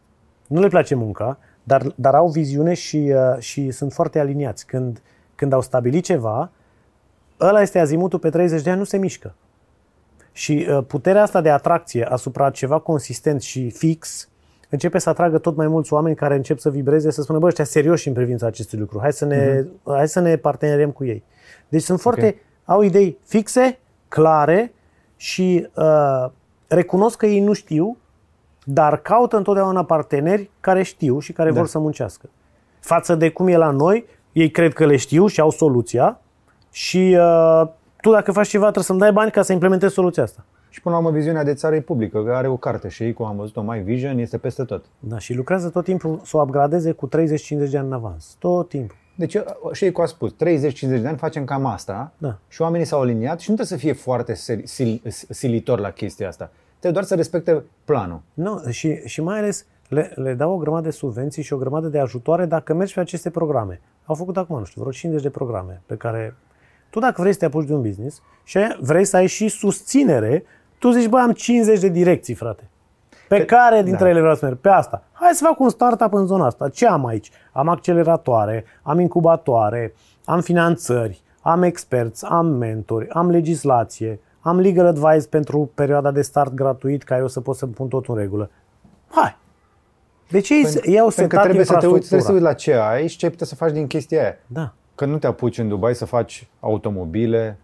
Nu 0.54 0.60
le 0.60 0.68
place 0.68 0.94
munca, 0.94 1.38
dar, 1.62 1.92
dar 1.94 2.14
au 2.14 2.28
viziune 2.28 2.74
și, 2.74 3.12
uh, 3.14 3.38
și 3.38 3.70
sunt 3.70 3.92
foarte 3.92 4.18
aliniați. 4.18 4.66
Când, 4.66 5.02
când 5.34 5.52
au 5.52 5.60
stabilit 5.60 6.04
ceva, 6.04 6.50
ăla 7.40 7.60
este 7.60 7.78
azimutul 7.78 8.18
pe 8.18 8.30
30 8.30 8.62
de 8.62 8.70
ani, 8.70 8.78
nu 8.78 8.84
se 8.84 8.96
mișcă. 8.96 9.34
Și 10.32 10.66
uh, 10.70 10.84
puterea 10.86 11.22
asta 11.22 11.40
de 11.40 11.50
atracție 11.50 12.04
asupra 12.04 12.50
ceva 12.50 12.78
consistent 12.78 13.42
și 13.42 13.70
fix 13.70 14.28
începe 14.70 14.98
să 14.98 15.08
atragă 15.08 15.38
tot 15.38 15.56
mai 15.56 15.68
mulți 15.68 15.92
oameni 15.92 16.16
care 16.16 16.34
încep 16.34 16.58
să 16.58 16.70
vibreze, 16.70 17.10
să 17.10 17.22
spună, 17.22 17.38
bă, 17.38 17.46
ăștia 17.46 17.64
serioși 17.64 18.08
în 18.08 18.14
privința 18.14 18.46
acestui 18.46 18.78
lucru, 18.78 18.98
hai 19.00 19.12
să 19.12 19.24
ne, 19.24 19.62
uh-huh. 19.62 19.66
hai 19.84 20.08
să 20.08 20.20
ne 20.20 20.36
parteneriem 20.36 20.90
cu 20.90 21.04
ei. 21.04 21.22
Deci 21.68 21.82
sunt 21.82 22.00
foarte, 22.00 22.26
Ok. 22.26 22.34
au 22.64 22.82
idei 22.82 23.18
fixe, 23.24 23.78
clare 24.08 24.72
și 25.16 25.68
uh, 25.74 26.30
recunosc 26.68 27.16
că 27.16 27.26
ei 27.26 27.40
nu 27.40 27.52
știu, 27.52 27.96
dar 28.64 28.96
caută 28.96 29.36
întotdeauna 29.36 29.84
parteneri 29.84 30.50
care 30.60 30.82
știu 30.82 31.18
și 31.18 31.32
care 31.32 31.50
da. 31.50 31.58
vor 31.58 31.66
să 31.66 31.78
muncească. 31.78 32.28
Față 32.80 33.14
de 33.14 33.30
cum 33.30 33.48
e 33.48 33.56
la 33.56 33.70
noi, 33.70 34.04
ei 34.32 34.50
cred 34.50 34.72
că 34.72 34.86
le 34.86 34.96
știu 34.96 35.26
și 35.26 35.40
au 35.40 35.50
soluția 35.50 36.20
și 36.70 37.16
uh, 37.18 37.68
tu 38.00 38.10
dacă 38.10 38.32
faci 38.32 38.48
ceva 38.48 38.62
trebuie 38.64 38.84
să-mi 38.84 38.98
dai 38.98 39.12
bani 39.12 39.30
ca 39.30 39.42
să 39.42 39.52
implementezi 39.52 39.94
soluția 39.94 40.22
asta. 40.22 40.44
Și 40.68 40.80
până 40.80 40.94
la 40.94 41.00
urmă 41.00 41.16
viziunea 41.16 41.44
de 41.44 41.54
țară 41.54 41.74
e 41.74 41.80
publică, 41.80 42.22
că 42.24 42.32
are 42.32 42.48
o 42.48 42.56
carte 42.56 42.88
și 42.88 43.02
ei, 43.02 43.12
cum 43.12 43.26
am 43.26 43.36
văzut-o, 43.36 43.62
My 43.62 43.80
Vision, 43.80 44.18
este 44.18 44.38
peste 44.38 44.64
tot. 44.64 44.84
Da, 44.98 45.18
și 45.18 45.34
lucrează 45.34 45.68
tot 45.68 45.84
timpul 45.84 46.20
să 46.24 46.36
o 46.36 46.40
upgradeze 46.40 46.92
cu 46.92 47.08
30-50 47.08 47.10
de 47.70 47.78
ani 47.78 47.86
în 47.86 47.92
avans. 47.92 48.36
Tot 48.38 48.68
timpul. 48.68 48.96
Deci 49.16 49.36
și 49.72 49.84
ei 49.84 49.92
cu 49.92 50.00
a 50.00 50.06
spus, 50.06 50.32
30-50 50.32 50.34
de 50.80 51.02
ani 51.06 51.16
facem 51.16 51.44
cam 51.44 51.66
asta 51.66 52.12
Da. 52.18 52.38
și 52.48 52.62
oamenii 52.62 52.86
s-au 52.86 53.00
aliniat 53.00 53.40
și 53.40 53.50
nu 53.50 53.56
trebuie 53.56 53.78
să 53.78 53.84
fie 53.84 53.92
foarte 53.92 54.32
seri- 54.32 54.64
sil, 54.74 54.92
silitor 55.30 55.78
la 55.78 55.90
chestia 55.90 56.28
asta. 56.28 56.50
Trebuie 56.84 57.02
doar 57.02 57.18
să 57.18 57.22
respecte 57.22 57.64
planul. 57.84 58.20
Nu, 58.34 58.62
și, 58.70 59.00
și 59.04 59.22
mai 59.22 59.38
ales 59.38 59.66
le, 59.88 60.12
le 60.14 60.34
dau 60.34 60.52
o 60.52 60.56
grămadă 60.56 60.84
de 60.84 60.90
subvenții 60.90 61.42
și 61.42 61.52
o 61.52 61.56
grămadă 61.56 61.88
de 61.88 61.98
ajutoare 61.98 62.46
dacă 62.46 62.74
mergi 62.74 62.94
pe 62.94 63.00
aceste 63.00 63.30
programe. 63.30 63.80
Au 64.04 64.14
făcut 64.14 64.36
acum, 64.36 64.58
nu 64.58 64.64
știu, 64.64 64.80
vreo 64.80 64.92
50 64.92 65.22
de 65.22 65.30
programe 65.30 65.82
pe 65.86 65.96
care 65.96 66.36
tu 66.90 66.98
dacă 66.98 67.20
vrei 67.20 67.32
să 67.32 67.38
te 67.38 67.44
apuci 67.44 67.66
de 67.66 67.74
un 67.74 67.82
business 67.82 68.22
și 68.44 68.58
vrei 68.80 69.04
să 69.04 69.16
ai 69.16 69.26
și 69.26 69.48
susținere, 69.48 70.44
tu 70.78 70.90
zici, 70.90 71.08
bă, 71.08 71.18
am 71.18 71.32
50 71.32 71.80
de 71.80 71.88
direcții, 71.88 72.34
frate. 72.34 72.68
Pe 73.28 73.36
Pe- 73.36 73.44
care 73.44 73.82
dintre 73.82 74.04
da. 74.04 74.10
ele 74.10 74.20
vreau 74.20 74.34
să 74.34 74.44
merg? 74.44 74.58
Pe 74.58 74.68
asta. 74.68 75.02
Hai 75.12 75.30
să 75.32 75.44
fac 75.44 75.60
un 75.60 75.68
startup 75.68 76.12
în 76.12 76.26
zona 76.26 76.46
asta. 76.46 76.68
Ce 76.68 76.86
am 76.86 77.06
aici? 77.06 77.30
Am 77.52 77.68
acceleratoare, 77.68 78.64
am 78.82 79.00
incubatoare, 79.00 79.94
am 80.24 80.40
finanțări, 80.40 81.22
am 81.40 81.62
experți, 81.62 82.24
am 82.24 82.46
mentori, 82.46 83.08
am 83.08 83.30
legislație, 83.30 84.20
am 84.44 84.58
legal 84.60 84.86
advice 84.86 85.28
pentru 85.28 85.70
perioada 85.74 86.10
de 86.10 86.22
start 86.22 86.52
gratuit 86.54 87.02
ca 87.02 87.18
eu 87.18 87.28
să 87.28 87.40
pot 87.40 87.56
să 87.56 87.66
pun 87.66 87.88
tot 87.88 88.06
în 88.08 88.14
regulă. 88.16 88.50
Hai! 89.10 89.36
Deci 90.30 90.48
ei, 90.50 90.62
ei 90.84 90.98
au 90.98 91.06
Pentru 91.06 91.10
setat 91.10 91.28
că 91.38 91.40
trebuie 91.42 91.64
să 91.64 91.76
te 91.76 91.86
uiți, 91.86 92.08
trebuie 92.08 92.20
să 92.20 92.32
infrastructura. 92.32 92.32
uiți 92.34 92.44
la 92.44 92.52
ce 92.52 93.00
ai 93.00 93.06
și 93.08 93.16
ce 93.16 93.24
ai 93.24 93.30
putea 93.30 93.46
să 93.46 93.54
faci 93.54 93.72
din 93.72 93.86
chestia 93.86 94.20
aia. 94.22 94.34
Da. 94.46 94.72
Că 94.94 95.04
nu 95.04 95.18
te 95.18 95.26
apuci 95.26 95.58
în 95.58 95.68
Dubai 95.68 95.94
să 95.94 96.04
faci 96.04 96.48
automobile, 96.60 97.58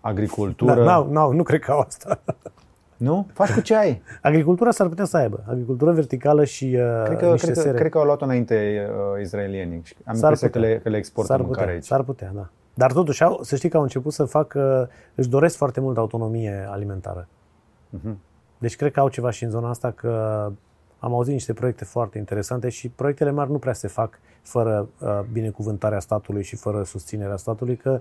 agricultură. 0.00 0.74
Da, 0.74 0.82
n-au, 0.84 1.10
n-au, 1.12 1.32
nu 1.32 1.42
cred 1.42 1.60
că 1.60 1.70
au 1.72 1.78
asta. 1.80 2.20
Nu? 2.96 3.26
Faci 3.32 3.50
cu 3.52 3.60
ce 3.60 3.76
ai. 3.76 4.02
Agricultura 4.22 4.70
s-ar 4.70 4.88
putea 4.88 5.04
să 5.04 5.16
aibă. 5.16 5.44
Agricultură 5.48 5.92
verticală 5.92 6.44
și 6.44 6.64
uh, 6.78 7.02
Cred 7.04 7.18
că, 7.18 7.24
niște 7.30 7.44
cred, 7.46 7.56
că, 7.56 7.60
sere. 7.62 7.78
cred 7.78 7.90
că 7.90 7.98
au 7.98 8.04
luat-o 8.04 8.24
înainte 8.24 8.86
uh, 9.14 9.20
izraelienii. 9.20 9.80
Și 9.84 9.94
Am 10.04 10.14
S-ar 10.14 10.22
impresia 10.22 10.48
că 10.50 10.58
putea. 10.58 10.70
le, 10.72 10.78
că 10.78 10.88
le 10.88 10.96
exportă 10.96 11.30
S-ar 11.32 11.40
mâncare 11.40 11.60
putea, 11.64 11.74
aici. 11.74 11.84
s-ar 11.84 12.02
putea, 12.02 12.30
da. 12.34 12.48
Dar 12.74 12.92
totuși, 12.92 13.22
au, 13.22 13.42
să 13.42 13.56
știi 13.56 13.68
că 13.68 13.76
au 13.76 13.82
început 13.82 14.12
să 14.12 14.24
facă, 14.24 14.90
își 15.14 15.28
doresc 15.28 15.56
foarte 15.56 15.80
mult 15.80 15.96
autonomie 15.96 16.66
alimentară. 16.70 17.28
Mhm. 17.88 18.18
Deci 18.58 18.76
cred 18.76 18.92
că 18.92 19.00
au 19.00 19.08
ceva 19.08 19.30
și 19.30 19.44
în 19.44 19.50
zona 19.50 19.68
asta 19.68 19.90
că 19.90 20.50
am 20.98 21.14
auzit 21.14 21.32
niște 21.32 21.52
proiecte 21.52 21.84
foarte 21.84 22.18
interesante 22.18 22.68
și 22.68 22.88
proiectele 22.88 23.30
mari 23.30 23.50
nu 23.50 23.58
prea 23.58 23.72
se 23.72 23.88
fac 23.88 24.18
fără 24.42 24.88
uh, 24.98 25.20
binecuvântarea 25.32 26.00
statului 26.00 26.42
și 26.42 26.56
fără 26.56 26.82
susținerea 26.82 27.36
statului, 27.36 27.76
că 27.76 28.00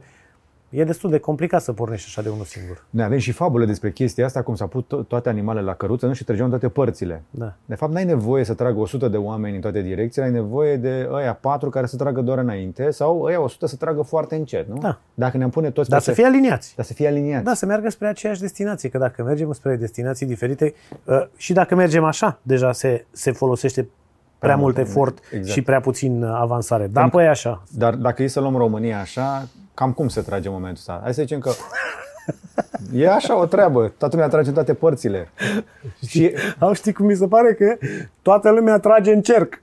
e 0.71 0.83
destul 0.83 1.09
de 1.09 1.17
complicat 1.17 1.61
să 1.61 1.73
pornești 1.73 2.07
așa 2.07 2.21
de 2.21 2.29
unul 2.29 2.45
singur. 2.45 2.85
Noi 2.89 3.05
avem 3.05 3.17
și 3.17 3.31
fabule 3.31 3.65
despre 3.65 3.91
chestia 3.91 4.25
asta, 4.25 4.41
cum 4.41 4.55
s-a 4.55 4.65
pus 4.65 4.83
to- 4.83 5.07
toate 5.07 5.29
animalele 5.29 5.65
la 5.65 5.73
căruță 5.73 6.05
nu? 6.05 6.13
și 6.13 6.23
trăgeau 6.23 6.45
în 6.45 6.51
toate 6.51 6.69
părțile. 6.69 7.23
Da. 7.29 7.53
De 7.65 7.75
fapt, 7.75 7.93
n-ai 7.93 8.05
nevoie 8.05 8.43
să 8.43 8.53
tragă 8.53 8.79
100 8.79 9.07
de 9.07 9.17
oameni 9.17 9.55
în 9.55 9.61
toate 9.61 9.81
direcțiile, 9.81 10.27
ai 10.27 10.33
nevoie 10.33 10.77
de 10.77 11.09
ăia 11.11 11.33
patru 11.33 11.69
care 11.69 11.85
să 11.85 11.95
tragă 11.95 12.21
doar 12.21 12.37
înainte 12.37 12.91
sau 12.91 13.21
ăia 13.21 13.41
100 13.41 13.67
să 13.67 13.75
tragă 13.75 14.01
foarte 14.01 14.35
încet, 14.35 14.67
nu? 14.67 14.77
Da. 14.77 14.99
Dacă 15.13 15.37
ne-am 15.37 15.49
pune 15.49 15.71
toți 15.71 15.89
Dar 15.89 15.99
pe 15.99 16.05
să 16.05 16.11
fie 16.11 16.25
aliniați. 16.25 16.73
dar 16.75 16.85
să 16.85 16.93
fie 16.93 17.07
aliniați. 17.07 17.43
Da, 17.43 17.53
să 17.53 17.65
meargă 17.65 17.89
spre 17.89 18.07
aceeași 18.07 18.39
destinație, 18.39 18.89
că 18.89 18.97
dacă 18.97 19.23
mergem 19.23 19.53
spre 19.53 19.75
destinații 19.75 20.25
diferite 20.25 20.73
uh, 21.03 21.27
și 21.37 21.53
dacă 21.53 21.75
mergem 21.75 22.03
așa, 22.03 22.39
deja 22.41 22.71
se, 22.71 23.05
se 23.11 23.31
folosește 23.31 23.89
prea 24.39 24.55
mult 24.55 24.75
mult, 24.75 24.87
efort 24.87 25.19
exact. 25.31 25.47
și 25.47 25.61
prea 25.61 25.79
puțin 25.79 26.23
uh, 26.23 26.29
avansare. 26.33 26.87
Da, 26.87 27.09
păi 27.09 27.27
așa. 27.27 27.63
Dar 27.77 27.95
dacă 27.95 28.23
e 28.23 28.27
să 28.27 28.39
luăm 28.39 28.55
România 28.55 28.99
așa, 28.99 29.47
cam 29.73 29.91
cum 29.93 30.07
se 30.07 30.21
trage 30.21 30.47
în 30.47 30.53
momentul 30.53 30.77
ăsta? 30.77 30.99
Hai 31.03 31.13
să 31.13 31.21
zicem 31.21 31.39
că 31.39 31.51
e 32.93 33.11
așa 33.11 33.37
o 33.37 33.45
treabă, 33.45 33.93
toată 33.97 34.15
lumea 34.15 34.29
trage 34.29 34.47
în 34.47 34.53
toate 34.53 34.73
părțile. 34.73 35.29
Și 36.07 36.31
Au 36.59 36.73
știi 36.73 36.93
cum 36.93 37.05
mi 37.05 37.15
se 37.15 37.27
pare 37.27 37.53
că 37.53 37.77
toată 38.21 38.49
lumea 38.49 38.79
trage 38.79 39.13
în 39.13 39.21
cerc. 39.21 39.59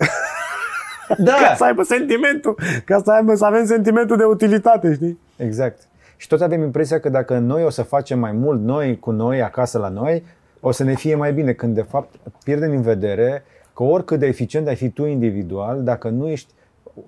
da, 1.19 1.35
Ca 1.49 1.55
să 1.55 1.65
aibă 1.65 1.83
sentimentul, 1.83 2.59
ca 2.85 3.01
să, 3.05 3.11
aibă, 3.11 3.35
să 3.35 3.45
avem 3.45 3.67
sentimentul 3.67 4.17
de 4.17 4.25
utilitate, 4.25 4.95
știi? 4.95 5.19
Exact. 5.37 5.89
Și 6.17 6.27
toți 6.27 6.43
avem 6.43 6.63
impresia 6.63 7.01
că 7.01 7.09
dacă 7.09 7.39
noi 7.39 7.65
o 7.65 7.71
să 7.71 7.83
facem 7.83 8.19
mai 8.19 8.33
mult 8.33 8.63
noi 8.63 8.99
cu 8.99 9.11
noi, 9.11 9.43
acasă 9.43 9.79
la 9.79 9.89
noi, 9.89 10.25
o 10.61 10.71
să 10.71 10.85
ne 10.85 10.95
fie 10.95 11.15
mai 11.15 11.33
bine, 11.33 11.53
când 11.53 11.75
de 11.75 11.83
fapt 11.83 12.15
pierdem 12.45 12.71
din 12.71 12.83
vedere 12.83 13.45
că 13.75 13.83
oricât 13.83 14.19
de 14.19 14.27
eficient 14.27 14.67
ai 14.67 14.77
fi 14.77 14.91
tu 14.91 15.05
individual, 15.05 15.83
dacă 15.83 16.09
nu 16.09 16.29
ești 16.29 16.53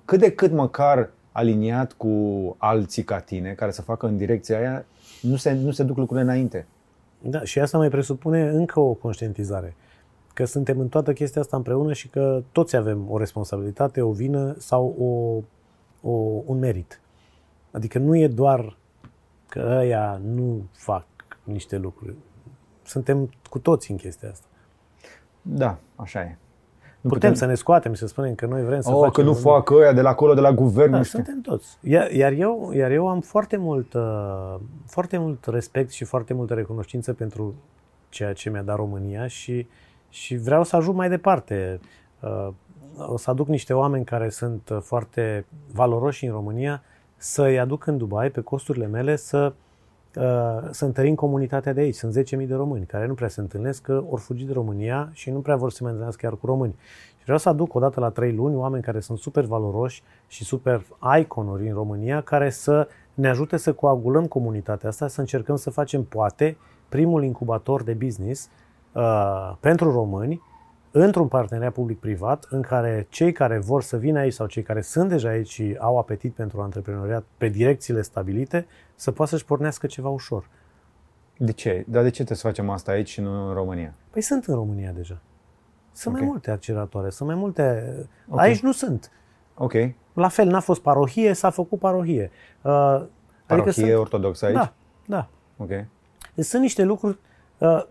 cât 0.05 0.19
de 0.19 0.31
cât 0.31 0.51
măcar 0.51 1.09
aliniat 1.31 1.93
cu 1.93 2.09
alții 2.57 3.03
ca 3.03 3.19
tine, 3.19 3.53
care 3.53 3.71
să 3.71 3.81
facă 3.81 4.07
în 4.07 4.17
direcția 4.17 4.57
aia, 4.57 4.85
nu 5.21 5.35
se, 5.35 5.51
nu 5.51 5.71
se 5.71 5.83
duc 5.83 5.97
lucrurile 5.97 6.25
înainte. 6.25 6.65
Da, 7.21 7.43
și 7.43 7.59
asta 7.59 7.77
mai 7.77 7.89
presupune 7.89 8.41
încă 8.49 8.79
o 8.79 8.93
conștientizare. 8.93 9.75
Că 10.33 10.45
suntem 10.45 10.79
în 10.79 10.87
toată 10.87 11.13
chestia 11.13 11.41
asta 11.41 11.57
împreună 11.57 11.93
și 11.93 12.07
că 12.07 12.43
toți 12.51 12.75
avem 12.75 13.05
o 13.09 13.17
responsabilitate, 13.17 14.01
o 14.01 14.11
vină 14.11 14.55
sau 14.57 14.95
o, 14.99 15.41
o, 16.09 16.41
un 16.45 16.59
merit. 16.59 17.01
Adică 17.71 17.99
nu 17.99 18.15
e 18.15 18.27
doar 18.27 18.77
că 19.49 19.77
ăia 19.79 20.21
nu 20.23 20.63
fac 20.71 21.05
niște 21.43 21.77
lucruri. 21.77 22.15
Suntem 22.83 23.29
cu 23.49 23.59
toți 23.59 23.91
în 23.91 23.97
chestia 23.97 24.29
asta. 24.29 24.45
Da, 25.41 25.79
așa 25.95 26.21
e. 26.21 26.37
Nu 27.01 27.09
Putem, 27.09 27.33
să 27.33 27.45
ne 27.45 27.55
scoatem 27.55 27.93
și 27.93 27.99
să 27.99 28.07
spunem 28.07 28.35
că 28.35 28.45
noi 28.45 28.63
vrem 28.63 28.81
să 28.81 28.89
Oh, 28.91 28.95
facem... 28.97 29.11
că 29.11 29.21
nu 29.21 29.33
fac 29.33 29.69
ăia 29.69 29.93
de 29.93 30.01
la 30.01 30.09
acolo, 30.09 30.33
de 30.33 30.39
la 30.41 30.53
guvern, 30.53 30.91
Da, 30.91 30.97
nu 30.97 31.03
știu. 31.03 31.17
suntem 31.23 31.41
toți. 31.41 31.77
Iar, 31.81 32.11
iar, 32.11 32.31
eu, 32.31 32.71
iar 32.75 32.91
eu 32.91 33.07
am 33.07 33.21
foarte 33.21 33.57
mult, 33.57 33.93
uh, 33.93 34.55
foarte 34.85 35.17
mult 35.17 35.45
respect 35.45 35.91
și 35.91 36.03
foarte 36.03 36.33
multă 36.33 36.53
recunoștință 36.53 37.13
pentru 37.13 37.55
ceea 38.09 38.33
ce 38.33 38.49
mi-a 38.49 38.61
dat 38.61 38.75
România 38.75 39.27
și, 39.27 39.67
și 40.09 40.35
vreau 40.37 40.63
să 40.63 40.75
ajut 40.75 40.95
mai 40.95 41.09
departe. 41.09 41.79
Uh, 42.19 42.47
o 43.07 43.17
să 43.17 43.29
aduc 43.29 43.47
niște 43.47 43.73
oameni 43.73 44.05
care 44.05 44.29
sunt 44.29 44.69
uh, 44.69 44.77
foarte 44.81 45.45
valoroși 45.73 46.25
în 46.25 46.31
România 46.31 46.83
să-i 47.17 47.59
aduc 47.59 47.85
în 47.85 47.97
Dubai 47.97 48.29
pe 48.29 48.41
costurile 48.41 48.87
mele 48.87 49.15
să 49.15 49.37
uh, 49.37 49.53
să 50.71 50.85
întărim 50.85 51.15
comunitatea 51.15 51.73
de 51.73 51.81
aici. 51.81 51.95
Sunt 51.95 52.39
10.000 52.41 52.47
de 52.47 52.55
români 52.55 52.85
care 52.85 53.07
nu 53.07 53.13
prea 53.13 53.27
se 53.27 53.39
întâlnesc, 53.39 53.81
că 53.81 54.03
ori 54.09 54.21
fugi 54.21 54.45
de 54.45 54.53
România 54.53 55.09
și 55.11 55.29
nu 55.29 55.39
prea 55.39 55.55
vor 55.55 55.69
să 55.69 55.75
se 55.75 55.83
mai 55.83 55.91
întâlnească 55.91 56.27
chiar 56.27 56.37
cu 56.37 56.45
români. 56.45 56.75
Și 57.17 57.23
vreau 57.23 57.37
să 57.37 57.49
aduc 57.49 57.73
odată 57.73 57.99
la 57.99 58.09
trei 58.09 58.33
luni 58.33 58.55
oameni 58.55 58.83
care 58.83 58.99
sunt 58.99 59.17
super 59.17 59.43
valoroși 59.43 60.03
și 60.27 60.43
super 60.43 60.85
iconuri 61.19 61.67
în 61.67 61.73
România, 61.73 62.21
care 62.21 62.49
să 62.49 62.87
ne 63.13 63.29
ajute 63.29 63.57
să 63.57 63.73
coagulăm 63.73 64.25
comunitatea 64.25 64.89
asta, 64.89 65.07
să 65.07 65.19
încercăm 65.19 65.55
să 65.55 65.69
facem, 65.69 66.03
poate, 66.03 66.57
primul 66.89 67.23
incubator 67.23 67.83
de 67.83 67.93
business 67.93 68.49
uh, 68.91 69.53
pentru 69.59 69.91
români, 69.91 70.41
într-un 70.91 71.27
parteneriat 71.27 71.73
public-privat, 71.73 72.45
în 72.49 72.61
care 72.61 73.07
cei 73.09 73.31
care 73.31 73.57
vor 73.57 73.81
să 73.81 73.97
vină 73.97 74.19
aici 74.19 74.33
sau 74.33 74.47
cei 74.47 74.63
care 74.63 74.81
sunt 74.81 75.09
deja 75.09 75.29
aici 75.29 75.49
și 75.49 75.75
au 75.79 75.97
apetit 75.97 76.33
pentru 76.33 76.61
antreprenoriat 76.61 77.23
pe 77.37 77.47
direcțiile 77.47 78.01
stabilite, 78.01 78.65
să 78.95 79.11
poată 79.11 79.31
să-și 79.31 79.45
pornească 79.45 79.87
ceva 79.87 80.09
ușor. 80.09 80.47
De 81.37 81.51
ce? 81.51 81.85
Dar 81.87 82.01
de 82.01 82.07
ce 82.07 82.15
trebuie 82.15 82.37
să 82.37 82.47
facem 82.47 82.69
asta 82.69 82.91
aici 82.91 83.09
și 83.09 83.21
nu 83.21 83.47
în 83.47 83.53
România? 83.53 83.93
Păi 84.09 84.21
sunt 84.21 84.45
în 84.45 84.55
România 84.55 84.91
deja. 84.91 85.21
Sunt 85.91 86.13
okay. 86.13 86.25
mai 86.25 86.31
multe 86.31 86.51
acceleratoare, 86.51 87.09
sunt 87.09 87.29
mai 87.29 87.37
multe... 87.37 87.93
Okay. 88.29 88.47
Aici 88.47 88.59
nu 88.59 88.71
sunt. 88.71 89.11
Ok. 89.55 89.73
La 90.13 90.27
fel, 90.27 90.47
n-a 90.47 90.59
fost 90.59 90.81
parohie, 90.81 91.33
s-a 91.33 91.49
făcut 91.49 91.79
parohie. 91.79 92.31
Uh, 92.61 92.71
parohie 92.71 93.09
adică 93.47 93.71
sunt... 93.71 93.93
ortodoxă 93.93 94.45
aici? 94.45 94.55
Da, 94.55 94.73
da. 95.05 95.27
Ok. 95.57 95.69
Deci 96.33 96.45
sunt 96.45 96.61
niște 96.61 96.83
lucruri 96.83 97.13
uh, 97.13 97.30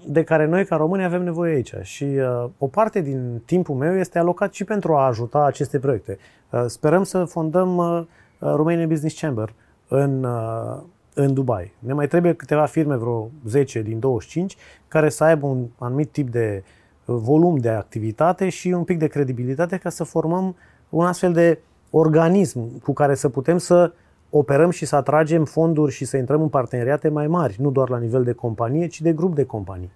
de 0.06 0.24
care 0.24 0.46
noi 0.46 0.64
ca 0.64 0.76
români 0.76 1.04
avem 1.04 1.22
nevoie 1.22 1.54
aici 1.54 1.74
și 1.82 2.04
uh, 2.04 2.50
o 2.58 2.66
parte 2.66 3.00
din 3.00 3.42
timpul 3.44 3.74
meu 3.74 3.96
este 3.96 4.18
alocat 4.18 4.52
și 4.52 4.64
pentru 4.64 4.94
a 4.94 5.06
ajuta 5.06 5.44
aceste 5.44 5.78
proiecte. 5.78 6.18
Uh, 6.50 6.64
sperăm 6.66 7.02
să 7.02 7.24
fondăm 7.24 7.76
uh, 7.76 8.02
Romanian 8.38 8.88
Business 8.88 9.20
Chamber 9.20 9.54
în, 9.88 10.24
uh, 10.24 10.80
în 11.14 11.34
Dubai. 11.34 11.72
Ne 11.78 11.92
mai 11.92 12.06
trebuie 12.06 12.32
câteva 12.32 12.64
firme, 12.64 12.96
vreo 12.96 13.30
10 13.46 13.82
din 13.82 13.98
25, 13.98 14.56
care 14.88 15.08
să 15.08 15.24
aibă 15.24 15.46
un 15.46 15.66
anumit 15.78 16.10
tip 16.10 16.30
de 16.30 16.64
volum 17.04 17.56
de 17.56 17.68
activitate 17.68 18.48
și 18.48 18.68
un 18.68 18.84
pic 18.84 18.98
de 18.98 19.06
credibilitate 19.06 19.76
ca 19.76 19.88
să 19.88 20.04
formăm 20.04 20.56
un 20.88 21.06
astfel 21.06 21.32
de 21.32 21.58
organism 21.90 22.80
cu 22.82 22.92
care 22.92 23.14
să 23.14 23.28
putem 23.28 23.58
să 23.58 23.92
operăm 24.30 24.70
și 24.70 24.86
să 24.86 24.96
atragem 24.96 25.44
fonduri 25.44 25.92
și 25.92 26.04
să 26.04 26.16
intrăm 26.16 26.42
în 26.42 26.48
parteneriate 26.48 27.08
mai 27.08 27.26
mari, 27.26 27.56
nu 27.58 27.70
doar 27.70 27.88
la 27.88 27.98
nivel 27.98 28.24
de 28.24 28.32
companie, 28.32 28.86
ci 28.86 29.00
de 29.00 29.12
grup 29.12 29.34
de 29.34 29.44
companii. 29.44 29.90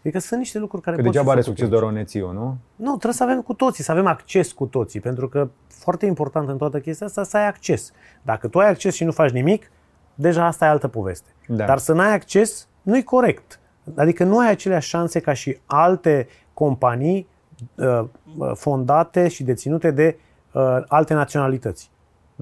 Adică 0.00 0.18
sunt 0.18 0.38
niște 0.38 0.58
lucruri 0.58 0.82
care 0.82 0.96
că 0.96 1.02
pot 1.02 1.12
degeaba 1.12 1.32
are 1.32 1.40
succes 1.40 1.68
doar 1.68 1.82
Onețiu, 1.82 2.32
nu? 2.32 2.56
Nu, 2.76 2.88
trebuie 2.88 3.12
să 3.12 3.22
avem 3.22 3.42
cu 3.42 3.54
toții, 3.54 3.84
să 3.84 3.92
avem 3.92 4.06
acces 4.06 4.52
cu 4.52 4.66
toții, 4.66 5.00
pentru 5.00 5.28
că 5.28 5.48
foarte 5.68 6.06
important 6.06 6.48
în 6.48 6.56
toată 6.56 6.80
chestia 6.80 7.06
asta 7.06 7.22
să 7.22 7.36
ai 7.36 7.46
acces. 7.46 7.92
Dacă 8.22 8.48
tu 8.48 8.58
ai 8.58 8.68
acces 8.68 8.94
și 8.94 9.04
nu 9.04 9.12
faci 9.12 9.30
nimic, 9.30 9.70
deja 10.14 10.46
asta 10.46 10.64
e 10.64 10.68
altă 10.68 10.88
poveste. 10.88 11.28
Da. 11.46 11.64
Dar 11.64 11.78
să 11.78 11.92
n-ai 11.92 12.12
acces 12.12 12.68
nu 12.82 12.96
e 12.96 13.02
corect. 13.02 13.60
Adică 13.96 14.24
nu 14.24 14.38
ai 14.38 14.50
aceleași 14.50 14.88
șanse 14.88 15.20
ca 15.20 15.32
și 15.32 15.58
alte 15.66 16.28
companii 16.54 17.28
uh, 17.74 18.00
uh 18.38 18.52
fondate 18.54 19.28
și 19.28 19.42
deținute 19.44 19.90
de 19.90 20.18
uh, 20.52 20.82
alte 20.88 21.14
naționalități. 21.14 21.90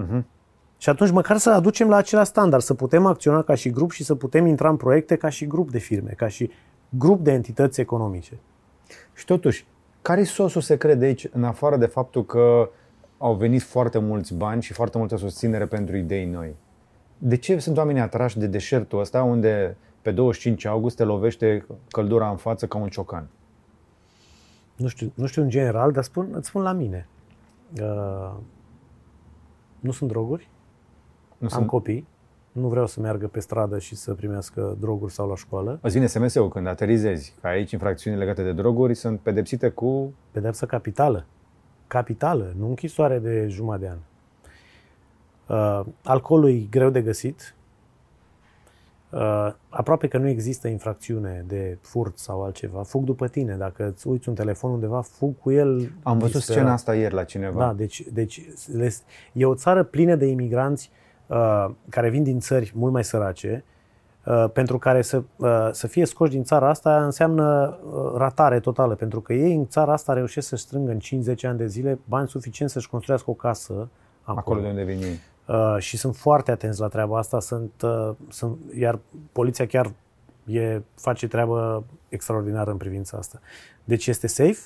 Uh-huh. 0.03 0.21
Și 0.77 0.89
atunci 0.89 1.11
măcar 1.11 1.37
să 1.37 1.49
aducem 1.49 1.89
la 1.89 1.95
același 1.95 2.29
standard, 2.29 2.63
să 2.63 2.73
putem 2.73 3.05
acționa 3.05 3.41
ca 3.41 3.55
și 3.55 3.69
grup 3.69 3.91
și 3.91 4.03
să 4.03 4.15
putem 4.15 4.45
intra 4.45 4.69
în 4.69 4.77
proiecte 4.77 5.15
ca 5.15 5.29
și 5.29 5.47
grup 5.47 5.71
de 5.71 5.77
firme, 5.77 6.11
ca 6.17 6.27
și 6.27 6.51
grup 6.89 7.23
de 7.23 7.31
entități 7.31 7.81
economice. 7.81 8.39
Și 9.13 9.25
totuși, 9.25 9.65
care 10.01 10.21
e 10.21 10.23
sosul 10.23 10.61
secret 10.61 10.99
de 10.99 11.05
aici, 11.05 11.27
în 11.31 11.43
afară 11.43 11.77
de 11.77 11.85
faptul 11.85 12.25
că 12.25 12.69
au 13.17 13.33
venit 13.33 13.61
foarte 13.61 13.99
mulți 13.99 14.33
bani 14.33 14.61
și 14.61 14.73
foarte 14.73 14.97
multă 14.97 15.17
susținere 15.17 15.65
pentru 15.65 15.97
idei 15.97 16.25
noi? 16.25 16.55
De 17.17 17.37
ce 17.37 17.59
sunt 17.59 17.77
oamenii 17.77 18.01
atrași 18.01 18.37
de 18.37 18.47
deșertul 18.47 18.99
ăsta 18.99 19.23
unde 19.23 19.77
pe 20.01 20.11
25 20.11 20.65
august 20.65 20.95
te 20.95 21.03
lovește 21.03 21.65
căldura 21.89 22.29
în 22.29 22.37
față 22.37 22.67
ca 22.67 22.77
un 22.77 22.89
ciocan? 22.89 23.27
Nu 24.75 24.87
știu, 24.87 25.11
nu 25.15 25.25
știu 25.25 25.41
în 25.41 25.49
general, 25.49 25.91
dar 25.91 26.03
spun, 26.03 26.29
îți 26.31 26.47
spun 26.47 26.61
la 26.61 26.71
mine. 26.71 27.07
Uh, 27.81 28.33
nu 29.79 29.91
sunt 29.91 30.09
droguri, 30.09 30.49
nu 31.37 31.47
am 31.51 31.57
sunt... 31.57 31.67
copii, 31.67 32.07
nu 32.57 32.67
vreau 32.67 32.87
să 32.87 32.99
meargă 32.99 33.27
pe 33.27 33.39
stradă 33.39 33.79
și 33.79 33.95
să 33.95 34.13
primească 34.13 34.77
droguri 34.79 35.13
sau 35.13 35.27
la 35.27 35.35
școală. 35.35 35.79
Îți 35.81 35.93
vine 35.93 36.05
SMS-ul 36.05 36.49
când 36.49 36.67
aterizezi, 36.67 37.33
că 37.41 37.47
aici 37.47 37.71
infracțiuni 37.71 38.17
legate 38.17 38.43
de 38.43 38.53
droguri 38.53 38.93
sunt 38.93 39.19
pedepsite 39.19 39.69
cu... 39.69 40.13
Pedepsă 40.31 40.65
capitală. 40.65 41.25
Capitală, 41.87 42.53
nu 42.57 42.67
închisoare 42.67 43.19
de 43.19 43.47
jumătate 43.47 43.83
de 43.83 43.89
an. 43.89 43.97
Uh, 45.79 45.85
alcoolul 46.03 46.49
e 46.49 46.67
greu 46.69 46.89
de 46.89 47.01
găsit. 47.01 47.55
Uh, 49.09 49.53
aproape 49.69 50.07
că 50.07 50.17
nu 50.17 50.27
există 50.27 50.67
infracțiune 50.67 51.43
de 51.47 51.77
furt 51.81 52.17
sau 52.17 52.43
altceva. 52.43 52.83
Fug 52.83 53.03
după 53.03 53.27
tine. 53.27 53.55
Dacă 53.55 53.87
îți 53.87 54.07
uiți 54.07 54.29
un 54.29 54.35
telefon 54.35 54.71
undeva, 54.71 55.01
fug 55.01 55.37
cu 55.41 55.51
el. 55.51 55.91
Am 56.03 56.17
văzut 56.17 56.35
disperat. 56.35 56.59
scena 56.59 56.73
asta 56.73 56.95
ieri 56.95 57.13
la 57.13 57.23
cineva. 57.23 57.59
Da, 57.59 57.73
deci, 57.73 58.03
deci 58.13 58.45
e 59.33 59.45
o 59.45 59.55
țară 59.55 59.83
plină 59.83 60.15
de 60.15 60.25
imigranți 60.25 60.91
uh, 60.91 61.06
care 61.89 62.09
vin 62.09 62.23
din 62.23 62.39
țări 62.39 62.71
mult 62.75 62.93
mai 62.93 63.03
sărace, 63.03 63.63
uh, 64.25 64.45
pentru 64.53 64.77
care 64.77 65.01
să, 65.01 65.23
uh, 65.35 65.69
să 65.71 65.87
fie 65.87 66.05
scoși 66.05 66.31
din 66.31 66.43
țara 66.43 66.69
asta 66.69 67.03
înseamnă 67.03 67.77
uh, 67.83 68.11
ratare 68.15 68.59
totală, 68.59 68.95
pentru 68.95 69.21
că 69.21 69.33
ei 69.33 69.55
în 69.55 69.67
țara 69.67 69.91
asta 69.91 70.13
reușesc 70.13 70.47
să 70.47 70.55
strângă 70.55 70.91
în 70.91 70.99
5-10 71.35 71.47
ani 71.47 71.57
de 71.57 71.67
zile 71.67 71.99
bani 72.05 72.27
suficient 72.27 72.71
să-și 72.71 72.89
construiască 72.89 73.29
o 73.29 73.33
casă 73.33 73.73
acolo, 74.23 74.39
acolo 74.39 74.61
de 74.61 74.67
unde 74.67 74.83
vin 74.83 75.01
ei. 75.01 75.19
Uh, 75.47 75.75
și 75.79 75.97
sunt 75.97 76.15
foarte 76.15 76.51
atenți 76.51 76.79
la 76.79 76.87
treaba 76.87 77.17
asta, 77.17 77.39
sunt, 77.39 77.71
uh, 77.83 78.09
sunt, 78.29 78.57
iar 78.77 78.99
poliția 79.31 79.65
chiar 79.65 79.91
e, 80.45 80.81
face 80.95 81.27
treabă 81.27 81.83
extraordinară 82.09 82.71
în 82.71 82.77
privința 82.77 83.17
asta. 83.17 83.39
Deci 83.83 84.07
este 84.07 84.27
safe, 84.27 84.59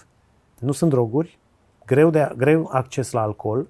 nu 0.59 0.71
sunt 0.71 0.89
droguri, 0.89 1.39
greu, 1.85 2.09
de, 2.09 2.31
greu 2.37 2.69
acces 2.71 3.11
la 3.11 3.21
alcool, 3.21 3.67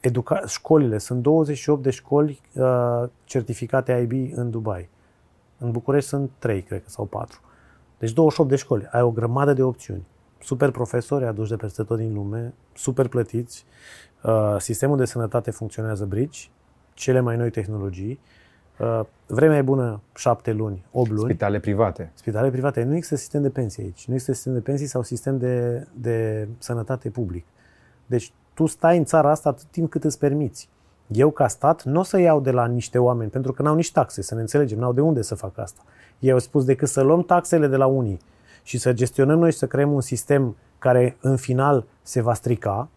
educa- 0.00 0.44
școlile, 0.46 0.98
sunt 0.98 1.22
28 1.22 1.82
de 1.82 1.90
școli 1.90 2.40
uh, 2.54 3.04
certificate 3.24 4.08
IB 4.10 4.32
în 4.36 4.50
Dubai. 4.50 4.88
În 5.58 5.70
București 5.70 6.08
sunt 6.08 6.30
3, 6.38 6.62
cred 6.62 6.82
că, 6.82 6.90
sau 6.90 7.04
4. 7.04 7.40
Deci 7.98 8.12
28 8.12 8.50
de 8.50 8.56
școli. 8.56 8.88
Ai 8.90 9.02
o 9.02 9.10
grămadă 9.10 9.52
de 9.52 9.62
opțiuni. 9.62 10.06
Super 10.40 10.70
profesori 10.70 11.24
aduși 11.24 11.50
de 11.50 11.56
peste 11.56 11.82
tot 11.82 11.98
din 11.98 12.14
lume, 12.14 12.54
super 12.74 13.08
plătiți. 13.08 13.64
Uh, 14.22 14.56
sistemul 14.58 14.96
de 14.96 15.04
sănătate 15.04 15.50
funcționează 15.50 16.04
bridge, 16.04 16.48
cele 16.94 17.20
mai 17.20 17.36
noi 17.36 17.50
tehnologii. 17.50 18.20
Uh, 18.78 19.00
vremea 19.26 19.56
e 19.56 19.62
bună 19.62 20.00
7 20.14 20.52
luni, 20.52 20.84
8 20.90 21.10
luni. 21.10 21.28
Spitale 21.28 21.60
private. 21.60 22.10
Spitale 22.14 22.50
private. 22.50 22.82
Nu 22.82 22.94
există 22.94 23.16
sistem 23.16 23.42
de 23.42 23.50
pensii 23.50 23.82
aici. 23.82 24.06
Nu 24.06 24.12
există 24.12 24.32
sistem 24.32 24.52
de 24.52 24.60
pensii 24.60 24.86
sau 24.86 25.02
sistem 25.02 25.38
de, 25.38 25.86
de 25.94 26.48
sănătate 26.58 27.10
public. 27.10 27.44
Deci 28.06 28.32
tu 28.58 28.66
stai 28.66 28.96
în 28.98 29.04
țara 29.04 29.30
asta 29.30 29.48
atât 29.48 29.66
timp 29.70 29.90
cât 29.90 30.04
îți 30.04 30.18
permiți. 30.18 30.68
Eu, 31.06 31.30
ca 31.30 31.48
stat, 31.48 31.84
nu 31.84 32.00
o 32.00 32.02
să 32.02 32.18
iau 32.18 32.40
de 32.40 32.50
la 32.50 32.66
niște 32.66 32.98
oameni, 32.98 33.30
pentru 33.30 33.52
că 33.52 33.62
n-au 33.62 33.74
nici 33.74 33.92
taxe, 33.92 34.22
să 34.22 34.34
ne 34.34 34.40
înțelegem, 34.40 34.78
n-au 34.78 34.92
de 34.92 35.00
unde 35.00 35.22
să 35.22 35.34
fac 35.34 35.58
asta. 35.58 35.82
Ei 36.18 36.30
au 36.30 36.38
spus 36.38 36.64
decât 36.64 36.88
să 36.88 37.00
luăm 37.00 37.22
taxele 37.22 37.66
de 37.66 37.76
la 37.76 37.86
unii 37.86 38.18
și 38.62 38.78
să 38.78 38.92
gestionăm 38.92 39.38
noi 39.38 39.50
și 39.50 39.58
să 39.58 39.66
creăm 39.66 39.92
un 39.92 40.00
sistem 40.00 40.56
care 40.78 41.16
în 41.20 41.36
final 41.36 41.84
se 42.02 42.20
va 42.20 42.34
strica, 42.34 42.88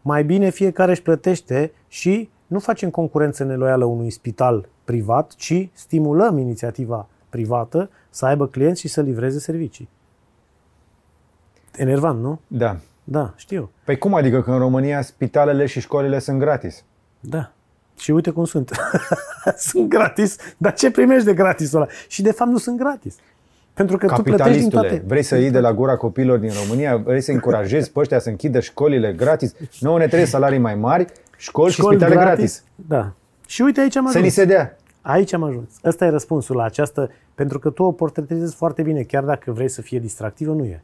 mai 0.00 0.24
bine 0.24 0.50
fiecare 0.50 0.90
își 0.90 1.02
plătește 1.02 1.72
și 1.88 2.30
nu 2.46 2.58
facem 2.58 2.90
concurență 2.90 3.44
neloială 3.44 3.84
unui 3.84 4.10
spital 4.10 4.68
privat, 4.84 5.34
ci 5.34 5.68
stimulăm 5.72 6.38
inițiativa 6.38 7.08
privată 7.28 7.90
să 8.10 8.26
aibă 8.26 8.46
clienți 8.46 8.80
și 8.80 8.88
să 8.88 9.00
livreze 9.00 9.38
servicii. 9.38 9.88
Enervant, 11.76 12.20
nu? 12.20 12.40
Da. 12.46 12.76
Da, 13.04 13.32
știu. 13.36 13.70
Păi 13.84 13.98
cum 13.98 14.14
adică 14.14 14.42
că 14.42 14.50
în 14.50 14.58
România 14.58 15.02
spitalele 15.02 15.66
și 15.66 15.80
școlile 15.80 16.18
sunt 16.18 16.38
gratis? 16.38 16.84
Da. 17.20 17.52
Și 17.98 18.10
uite 18.10 18.30
cum 18.30 18.44
sunt. 18.44 18.70
sunt 19.68 19.88
gratis, 19.88 20.36
dar 20.56 20.72
ce 20.74 20.90
primești 20.90 21.24
de 21.24 21.34
gratisul 21.34 21.80
ăla? 21.80 21.90
Și 22.08 22.22
de 22.22 22.32
fapt 22.32 22.50
nu 22.50 22.58
sunt 22.58 22.78
gratis. 22.78 23.16
Pentru 23.74 23.96
că 23.96 24.06
tu 24.06 24.22
plătești 24.22 24.60
din 24.60 24.68
toate. 24.68 25.02
vrei 25.06 25.22
să 25.22 25.36
iei 25.36 25.50
de 25.50 25.60
la 25.60 25.72
gura 25.72 25.96
copilor 25.96 26.38
din 26.38 26.50
România, 26.62 26.96
vrei 26.96 27.20
să 27.20 27.32
încurajezi 27.36 27.90
pe 27.90 28.00
ăștia 28.00 28.18
să 28.18 28.28
închidă 28.28 28.60
școlile 28.60 29.12
gratis. 29.12 29.54
Nu 29.80 29.96
ne 29.96 30.06
trebuie 30.06 30.28
salarii 30.28 30.58
mai 30.58 30.74
mari, 30.74 31.04
școli, 31.36 31.72
școli 31.72 31.94
și 31.94 32.00
spitale 32.00 32.24
gratis. 32.24 32.36
gratis. 32.36 32.64
Da. 32.88 33.12
Și 33.46 33.62
uite 33.62 33.80
aici 33.80 33.96
am 33.96 34.06
ajuns. 34.06 34.20
Să 34.20 34.24
ni 34.24 34.30
se 34.30 34.44
dea. 34.44 34.76
Aici 35.00 35.32
am 35.32 35.42
ajuns. 35.42 35.68
Ăsta 35.84 36.04
e 36.04 36.08
răspunsul 36.08 36.56
la 36.56 36.64
această, 36.64 37.10
pentru 37.34 37.58
că 37.58 37.70
tu 37.70 37.82
o 37.82 37.92
portretizezi 37.92 38.54
foarte 38.54 38.82
bine, 38.82 39.02
chiar 39.02 39.24
dacă 39.24 39.52
vrei 39.52 39.68
să 39.68 39.82
fie 39.82 39.98
distractivă, 39.98 40.52
nu 40.52 40.64
e. 40.64 40.82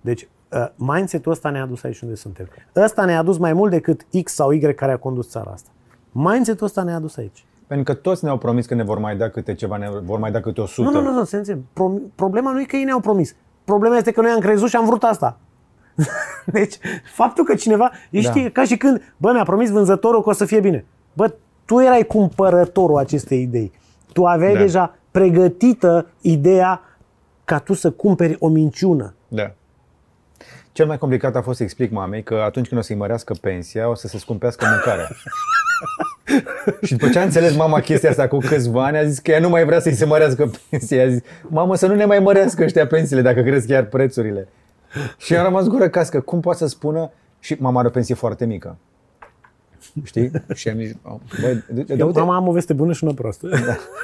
Deci, 0.00 0.22
uh, 0.22 0.28
mindset-ul 0.76 1.32
ăsta 1.32 1.50
ne-a 1.50 1.62
adus 1.62 1.82
aici 1.82 2.00
unde 2.00 2.14
suntem. 2.14 2.48
Ăsta 2.76 3.04
ne-a 3.04 3.18
adus 3.18 3.38
mai 3.38 3.52
mult 3.52 3.70
decât 3.70 4.06
X 4.22 4.32
sau 4.34 4.50
Y 4.50 4.74
care 4.74 4.92
a 4.92 4.96
condus 4.96 5.28
țara 5.28 5.50
asta. 5.50 5.70
Mindset-ul 6.12 6.66
ăsta 6.66 6.82
ne-a 6.82 6.94
adus 6.94 7.16
aici. 7.16 7.44
Pentru 7.66 7.92
că 7.92 8.00
toți 8.00 8.24
ne-au 8.24 8.38
promis 8.38 8.66
că 8.66 8.74
ne 8.74 8.82
vor 8.82 8.98
mai 8.98 9.16
da 9.16 9.28
câte 9.28 9.54
ceva, 9.54 9.76
ne 9.76 9.88
vor 10.04 10.18
mai 10.18 10.30
da 10.30 10.40
câte 10.40 10.60
o 10.60 10.66
sută. 10.66 10.90
Nu, 10.90 11.00
nu, 11.00 11.10
nu, 11.10 11.16
nu 11.16 11.24
se 11.24 11.58
Pro- 11.72 12.00
problema 12.14 12.52
nu 12.52 12.60
e 12.60 12.64
că 12.64 12.76
ei 12.76 12.84
ne-au 12.84 13.00
promis. 13.00 13.34
Problema 13.64 13.96
este 13.96 14.10
că 14.10 14.20
noi 14.20 14.30
am 14.30 14.38
crezut 14.38 14.68
și 14.68 14.76
am 14.76 14.86
vrut 14.86 15.02
asta. 15.02 15.38
deci, 16.46 16.78
faptul 17.14 17.44
că 17.44 17.54
cineva, 17.54 17.90
e 18.10 18.20
da. 18.20 18.32
ca 18.52 18.64
și 18.64 18.76
când, 18.76 19.14
bă, 19.16 19.32
mi-a 19.32 19.44
promis 19.44 19.70
vânzătorul 19.70 20.22
că 20.22 20.28
o 20.28 20.32
să 20.32 20.44
fie 20.44 20.60
bine. 20.60 20.84
Bă, 21.12 21.34
tu 21.64 21.80
erai 21.80 22.04
cumpărătorul 22.04 22.96
acestei 22.96 23.42
idei. 23.42 23.72
Tu 24.12 24.24
aveai 24.24 24.52
Da. 24.52 24.58
deja 24.58 24.94
pregătită 25.10 26.06
ideea 26.20 26.80
ca 27.44 27.58
tu 27.58 27.72
să 27.74 27.90
cumperi 27.90 28.36
o 28.38 28.48
minciună. 28.48 29.14
Da. 29.28 29.54
Cel 30.72 30.86
mai 30.86 30.98
complicat 30.98 31.36
a 31.36 31.42
fost 31.42 31.56
să 31.56 31.62
explic 31.62 31.90
mamei 31.90 32.22
că 32.22 32.34
atunci 32.34 32.68
când 32.68 32.80
o 32.80 32.84
să-i 32.84 32.96
mărească 32.96 33.34
pensia, 33.40 33.88
o 33.88 33.94
să 33.94 34.08
se 34.08 34.18
scumpească 34.18 34.66
mâncarea. 34.68 35.08
și 36.86 36.94
după 36.94 37.08
ce 37.08 37.18
a 37.18 37.22
înțeles 37.22 37.56
mama 37.56 37.80
chestia 37.80 38.10
asta 38.10 38.28
cu 38.28 38.38
câțiva 38.38 38.84
ani, 38.84 38.96
a 38.96 39.04
zis 39.04 39.18
că 39.18 39.30
ea 39.30 39.40
nu 39.40 39.48
mai 39.48 39.64
vrea 39.64 39.80
să-i 39.80 39.94
se 39.94 40.04
mărească 40.04 40.50
pensia. 40.70 41.04
A 41.04 41.08
zis, 41.08 41.20
mamă, 41.42 41.76
să 41.76 41.86
nu 41.86 41.94
ne 41.94 42.04
mai 42.04 42.18
mărească 42.18 42.62
ăștia 42.62 42.86
pensiile 42.86 43.22
dacă 43.22 43.40
cresc 43.40 43.66
chiar 43.66 43.84
prețurile. 43.84 44.48
Și 45.16 45.36
am 45.36 45.44
rămas 45.44 45.66
gură 45.66 45.88
cască. 45.88 46.20
Cum 46.20 46.40
poate 46.40 46.58
să 46.58 46.66
spună? 46.66 47.10
Și 47.40 47.56
mama 47.58 47.78
are 47.78 47.88
o 47.88 47.90
pensie 47.90 48.14
foarte 48.14 48.44
mică. 48.44 48.76
Știi? 50.04 50.30
Și 50.54 50.68
am 50.68 50.76
zis, 50.78 50.94
"Oh, 51.02 51.16
băi, 51.40 51.54
de, 51.54 51.64
de, 51.68 51.82
de, 51.82 51.94
Eu, 51.98 52.06
uite, 52.06 52.18
mama 52.18 52.36
am 52.36 52.48
o 52.48 52.52
veste 52.52 52.72
bună 52.72 52.92
și 52.92 53.04
una 53.04 53.12
proastă. 53.14 53.48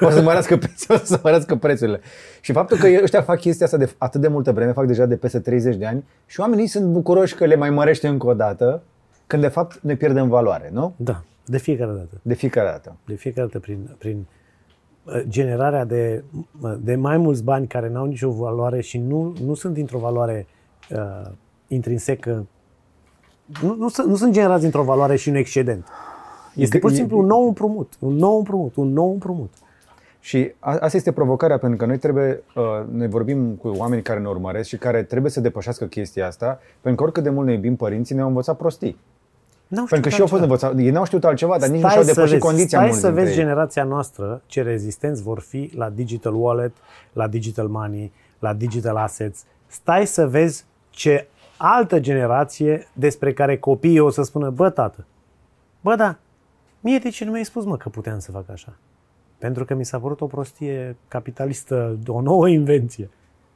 o 0.00 0.10
să 0.10 0.22
mărească 0.22 0.56
pensia, 0.66 0.94
o 0.94 0.98
să 1.04 1.20
mărească 1.22 1.56
prețurile. 1.56 2.00
Și 2.40 2.52
faptul 2.52 2.76
că 2.76 2.86
ăștia 3.02 3.22
fac 3.22 3.38
chestia 3.40 3.66
asta 3.66 3.78
de 3.78 3.94
atât 3.98 4.20
de 4.20 4.28
multă 4.28 4.52
vreme, 4.52 4.72
fac 4.72 4.86
deja 4.86 5.06
de 5.06 5.16
peste 5.16 5.38
30 5.40 5.76
de 5.76 5.86
ani 5.86 6.04
și 6.26 6.40
oamenii 6.40 6.66
sunt 6.66 6.84
bucuroși 6.86 7.34
că 7.34 7.44
le 7.44 7.56
mai 7.56 7.70
mărește 7.70 8.08
încă 8.08 8.26
o 8.26 8.34
dată, 8.34 8.82
când 9.26 9.42
de 9.42 9.48
fapt 9.48 9.80
ne 9.82 9.94
pierdem 9.96 10.28
valoare, 10.28 10.70
nu? 10.72 10.94
Da, 10.96 11.22
de 11.44 11.58
fiecare 11.58 11.90
dată. 11.92 12.20
De 12.22 12.34
fiecare 12.34 12.68
dată. 12.68 12.96
De 13.06 13.14
fiecare 13.14 13.46
dată 13.46 13.58
prin, 13.58 13.90
prin 13.98 14.26
uh, 15.04 15.22
generarea 15.28 15.84
de, 15.84 16.22
uh, 16.60 16.74
de 16.80 16.94
mai 16.94 17.16
mulți 17.16 17.44
bani 17.44 17.66
care 17.66 17.88
n-au 17.88 18.04
nicio 18.06 18.30
valoare 18.30 18.80
și 18.80 18.98
nu, 18.98 19.34
nu 19.44 19.54
sunt 19.54 19.74
dintr-o 19.74 19.98
valoare 19.98 20.46
uh, 20.90 21.30
intrinsecă, 21.68 22.46
nu, 23.62 23.74
nu, 23.78 23.88
sunt, 23.88 24.06
nu 24.08 24.16
sunt 24.16 24.32
generați 24.32 24.62
dintr-o 24.62 24.82
valoare 24.82 25.16
și 25.16 25.28
un 25.28 25.34
excedent. 25.34 25.86
Este 26.54 26.76
E- 26.76 26.80
pur 26.80 26.90
și 26.90 26.96
e- 26.96 26.98
simplu 26.98 27.18
un 27.18 27.26
nou 27.26 27.46
împrumut, 27.46 27.92
un 27.98 28.14
nou 28.14 28.36
împrumut, 28.36 28.76
un 28.76 28.92
nou 28.92 29.12
împrumut. 29.12 29.52
Și 30.20 30.52
a, 30.58 30.70
asta 30.80 30.96
este 30.96 31.12
provocarea, 31.12 31.58
pentru 31.58 31.78
că 31.78 31.86
noi 31.86 31.98
trebuie, 31.98 32.42
uh, 32.54 32.62
noi 32.92 33.08
vorbim 33.08 33.54
cu 33.54 33.68
oameni 33.68 34.02
care 34.02 34.20
ne 34.20 34.28
urmăresc 34.28 34.68
și 34.68 34.76
care 34.76 35.02
trebuie 35.02 35.30
să 35.30 35.40
depășească 35.40 35.84
chestia 35.84 36.26
asta, 36.26 36.60
pentru 36.80 36.94
că 36.94 37.02
oricât 37.02 37.22
de 37.22 37.30
mult 37.30 37.46
ne 37.46 37.52
iubim 37.52 37.76
părinții, 37.76 38.14
ne-au 38.14 38.28
învățat 38.28 38.56
prostii. 38.56 38.98
N-au 39.68 39.84
Pentru 39.84 40.08
că 40.08 40.14
știut 40.14 40.28
și 40.28 40.34
eu 40.34 40.38
au 40.40 40.48
fost 40.48 40.52
altceva. 40.52 40.68
învățat, 40.70 40.86
ei 40.86 40.92
n-au 40.92 41.04
știut 41.04 41.24
altceva, 41.24 41.58
dar 41.58 41.68
nici 41.68 41.80
nu 41.82 41.88
Stai 41.88 41.90
și-au 41.90 42.02
să 42.04 42.12
depășit 42.14 42.32
vezi, 42.32 42.44
condiția 42.46 42.68
Stai 42.78 42.84
mulți 42.84 43.00
să 43.00 43.06
dintre 43.06 43.24
vezi 43.24 43.36
ei. 43.38 43.42
generația 43.44 43.84
noastră 43.84 44.42
ce 44.46 44.62
rezistenți 44.62 45.22
vor 45.22 45.40
fi 45.40 45.70
la 45.76 45.88
digital 45.90 46.34
wallet, 46.34 46.72
la 47.12 47.26
digital 47.28 47.66
money, 47.66 48.12
la 48.38 48.52
digital 48.52 48.96
assets. 48.96 49.44
Stai 49.66 50.06
să 50.06 50.26
vezi 50.26 50.64
ce 50.90 51.28
altă 51.58 52.00
generație 52.00 52.88
despre 52.92 53.32
care 53.32 53.58
copiii 53.58 53.98
o 53.98 54.10
să 54.10 54.22
spună, 54.22 54.50
bă, 54.50 54.70
tată, 54.70 55.04
bă, 55.80 55.94
da, 55.94 56.18
mie 56.80 56.98
de 56.98 57.08
ce 57.08 57.24
nu 57.24 57.30
mi-ai 57.30 57.44
spus, 57.44 57.64
mă, 57.64 57.76
că 57.76 57.88
puteam 57.88 58.18
să 58.18 58.30
fac 58.30 58.50
așa? 58.50 58.72
Pentru 59.38 59.64
că 59.64 59.74
mi 59.74 59.84
s-a 59.84 59.98
părut 59.98 60.20
o 60.20 60.26
prostie 60.26 60.96
capitalistă, 61.08 61.98
o 62.06 62.20
nouă 62.20 62.48
invenție. 62.48 63.10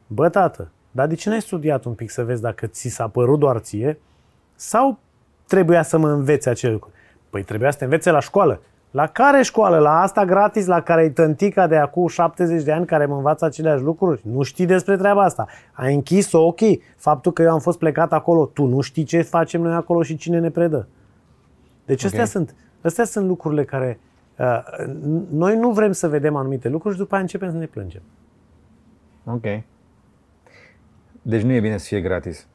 Bă, 0.06 0.28
tată, 0.28 0.70
dar 0.90 1.06
de 1.06 1.14
ce 1.14 1.28
n-ai 1.28 1.40
studiat 1.40 1.84
un 1.84 1.94
pic 1.94 2.10
să 2.10 2.24
vezi 2.24 2.42
dacă 2.42 2.66
ți 2.66 2.88
s-a 2.88 3.08
părut 3.08 3.38
doar 3.38 3.58
ție 3.58 3.98
sau 4.54 4.98
trebuia 5.46 5.82
să 5.82 5.98
mă 5.98 6.08
învețe 6.08 6.50
acel 6.50 6.72
lucru? 6.72 6.90
Păi 7.30 7.42
trebuia 7.42 7.70
să 7.70 7.78
te 7.78 7.84
învețe 7.84 8.10
la 8.10 8.20
școală. 8.20 8.60
La 8.92 9.06
care 9.06 9.42
școală? 9.42 9.78
La 9.78 10.00
asta 10.00 10.24
gratis, 10.24 10.66
la 10.66 10.80
care 10.80 11.02
e 11.02 11.10
tântica 11.10 11.66
de 11.66 11.76
acum 11.76 12.06
70 12.06 12.62
de 12.62 12.72
ani 12.72 12.86
care 12.86 13.06
mă 13.06 13.16
învață 13.16 13.44
aceleași 13.44 13.82
lucruri? 13.82 14.20
Nu 14.24 14.42
știi 14.42 14.66
despre 14.66 14.96
treaba 14.96 15.22
asta. 15.22 15.46
Ai 15.72 15.94
închis-o, 15.94 16.38
ok. 16.46 16.60
Faptul 16.96 17.32
că 17.32 17.42
eu 17.42 17.50
am 17.52 17.58
fost 17.58 17.78
plecat 17.78 18.12
acolo, 18.12 18.46
tu 18.46 18.64
nu 18.64 18.80
știi 18.80 19.04
ce 19.04 19.22
facem 19.22 19.60
noi 19.60 19.74
acolo 19.74 20.02
și 20.02 20.16
cine 20.16 20.38
ne 20.38 20.50
predă. 20.50 20.88
Deci 21.84 22.04
astea, 22.04 22.22
Ok. 22.22 22.28
sunt, 22.28 22.54
astea 22.82 23.04
sunt 23.04 23.26
lucrurile 23.26 23.64
care... 23.64 23.98
Uh, 24.38 24.86
noi 25.30 25.56
nu 25.56 25.70
vrem 25.70 25.92
să 25.92 26.08
vedem 26.08 26.36
anumite 26.36 26.68
lucruri 26.68 26.94
și 26.94 27.00
după 27.00 27.14
aia 27.14 27.22
începem 27.22 27.50
să 27.50 27.56
ne 27.56 27.66
plângem. 27.66 28.02
Ok. 29.24 29.44
Deci 31.22 31.42
nu 31.42 31.52
e 31.52 31.60
bine 31.60 31.76
să 31.78 31.86
fie 31.86 32.00
gratis. 32.00 32.46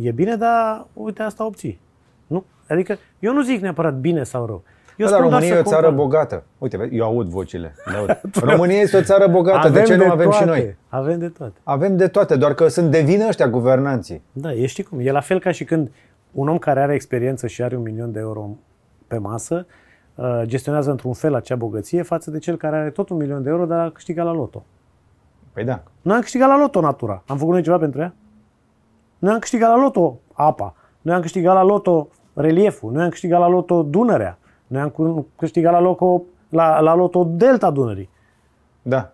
E 0.00 0.10
bine, 0.10 0.36
dar 0.36 0.86
uite, 0.92 1.22
asta 1.22 1.44
obții. 1.46 1.80
Nu? 2.26 2.44
Adică 2.68 2.96
eu 3.18 3.32
nu 3.32 3.42
zic 3.42 3.60
neapărat 3.60 3.94
bine 3.94 4.22
sau 4.22 4.46
rău. 4.46 4.62
Eu 5.00 5.06
Eu 5.06 5.12
dar 5.12 5.18
spun 5.18 5.30
doar 5.30 5.40
România 5.40 5.48
e 5.48 5.52
o 5.52 5.62
să 5.62 5.70
țară 5.70 5.86
comparăm. 5.86 5.96
bogată. 5.96 6.44
Uite, 6.58 6.76
vezi, 6.76 6.96
eu 6.96 7.04
aud 7.04 7.28
vocile. 7.28 7.74
le 7.84 7.96
aud. 7.96 8.20
România 8.50 8.80
este 8.80 8.96
o 8.96 9.02
țară 9.02 9.26
bogată. 9.26 9.68
de 9.68 9.82
ce 9.82 9.96
nu 9.96 10.10
avem 10.10 10.28
toate. 10.28 10.36
și 10.36 10.44
noi? 10.44 10.76
Avem 10.88 11.18
de 11.18 11.28
toate. 11.28 11.60
Avem 11.62 11.96
de 11.96 12.08
toate, 12.08 12.36
doar 12.36 12.54
că 12.54 12.68
sunt 12.68 12.90
de 12.90 13.00
vină 13.00 13.26
ăștia 13.28 13.48
guvernanții. 13.48 14.22
Da, 14.32 14.52
e 14.52 14.66
știi 14.66 14.82
cum. 14.84 14.98
E 15.02 15.10
la 15.10 15.20
fel 15.20 15.40
ca 15.40 15.50
și 15.50 15.64
când 15.64 15.90
un 16.32 16.48
om 16.48 16.58
care 16.58 16.80
are 16.80 16.94
experiență 16.94 17.46
și 17.46 17.62
are 17.62 17.76
un 17.76 17.82
milion 17.82 18.12
de 18.12 18.18
euro 18.18 18.56
pe 19.06 19.18
masă 19.18 19.66
uh, 20.14 20.42
gestionează 20.42 20.90
într-un 20.90 21.12
fel 21.12 21.34
acea 21.34 21.56
bogăție 21.56 22.02
față 22.02 22.30
de 22.30 22.38
cel 22.38 22.56
care 22.56 22.76
are 22.76 22.90
tot 22.90 23.08
un 23.08 23.16
milion 23.16 23.42
de 23.42 23.48
euro, 23.50 23.64
dar 23.64 23.78
a 23.86 23.90
câștigat 23.90 24.24
la 24.24 24.32
loto. 24.32 24.64
Păi 25.52 25.64
da. 25.64 25.82
Noi 26.02 26.14
am 26.14 26.20
câștigat 26.20 26.48
la 26.48 26.58
loto 26.58 26.80
natura. 26.80 27.22
Am 27.26 27.36
făcut 27.36 27.52
noi 27.52 27.62
ceva 27.62 27.78
pentru 27.78 28.00
ea? 28.00 28.14
Noi 29.18 29.32
am 29.32 29.38
câștigat 29.38 29.68
la 29.68 29.76
loto 29.76 30.20
apa. 30.32 30.74
Noi 31.00 31.14
am 31.14 31.20
câștigat 31.20 31.54
la 31.54 31.62
loto 31.62 32.08
relieful. 32.34 32.92
Noi 32.92 33.02
am 33.02 33.08
câștigat 33.08 33.40
la 33.40 33.48
loto 33.48 33.82
Dunărea. 33.82 34.38
Noi 34.70 34.80
am 34.80 34.88
cu- 34.88 35.26
câștigat 35.36 35.72
la 35.72 35.80
loto, 35.80 36.22
la, 36.48 36.80
la 36.80 36.94
loto 36.94 37.24
Delta 37.24 37.70
Dunării. 37.70 38.08
Da. 38.82 39.12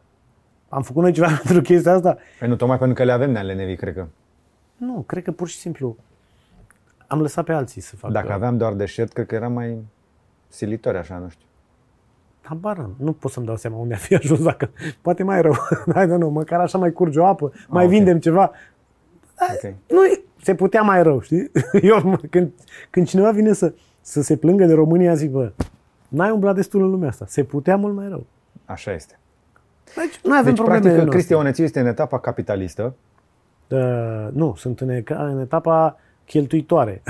Am 0.68 0.82
făcut 0.82 1.02
noi 1.02 1.12
ceva 1.12 1.26
pentru 1.44 1.61
chestia 1.62 1.92
asta? 1.92 2.16
Păi 2.38 2.48
nu, 2.48 2.57
tocmai 2.57 2.78
pentru 2.78 2.96
că 2.96 3.04
le 3.04 3.12
avem 3.12 3.30
ne 3.30 3.42
lenevi, 3.42 3.76
cred 3.76 3.94
că. 3.94 4.07
Nu, 4.76 5.04
cred 5.07 5.22
că 5.22 5.32
pur 5.32 5.48
și 5.48 5.57
simplu 5.57 5.96
am 7.07 7.20
lăsat 7.20 7.44
pe 7.44 7.52
alții 7.52 7.80
să 7.80 7.96
facă. 7.96 8.12
Dacă 8.12 8.32
aveam 8.32 8.57
doar 8.57 8.72
deșert, 8.72 9.12
cred 9.12 9.26
că 9.26 9.34
era 9.34 9.48
mai 9.48 9.84
silitori, 10.48 10.96
așa, 10.96 11.16
nu 11.18 11.28
știu. 11.28 11.46
Habar 12.42 12.76
n-am. 12.76 12.94
Nu 12.98 13.12
pot 13.12 13.30
să-mi 13.30 13.46
dau 13.46 13.57
seama 13.57 13.76
unde 13.76 13.94
a 13.94 13.96
fi 13.96 14.14
ajuns 14.14 14.42
dacă... 14.42 14.70
Poate 15.00 15.22
mai 15.22 15.42
rău. 15.42 15.54
Hai, 15.94 16.07
nu, 16.07 16.28
măcar 16.28 16.61
așa 16.61 16.78
mai 16.78 16.92
curge 16.92 17.20
o 17.20 17.26
apă, 17.26 17.52
mai 17.68 17.84
ok. 17.84 17.90
vindem 17.90 18.18
ceva. 18.18 18.50
Ok. 19.64 19.72
Nu, 19.90 20.04
e- 20.04 20.24
se 20.42 20.54
putea 20.54 20.82
mai 20.82 21.02
rău, 21.02 21.20
știi? 21.20 21.50
Eu, 21.90 22.00
mă, 22.04 22.16
când, 22.30 22.52
când 22.90 23.07
cineva 23.07 23.30
vine 23.30 23.52
să, 23.52 23.74
să 24.07 24.22
se 24.22 24.36
plângă 24.36 24.64
de 24.64 24.72
România, 24.72 25.14
zic, 25.14 25.30
bă, 25.30 25.52
n-ai 26.09 26.30
umblat 26.30 26.54
destul 26.54 26.82
în 26.82 26.90
lumea 26.90 27.09
asta. 27.09 27.24
Se 27.28 27.44
putea 27.44 27.76
mult 27.76 27.94
mai 27.94 28.09
rău. 28.09 28.26
Așa 28.64 28.92
este. 28.92 29.18
Deci, 29.96 30.20
noi 30.22 30.38
avem 30.38 30.54
Deci, 30.54 30.54
problemele 30.54 30.80
practic, 30.80 30.90
noastre. 30.92 31.11
Cristi 31.11 31.32
Onețiu 31.32 31.64
este 31.64 31.80
în 31.80 31.86
etapa 31.86 32.18
capitalistă. 32.18 32.94
Uh, 33.68 34.28
nu, 34.32 34.54
sunt 34.57 34.80
în, 34.80 34.90
eca- 34.90 35.18
în 35.18 35.40
etapa 35.40 35.98
cheltuitoare. 36.24 37.02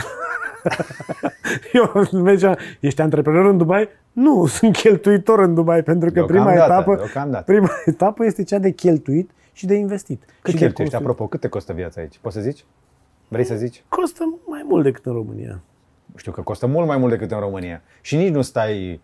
Eu 1.73 2.03
mergeam, 2.23 2.57
ești 2.81 3.01
antreprenor 3.01 3.45
în 3.45 3.57
Dubai? 3.57 3.89
Nu, 4.13 4.47
sunt 4.47 4.77
cheltuitor 4.77 5.39
în 5.39 5.55
Dubai, 5.55 5.83
pentru 5.83 6.11
că 6.11 6.25
prima 6.25 6.45
Deocamdată, 6.45 6.73
etapă, 6.73 6.97
deocamdată. 6.97 7.45
prima 7.45 7.71
etapă 7.85 8.25
este 8.25 8.43
cea 8.43 8.59
de 8.59 8.71
cheltuit 8.71 9.31
și 9.53 9.67
de 9.67 9.75
investit. 9.75 10.23
Cât 10.23 10.29
și 10.35 10.43
de 10.43 10.43
cheltuiești? 10.43 10.75
construit. 10.77 10.95
Apropo, 10.95 11.27
cât 11.27 11.41
te 11.41 11.49
costă 11.49 11.73
viața 11.73 12.01
aici? 12.01 12.19
Poți 12.21 12.35
să 12.35 12.41
zici? 12.41 12.65
Vrei 13.29 13.45
să 13.45 13.55
zici? 13.55 13.85
Costă 13.89 14.39
mai 14.47 14.65
mult 14.69 14.83
decât 14.83 15.07
în 15.07 15.13
România. 15.13 15.61
Știu 16.17 16.33
că 16.33 16.43
costă 16.43 16.67
mult 16.67 16.87
mai 16.87 16.97
mult 16.97 17.11
decât 17.13 17.31
în 17.31 17.39
România. 17.39 17.83
Și 18.01 18.17
nici 18.17 18.33
nu 18.33 18.43
stai 18.43 19.01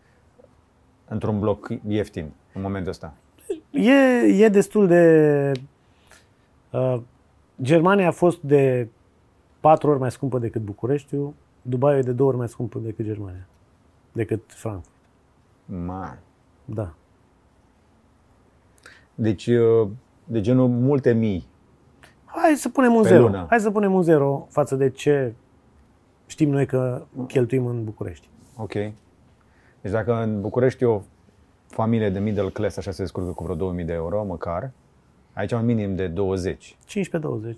într-un 1.08 1.38
bloc 1.40 1.68
ieftin 1.88 2.32
în 2.52 2.62
momentul 2.62 2.90
ăsta. 2.90 3.14
E, 3.70 3.92
e 4.44 4.48
destul 4.48 4.86
de... 4.86 5.52
Uh, 6.70 7.00
Germania 7.62 8.08
a 8.08 8.10
fost 8.10 8.40
de 8.40 8.88
patru 9.60 9.90
ori 9.90 9.98
mai 9.98 10.10
scumpă 10.10 10.38
decât 10.38 10.62
Bucureștiul, 10.62 11.34
Dubai 11.62 11.98
e 11.98 12.02
de 12.02 12.12
două 12.12 12.28
ori 12.28 12.38
mai 12.38 12.48
scumpă 12.48 12.78
decât 12.78 13.04
Germania, 13.04 13.46
decât 14.12 14.42
Frankfurt. 14.46 14.94
Man. 15.64 16.18
Da. 16.64 16.94
Deci, 19.14 19.46
uh, 19.46 19.88
de 20.24 20.40
genul 20.40 20.68
multe 20.68 21.12
mii. 21.12 21.46
Hai 22.24 22.54
să 22.56 22.68
punem 22.68 22.94
un 22.94 23.02
Pe 23.02 23.08
zero. 23.08 23.22
lună. 23.22 23.46
Hai 23.48 23.60
să 23.60 23.70
punem 23.70 23.94
un 23.94 24.02
zero 24.02 24.46
față 24.50 24.76
de 24.76 24.90
ce 24.90 25.34
știm 26.26 26.50
noi 26.50 26.66
că 26.66 27.02
cheltuim 27.26 27.66
în 27.66 27.84
București. 27.84 28.28
Ok. 28.56 28.72
Deci 29.80 29.92
dacă 29.92 30.22
în 30.22 30.40
București 30.40 30.82
e 30.82 30.86
o 30.86 31.00
familie 31.68 32.10
de 32.10 32.18
middle 32.18 32.48
class, 32.48 32.76
așa 32.76 32.90
se 32.90 33.02
descurcă 33.02 33.30
cu 33.30 33.42
vreo 33.42 33.54
2000 33.56 33.84
de 33.84 33.92
euro, 33.92 34.24
măcar, 34.24 34.70
aici 35.32 35.52
un 35.52 35.64
minim 35.64 35.94
de 35.94 36.06
20 36.06 36.76
15-20 36.88 36.90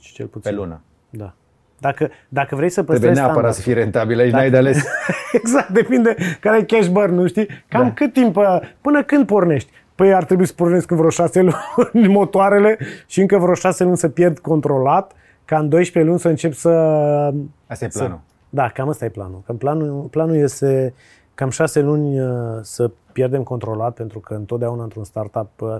cel 0.01 0.27
puțin. 0.27 0.51
pe 0.51 0.57
lună. 0.57 0.81
Da. 1.11 1.35
Dacă, 1.79 2.11
dacă 2.29 2.57
vrei 2.57 2.69
să 2.69 2.83
Trebuie 2.83 2.99
păstrezi 2.99 3.27
neapărat 3.27 3.55
să 3.55 3.61
standard- 3.61 3.65
fii 3.65 3.75
rentabil, 3.75 4.19
aici 4.19 4.31
Dacă- 4.31 4.43
n-ai 4.43 4.51
de 4.51 4.57
ales. 4.57 4.85
exact, 5.33 5.69
depinde 5.69 6.15
care 6.41 6.59
e 6.59 6.63
cash 6.65 6.89
burn, 6.89 7.15
nu 7.15 7.27
știi? 7.27 7.47
Cam 7.69 7.83
Da. 7.83 7.93
cât 7.93 8.13
timp, 8.13 8.37
uh, 8.37 8.59
până 8.81 9.03
când 9.05 9.27
pornești? 9.27 9.71
Păi 9.95 10.15
ar 10.15 10.25
trebui 10.25 10.47
să 10.47 10.53
pornesc 10.53 10.91
în 10.91 10.97
vreo 10.97 11.11
șase 11.11 11.41
luni 11.93 12.09
motoarele 12.09 12.79
și 13.07 13.21
încă 13.21 13.39
vreo 13.39 13.55
șase 13.55 13.85
luni 13.85 13.97
să 13.97 14.09
pierd 14.09 14.39
controlat, 14.39 15.13
ca 15.45 15.59
în 15.59 15.69
12 15.69 16.11
luni 16.11 16.21
să 16.21 16.29
încep 16.29 16.53
să... 16.53 16.69
Asta 17.67 17.85
e 17.85 17.91
să- 17.91 17.99
planul. 17.99 18.21
Da, 18.55 18.69
cam 18.69 18.89
asta 18.89 19.05
e 19.05 19.09
planul. 19.09 19.43
Cam 19.47 19.57
planul, 19.57 20.03
planul 20.03 20.37
este 20.37 20.95
cam 21.35 21.51
șase 21.51 21.81
luni 21.81 22.21
uh, 22.21 22.29
să 22.63 22.91
pierdem 23.13 23.43
controlat, 23.43 23.95
pentru 23.95 24.21
că 24.21 24.35
întotdeauna 24.35 24.83
într-un 24.83 25.05
startup 25.05 25.61
uh, 25.61 25.77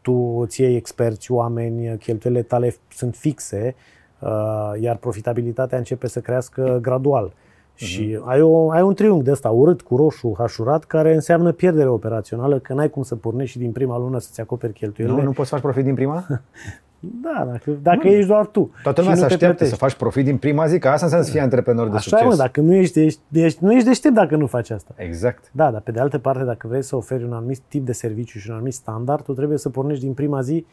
tu 0.00 0.12
îți 0.40 0.60
iei 0.60 0.76
experți, 0.76 1.32
oameni, 1.32 1.90
uh, 1.90 1.98
cheltuielile 1.98 2.44
tale 2.44 2.74
sunt 2.92 3.14
fixe, 3.14 3.74
uh, 4.18 4.72
iar 4.80 4.96
profitabilitatea 4.96 5.78
începe 5.78 6.06
să 6.06 6.20
crească 6.20 6.78
gradual. 6.82 7.32
Și 7.74 8.20
ai, 8.24 8.40
o, 8.40 8.70
ai 8.70 8.82
un 8.82 8.94
triunghi 8.94 9.24
de 9.24 9.30
ăsta 9.30 9.50
urât 9.50 9.82
cu 9.82 9.96
roșu 9.96 10.34
hașurat 10.38 10.84
care 10.84 11.14
înseamnă 11.14 11.52
pierdere 11.52 11.88
operațională, 11.88 12.58
că 12.58 12.72
n-ai 12.72 12.90
cum 12.90 13.02
să 13.02 13.16
pornești 13.16 13.52
și 13.52 13.58
din 13.58 13.72
prima 13.72 13.98
lună 13.98 14.18
să-ți 14.18 14.40
acoperi 14.40 14.72
cheltuielile. 14.72 15.18
Nu, 15.18 15.24
nu 15.24 15.32
poți 15.32 15.48
să 15.48 15.54
faci 15.54 15.64
profit 15.64 15.84
din 15.84 15.94
prima? 15.94 16.26
Da, 17.22 17.48
dacă, 17.50 17.70
dacă 17.82 18.08
ești 18.08 18.26
doar 18.26 18.46
tu. 18.46 18.70
Toată 18.82 19.00
și 19.00 19.06
lumea 19.06 19.22
nu 19.22 19.28
se 19.28 19.28
te 19.28 19.32
așteaptă 19.34 19.46
plătești. 19.46 19.72
să 19.72 19.84
faci 19.84 19.94
profit 19.94 20.24
din 20.24 20.36
prima 20.36 20.66
zi, 20.66 20.78
că 20.78 20.88
asta 20.88 21.04
înseamnă 21.04 21.26
să 21.26 21.32
fii 21.32 21.42
antreprenor 21.42 21.88
de 21.88 21.96
Așa 21.96 22.02
succes. 22.02 22.20
e, 22.20 22.28
mă, 22.28 22.36
dacă 22.36 22.60
nu 22.60 22.74
ești, 22.74 23.00
ești, 23.00 23.20
ești, 23.32 23.64
nu 23.64 23.72
ești 23.72 23.86
deștept 23.86 24.14
dacă 24.14 24.36
nu 24.36 24.46
faci 24.46 24.70
asta. 24.70 24.94
Exact. 24.96 25.50
Da, 25.52 25.70
dar 25.70 25.80
pe 25.80 25.90
de 25.90 26.00
altă 26.00 26.18
parte, 26.18 26.44
dacă 26.44 26.68
vrei 26.68 26.82
să 26.82 26.96
oferi 26.96 27.24
un 27.24 27.32
anumit 27.32 27.60
tip 27.68 27.84
de 27.84 27.92
serviciu 27.92 28.38
și 28.38 28.48
un 28.48 28.54
anumit 28.54 28.74
standard, 28.74 29.24
tu 29.24 29.32
trebuie 29.32 29.58
să 29.58 29.68
pornești 29.68 30.04
din 30.04 30.14
prima 30.14 30.40
zi 30.40 30.66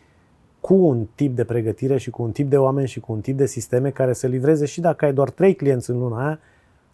cu 0.60 0.74
un 0.74 1.08
tip 1.16 1.36
de 1.36 1.44
pregătire 1.44 1.98
și 1.98 2.10
cu 2.10 2.24
un 2.24 2.32
tip 2.32 2.50
de 2.50 2.58
oameni 2.58 2.88
și 2.88 3.00
cu 3.00 3.12
un 3.12 3.20
tip 3.20 3.38
de 3.38 3.46
sisteme 3.46 3.90
care 3.90 4.14
să 4.14 4.28
livreze 4.28 4.66
și 4.66 4.82
dacă 4.82 5.06
ai 5.06 5.14
doar 5.14 5.30
trei 5.30 5.56
clienți 5.56 5.90
în 5.90 6.00
luna 6.00 6.26
aia, 6.26 6.40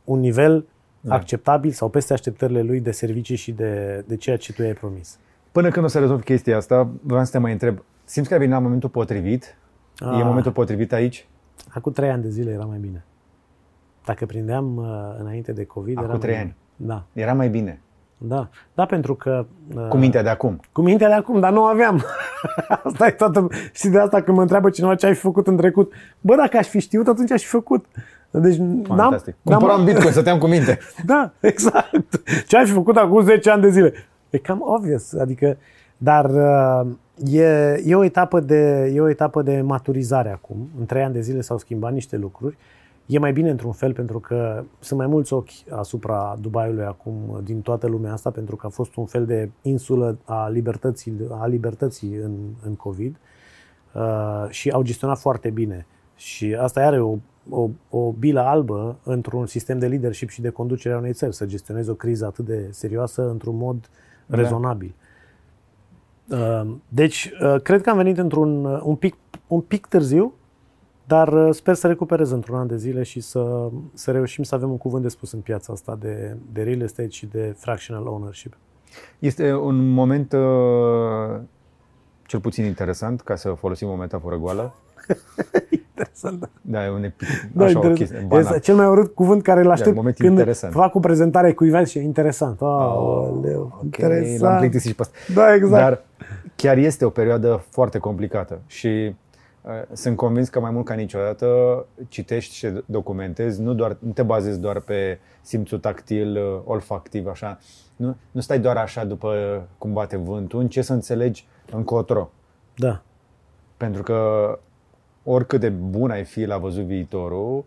un 0.04 0.20
nivel 0.20 0.66
da. 1.02 1.16
acceptabil 1.16 1.72
sau 1.72 1.90
peste 1.90 2.14
așteptările 2.14 2.62
lui 2.62 2.80
de 2.80 2.92
servicii 2.92 3.36
și 3.36 3.52
de, 3.52 4.04
de 4.08 4.16
ceea 4.16 4.38
ce 4.38 4.54
tu 4.54 4.62
ai 4.62 4.74
promis. 4.74 5.18
Până 5.52 5.70
când 5.70 5.86
o 5.86 5.88
să 5.88 6.00
rezolv 6.00 6.24
chestia 6.24 6.58
asta, 6.58 6.90
vreau 7.02 7.26
să 7.26 7.32
te 7.32 7.38
mai 7.38 7.52
întreb. 7.52 7.84
Simți 8.10 8.28
că 8.28 8.34
ai 8.34 8.40
venit 8.40 8.54
la 8.56 8.62
momentul 8.62 8.90
potrivit? 8.90 9.58
Ah. 9.98 10.20
E 10.20 10.24
momentul 10.24 10.52
potrivit 10.52 10.94
aici? 10.94 11.28
Acum 11.74 11.92
trei 11.92 12.10
ani 12.10 12.22
de 12.22 12.30
zile 12.30 12.52
era 12.52 12.64
mai 12.66 12.78
bine. 12.78 13.04
Dacă 14.06 14.26
prindeam 14.26 14.76
uh, 14.78 14.86
înainte 15.20 15.52
de 15.52 15.66
COVID, 15.66 15.98
Acum 15.98 16.10
era 16.10 16.20
trei 16.20 16.34
mai 16.34 16.42
ani. 16.44 16.56
bine. 16.78 16.90
Da, 16.90 17.04
Era 17.22 17.34
mai 17.34 17.50
bine. 17.50 17.82
da. 18.18 18.50
Da, 18.74 18.86
pentru 18.86 19.16
că... 19.16 19.46
uh, 19.76 19.88
Cu 19.88 19.98
mintea 19.98 20.24
de 20.24 20.30
acum. 20.30 20.60
Cu 20.72 20.82
mintea 20.82 21.08
de 21.08 21.14
acum, 21.14 21.40
dar 21.40 21.52
nu 21.52 21.64
aveam. 21.64 22.04
asta 22.84 23.08
e 23.08 23.12
toată... 23.12 23.48
Și 23.74 23.88
de 23.88 24.00
asta 24.00 24.22
când 24.22 24.36
mă 24.38 24.42
întreabă 24.42 24.70
cineva 24.70 24.96
ce 24.96 25.06
ai 25.06 25.14
fi 25.14 25.20
făcut 25.20 25.48
în 25.48 25.58
trecut, 25.58 25.94
bă, 26.22 26.36
dacă 26.36 26.58
aș 26.58 26.68
fi 26.68 26.80
știut, 26.80 27.08
atunci 27.08 27.32
aș 27.32 27.42
fi 27.42 27.48
făcut. 27.50 27.86
Deci 28.32 28.56
n-am... 28.58 28.84
Fantastic. 28.98 29.36
Cumpăram 29.44 29.84
bitcoin, 29.86 30.12
stăteam 30.12 30.38
cu 30.38 30.48
minte. 30.48 30.80
Da, 31.06 31.32
exact. 31.40 32.22
Ce 32.48 32.58
ai 32.58 32.66
fi 32.66 32.72
făcut 32.72 32.96
acum 32.98 33.22
10 33.24 33.50
ani 33.50 33.62
de 33.62 33.70
zile? 33.70 33.94
E 34.30 34.38
cam 34.38 34.60
obvious, 34.62 35.14
adică... 35.14 35.58
Dar 35.98 36.26
uh, 36.30 36.88
e, 37.26 37.82
e, 37.86 37.96
o 37.96 38.04
etapă 38.04 38.40
de, 38.40 38.92
e 38.94 39.02
o 39.02 39.10
etapă 39.10 39.42
de 39.42 39.62
maturizare 39.62 40.32
acum. 40.32 40.70
În 40.80 40.86
trei 40.86 41.04
ani 41.04 41.14
de 41.14 41.22
zile 41.22 41.42
s-au 41.42 41.58
schimbat 41.58 41.94
niște 41.94 42.18
lucruri. 42.18 42.58
E 43.06 43.20
mai 43.20 43.34
bine 43.34 43.50
într-un 43.50 43.72
fel 43.72 43.94
pentru 43.94 44.20
că 44.20 44.64
sunt 44.80 45.00
mai 45.00 45.08
mulți 45.08 45.34
ochi 45.34 45.50
asupra 45.70 46.38
Dubaiului 46.42 46.84
acum 46.84 47.42
din 47.44 47.62
toată 47.62 47.88
lumea 47.88 48.12
asta 48.12 48.30
pentru 48.32 48.56
că 48.56 48.66
a 48.66 48.70
fost 48.70 48.96
un 48.96 49.06
fel 49.06 49.26
de 49.26 49.50
insulă 49.62 50.18
a 50.26 50.48
libertății, 50.50 51.14
a 51.30 51.48
libertății 51.48 52.16
în, 52.16 52.36
în 52.66 52.76
COVID 52.76 53.16
uh, 53.94 54.46
și 54.50 54.70
au 54.70 54.82
gestionat 54.82 55.18
foarte 55.18 55.50
bine. 55.50 55.86
Și 56.16 56.56
asta 56.60 56.80
are 56.86 57.02
o, 57.02 57.18
o, 57.50 57.70
o 57.90 58.12
bilă 58.12 58.42
albă 58.42 58.98
într-un 59.04 59.46
sistem 59.46 59.80
de 59.80 59.88
leadership 59.88 60.30
și 60.30 60.42
de 60.42 60.50
conducere 60.50 60.94
a 60.94 60.98
unei 60.98 61.14
țări, 61.14 61.36
să 61.36 61.46
gestionezi 61.46 61.90
o 61.90 61.94
criză 61.94 62.26
atât 62.26 62.46
de 62.46 62.68
serioasă 62.70 63.30
într-un 63.30 63.58
mod 63.58 63.90
Da. 64.26 64.38
rezonabil. 64.38 64.94
Uh, 66.32 66.62
Deci, 66.90 67.32
uh, 67.42 67.62
cred 67.62 67.82
că 67.82 67.90
am 67.90 67.98
venit 67.98 68.18
într-un 68.18 68.66
uh, 68.66 68.80
un 68.84 68.96
pic, 68.96 69.16
un 69.48 69.62
pic 69.62 69.86
târziu, 69.86 70.34
dar 71.06 71.28
uh, 71.34 71.54
sper 71.54 71.74
să 71.76 71.88
recuperez 71.88 72.32
într-un 72.32 72.58
an 72.58 72.68
de 72.68 72.78
zile 72.78 73.04
și 73.04 73.20
să, 73.20 73.70
să 73.94 74.12
reușim 74.12 74.44
să 74.44 74.56
avem 74.56 74.70
un 74.70 74.78
cuvânt 74.78 75.04
de 75.04 75.10
spus 75.10 75.32
în 75.32 75.40
piața 75.40 75.74
asta 75.74 75.98
de, 76.02 76.38
de 76.54 76.62
real 76.62 76.82
estate 76.82 77.10
și 77.10 77.26
de 77.26 77.56
fractional 77.58 78.08
ownership. 78.08 78.54
Este 79.20 79.54
un 79.54 79.90
moment 79.90 80.32
uh, 80.34 81.40
cel 82.26 82.40
puțin 82.40 82.66
interesant, 82.66 83.22
ca 83.22 83.36
să 83.36 83.50
folosim 83.50 83.88
o 83.90 83.96
metaforă 83.96 84.36
goală. 84.38 84.74
Interesant, 85.70 86.40
da. 86.40 86.48
Da, 86.62 86.86
e 86.86 86.90
un 86.90 87.04
epic, 87.04 87.28
Da, 87.54 87.64
așa 87.66 87.80
o 87.80 87.84
interesant. 87.88 87.98
chestie, 87.98 88.18
Este 88.18 88.28
banal. 88.28 88.60
cel 88.60 88.76
mai 88.76 88.86
urât 88.88 89.14
cuvânt 89.14 89.44
care 89.44 89.62
îl 89.62 89.72
aștept 89.72 89.96
moment 89.96 90.16
când 90.18 90.30
interesant. 90.30 90.74
fac 90.74 90.96
o 90.96 91.00
prezentare 91.00 91.54
cuiva 91.54 91.84
și 91.84 92.00
interesant. 92.00 92.62
Oh, 92.62 92.94
Oh, 92.96 93.40
leu, 93.44 93.82
ok, 93.86 93.98
L-am 94.40 94.58
plictisit 94.60 94.90
și 94.90 94.96
pe 94.96 95.02
asta. 95.02 95.18
Da, 95.34 95.54
exact. 95.54 95.72
Dar 95.82 96.04
chiar 96.58 96.78
este 96.78 97.06
o 97.06 97.10
perioadă 97.10 97.66
foarte 97.70 97.98
complicată 97.98 98.62
și 98.68 99.16
uh, 99.62 99.72
sunt 99.94 100.16
convins 100.16 100.50
că 100.50 100.60
mai 100.60 100.72
mult 100.72 100.86
ca 100.86 100.94
niciodată 100.94 101.86
citești 102.08 102.56
și 102.56 102.68
documentezi, 102.86 103.62
nu, 103.62 103.74
doar, 103.74 103.98
nu 104.00 104.12
te 104.12 104.24
bazezi 104.24 104.60
doar 104.60 104.80
pe 104.80 105.20
simțul 105.42 105.80
tactil, 105.80 106.38
uh, 106.38 106.62
olfactiv, 106.64 107.28
așa. 107.28 107.60
Nu, 107.96 108.16
nu 108.32 108.42
stai 108.42 108.60
doar 108.60 108.78
așa 108.78 109.06
după 109.06 109.62
cum 109.78 109.94
bate 109.94 110.16
vântul, 110.18 110.60
încerci 110.60 110.86
să 110.86 110.94
înțelegi 110.94 111.48
încotro. 111.72 112.32
Da. 112.76 113.02
Pentru 113.78 114.04
că 114.04 114.60
oricât 115.24 115.60
de 115.60 115.70
bun 115.70 116.12
ai 116.12 116.24
fi 116.24 116.46
la 116.46 116.58
văzut 116.58 116.84
viitorul, 116.84 117.66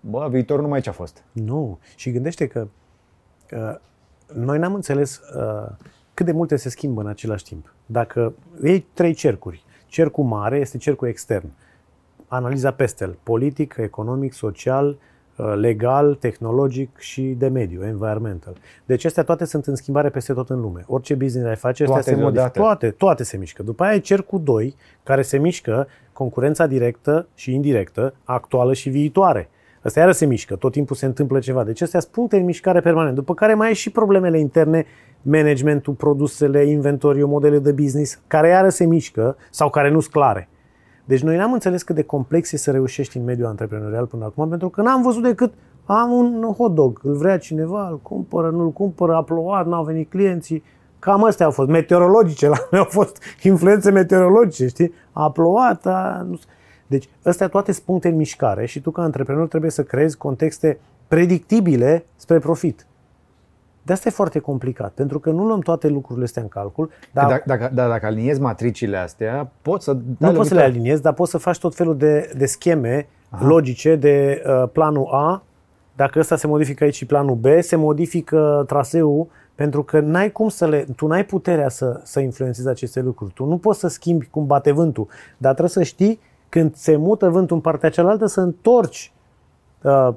bă, 0.00 0.26
viitorul 0.30 0.62
nu 0.62 0.68
mai 0.68 0.78
e 0.78 0.82
ce 0.82 0.88
a 0.88 0.92
fost. 0.92 1.24
Nu. 1.32 1.78
Și 1.96 2.10
gândește 2.10 2.46
că 2.46 2.66
uh, 3.52 3.74
noi 4.34 4.58
n-am 4.58 4.74
înțeles 4.74 5.20
uh, 5.36 5.70
cât 6.14 6.26
de 6.26 6.32
multe 6.32 6.56
se 6.56 6.68
schimbă 6.68 7.00
în 7.00 7.06
același 7.06 7.44
timp. 7.44 7.74
Dacă 7.86 8.34
iei 8.62 8.86
trei 8.92 9.14
cercuri, 9.14 9.64
cercul 9.86 10.24
mare 10.24 10.58
este 10.58 10.76
cercul 10.78 11.08
extern. 11.08 11.48
Analiza 12.28 12.70
peste 12.70 13.04
el, 13.04 13.18
politic, 13.22 13.74
economic, 13.78 14.32
social, 14.32 14.96
uh, 15.36 15.52
legal, 15.56 16.14
tehnologic 16.14 16.98
și 16.98 17.22
de 17.22 17.48
mediu, 17.48 17.84
environmental. 17.84 18.56
Deci 18.84 19.04
astea 19.04 19.22
toate 19.22 19.44
sunt 19.44 19.66
în 19.66 19.74
schimbare 19.74 20.08
peste 20.10 20.32
tot 20.32 20.50
în 20.50 20.60
lume. 20.60 20.84
Orice 20.86 21.14
business 21.14 21.48
ai 21.48 21.56
face, 21.56 21.82
astea 21.82 22.00
Toate 22.00 22.10
se 22.10 22.22
modifică. 22.22 22.32
deodată. 22.32 22.58
Toate, 22.58 22.90
toate 22.90 23.24
se 23.24 23.36
mișcă. 23.36 23.62
După 23.62 23.82
aia 23.82 23.92
ai 23.92 24.00
cercul 24.00 24.42
2, 24.42 24.74
care 25.02 25.22
se 25.22 25.38
mișcă 25.38 25.86
concurența 26.12 26.66
directă 26.66 27.26
și 27.34 27.54
indirectă, 27.54 28.14
actuală 28.24 28.72
și 28.72 28.88
viitoare. 28.90 29.48
Asta 29.82 30.00
iară 30.00 30.12
se 30.12 30.26
mișcă, 30.26 30.56
tot 30.56 30.72
timpul 30.72 30.96
se 30.96 31.06
întâmplă 31.06 31.38
ceva. 31.38 31.64
Deci 31.64 31.80
astea 31.80 32.00
sunt 32.00 32.12
puncte 32.12 32.36
în 32.36 32.44
mișcare 32.44 32.80
permanent. 32.80 33.14
După 33.14 33.34
care 33.34 33.54
mai 33.54 33.66
ai 33.66 33.74
și 33.74 33.90
problemele 33.90 34.38
interne, 34.38 34.86
managementul, 35.24 35.92
produsele, 35.92 36.64
inventoriu, 36.64 37.26
modele 37.26 37.58
de 37.58 37.72
business, 37.72 38.20
care 38.26 38.48
iară 38.48 38.68
se 38.68 38.84
mișcă 38.84 39.36
sau 39.50 39.70
care 39.70 39.90
nu 39.90 40.00
sunt 40.00 40.12
clare. 40.12 40.48
Deci 41.04 41.22
noi 41.22 41.36
n-am 41.36 41.52
înțeles 41.52 41.82
cât 41.82 41.94
de 41.94 42.02
complex 42.02 42.52
e 42.52 42.56
să 42.56 42.70
reușești 42.70 43.16
în 43.16 43.24
mediul 43.24 43.46
antreprenorial 43.46 44.06
până 44.06 44.24
acum, 44.24 44.48
pentru 44.48 44.68
că 44.68 44.82
n-am 44.82 45.02
văzut 45.02 45.22
decât 45.22 45.52
am 45.84 46.10
un 46.10 46.42
hot 46.56 46.74
dog, 46.74 47.00
îl 47.02 47.14
vrea 47.14 47.38
cineva, 47.38 47.88
îl 47.88 47.98
cumpără, 47.98 48.50
nu-l 48.50 48.70
cumpără, 48.70 49.14
a 49.14 49.22
plouat, 49.22 49.66
n-au 49.66 49.84
venit 49.84 50.10
clienții. 50.10 50.62
Cam 50.98 51.24
astea 51.24 51.46
au 51.46 51.52
fost 51.52 51.68
meteorologice, 51.68 52.48
la 52.48 52.56
noi 52.70 52.80
au 52.80 52.86
fost 52.90 53.22
influențe 53.42 53.90
meteorologice, 53.90 54.66
știi? 54.66 54.92
A 55.12 55.30
plouat, 55.30 55.86
a... 55.86 56.26
Nu... 56.28 56.38
Deci, 56.86 57.08
astea 57.24 57.48
toate 57.48 57.72
sunt 57.72 57.84
puncte 57.84 58.08
în 58.08 58.16
mișcare 58.16 58.66
și 58.66 58.80
tu 58.80 58.90
ca 58.90 59.02
antreprenor 59.02 59.48
trebuie 59.48 59.70
să 59.70 59.82
creezi 59.82 60.16
contexte 60.16 60.78
predictibile 61.08 62.04
spre 62.16 62.38
profit. 62.38 62.86
De 63.84 63.92
asta 63.92 64.08
e 64.08 64.12
foarte 64.12 64.38
complicat, 64.38 64.92
pentru 64.92 65.18
că 65.20 65.30
nu 65.30 65.44
luăm 65.44 65.60
toate 65.60 65.88
lucrurile 65.88 66.24
astea 66.24 66.42
în 66.42 66.48
calcul, 66.48 66.90
Dar 67.12 67.24
dar 67.24 67.32
dacă, 67.32 67.44
dacă, 67.46 67.74
dar 67.74 67.88
dacă 67.88 68.06
aliniezi 68.06 68.40
matricile 68.40 68.96
astea, 68.96 69.50
poți 69.62 69.84
să 69.84 69.92
dai 69.92 70.30
nu 70.30 70.36
poți 70.36 70.48
să 70.48 70.54
le 70.54 70.60
lovitura. 70.60 70.64
aliniezi, 70.64 71.02
dar 71.02 71.12
poți 71.12 71.30
să 71.30 71.38
faci 71.38 71.58
tot 71.58 71.74
felul 71.74 71.96
de, 71.96 72.32
de 72.36 72.46
scheme 72.46 73.06
Aha. 73.30 73.46
logice 73.46 73.96
de 73.96 74.42
uh, 74.46 74.68
planul 74.72 75.08
A. 75.10 75.42
Dacă 75.96 76.18
ăsta 76.18 76.36
se 76.36 76.46
modifică 76.46 76.84
aici 76.84 76.94
și 76.94 77.06
planul 77.06 77.34
B, 77.34 77.44
se 77.60 77.76
modifică 77.76 78.64
traseul 78.66 79.26
pentru 79.54 79.82
că 79.82 80.00
n-ai 80.00 80.32
cum 80.32 80.48
să 80.48 80.66
le, 80.66 80.86
tu 80.96 81.06
n-ai 81.06 81.24
puterea 81.24 81.68
să, 81.68 82.00
să 82.02 82.20
influențezi 82.20 82.68
aceste 82.68 83.00
lucruri. 83.00 83.32
Tu 83.32 83.44
nu 83.44 83.58
poți 83.58 83.78
să 83.80 83.88
schimbi 83.88 84.26
cum 84.26 84.46
bate 84.46 84.72
vântul, 84.72 85.06
dar 85.36 85.50
trebuie 85.50 85.70
să 85.70 85.82
știi 85.82 86.20
când 86.48 86.74
se 86.74 86.96
mută 86.96 87.28
vântul 87.28 87.56
în 87.56 87.62
partea 87.62 87.90
cealaltă 87.90 88.26
să 88.26 88.40
întorci, 88.40 89.12
uh, 89.82 90.08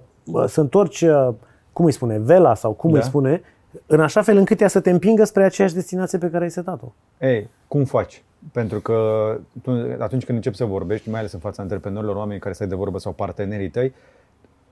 să 0.46 0.62
întorci, 0.62 1.02
uh, 1.02 1.30
cum 1.74 1.86
îi 1.86 1.92
spune, 1.92 2.18
vela 2.20 2.56
sau 2.56 2.72
cum 2.72 2.92
Da. 2.92 2.98
îi 2.98 3.04
spune, 3.04 3.42
în 3.86 4.00
așa 4.00 4.22
fel 4.22 4.38
încât 4.38 4.62
ea 4.62 4.68
să 4.68 4.80
te 4.80 4.90
împingă 4.90 5.24
spre 5.24 5.44
aceeași 5.44 5.74
destinație 5.74 6.18
pe 6.18 6.30
care 6.30 6.44
ai 6.44 6.52
setat-o. 6.52 6.94
Ei, 7.20 7.50
cum 7.68 7.84
faci? 7.86 8.24
Pentru 8.52 8.80
că 8.80 8.94
tu, 9.62 9.72
atunci 10.00 10.26
când 10.26 10.38
începi 10.38 10.56
să 10.56 10.66
vorbești, 10.66 11.10
mai 11.10 11.20
ales 11.20 11.32
în 11.32 11.40
fața 11.40 11.62
antreprenorilor, 11.62 12.16
oameni 12.16 12.40
care 12.40 12.54
stai 12.54 12.68
de 12.68 12.76
vorbă 12.76 12.98
sau 12.98 13.12
partenerii 13.14 13.70
tăi, 13.70 13.94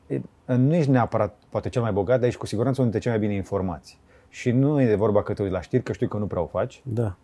e, 0.07 0.21
nu 0.45 0.75
ești 0.75 0.91
neapărat 0.91 1.35
poate 1.49 1.69
cel 1.69 1.81
mai 1.81 1.91
bogat, 1.91 2.17
dar 2.19 2.27
ești 2.27 2.39
cu 2.39 2.45
siguranță 2.45 2.81
unul 2.81 2.91
dintre 2.91 3.09
cei 3.09 3.19
mai 3.19 3.27
bine 3.27 3.39
informați. 3.39 3.99
Și 4.29 4.51
nu 4.51 4.81
e 4.81 4.85
de 4.87 4.95
vorba 4.95 5.23
că 5.23 5.33
te 5.33 5.41
uiți 5.41 5.53
la 5.53 5.61
știri, 5.61 5.83
că 5.83 5.93
știu 5.93 6.07
că 6.07 6.17
nu 6.17 6.25
prea 6.27 6.41
o 6.41 6.45
faci, 6.45 6.81
Da. 6.85 7.15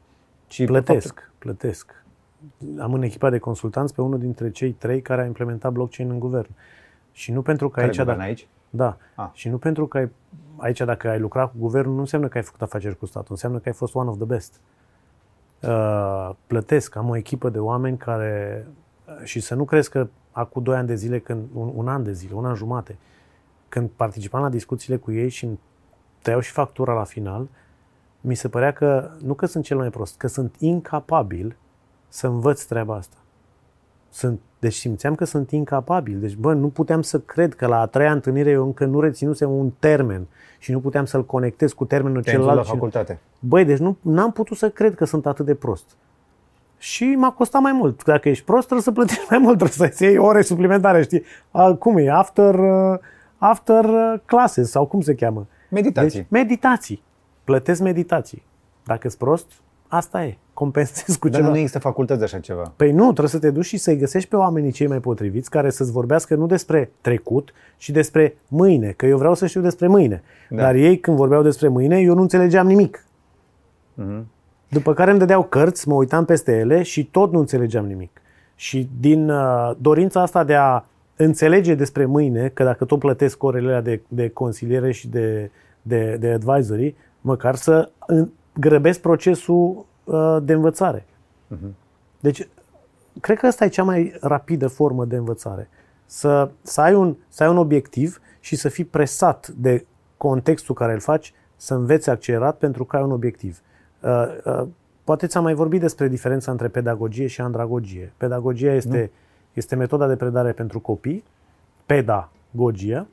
ci 0.48 0.66
Plătesc, 0.66 1.32
plătesc. 1.38 2.04
Am 2.80 2.94
în 2.94 3.02
echipa 3.02 3.30
de 3.30 3.38
consultanți 3.38 3.94
pe 3.94 4.02
unul 4.02 4.20
dintre 4.20 4.52
cei 4.52 4.72
trei 4.72 5.02
care 5.02 5.22
a 5.22 5.26
implementat 5.26 5.72
blockchain 5.72 6.10
în 6.10 6.20
guvern. 6.20 6.50
Și 7.12 7.32
nu 7.32 7.42
pentru 7.42 7.68
că 7.70 7.74
Care 7.74 7.86
aici, 7.86 7.98
guvern 7.98 8.18
dacă, 8.18 8.30
aici? 8.30 8.48
da, 8.70 8.98
Ah. 9.16 9.30
și 9.34 9.50
nu 9.50 9.58
pentru 9.58 9.88
că 9.88 9.98
ai, 9.98 10.10
aici 10.62 10.80
dacă 10.80 11.10
ai 11.10 11.20
lucrat 11.20 11.52
cu 11.52 11.58
guvernul, 11.58 11.94
nu 11.94 12.00
înseamnă 12.00 12.28
că 12.28 12.38
ai 12.38 12.44
făcut 12.44 12.62
afaceri 12.62 12.98
cu 12.98 13.06
statul, 13.06 13.28
înseamnă 13.30 13.58
că 13.58 13.68
ai 13.68 13.74
fost 13.74 13.96
one 13.96 14.10
of 14.10 14.16
the 14.16 14.26
best. 14.26 14.62
Uh, 15.62 16.30
plătesc, 16.48 16.96
am 16.96 17.10
o 17.10 17.16
echipă 17.16 17.50
de 17.50 17.60
oameni 17.60 17.98
care, 17.98 18.68
uh, 19.08 19.24
și 19.24 19.40
să 19.40 19.56
nu 19.56 19.66
crezi 19.66 19.90
că 19.90 20.08
acum 20.32 20.64
doi 20.64 20.76
ani 20.76 20.88
de 20.88 20.96
zile, 20.96 21.20
când, 21.20 21.48
un, 21.54 21.72
un 21.76 21.88
an 21.88 22.04
de 22.04 22.12
zile, 22.12 22.34
un 22.34 22.46
an 22.46 22.56
jumate, 22.56 22.98
când 23.70 23.90
participam 23.90 24.42
la 24.42 24.50
discuțiile 24.50 24.98
cu 24.98 25.12
ei 25.12 25.30
și 25.30 25.46
îmi 25.46 25.60
tăiau 26.22 26.40
și 26.40 26.52
factura 26.52 26.94
la 26.94 27.04
final, 27.04 27.48
mi 28.22 28.36
se 28.36 28.50
părea 28.50 28.74
că, 28.74 29.12
nu 29.22 29.34
că 29.34 29.46
sunt 29.46 29.64
cel 29.64 29.78
mai 29.78 29.90
prost, 29.90 30.18
că 30.18 30.28
sunt 30.28 30.56
incapabil 30.60 31.58
să 32.08 32.28
învăț 32.28 32.64
treaba 32.64 32.96
asta. 32.96 33.18
Sunt 34.10 34.40
Deci 34.62 34.74
simțeam 34.74 35.16
că 35.16 35.26
sunt 35.26 35.52
incapabil. 35.52 36.20
Deci, 36.20 36.36
bă, 36.36 36.54
nu 36.54 36.68
puteam 36.68 37.02
să 37.02 37.20
cred 37.20 37.54
că 37.56 37.66
la 37.68 37.80
a 37.80 37.86
treia 37.86 38.12
întâlnire 38.12 38.50
eu 38.50 38.64
încă 38.66 38.86
nu 38.86 39.00
reținusem 39.00 39.52
un 39.52 39.72
termen 39.80 40.28
și 40.60 40.72
nu 40.72 40.80
puteam 40.80 41.06
să-l 41.06 41.26
conectez 41.26 41.72
cu 41.74 41.86
termenul 41.86 42.22
Te-ai 42.22 42.34
celălalt. 42.36 42.58
la 42.58 42.64
și- 42.64 42.72
facultate. 42.72 43.20
Băi, 43.40 43.66
deci 43.66 43.78
nu 43.78 43.98
am 44.22 44.32
putut 44.32 44.58
să 44.58 44.70
cred 44.70 44.96
că 44.96 45.06
sunt 45.06 45.26
atât 45.26 45.46
de 45.46 45.56
prost. 45.56 45.86
Și 46.78 47.04
m-a 47.18 47.32
costat 47.32 47.62
mai 47.62 47.72
mult. 47.72 48.04
Dacă 48.04 48.30
ești 48.30 48.44
prost, 48.46 48.62
trebuie 48.68 48.84
să 48.86 48.92
plătești 48.92 49.26
mai 49.30 49.40
mult, 49.40 49.58
trebuie 49.58 49.88
să-ți 49.90 50.04
iei 50.04 50.18
ore 50.18 50.42
suplimentare, 50.42 51.02
știi? 51.04 51.24
A, 51.52 51.74
cum 51.74 51.98
e? 51.98 52.10
After, 52.10 52.54
uh, 52.56 53.00
after 53.38 53.86
uh, 53.86 54.14
classes 54.26 54.70
sau 54.70 54.86
cum 54.86 55.02
se 55.02 55.16
cheamă? 55.16 55.48
Meditații. 55.70 56.20
Deci, 56.20 56.28
meditații. 56.30 57.04
Plătesc 57.44 57.82
meditații. 57.82 58.44
Dacă 58.84 59.08
ești 59.08 59.18
prost, 59.20 59.52
asta 59.92 60.24
e. 60.24 60.38
Compensezi 60.54 61.20
cu 61.20 61.30
Dar 61.30 61.40
ceva. 61.40 61.52
nu 61.52 61.58
există 61.58 61.80
facultăți 61.80 62.20
de 62.20 62.26
așa 62.26 62.40
ceva. 62.40 62.74
Păi 62.76 62.92
nu, 62.92 63.04
trebuie 63.04 63.28
să 63.28 63.40
te 63.40 63.50
duci 63.50 63.66
și 63.66 63.78
să-i 63.78 63.98
găsești 63.98 64.30
pe 64.30 64.36
oamenii 64.36 64.72
cei 64.72 64.88
mai 64.88 65.00
potriviți 65.00 65.50
care 65.50 65.70
să-ți 65.70 65.92
vorbească 65.92 66.36
nu 66.36 66.46
despre 66.46 66.92
trecut, 67.02 67.54
ci 67.78 67.90
despre 67.90 68.38
mâine. 68.48 68.92
Că 68.92 69.06
eu 69.06 69.18
vreau 69.18 69.34
să 69.34 69.46
știu 69.48 69.62
despre 69.62 69.88
mâine. 69.88 70.24
Da. 70.50 70.56
Da. 70.56 70.62
Dar 70.62 70.76
ei, 70.76 71.00
când 71.00 71.18
vorbeau 71.18 71.42
despre 71.42 71.68
mâine, 71.68 72.00
eu 72.00 72.14
nu 72.16 72.22
înțelegeam 72.22 72.68
nimic. 72.68 73.06
Mhm. 73.94 74.28
După 74.70 74.94
care 74.94 75.10
îmi 75.10 75.20
dădeau 75.20 75.44
cărți, 75.44 75.88
mă 75.88 75.94
uitam 75.94 76.26
peste 76.26 76.58
ele 76.58 76.84
și 76.84 77.06
tot 77.06 77.32
nu 77.32 77.40
înțelegeam 77.40 77.86
nimic. 77.86 78.22
Și 78.56 78.90
din 79.00 79.30
uh, 79.30 79.72
dorința 79.78 80.22
asta 80.22 80.44
de 80.44 80.56
a 80.56 80.84
înțelege 81.16 81.76
despre 81.76 82.06
mâine, 82.06 82.48
că 82.54 82.64
dacă 82.64 82.86
tot 82.86 83.00
plătesc 83.00 83.44
orele 83.44 83.68
alea 83.68 83.82
de, 83.82 84.02
de 84.08 84.30
consiliere 84.30 84.92
și 84.92 85.08
de, 85.08 85.52
de, 85.82 86.18
de 86.20 86.28
advisory, 86.30 86.96
măcar 87.22 87.56
să 87.56 87.92
în- 88.08 88.30
grăbesc 88.62 89.00
procesul 89.00 89.86
uh, 90.04 90.38
de 90.44 90.54
învățare. 90.54 91.06
Deci, 92.20 92.48
cred 93.20 93.38
că 93.38 93.46
asta 93.46 93.66
e 93.66 93.68
cea 93.68 93.84
mai 93.84 94.18
rapidă 94.22 94.68
formă 94.68 95.06
de 95.06 95.16
învățare. 95.16 95.70
Să, 96.06 96.50
să, 96.62 96.82
ai 96.82 96.94
un, 96.94 97.16
să 97.28 97.44
ai 97.44 97.50
un 97.50 97.58
obiectiv 97.58 98.20
și 98.40 98.56
să 98.56 98.70
fii 98.70 98.86
presat 98.86 99.48
de 99.48 99.86
contextul 100.18 100.76
care 100.76 100.94
îl 100.94 101.00
faci, 101.00 101.34
să 101.56 101.74
înveți 101.74 102.10
accelerat 102.10 102.58
pentru 102.58 102.86
că 102.86 102.96
ai 102.96 103.04
un 103.04 103.12
obiectiv. 103.12 103.62
Uh, 104.00 104.26
uh, 104.46 104.68
poate 105.04 105.28
ți-am 105.28 105.44
mai 105.44 105.54
vorbit 105.54 105.80
despre 105.80 106.08
diferența 106.08 106.52
între 106.52 106.68
pedagogie 106.68 107.28
și 107.28 107.42
andragogie. 107.42 108.14
Pedagogia 108.18 108.74
este, 108.74 109.12
este 109.54 109.76
metoda 109.76 110.08
de 110.08 110.16
predare 110.16 110.52
pentru 110.52 110.80
copii, 110.80 111.24
pedagogia, 111.86 113.08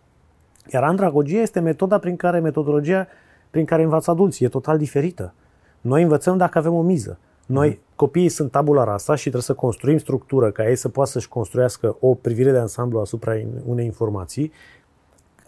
iar 0.72 0.82
andragogia 0.82 1.40
este 1.40 1.60
metoda 1.60 1.98
prin 1.98 2.16
care, 2.16 2.38
metodologia 2.38 3.06
prin 3.50 3.64
care 3.64 3.82
învață 3.82 4.10
adulții. 4.10 4.44
E 4.44 4.48
total 4.48 4.78
diferită. 4.78 5.34
Noi 5.80 6.02
învățăm 6.02 6.36
dacă 6.36 6.58
avem 6.58 6.74
o 6.74 6.82
miză. 6.82 7.18
Noi, 7.46 7.80
copiii 7.94 8.28
sunt 8.28 8.50
tabula 8.50 8.84
rasa 8.84 9.14
și 9.14 9.20
trebuie 9.20 9.42
să 9.42 9.54
construim 9.54 9.98
structură 9.98 10.50
ca 10.50 10.68
ei 10.68 10.76
să 10.76 10.88
poată 10.88 11.10
să-și 11.10 11.28
construiască 11.28 11.96
o 12.00 12.14
privire 12.14 12.50
de 12.50 12.58
ansamblu 12.58 13.00
asupra 13.00 13.32
unei 13.66 13.84
informații. 13.84 14.52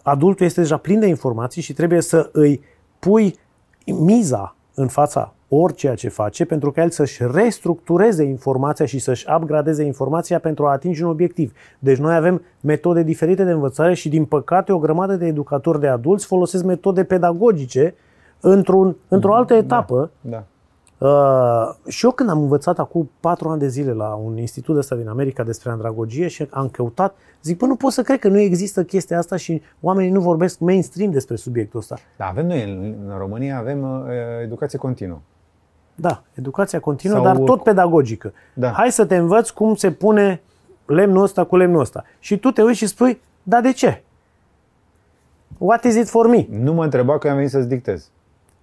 Adultul 0.03 0.45
este 0.45 0.61
deja 0.61 0.77
plin 0.77 0.99
de 0.99 1.05
informații 1.05 1.61
și 1.61 1.73
trebuie 1.73 2.01
să 2.01 2.29
îi 2.31 2.61
pui 2.99 3.35
miza 3.85 4.55
în 4.73 4.87
fața 4.87 5.33
orice 5.53 5.93
ce 5.93 6.09
face 6.09 6.45
pentru 6.45 6.71
ca 6.71 6.81
el 6.81 6.89
să-și 6.89 7.23
restructureze 7.33 8.23
informația 8.23 8.85
și 8.85 8.99
să-și 8.99 9.25
upgradeze 9.35 9.83
informația 9.83 10.39
pentru 10.39 10.65
a 10.65 10.71
atinge 10.71 11.03
un 11.03 11.09
obiectiv. 11.09 11.53
Deci 11.79 11.97
noi 11.97 12.15
avem 12.15 12.41
metode 12.61 13.03
diferite 13.03 13.43
de 13.43 13.51
învățare 13.51 13.93
și 13.93 14.09
din 14.09 14.25
păcate 14.25 14.71
o 14.71 14.79
grămadă 14.79 15.15
de 15.15 15.25
educatori 15.25 15.79
de 15.79 15.87
adulți 15.87 16.25
folosesc 16.25 16.63
metode 16.63 17.03
pedagogice 17.03 17.95
într-un, 18.39 18.95
într-o 19.07 19.35
altă 19.35 19.53
etapă 19.53 20.11
Da. 20.21 20.43
Uh, 20.97 21.75
și 21.87 22.05
eu 22.05 22.11
când 22.11 22.29
am 22.29 22.41
învățat 22.41 22.79
acum 22.79 23.09
patru 23.19 23.49
ani 23.49 23.59
de 23.59 23.67
zile 23.67 23.91
la 23.91 24.13
un 24.13 24.37
institut 24.37 24.77
ăsta 24.77 24.95
din 24.95 25.07
America 25.07 25.43
despre 25.43 25.71
andragogie 25.71 26.27
și 26.27 26.47
am 26.49 26.69
căutat, 26.69 27.15
zic, 27.43 27.57
bă, 27.57 27.65
nu 27.65 27.75
pot 27.75 27.91
să 27.91 28.01
cred 28.01 28.19
că 28.19 28.27
nu 28.27 28.39
există 28.39 28.83
chestia 28.83 29.17
asta 29.17 29.35
și 29.35 29.61
oamenii 29.79 30.11
nu 30.11 30.19
vorbesc 30.19 30.59
mainstream 30.59 31.11
despre 31.11 31.35
subiectul 31.35 31.79
ăsta. 31.79 31.95
Da, 32.17 32.25
avem 32.25 32.47
noi 32.47 32.63
în, 32.63 32.95
în 33.07 33.17
România 33.17 33.57
avem 33.57 33.81
uh, 33.81 34.05
educație 34.43 34.77
continuă. 34.77 35.19
Da, 36.01 36.23
educația 36.33 36.79
continuă, 36.79 37.15
Sau- 37.15 37.25
dar 37.25 37.37
tot 37.37 37.63
pedagogică. 37.63 38.33
Da. 38.53 38.71
Hai 38.71 38.91
să 38.91 39.05
te 39.05 39.15
învăț 39.15 39.49
cum 39.49 39.75
se 39.75 39.91
pune 39.91 40.41
lemnul 40.85 41.23
ăsta 41.23 41.43
cu 41.43 41.57
lemnul 41.57 41.79
ăsta. 41.79 42.03
Și 42.19 42.37
tu 42.37 42.51
te 42.51 42.61
uiți 42.61 42.77
și 42.77 42.85
spui, 42.85 43.21
da, 43.43 43.61
de 43.61 43.71
ce? 43.71 44.03
What 45.57 45.83
is 45.83 45.95
it 45.95 46.09
for 46.09 46.27
me? 46.27 46.45
Nu 46.49 46.73
mă 46.73 46.83
întreba 46.83 47.17
că 47.17 47.29
am 47.29 47.35
venit 47.35 47.49
să-ți 47.49 47.67
dictez. 47.67 48.09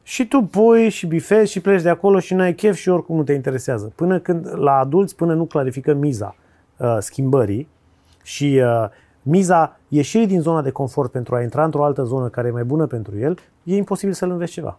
Și 0.02 0.28
tu 0.28 0.43
pui 0.43 0.89
și 0.89 1.06
bifezi 1.06 1.51
și 1.51 1.60
pleci 1.60 1.82
de 1.82 1.89
acolo 1.89 2.19
și 2.19 2.35
n-ai 2.35 2.55
chef 2.55 2.77
și 2.77 2.89
oricum 2.89 3.16
nu 3.16 3.23
te 3.23 3.32
interesează. 3.32 3.93
Până 3.94 4.19
când, 4.19 4.52
la 4.55 4.73
adulți, 4.78 5.16
până 5.16 5.35
nu 5.35 5.44
clarificăm 5.44 5.98
miza 5.98 6.36
uh, 6.77 6.97
schimbării 6.98 7.69
și 8.23 8.62
uh, 8.65 8.89
miza 9.23 9.77
ieșirii 9.89 10.27
din 10.27 10.40
zona 10.40 10.62
de 10.62 10.70
confort 10.70 11.10
pentru 11.10 11.35
a 11.35 11.43
intra 11.43 11.65
într-o 11.65 11.85
altă 11.85 12.02
zonă 12.02 12.28
care 12.28 12.48
e 12.48 12.51
mai 12.51 12.65
bună 12.65 12.86
pentru 12.86 13.19
el, 13.19 13.39
e 13.62 13.77
imposibil 13.77 14.15
să-l 14.15 14.31
înveți 14.31 14.52
ceva. 14.52 14.78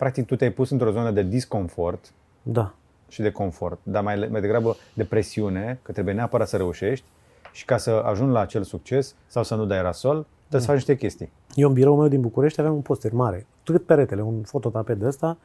Practic, 0.00 0.26
tu 0.26 0.36
te-ai 0.36 0.50
pus 0.50 0.70
într-o 0.70 0.90
zonă 0.90 1.10
de 1.10 1.22
disconfort 1.22 2.12
Da. 2.42 2.74
și 3.08 3.22
de 3.22 3.30
confort, 3.30 3.78
dar 3.82 4.02
mai, 4.02 4.28
mai 4.30 4.40
degrabă 4.40 4.76
de 4.94 5.04
presiune, 5.04 5.78
că 5.82 5.92
trebuie 5.92 6.14
neapărat 6.14 6.48
să 6.48 6.56
reușești 6.56 7.04
și 7.52 7.64
ca 7.64 7.76
să 7.76 7.90
ajungi 7.90 8.32
la 8.32 8.40
acel 8.40 8.62
succes 8.62 9.14
sau 9.26 9.42
să 9.42 9.54
nu 9.54 9.64
dai 9.64 9.82
rasol, 9.82 10.26
trebuie 10.38 10.60
să 10.60 10.66
faci 10.66 10.76
niște 10.76 10.96
chestii. 10.96 11.32
Eu 11.54 11.68
în 11.68 11.74
biroul 11.74 11.98
meu 11.98 12.08
din 12.08 12.20
București 12.20 12.60
aveam 12.60 12.74
un 12.74 12.80
poster 12.80 13.12
mare, 13.12 13.46
cât 13.64 13.86
peretele, 13.86 14.22
un 14.22 14.42
fototapet 14.42 14.98
de 14.98 15.06
ăsta. 15.06 15.36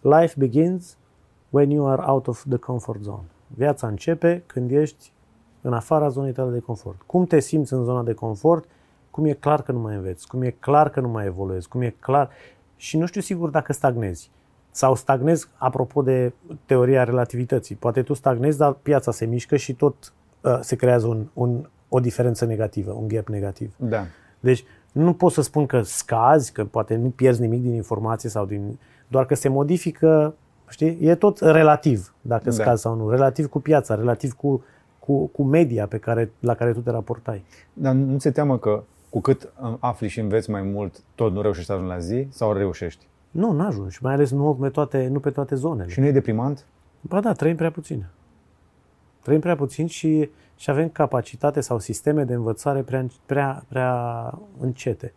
Life 0.00 0.34
begins 0.38 0.96
when 1.50 1.70
you 1.70 1.88
are 1.88 2.02
out 2.06 2.26
of 2.26 2.44
the 2.48 2.58
comfort 2.58 3.02
zone. 3.02 3.24
Viața 3.46 3.86
începe 3.86 4.42
când 4.46 4.70
ești 4.70 5.12
în 5.60 5.72
afara 5.72 6.08
zonei 6.08 6.32
tale 6.32 6.50
de 6.50 6.58
confort. 6.60 7.02
Cum 7.06 7.24
te 7.24 7.40
simți 7.40 7.72
în 7.72 7.84
zona 7.84 8.02
de 8.02 8.12
confort? 8.12 8.68
Cum 9.10 9.24
e 9.24 9.32
clar 9.32 9.62
că 9.62 9.72
nu 9.72 9.78
mai 9.78 9.94
înveți? 9.94 10.26
Cum 10.26 10.42
e 10.42 10.50
clar 10.50 10.90
că 10.90 11.00
nu 11.00 11.08
mai 11.08 11.26
evoluezi? 11.26 11.68
Cum 11.68 11.80
e 11.80 11.94
clar... 12.00 12.30
Și 12.76 12.96
nu 12.96 13.06
știu 13.06 13.20
sigur 13.20 13.50
dacă 13.50 13.72
stagnezi. 13.72 14.30
Sau 14.70 14.94
stagnezi, 14.94 15.48
apropo 15.56 16.02
de 16.02 16.32
teoria 16.64 17.04
relativității. 17.04 17.74
Poate 17.74 18.02
tu 18.02 18.14
stagnezi, 18.14 18.58
dar 18.58 18.72
piața 18.72 19.12
se 19.12 19.24
mișcă 19.24 19.56
și 19.56 19.74
tot 19.74 20.12
uh, 20.40 20.58
se 20.60 20.76
creează 20.76 21.06
un, 21.06 21.26
un, 21.32 21.68
o 21.88 22.00
diferență 22.00 22.44
negativă, 22.44 22.92
un 22.92 23.08
gap 23.08 23.28
negativ. 23.28 23.74
Da. 23.76 24.04
Deci 24.40 24.64
nu 24.92 25.12
pot 25.12 25.32
să 25.32 25.42
spun 25.42 25.66
că 25.66 25.82
scazi, 25.82 26.52
că 26.52 26.64
poate 26.64 26.96
nu 26.96 27.08
pierzi 27.08 27.40
nimic 27.40 27.62
din 27.62 27.74
informație 27.74 28.30
sau 28.30 28.46
din... 28.46 28.78
Doar 29.08 29.26
că 29.26 29.34
se 29.34 29.48
modifică, 29.48 30.34
știi? 30.68 30.98
E 31.00 31.14
tot 31.14 31.38
relativ, 31.40 32.14
dacă 32.20 32.44
Da. 32.44 32.50
scazi 32.50 32.82
sau 32.82 32.94
nu. 32.94 33.10
Relativ 33.10 33.46
cu 33.46 33.60
piața, 33.60 33.94
relativ 33.94 34.32
cu, 34.32 34.64
cu, 34.98 35.26
cu 35.26 35.42
media 35.42 35.86
pe 35.86 35.98
care, 35.98 36.30
la 36.40 36.54
care 36.54 36.72
tu 36.72 36.80
te 36.80 36.90
raportai. 36.90 37.44
Dar 37.72 37.94
nu 37.94 38.18
ți 38.18 38.30
teamă 38.30 38.58
că 38.58 38.82
cu 39.16 39.22
cât 39.22 39.52
um, 39.60 39.76
afli 39.80 40.08
și 40.08 40.20
înveți 40.20 40.50
mai 40.50 40.62
mult, 40.62 41.00
tot 41.14 41.32
nu 41.32 41.42
reușești 41.42 41.66
să 41.66 41.72
ajungi 41.72 41.92
la 41.92 41.98
zi 41.98 42.26
sau 42.30 42.52
reușești? 42.52 43.06
Nu, 43.30 43.52
n-ajungi. 43.52 43.98
Mai 44.02 44.12
ales 44.12 44.30
nu 44.30 44.58
pe 44.60 44.68
toate, 44.68 45.08
nu 45.08 45.20
pe 45.20 45.30
toate 45.30 45.54
zonele. 45.54 45.90
Și 45.90 46.00
nu 46.00 46.06
e 46.06 46.12
deprimant? 46.12 46.64
Ba 47.00 47.20
da, 47.20 47.32
trăim 47.32 47.56
prea 47.56 47.70
puțin. 47.70 48.06
Trăim 49.22 49.40
prea 49.40 49.56
puțin 49.56 49.86
și, 49.86 50.30
și 50.56 50.70
avem 50.70 50.88
capacitate 50.88 51.60
sau 51.60 51.78
sisteme 51.78 52.24
de 52.24 52.34
învățare 52.34 52.82
prea, 52.82 53.06
prea, 53.26 53.64
prea 53.68 53.94
încete. 54.60 55.12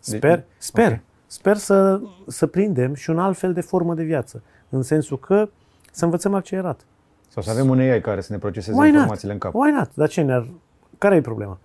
Sper, 0.00 0.34
Deci- 0.34 0.44
sper, 0.58 0.92
ok. 0.92 0.98
sper 1.26 1.56
să, 1.56 2.00
să 2.26 2.46
prindem 2.46 2.94
și 2.94 3.10
un 3.10 3.18
alt 3.18 3.36
fel 3.38 3.52
de 3.52 3.60
formă 3.60 3.94
de 3.94 4.02
viață. 4.02 4.42
În 4.68 4.82
sensul 4.82 5.18
că 5.18 5.48
să 5.92 6.04
învățăm 6.04 6.34
accelerat. 6.34 6.80
Sau 7.28 7.42
să 7.42 7.50
avem 7.50 7.68
un 7.70 7.78
AI 7.78 8.00
care 8.00 8.20
să 8.20 8.32
ne 8.32 8.38
proceseze 8.38 8.76
Why 8.76 8.86
not? 8.86 8.94
informațiile 8.94 9.32
în 9.32 9.38
cap? 9.38 9.54
Why 9.54 9.70
not? 9.70 9.90
Dar 9.94 10.08
ce 10.08 10.22
ne 10.22 10.44
Care 10.98 11.16
e 11.16 11.20
problema? 11.20 11.58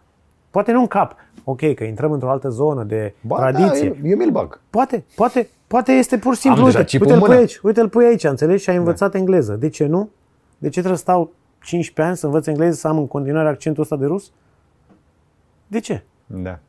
Poate 0.53 0.71
nu 0.71 0.79
în 0.79 0.87
cap. 0.87 1.15
Ok, 1.43 1.73
că 1.73 1.83
intrăm 1.83 2.11
într-o 2.11 2.29
altă 2.29 2.49
zonă 2.49 2.83
de 2.83 3.13
Ba, 3.21 3.37
tradiție. 3.37 3.89
Da, 3.89 3.95
eu, 4.03 4.09
eu 4.09 4.17
mi-l 4.17 4.29
bag. 4.29 4.59
Poate, 4.69 5.03
poate, 5.15 5.49
poate 5.67 5.91
este 5.91 6.17
pur 6.17 6.33
și 6.33 6.39
simplu, 6.39 6.59
Am 6.59 6.65
deja 6.65 6.77
uite, 6.77 6.89
chipul 6.89 7.05
uite-l 7.07 7.21
în 7.21 7.25
pui 7.25 7.35
mână. 7.35 7.47
aici, 7.47 7.59
uite-l 7.63 7.89
pui 7.89 8.05
aici, 8.05 8.23
înțelegi? 8.23 8.63
Și 8.63 8.69
ai 8.69 8.75
învățat 8.75 9.15
engleză. 9.15 9.53
De 9.53 9.69
ce 9.69 9.85
nu? 9.85 10.09
De 10.57 10.67
ce 10.69 10.79
trebuie 10.79 10.97
să 10.97 11.03
stau 11.03 11.31
15 11.63 12.01
ani 12.01 12.17
să 12.17 12.25
învăț 12.25 12.47
engleză, 12.47 12.75
să 12.75 12.87
am 12.87 12.97
în 12.97 13.07
continuare 13.07 13.47
accentul 13.47 13.83
ăsta 13.83 13.95
de 13.95 14.05
rus? 14.05 14.31
De 15.67 15.79
ce? 15.79 16.03
Da. 16.25 16.59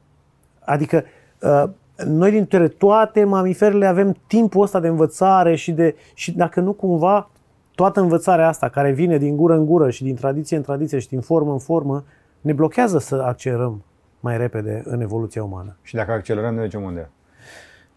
Adică 0.61 1.05
uh, 1.41 1.65
noi 2.07 2.31
dintre 2.31 2.69
toate 2.69 3.25
mamiferele 3.25 3.87
avem 3.87 4.17
timpul 4.27 4.63
ăsta 4.63 4.81
de 4.81 4.89
învățare 4.89 5.55
și, 5.55 5.73
de, 5.73 5.95
și 6.15 6.33
dacă 6.33 6.61
nu 6.61 6.73
cumva 6.73 7.31
toată 7.75 8.01
învățarea 8.01 8.49
asta 8.49 8.69
care 8.69 8.91
vine 8.93 9.19
din 9.19 9.37
gură 9.37 9.55
în 9.55 9.67
gură 9.67 9.91
și 9.91 10.03
din 10.03 10.15
tradiție 10.15 10.57
în 10.57 10.63
tradiție 10.63 10.99
și 10.99 11.09
din 11.09 11.21
formă 11.21 11.53
în 11.53 11.59
formă 11.59 12.05
ne 12.45 12.53
blochează 12.53 12.99
să 12.99 13.23
accelerăm 13.27 13.85
mai 14.21 14.37
repede 14.37 14.83
în 14.85 15.01
evoluția 15.01 15.45
umană. 15.45 15.77
Și 15.83 15.95
dacă 15.95 16.13
accelerăm, 16.13 16.55
ne 16.55 16.63
ducem 16.63 16.83
unde? 16.83 17.11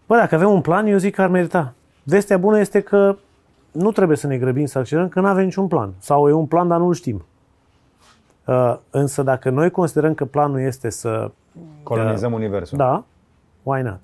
Bă, 0.06 0.16
dacă 0.16 0.34
avem 0.34 0.50
un 0.50 0.60
plan, 0.60 0.86
eu 0.86 0.98
zic 0.98 1.14
că 1.14 1.22
ar 1.22 1.28
merita. 1.28 1.74
Vestea 2.02 2.38
bună 2.38 2.58
este 2.58 2.80
că 2.80 3.16
nu 3.72 3.92
trebuie 3.92 4.16
să 4.16 4.26
ne 4.26 4.38
grăbim 4.38 4.66
să 4.66 4.78
accelerăm, 4.78 5.08
că 5.08 5.20
nu 5.20 5.26
avem 5.26 5.44
niciun 5.44 5.68
plan. 5.68 5.92
Sau 5.98 6.28
e 6.28 6.32
un 6.32 6.46
plan, 6.46 6.68
dar 6.68 6.78
nu-l 6.78 6.94
știm. 6.94 7.24
Uh, 8.44 8.76
însă 8.90 9.22
dacă 9.22 9.50
noi 9.50 9.70
considerăm 9.70 10.14
că 10.14 10.24
planul 10.24 10.60
este 10.60 10.90
să... 10.90 11.30
Colonizăm 11.82 12.32
universul. 12.32 12.78
Da, 12.78 13.04
why 13.62 13.82
not? 13.82 14.00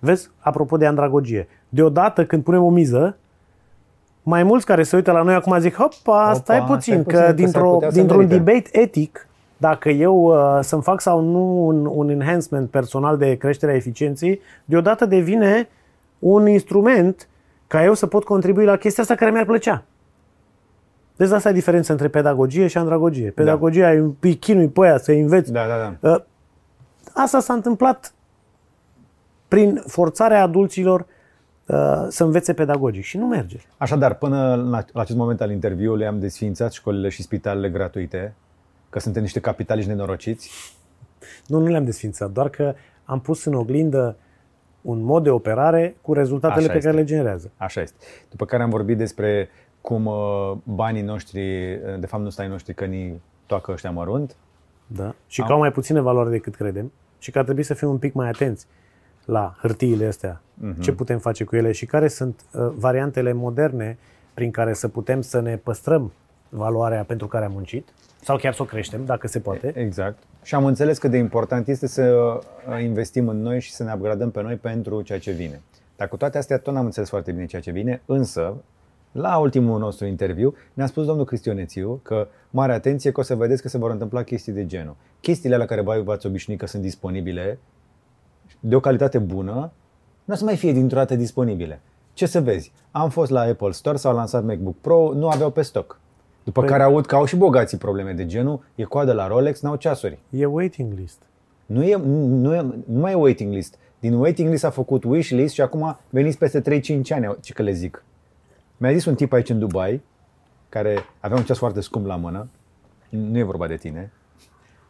Vezi, 0.00 0.30
apropo 0.38 0.76
de 0.76 0.86
andragogie, 0.86 1.48
deodată 1.68 2.26
când 2.26 2.42
punem 2.42 2.62
o 2.62 2.70
miză, 2.70 3.16
mai 4.22 4.42
mulți 4.42 4.66
care 4.66 4.82
se 4.82 4.96
uită 4.96 5.12
la 5.12 5.22
noi 5.22 5.34
acum 5.34 5.58
zic, 5.58 5.74
hopa, 5.74 6.32
stai 6.34 6.58
Opa, 6.58 6.66
puțin, 6.66 6.92
stai 6.92 7.02
puțin, 7.02 7.20
că 7.20 7.26
că 7.26 7.32
dintr-o, 7.32 7.60
s-ar 7.60 7.70
putea 7.72 7.90
să 7.90 7.94
dintr-un 7.94 8.18
merite." 8.18 8.38
debate 8.38 8.68
etic, 8.72 9.27
dacă 9.58 9.88
eu 9.88 10.14
uh, 10.16 10.58
să-mi 10.62 10.82
fac 10.82 11.00
sau 11.00 11.20
nu 11.20 11.66
un, 11.66 11.86
un 11.86 12.08
enhancement 12.08 12.70
personal 12.70 13.16
de 13.16 13.36
creștere 13.36 13.72
a 13.72 13.74
eficienței, 13.74 14.40
deodată 14.64 15.06
devine 15.06 15.68
un 16.18 16.46
instrument 16.46 17.28
ca 17.66 17.84
eu 17.84 17.94
să 17.94 18.06
pot 18.06 18.24
contribui 18.24 18.64
la 18.64 18.76
chestia 18.76 19.02
asta 19.02 19.14
care 19.14 19.30
mi-ar 19.30 19.44
plăcea. 19.44 19.84
Deci 21.16 21.30
asta 21.30 21.48
e 21.48 21.52
diferența 21.52 21.92
între 21.92 22.08
pedagogie 22.08 22.66
și 22.66 22.78
andragogie. 22.78 23.30
Pedagogia 23.30 23.92
e 23.92 24.04
îi 24.20 24.34
chinui 24.34 24.68
pe 24.68 24.80
aia 24.80 24.98
să 24.98 25.12
înveți. 25.12 25.52
Da, 25.52 25.66
da, 25.66 25.96
da. 26.00 26.10
Uh, 26.10 26.22
Asta 27.14 27.40
s-a 27.40 27.52
întâmplat 27.52 28.12
prin 29.48 29.82
forțarea 29.86 30.42
adulților 30.42 31.00
uh, 31.66 32.06
să 32.08 32.24
învețe 32.24 32.52
pedagogic 32.52 33.04
și 33.04 33.16
nu 33.16 33.26
merge. 33.26 33.56
Așadar, 33.76 34.14
până 34.14 34.54
la, 34.54 34.84
la 34.92 35.00
acest 35.00 35.18
moment 35.18 35.40
al 35.40 35.50
interviului 35.50 36.06
am 36.06 36.18
desființat 36.20 36.72
școlile 36.72 37.08
și 37.08 37.22
spitalele 37.22 37.68
gratuite, 37.68 38.34
că 38.90 38.98
suntem 38.98 39.22
niște 39.22 39.40
capitaliști 39.40 39.90
nenorociți. 39.90 40.50
Nu, 41.46 41.58
nu 41.58 41.66
le-am 41.66 41.84
desfințat, 41.84 42.30
doar 42.30 42.48
că 42.48 42.74
am 43.04 43.20
pus 43.20 43.44
în 43.44 43.54
oglindă 43.54 44.16
un 44.80 45.00
mod 45.02 45.22
de 45.22 45.30
operare 45.30 45.96
cu 46.00 46.12
rezultatele 46.12 46.64
Așa 46.64 46.72
pe 46.72 46.78
care 46.78 46.88
este. 46.88 47.00
le 47.00 47.04
generează. 47.16 47.50
Așa 47.56 47.80
este. 47.80 47.96
După 48.30 48.44
care 48.44 48.62
am 48.62 48.70
vorbit 48.70 48.96
despre 48.98 49.48
cum 49.80 50.06
uh, 50.06 50.52
banii 50.64 51.02
noștri, 51.02 51.72
uh, 51.74 52.00
de 52.00 52.06
fapt 52.06 52.22
nu 52.22 52.28
stai 52.30 52.48
noștri, 52.48 52.74
că 52.74 52.84
ni 52.84 53.20
toacă 53.46 53.72
ăștia 53.72 53.90
mărunt. 53.90 54.36
Da? 54.86 55.14
Și 55.26 55.40
Am- 55.40 55.46
că 55.46 55.52
au 55.52 55.58
mai 55.58 55.72
puține 55.72 56.00
valoare 56.00 56.30
decât 56.30 56.54
credem 56.54 56.92
și 57.18 57.30
că 57.30 57.38
ar 57.38 57.44
trebui 57.44 57.62
să 57.62 57.74
fim 57.74 57.88
un 57.88 57.98
pic 57.98 58.12
mai 58.14 58.28
atenți 58.28 58.66
la 59.24 59.56
hârtiile 59.60 60.06
astea, 60.06 60.40
Mhm. 60.54 60.80
ce 60.80 60.92
putem 60.92 61.18
face 61.18 61.44
cu 61.44 61.56
ele 61.56 61.72
și 61.72 61.86
care 61.86 62.08
sunt 62.08 62.40
uh, 62.52 62.68
variantele 62.74 63.32
moderne 63.32 63.98
prin 64.34 64.50
care 64.50 64.72
să 64.72 64.88
putem 64.88 65.20
să 65.20 65.40
ne 65.40 65.56
păstrăm 65.56 66.12
valoarea 66.48 67.04
pentru 67.04 67.26
care 67.26 67.44
am 67.44 67.52
muncit 67.52 67.88
sau 68.22 68.36
chiar 68.36 68.54
să 68.54 68.62
o 68.62 68.64
creștem, 68.64 69.04
dacă 69.04 69.26
se 69.28 69.40
poate. 69.40 69.72
Exact. 69.76 70.22
Și 70.42 70.54
am 70.54 70.64
înțeles 70.64 70.98
cât 70.98 71.10
de 71.10 71.16
important 71.16 71.68
este 71.68 71.86
să 71.86 72.02
uh, 72.02 72.82
investim 72.82 73.28
în 73.28 73.42
noi 73.42 73.60
și 73.60 73.72
să 73.72 73.82
ne 73.84 73.92
upgradăm 73.94 74.30
pe 74.30 74.42
noi 74.42 74.54
pentru 74.54 75.02
ceea 75.02 75.18
ce 75.18 75.30
vine. 75.30 75.60
Dar 75.96 76.08
cu 76.08 76.16
toate 76.16 76.38
astea 76.38 76.58
tot 76.58 76.74
n-am 76.74 76.84
înțeles 76.84 77.08
foarte 77.08 77.32
bine 77.32 77.46
ceea 77.46 77.62
ce 77.62 77.70
vine, 77.70 78.02
însă 78.06 78.54
la 79.12 79.38
ultimul 79.38 79.78
nostru 79.78 80.06
interviu 80.06 80.54
ne-a 80.74 80.86
spus 80.86 81.06
domnul 81.06 81.24
Cristionețiu 81.24 82.00
că 82.02 82.28
mare 82.50 82.72
atenție 82.72 83.12
că 83.12 83.20
o 83.20 83.22
să 83.22 83.34
vedeți 83.34 83.62
că 83.62 83.68
se 83.68 83.78
vor 83.78 83.90
întâmpla 83.90 84.22
chestii 84.22 84.52
de 84.52 84.66
genul. 84.66 84.96
Chestiile 85.20 85.56
la 85.56 85.64
care 85.64 85.80
voi 85.80 86.02
v-ați 86.02 86.26
obișnuit 86.26 86.58
că 86.58 86.66
sunt 86.66 86.82
disponibile 86.82 87.58
de 88.60 88.74
o 88.74 88.80
calitate 88.80 89.18
bună, 89.18 89.72
nu 90.24 90.34
o 90.34 90.36
să 90.36 90.44
mai 90.44 90.56
fie 90.56 90.72
dintr-o 90.72 90.96
dată 90.96 91.16
disponibile. 91.16 91.80
Ce 92.12 92.26
să 92.26 92.40
vezi? 92.40 92.72
Am 92.90 93.10
fost 93.10 93.30
la 93.30 93.40
Apple 93.40 93.70
Store, 93.70 93.96
s-au 93.96 94.14
lansat 94.14 94.44
MacBook 94.44 94.76
Pro, 94.80 95.12
nu 95.14 95.28
aveau 95.28 95.50
pe 95.50 95.62
stoc. 95.62 96.00
După 96.48 96.62
Păi- 96.64 96.68
care 96.68 96.82
aud 96.82 97.06
că 97.06 97.14
au 97.14 97.24
și 97.24 97.36
bogații 97.36 97.78
probleme 97.78 98.12
de 98.12 98.26
genul, 98.26 98.60
e 98.74 98.84
coadă 98.84 99.12
la 99.12 99.26
Rolex, 99.26 99.60
n-au 99.60 99.76
ceasuri. 99.76 100.18
E 100.30 100.46
waiting 100.46 100.92
list. 100.98 101.18
Nu, 101.66 101.82
e, 101.82 101.96
nu, 102.26 102.54
e, 102.54 102.60
nu 102.86 103.00
mai 103.00 103.12
e 103.12 103.14
waiting 103.14 103.52
list. 103.52 103.74
Din 103.98 104.12
waiting 104.14 104.50
list 104.50 104.64
a 104.64 104.70
făcut 104.70 105.04
wish 105.04 105.30
list 105.30 105.54
și 105.54 105.60
acum 105.60 105.98
veniți 106.10 106.38
peste 106.38 106.60
3-5 106.60 107.10
ani, 107.10 107.36
ce 107.40 107.52
că 107.52 107.62
le 107.62 107.72
zic. 107.72 108.04
Mi-a 108.76 108.92
zis 108.92 109.04
un 109.04 109.14
tip 109.14 109.32
aici 109.32 109.48
în 109.48 109.58
Dubai, 109.58 110.02
care 110.68 110.98
avea 111.20 111.36
un 111.36 111.42
ceas 111.44 111.58
foarte 111.58 111.80
scump 111.80 112.06
la 112.06 112.16
mână, 112.16 112.48
nu 113.08 113.38
e 113.38 113.42
vorba 113.42 113.66
de 113.66 113.76
tine, 113.76 114.12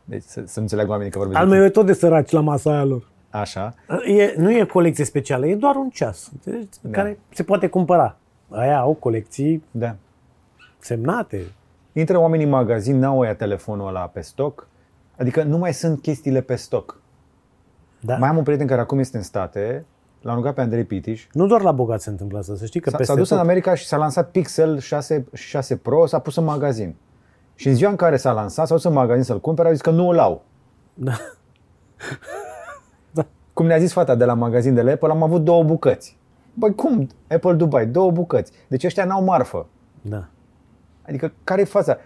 deci 0.04 0.22
să, 0.22 0.42
să 0.46 0.60
înțeleagă 0.60 0.90
oamenii 0.90 1.12
că 1.12 1.18
vorbesc 1.18 1.40
Al 1.40 1.48
de 1.48 1.54
meu 1.54 1.64
e 1.64 1.68
tot 1.68 1.86
de 1.86 1.92
săraci 1.92 2.30
la 2.30 2.40
masa 2.40 2.70
aia 2.70 2.84
lor. 2.84 2.98
tine. 2.98 3.40
Așa, 3.42 3.74
E, 4.06 4.34
nu 4.36 4.50
e 4.52 4.64
colecție 4.64 5.04
specială, 5.04 5.46
e 5.46 5.54
doar 5.54 5.74
un 5.76 5.88
ceas 5.88 6.28
înțelegi? 6.32 6.68
care 6.90 7.18
se 7.34 7.42
poate 7.42 7.66
cumpăra. 7.68 8.16
Aia 8.50 8.78
au 8.78 8.92
colecții 8.94 9.64
da. 9.70 9.96
Semnate. 10.88 11.52
Intră 11.92 12.18
oamenii 12.18 12.44
în 12.44 12.50
magazin, 12.50 12.98
n-au 12.98 13.18
ăia 13.18 13.34
telefonul 13.34 13.88
ăla 13.88 14.00
pe 14.00 14.20
stoc, 14.20 14.66
adică 15.16 15.42
nu 15.42 15.58
mai 15.58 15.74
sunt 15.74 16.02
chestiile 16.02 16.40
pe 16.40 16.54
stoc. 16.54 17.00
Da. 18.00 18.16
Mai 18.16 18.28
am 18.28 18.36
un 18.36 18.42
prieten 18.42 18.66
care 18.66 18.80
acum 18.80 18.98
este 18.98 19.16
în 19.16 19.22
state, 19.22 19.84
l-am 20.22 20.34
rugat 20.34 20.54
pe 20.54 20.60
Andrei 20.60 20.84
Pitiș, 20.84 21.26
Nu 21.32 21.46
doar 21.46 21.62
la 21.62 21.72
bogați 21.72 22.04
se 22.04 22.10
întâmplă 22.10 22.38
asta, 22.38 22.54
să 22.56 22.66
știi 22.66 22.80
că 22.80 22.90
S-a, 22.90 22.96
peste 22.96 23.12
s-a 23.12 23.18
dus 23.18 23.28
tot. 23.28 23.38
în 23.38 23.44
America 23.44 23.74
și 23.74 23.86
s-a 23.86 23.96
lansat 23.96 24.30
Pixel 24.30 24.78
6, 24.78 25.26
6 25.32 25.76
Pro, 25.76 26.06
s-a 26.06 26.18
pus 26.18 26.36
în 26.36 26.44
magazin. 26.44 26.94
Și 27.54 27.68
în 27.68 27.74
ziua 27.74 27.90
în 27.90 27.96
care 27.96 28.16
s-a 28.16 28.32
lansat, 28.32 28.66
s-a 28.66 28.74
dus 28.74 28.84
în 28.84 28.92
magazin 28.92 29.22
să-l 29.22 29.40
cumpere, 29.40 29.68
au 29.68 29.74
zis 29.74 29.82
că 29.82 29.90
nu 29.90 30.08
îl 30.08 30.18
au. 30.18 30.42
Da. 30.94 31.12
Cum 33.52 33.66
ne-a 33.66 33.78
zis 33.78 33.92
fata 33.92 34.14
de 34.14 34.24
la 34.24 34.34
magazin 34.34 34.74
de 34.74 34.82
la 34.82 34.92
Apple, 34.92 35.10
am 35.10 35.22
avut 35.22 35.44
două 35.44 35.62
bucăți. 35.62 36.16
Băi, 36.54 36.74
cum? 36.74 37.08
Apple 37.28 37.52
Dubai, 37.52 37.86
două 37.86 38.10
bucăți. 38.10 38.52
Deci 38.68 38.84
ăștia 38.84 39.04
n-au 39.04 39.24
marfă. 39.24 39.66
Da. 40.02 40.28
Adică 41.08 41.32
care 41.44 41.60
e 41.60 41.64
fața? 41.64 41.96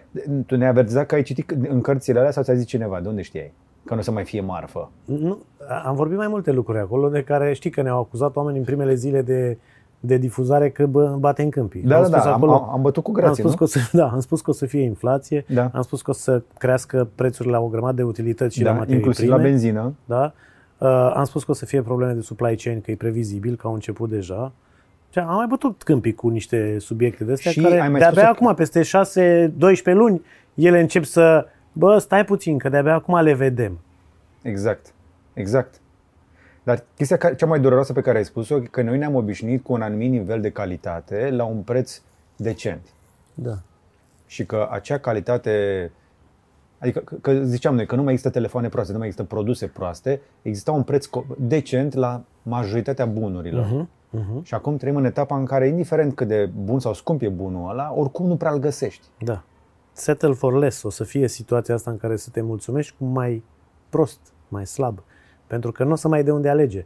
Tu 0.45 0.55
ne-ai 0.55 0.69
avertizat 0.69 1.05
că 1.05 1.15
ai 1.15 1.23
citit 1.23 1.51
în 1.69 1.81
cărțile 1.81 2.19
alea 2.19 2.31
sau 2.31 2.43
ți-a 2.43 2.53
zis 2.53 2.65
cineva? 2.65 2.99
De 2.99 3.07
unde 3.07 3.21
știai? 3.21 3.53
Că 3.85 3.93
nu 3.93 3.99
o 3.99 4.03
să 4.03 4.11
mai 4.11 4.23
fie 4.23 4.41
marfă. 4.41 4.91
Nu, 5.05 5.37
am 5.85 5.95
vorbit 5.95 6.17
mai 6.17 6.27
multe 6.27 6.51
lucruri 6.51 6.79
acolo 6.79 7.09
de 7.09 7.23
care 7.23 7.53
știi 7.53 7.69
că 7.69 7.81
ne-au 7.81 7.99
acuzat 7.99 8.35
oamenii 8.35 8.59
în 8.59 8.65
primele 8.65 8.93
zile 8.93 9.21
de, 9.21 9.57
de 9.99 10.17
difuzare 10.17 10.69
că 10.69 10.85
bă, 10.85 11.15
bate 11.19 11.41
în 11.41 11.49
câmpii. 11.49 11.81
Da, 11.81 11.95
am 11.95 12.01
da, 12.01 12.07
spus 12.07 12.23
da, 12.23 12.29
am, 12.29 12.35
acolo, 12.35 12.51
am, 12.53 12.69
am 12.69 12.81
bătut 12.81 13.03
cu 13.03 13.09
am 13.09 13.15
grație, 13.15 13.43
spus 13.43 13.51
nu? 13.51 13.57
că 13.57 13.63
o 13.63 13.67
să, 13.67 13.79
da, 13.97 14.07
am 14.07 14.19
spus 14.19 14.41
că 14.41 14.49
o 14.49 14.53
să 14.53 14.65
fie 14.65 14.81
inflație, 14.81 15.45
Da. 15.47 15.69
am 15.73 15.81
spus 15.81 16.01
că 16.01 16.09
o 16.09 16.13
să 16.13 16.41
crească 16.57 17.09
prețurile 17.15 17.53
la 17.55 17.61
o 17.61 17.67
grămadă 17.67 17.95
de 17.95 18.03
utilități 18.03 18.55
și 18.55 18.63
la 18.63 18.69
da, 18.71 18.77
materii 18.77 18.95
inclusiv 18.97 19.25
prime. 19.25 19.41
la 19.41 19.43
benzină. 19.49 19.93
Da? 20.05 20.33
Uh, 20.77 21.13
am 21.15 21.23
spus 21.23 21.43
că 21.43 21.51
o 21.51 21.53
să 21.53 21.65
fie 21.65 21.81
probleme 21.81 22.13
de 22.13 22.21
supply 22.21 22.55
chain, 22.55 22.81
că 22.81 22.91
e 22.91 22.95
previzibil, 22.95 23.55
că 23.55 23.67
au 23.67 23.73
început 23.73 24.09
deja. 24.09 24.51
Și 25.13 25.19
am 25.19 25.35
mai 25.35 25.45
bătut 25.49 25.83
câmpii 25.83 26.13
cu 26.13 26.27
niște 26.29 26.79
subiecte 26.79 27.23
de 27.23 27.31
astea 27.31 27.51
Și 27.51 27.61
care 27.61 27.79
ai 27.79 27.89
mai 27.89 27.99
de-abia 27.99 28.21
spus-o- 28.33 28.45
acum, 28.45 28.53
peste 28.55 28.81
6-12 28.81 29.93
luni, 29.93 30.21
ele 30.53 30.79
încep 30.79 31.03
să, 31.03 31.47
bă, 31.73 31.97
stai 31.97 32.25
puțin, 32.25 32.57
că 32.57 32.69
de-abia 32.69 32.93
acum 32.93 33.21
le 33.21 33.33
vedem. 33.33 33.79
Exact. 34.41 34.93
Exact. 35.33 35.81
Dar 36.63 36.83
chestia 36.95 37.17
ca- 37.17 37.33
cea 37.33 37.45
mai 37.45 37.59
dureroasă 37.59 37.93
pe 37.93 38.01
care 38.01 38.17
ai 38.17 38.25
spus-o, 38.25 38.59
că 38.59 38.81
noi 38.81 38.97
ne-am 38.97 39.15
obișnuit 39.15 39.63
cu 39.63 39.73
un 39.73 39.81
anumit 39.81 40.09
nivel 40.11 40.41
de 40.41 40.49
calitate 40.51 41.29
la 41.31 41.43
un 41.43 41.57
preț 41.61 42.01
decent. 42.35 42.81
Da. 43.33 43.57
Și 44.27 44.45
că 44.45 44.67
acea 44.71 44.97
calitate, 44.97 45.91
adică 46.79 46.99
că, 46.99 47.15
că 47.15 47.33
ziceam 47.43 47.75
noi 47.75 47.85
că 47.85 47.95
nu 47.95 48.03
mai 48.03 48.11
există 48.13 48.31
telefoane 48.33 48.69
proaste, 48.69 48.91
nu 48.91 48.97
mai 48.97 49.07
există 49.07 49.27
produse 49.27 49.65
proaste, 49.67 50.21
exista 50.41 50.71
un 50.71 50.83
preț 50.83 51.05
co- 51.07 51.35
decent 51.37 51.93
la 51.93 52.21
majoritatea 52.43 53.05
bunurilor. 53.05 53.65
Mhm, 53.65 53.89
mhm. 54.13 54.43
Și 54.43 54.53
acum 54.53 54.77
trăim 54.77 54.95
în 54.95 55.05
etapa 55.05 55.37
în 55.37 55.45
care, 55.45 55.67
indiferent 55.67 56.15
cât 56.15 56.27
de 56.27 56.45
bun 56.45 56.79
sau 56.79 56.93
scump 56.93 57.21
e 57.21 57.29
bunul 57.29 57.69
ăla, 57.69 57.93
oricum 57.95 58.25
nu 58.25 58.37
prea 58.37 58.51
îl 58.51 58.59
găsești. 58.59 59.07
Da. 59.19 59.43
Settle 59.91 60.33
for 60.33 60.53
less. 60.53 60.83
O 60.83 60.89
să 60.89 61.03
fie 61.03 61.27
situația 61.27 61.73
asta 61.73 61.91
în 61.91 61.97
care 61.97 62.15
să 62.15 62.29
te 62.29 62.41
mulțumești 62.41 62.95
cu 62.97 63.05
mai 63.05 63.43
prost, 63.89 64.19
mai 64.47 64.65
slab. 64.65 65.03
Pentru 65.47 65.71
că 65.71 65.83
nu 65.83 65.91
o 65.91 65.95
să 65.95 66.07
mai 66.07 66.17
ai 66.17 66.23
de 66.23 66.31
unde 66.31 66.49
alege. 66.49 66.85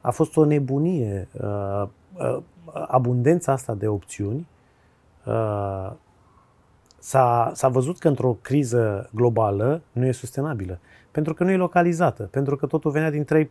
A 0.00 0.10
fost 0.10 0.36
o 0.36 0.44
nebunie. 0.44 1.28
Uh, 1.32 1.88
uh, 2.14 2.38
abundența 2.72 3.52
asta 3.52 3.74
de 3.74 3.86
opțiuni 3.86 4.48
uh, 5.24 5.92
s-a, 6.98 7.50
s-a 7.54 7.68
văzut 7.68 7.98
că 7.98 8.08
într-o 8.08 8.36
criză 8.42 9.10
globală 9.14 9.82
nu 9.92 10.06
e 10.06 10.12
sustenabilă. 10.12 10.78
Pentru 11.10 11.34
că 11.34 11.44
nu 11.44 11.50
e 11.50 11.56
localizată. 11.56 12.22
Pentru 12.22 12.56
că 12.56 12.66
totul 12.66 12.90
venea 12.90 13.10
din 13.10 13.24
trei 13.24 13.50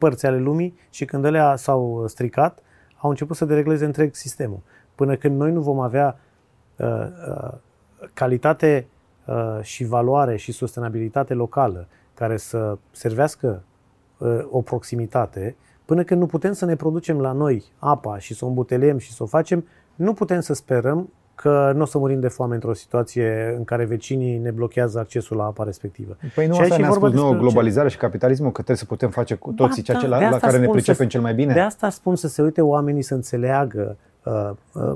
părți 0.00 0.26
ale 0.26 0.38
lumii 0.38 0.78
și 0.90 1.04
când 1.04 1.24
ele 1.24 1.56
s-au 1.56 2.06
stricat, 2.06 2.62
au 2.96 3.10
început 3.10 3.36
să 3.36 3.44
deregleze 3.44 3.84
întreg 3.84 4.14
sistemul. 4.14 4.60
Până 4.94 5.16
când 5.16 5.36
noi 5.38 5.52
nu 5.52 5.60
vom 5.60 5.80
avea 5.80 6.18
uh, 6.76 6.86
uh, 6.86 7.52
calitate 8.14 8.86
uh, 9.26 9.58
și 9.62 9.84
valoare 9.84 10.36
și 10.36 10.52
sustenabilitate 10.52 11.34
locală 11.34 11.88
care 12.14 12.36
să 12.36 12.78
servească 12.90 13.62
uh, 14.18 14.38
o 14.50 14.60
proximitate, 14.60 15.56
până 15.84 16.02
când 16.04 16.20
nu 16.20 16.26
putem 16.26 16.52
să 16.52 16.64
ne 16.64 16.76
producem 16.76 17.20
la 17.20 17.32
noi 17.32 17.64
apa 17.78 18.18
și 18.18 18.34
să 18.34 18.44
o 18.44 18.48
îmbuteliem 18.48 18.98
și 18.98 19.12
să 19.12 19.22
o 19.22 19.26
facem, 19.26 19.66
nu 19.94 20.14
putem 20.14 20.40
să 20.40 20.54
sperăm 20.54 21.12
că 21.40 21.72
nu 21.74 21.82
o 21.82 21.84
să 21.84 21.98
murim 21.98 22.20
de 22.20 22.28
foame 22.28 22.54
într-o 22.54 22.72
situație 22.74 23.54
în 23.56 23.64
care 23.64 23.84
vecinii 23.84 24.38
ne 24.38 24.50
blochează 24.50 24.98
accesul 24.98 25.36
la 25.36 25.44
apa 25.44 25.64
respectivă. 25.64 26.16
Păi 26.34 26.46
nu 26.46 26.54
Și 26.54 26.60
asta 26.60 26.72
aici 26.74 26.82
e 26.82 26.82
ne-a 26.82 26.90
vorba 26.90 27.06
spus 27.06 27.18
nouă 27.20 27.30
despre 27.30 27.46
ce- 27.46 27.52
globalizarea 27.52 27.90
și 27.90 27.96
capitalismul, 27.96 28.48
că 28.48 28.54
trebuie 28.54 28.76
să 28.76 28.84
putem 28.84 29.10
face 29.10 29.34
cu 29.34 29.52
toții 29.52 29.82
ceea 29.82 29.98
ce 29.98 30.06
la, 30.06 30.18
de 30.18 30.24
la 30.24 30.30
asta 30.30 30.46
care 30.46 30.56
ne 30.58 30.62
spun 30.62 30.74
pricepem 30.74 31.04
să- 31.06 31.10
cel 31.12 31.20
mai 31.20 31.34
bine. 31.34 31.52
De 31.52 31.60
asta 31.60 31.90
spun 31.90 32.16
să 32.16 32.28
se 32.28 32.42
uite 32.42 32.60
oamenii 32.60 33.02
să 33.02 33.14
înțeleagă 33.14 33.96
uh, 34.24 34.50
uh, 34.72 34.92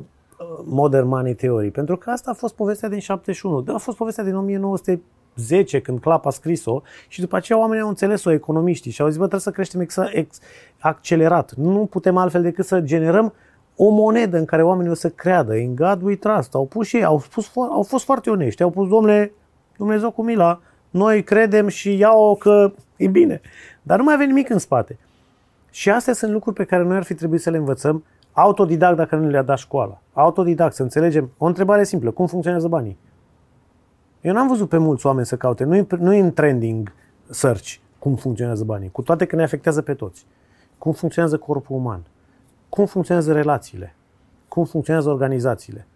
modern 0.64 1.08
money 1.08 1.34
theory, 1.34 1.70
pentru 1.70 1.96
că 1.96 2.10
asta 2.10 2.30
a 2.30 2.34
fost 2.34 2.54
povestea 2.54 2.88
din 2.88 2.98
71, 2.98 3.60
de 3.60 3.72
a 3.72 3.78
fost 3.78 3.96
povestea 3.96 4.24
din 4.24 4.34
1910 4.36 5.80
când 5.80 6.00
Clap 6.00 6.26
a 6.26 6.30
scris-o 6.30 6.82
și 7.08 7.20
după 7.20 7.36
aceea 7.36 7.58
oamenii 7.58 7.82
au 7.82 7.88
înțeles-o, 7.88 8.30
economiștii, 8.30 8.90
și 8.90 9.00
au 9.00 9.06
zis, 9.06 9.16
bă, 9.16 9.22
trebuie 9.22 9.40
să 9.40 9.50
creștem 9.50 9.80
ex- 9.80 9.96
ex- 10.12 10.38
accelerat. 10.78 11.52
Nu 11.54 11.86
putem 11.90 12.16
altfel 12.16 12.42
decât 12.42 12.64
să 12.66 12.80
generăm 12.80 13.32
o 13.76 13.90
monedă 13.90 14.38
în 14.38 14.44
care 14.44 14.62
oamenii 14.62 14.90
o 14.90 14.94
să 14.94 15.08
creadă. 15.08 15.54
In 15.54 15.74
God 15.74 16.02
we 16.02 16.16
trust. 16.16 16.54
Au 16.54 16.66
pus 16.66 16.86
și 16.86 16.96
ei, 16.96 17.04
au, 17.04 17.20
spus, 17.20 17.48
fo- 17.48 17.70
au 17.70 17.82
fost 17.82 18.04
foarte 18.04 18.30
onești. 18.30 18.62
Au 18.62 18.70
pus, 18.70 18.88
domnule, 18.88 19.32
Dumnezeu 19.76 20.10
cu 20.10 20.22
mila, 20.22 20.60
noi 20.90 21.22
credem 21.22 21.68
și 21.68 21.96
iau 21.96 22.36
că 22.36 22.72
e 22.96 23.06
bine. 23.06 23.40
Dar 23.82 23.98
nu 23.98 24.04
mai 24.04 24.14
avem 24.14 24.26
nimic 24.26 24.50
în 24.50 24.58
spate. 24.58 24.98
Și 25.70 25.90
astea 25.90 26.12
sunt 26.12 26.32
lucruri 26.32 26.56
pe 26.56 26.64
care 26.64 26.82
noi 26.82 26.96
ar 26.96 27.02
fi 27.02 27.14
trebuit 27.14 27.40
să 27.40 27.50
le 27.50 27.56
învățăm 27.56 28.04
Autodidact 28.34 28.96
dacă 28.96 29.16
nu 29.16 29.28
le-a 29.28 29.42
dat 29.42 29.58
școala. 29.58 30.00
Autodidact, 30.12 30.74
să 30.74 30.82
înțelegem. 30.82 31.30
O 31.38 31.46
întrebare 31.46 31.84
simplă. 31.84 32.10
Cum 32.10 32.26
funcționează 32.26 32.68
banii? 32.68 32.98
Eu 34.20 34.32
n-am 34.32 34.48
văzut 34.48 34.68
pe 34.68 34.78
mulți 34.78 35.06
oameni 35.06 35.26
să 35.26 35.36
caute. 35.36 35.64
Nu 35.64 35.76
e, 35.76 35.86
nu 35.98 36.14
e 36.14 36.20
în 36.20 36.32
trending 36.32 36.92
search 37.30 37.74
cum 37.98 38.14
funcționează 38.14 38.64
banii. 38.64 38.90
Cu 38.90 39.02
toate 39.02 39.24
că 39.24 39.36
ne 39.36 39.42
afectează 39.42 39.82
pe 39.82 39.94
toți. 39.94 40.26
Cum 40.78 40.92
funcționează 40.92 41.36
corpul 41.36 41.76
uman. 41.76 42.02
Cum 42.74 42.86
funcționează 42.86 43.32
relațiile. 43.32 43.94
Cum 44.48 44.64
funcționează 44.64 45.08
organizațiile. 45.08 45.86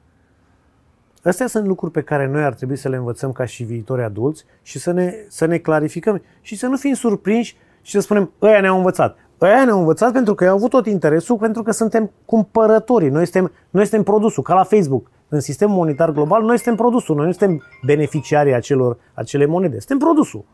Astea 1.22 1.46
sunt 1.46 1.66
lucruri 1.66 1.92
pe 1.92 2.02
care 2.02 2.26
noi 2.26 2.42
ar 2.42 2.54
trebui 2.54 2.76
să 2.76 2.88
le 2.88 2.96
învățăm 2.96 3.32
ca 3.32 3.44
și 3.44 3.64
viitori 3.64 4.02
adulți 4.02 4.44
și 4.62 4.78
să 4.78 4.90
ne, 4.90 5.14
să 5.28 5.44
ne 5.44 5.58
clarificăm 5.58 6.22
și 6.40 6.56
să 6.56 6.66
nu 6.66 6.76
fim 6.76 6.94
surprinși 6.94 7.56
și 7.82 7.92
să 7.92 8.00
spunem, 8.00 8.32
ăia 8.42 8.60
ne-au 8.60 8.76
învățat. 8.76 9.16
Ăia 9.40 9.64
ne-au 9.64 9.78
învățat 9.78 10.12
pentru 10.12 10.34
că 10.34 10.46
au 10.46 10.54
avut 10.54 10.70
tot 10.70 10.86
interesul, 10.86 11.36
pentru 11.36 11.62
că 11.62 11.70
suntem 11.70 12.10
cumpărătorii. 12.24 13.08
Noi 13.08 13.26
suntem, 13.26 13.52
noi 13.70 13.82
suntem 13.82 14.02
produsul, 14.02 14.42
ca 14.42 14.54
la 14.54 14.64
Facebook. 14.64 15.10
În 15.28 15.40
sistemul 15.40 15.76
monetar 15.76 16.10
global, 16.10 16.42
noi 16.42 16.56
suntem 16.56 16.74
produsul, 16.74 17.16
noi 17.16 17.26
nu 17.26 17.32
suntem 17.32 17.62
beneficiarii 17.84 18.54
acelor, 18.54 18.98
acele 19.14 19.46
monede. 19.46 19.78
Suntem 19.78 19.98
produsul. 19.98 20.44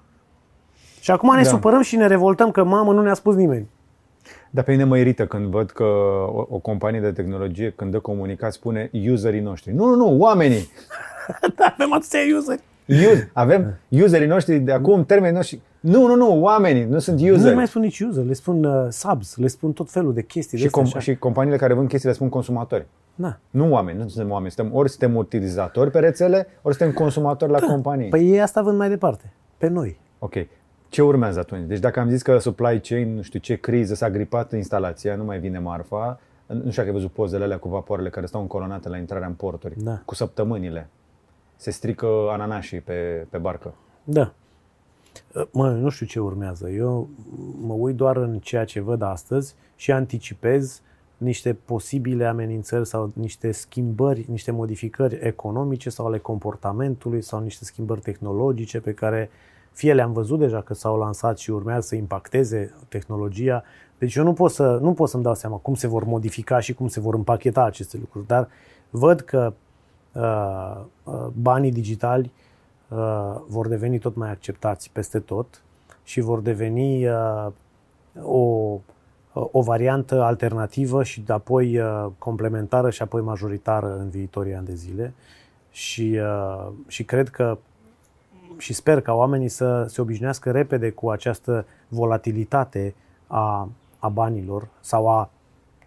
Și 1.01 1.11
acum 1.11 1.35
ne 1.35 1.43
da. 1.43 1.49
supărăm 1.49 1.81
și 1.83 1.97
ne 1.97 2.07
revoltăm 2.07 2.51
că, 2.51 2.65
mamă, 2.65 2.93
nu 2.93 3.03
ne-a 3.03 3.15
spus 3.15 3.35
nimeni. 3.35 3.69
Dar 4.55 4.65
pe 4.65 4.71
mine 4.71 4.85
mă 4.85 4.99
irită 4.99 5.27
când 5.27 5.47
văd 5.47 5.71
că 5.71 5.83
o, 5.83 6.47
o 6.49 6.59
companie 6.59 7.01
de 7.01 7.13
tehnologie, 7.13 7.73
când 7.77 7.91
dă 7.91 7.99
comunicat, 7.99 8.53
spune 8.53 8.91
userii 9.11 9.41
noștri. 9.41 9.73
Nu, 9.73 9.85
nu, 9.85 9.95
nu, 9.95 10.19
oamenii! 10.19 10.69
da, 11.57 11.75
avem 11.75 11.93
atâția 11.93 12.21
useri. 12.39 12.63
Use, 12.89 13.31
avem 13.33 13.79
userii 13.89 14.27
noștri 14.27 14.59
de 14.59 14.73
acum, 14.73 15.05
termenii 15.05 15.35
noștri. 15.35 15.61
Nu, 15.81 16.07
nu, 16.07 16.15
nu, 16.15 16.41
oamenii, 16.41 16.85
nu 16.85 16.99
sunt 16.99 17.21
useri. 17.21 17.39
Nu 17.39 17.55
mai 17.55 17.67
spun 17.67 17.83
nici 17.83 18.01
user, 18.01 18.25
le 18.25 18.33
spun 18.33 18.65
uh, 18.65 18.87
subs, 18.91 19.37
le 19.37 19.47
spun 19.47 19.73
tot 19.73 19.91
felul 19.91 20.15
de 20.15 20.23
chestii. 20.23 20.59
Și, 20.59 20.65
de 20.65 20.71
com- 20.81 21.01
și 21.01 21.17
companiile 21.17 21.57
care 21.57 21.75
vând 21.75 21.89
chestii 21.89 22.09
le 22.09 22.15
spun 22.15 22.29
consumatori. 22.29 22.87
Da. 23.15 23.39
Nu 23.51 23.73
oameni, 23.73 23.99
nu 23.99 24.09
suntem 24.09 24.31
oameni. 24.31 24.51
Suntem, 24.51 24.75
ori 24.75 24.91
suntem 24.91 25.17
utilizatori 25.17 25.91
pe 25.91 25.99
rețele, 25.99 26.47
ori 26.63 26.75
suntem 26.75 26.95
consumatori 26.95 27.51
la 27.51 27.59
da. 27.59 27.67
companii. 27.67 28.09
Păi 28.09 28.31
ei 28.31 28.41
asta 28.41 28.63
vând 28.63 28.79
mai 28.79 28.89
departe, 28.89 29.33
pe 29.59 29.69
noi. 29.69 30.01
Ok. 30.19 30.35
Ce 30.95 31.03
urmează 31.03 31.39
atunci? 31.39 31.67
Deci 31.67 31.79
dacă 31.79 32.01
am 32.01 32.09
zis 32.09 32.23
că 32.23 32.39
supply 32.39 32.81
chain, 32.81 33.15
nu 33.15 33.23
știu 33.23 33.39
ce 33.39 33.55
criză, 33.57 33.95
s-a 33.95 34.11
gripat 34.11 34.53
instalația, 34.53 35.17
nu 35.17 35.25
mai 35.25 35.39
vine 35.39 35.59
marfa, 35.59 36.21
nu 36.47 36.59
știu 36.59 36.71
dacă 36.71 36.87
ai 36.87 36.93
văzut 36.93 37.11
pozele 37.11 37.45
alea 37.45 37.59
cu 37.59 37.69
vapoarele 37.69 38.11
care 38.11 38.27
stau 38.27 38.41
încolonate 38.41 38.89
la 38.89 38.97
intrarea 38.97 39.27
în 39.27 39.33
porturi, 39.33 39.83
Da. 39.83 40.03
cu 40.05 40.15
săptămânile. 40.15 40.89
Se 41.57 41.71
strică 41.71 42.07
ananașii 42.31 42.81
pe, 42.81 43.27
pe 43.31 43.39
barcă. 43.39 43.75
Da. 44.05 44.33
Mă, 45.51 45.71
nu 45.71 45.89
știu 45.89 46.07
ce 46.07 46.21
urmează. 46.21 46.69
Eu 46.69 47.09
mă 47.61 47.73
uit 47.73 47.97
doar 47.97 48.17
în 48.17 48.39
ceea 48.39 48.65
ce 48.65 48.81
văd 48.81 49.03
astăzi 49.03 49.55
și 49.77 49.93
anticipez 49.93 50.81
niște 51.17 51.57
posibile 51.65 52.25
amenințări 52.25 52.87
sau 52.87 53.13
niște 53.15 53.53
schimbări, 53.53 54.25
niște 54.29 54.51
modificări 54.51 55.19
economice 55.23 55.91
sau 55.91 56.07
ale 56.07 56.19
comportamentului 56.19 57.23
sau 57.23 57.41
niște 57.41 57.65
schimbări 57.65 58.01
tehnologice 58.01 58.81
pe 58.81 58.93
care 58.93 59.31
fie 59.75 59.95
le-am 59.95 60.13
văzut 60.13 60.39
deja 60.39 60.61
că 60.61 60.75
s-au 60.75 60.99
lansat 60.99 61.39
și 61.39 61.51
urmează 61.51 61.87
să 61.87 61.95
impacteze 61.95 62.75
tehnologia. 62.89 63.63
Deci 63.99 64.15
eu 64.15 64.25
nu 64.25 64.33
pot, 64.33 64.51
să, 64.51 64.79
nu 64.83 64.93
pot 64.93 65.09
să-mi 65.09 65.23
dau 65.23 65.35
seama 65.35 65.57
cum 65.57 65.75
se 65.75 65.87
vor 65.87 66.05
modifica 66.05 66.61
și 66.61 66.75
cum 66.75 66.89
se 66.89 67.01
vor 67.01 67.15
împacheta 67.15 67.63
aceste 67.63 67.97
lucruri, 68.01 68.27
dar 68.27 68.49
văd 68.91 69.21
că 69.21 69.53
uh, 70.13 70.81
uh, 71.05 71.27
banii 71.41 71.73
digitali 71.73 72.33
uh, 72.89 73.41
vor 73.47 73.69
deveni 73.69 73.99
tot 73.99 74.17
mai 74.17 74.31
acceptați 74.31 74.91
peste 74.93 75.19
tot 75.19 75.63
și 76.03 76.21
vor 76.21 76.41
deveni 76.41 77.07
uh, 77.07 77.47
o, 78.23 78.79
o 79.33 79.63
variantă 79.63 80.23
alternativă 80.23 81.03
și 81.03 81.25
apoi 81.27 81.79
uh, 81.79 82.07
complementară 82.19 82.91
și 82.91 83.03
apoi 83.03 83.23
majoritară 83.23 83.97
în 83.99 84.09
viitorii 84.09 84.55
ani 84.55 84.67
de 84.67 84.75
zile. 84.75 85.15
Și, 85.71 86.19
uh, 86.21 86.73
și 86.87 87.05
cred 87.05 87.29
că 87.29 87.59
și 88.57 88.73
sper 88.73 89.01
ca 89.01 89.13
oamenii 89.13 89.49
să 89.49 89.87
se 89.89 90.01
obișnuiască 90.01 90.51
repede 90.51 90.91
cu 90.91 91.11
această 91.11 91.67
volatilitate 91.89 92.95
a, 93.27 93.69
a 93.99 94.09
banilor 94.09 94.69
sau 94.81 95.09
a 95.09 95.31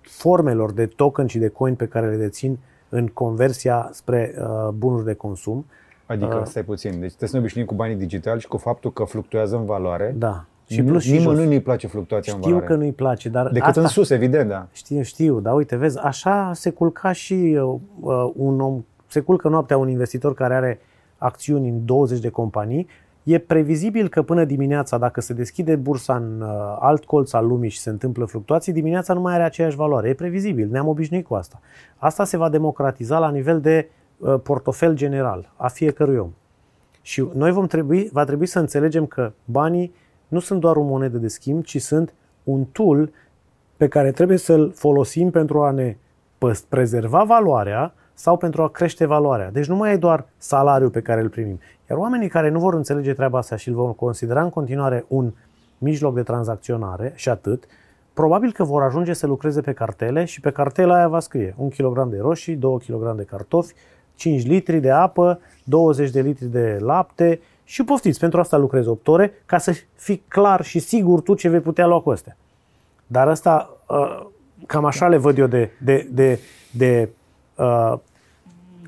formelor 0.02 0.72
de 0.72 0.86
token 0.86 1.28
și 1.28 1.38
de 1.38 1.48
coin 1.48 1.76
pe 1.76 1.88
care 1.88 2.10
le 2.10 2.16
dețin 2.16 2.58
în 2.90 3.08
conversia 3.08 3.90
spre 3.92 4.36
uh, 4.40 4.70
bunuri 4.74 5.06
de 5.06 5.14
consum. 5.14 5.66
Adică, 6.06 6.36
uh, 6.36 6.46
stai 6.46 6.64
puțin, 6.64 6.92
deci 6.92 7.08
trebuie 7.08 7.30
să 7.30 7.36
ne 7.36 7.42
obișnuim 7.42 7.66
cu 7.66 7.74
banii 7.74 7.96
digitali 7.96 8.40
și 8.40 8.48
cu 8.48 8.58
faptul 8.58 8.94
că 8.94 9.04
fluctuează 9.04 9.56
în 9.56 9.66
valoare. 9.66 10.16
Da. 10.18 10.46
Și 10.70 10.84
plus 10.84 11.04
și 11.04 11.12
Nimănui 11.12 11.46
nu-i 11.46 11.62
place 11.62 11.88
fluctuația 11.88 12.34
știu 12.34 12.46
în 12.46 12.52
valoare. 12.52 12.74
că 12.74 12.80
nu-i 12.80 12.92
place, 12.92 13.30
dar 13.30 13.48
Decât 13.48 13.68
asta, 13.68 13.82
în 13.82 13.88
sus, 13.88 14.10
evident, 14.10 14.50
da. 14.50 14.68
Știu, 14.72 15.02
știu, 15.02 15.40
dar 15.40 15.56
uite, 15.56 15.76
vezi, 15.76 16.00
așa 16.00 16.52
se 16.54 16.70
culca 16.70 17.12
și 17.12 17.60
uh, 17.62 18.32
un 18.36 18.62
om, 18.62 18.84
se 19.08 19.20
culcă 19.20 19.48
noaptea 19.48 19.78
un 19.78 19.90
investitor 19.90 20.34
care 20.34 20.56
are 20.56 20.80
acțiuni 21.18 21.70
în 21.70 21.86
20 21.86 22.20
de 22.20 22.30
companii, 22.30 22.88
e 23.24 23.38
previzibil 23.38 24.08
că 24.08 24.22
până 24.22 24.44
dimineața, 24.44 24.98
dacă 24.98 25.22
se 25.22 25.34
deschide 25.34 25.76
bursa 25.76 26.16
în 26.16 26.42
uh, 26.42 26.78
alt 26.80 27.06
colț 27.06 27.34
al 27.34 27.48
lumii 27.48 27.70
și 27.70 27.80
se 27.80 27.90
întâmplă 27.90 28.26
fluctuații, 28.26 28.74
dimineața 28.74 29.14
nu 29.14 29.22
mai 29.22 29.34
are 29.34 29.44
aceeași 29.44 29.76
valoare. 29.76 30.10
E 30.10 30.14
previzibil, 30.14 30.68
ne-am 30.72 30.88
obișnuit 30.88 31.26
cu 31.26 31.36
asta. 31.36 31.60
Asta 31.98 32.24
se 32.24 32.38
va 32.38 32.50
democratiza 32.50 33.20
la 33.20 33.30
nivel 33.30 33.62
de 33.62 33.90
uh, 34.18 34.40
portofel 34.44 34.96
general 34.96 35.54
a 35.56 35.68
fiecărui 35.68 36.18
om. 36.18 36.30
Și 37.02 37.28
noi 37.34 37.52
vom 37.52 37.68
trebui, 37.68 38.10
va 38.12 38.24
trebui 38.24 38.46
să 38.46 38.60
înțelegem 38.60 39.06
că 39.06 39.32
banii 39.46 39.94
nu 40.28 40.40
sunt 40.40 40.60
doar 40.60 40.76
o 40.76 40.82
monedă 40.82 41.18
de 41.18 41.28
schimb, 41.28 41.64
ci 41.64 41.82
sunt 41.82 42.14
un 42.44 42.64
tool 42.64 43.12
pe 43.78 43.88
care 43.88 44.12
trebuie 44.12 44.38
să-l 44.38 44.72
folosim 44.76 45.30
pentru 45.30 45.64
a 45.64 45.72
ne 45.72 45.98
prezerva 46.70 47.24
valoarea 47.24 47.94
sau 48.20 48.38
pentru 48.38 48.62
a 48.62 48.70
crește 48.70 49.06
valoarea. 49.06 49.52
Deci 49.52 49.66
nu 49.66 49.76
mai 49.76 49.94
e 49.94 49.98
doar 49.98 50.26
salariul 50.38 50.90
pe 50.90 51.02
care 51.02 51.22
îl 51.22 51.30
primim. 51.30 51.60
Iar 51.90 52.00
oamenii 52.00 52.28
care 52.28 52.50
nu 52.50 52.60
vor 52.60 52.74
înțelege 52.74 53.14
treaba 53.14 53.38
asta 53.38 53.56
și 53.56 53.70
îl 53.70 53.76
vor 53.76 53.96
considera 53.96 54.42
în 54.44 54.50
continuare 54.50 55.06
un 55.08 55.32
mijloc 55.78 56.16
de 56.16 56.22
tranzacționare 56.22 57.14
și 57.16 57.30
atât, 57.30 57.64
probabil 58.14 58.52
că 58.52 58.64
vor 58.64 58.84
ajunge 58.84 59.14
să 59.14 59.28
lucreze 59.28 59.62
pe 59.62 59.74
cartele 59.74 60.26
și 60.26 60.40
pe 60.40 60.52
cartela 60.52 60.96
aia 60.96 61.08
va 61.08 61.20
scrie 61.20 61.56
1 61.58 61.70
kg 61.78 62.10
de 62.10 62.18
roșii, 62.20 62.56
2 62.56 62.78
kg 62.88 63.16
de 63.16 63.24
cartofi, 63.24 63.74
5 64.16 64.46
litri 64.46 64.80
de 64.80 64.92
apă, 64.92 65.40
20 65.64 66.10
de 66.10 66.22
litri 66.22 66.46
de 66.46 66.78
lapte 66.80 67.40
și 67.64 67.84
poftiți, 67.84 68.20
pentru 68.20 68.40
asta 68.40 68.58
lucrezi 68.58 68.88
8 68.88 69.08
ore, 69.08 69.34
ca 69.46 69.58
să 69.58 69.74
fii 69.96 70.24
clar 70.28 70.64
și 70.64 70.80
sigur 70.80 71.22
tu 71.22 71.34
ce 71.34 71.50
vei 71.50 71.60
putea 71.60 71.86
lua 71.86 72.02
cu 72.02 72.10
astea. 72.10 72.38
Dar 73.08 73.28
asta, 73.28 73.78
cam 74.66 74.86
așa 74.86 75.08
le 75.08 75.18
văd 75.18 75.38
eu 75.38 75.48
de, 75.48 75.72
de, 75.84 76.08
de, 76.12 76.40
de 76.72 77.10
uh, 77.10 77.17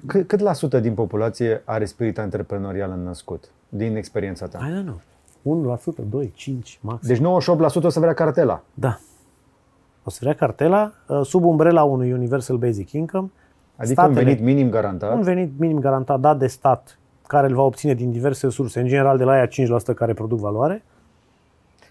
cât, 0.05 0.27
cât 0.27 0.39
la 0.39 0.53
sută 0.53 0.79
din 0.79 0.93
populație 0.93 1.61
are 1.65 1.85
spirit 1.85 2.19
antreprenorial 2.19 2.91
înnăscut, 2.91 3.49
din 3.69 3.95
experiența 3.95 4.47
ta? 4.47 4.59
I 4.67 4.71
don't 4.71 4.85
know. 4.85 5.01
1%, 5.43 6.09
2, 6.09 6.31
5, 6.35 6.79
maxim. 6.81 7.07
Deci 7.07 7.17
98% 7.17 7.83
o 7.83 7.89
să 7.89 7.99
vrea 7.99 8.13
cartela. 8.13 8.63
Da. 8.73 8.99
O 10.03 10.09
să 10.09 10.17
vrea 10.21 10.33
cartela 10.33 10.93
uh, 11.07 11.21
sub 11.23 11.43
umbrela 11.43 11.83
unui 11.83 12.11
Universal 12.11 12.57
Basic 12.57 12.91
Income. 12.91 13.31
Adică 13.75 14.01
Statele, 14.01 14.19
un 14.19 14.25
venit 14.25 14.43
minim 14.43 14.69
garantat. 14.69 15.13
Un 15.13 15.21
venit 15.21 15.51
minim 15.57 15.79
garantat 15.79 16.19
dat 16.19 16.37
de 16.39 16.47
stat 16.47 16.99
care 17.27 17.47
îl 17.47 17.55
va 17.55 17.61
obține 17.61 17.93
din 17.93 18.11
diverse 18.11 18.49
surse, 18.49 18.79
în 18.79 18.87
general 18.87 19.17
de 19.17 19.23
la 19.23 19.31
aia 19.31 19.47
5% 19.47 19.49
care 19.95 20.13
produc 20.13 20.39
valoare. 20.39 20.83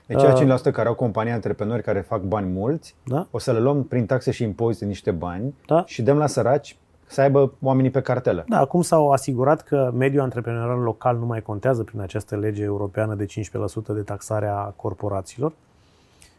Deci 0.09 0.22
aia 0.22 0.56
5% 0.59 0.70
care 0.72 0.89
au 0.89 0.94
companii 0.94 1.32
antreprenori 1.32 1.82
care 1.82 2.01
fac 2.01 2.20
bani 2.22 2.51
mulți, 2.52 2.94
Da. 3.05 3.26
o 3.30 3.39
să 3.39 3.52
le 3.52 3.59
luăm 3.60 3.85
prin 3.85 4.06
taxe 4.06 4.30
și 4.30 4.43
impozite 4.43 4.85
niște 4.85 5.10
bani 5.10 5.55
Da. 5.66 5.82
și 5.86 6.02
dăm 6.02 6.16
la 6.18 6.26
săraci 6.26 6.76
să 7.06 7.20
aibă 7.20 7.52
oamenii 7.62 7.90
pe 7.90 8.01
cartelă. 8.01 8.44
Da, 8.48 8.59
acum 8.59 8.82
s-au 8.82 9.10
asigurat 9.10 9.62
că 9.62 9.90
mediul 9.94 10.22
antreprenorial 10.22 10.78
local 10.78 11.16
nu 11.16 11.26
mai 11.26 11.43
contează 11.43 11.82
prin 11.82 12.01
această 12.01 12.36
lege 12.36 12.62
europeană 12.62 13.14
de 13.14 13.24
15% 13.24 13.93
de 13.94 14.01
taxare 14.01 14.47
a 14.47 14.62
corporațiilor. 14.62 15.52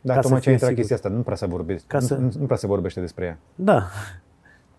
Dar 0.01 0.15
Ca 0.15 0.21
să 0.21 0.27
tocmai 0.27 0.39
ce 0.39 0.43
fie 0.43 0.49
a 0.49 0.53
intrat 0.53 0.69
sigur. 0.69 0.85
chestia 0.85 0.95
asta, 0.95 1.09
nu 1.09 1.21
prea, 1.23 1.35
se 1.35 1.45
vorbește, 1.45 1.83
Ca 1.87 1.99
nu, 1.99 2.05
să- 2.05 2.15
nu, 2.15 2.29
nu 2.39 2.45
prea 2.45 2.57
se 2.57 2.67
vorbește 2.67 2.99
despre 2.99 3.25
ea. 3.25 3.37
Da. 3.55 3.83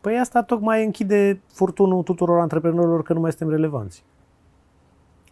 Păi 0.01 0.19
asta 0.19 0.43
tocmai 0.43 0.85
închide 0.85 1.41
furtunul 1.53 2.03
tuturor 2.03 2.41
antreprenorilor 2.41 3.03
că 3.03 3.13
nu 3.13 3.21
mai 3.21 3.31
suntem 3.33 3.51
relevanți. 3.57 4.05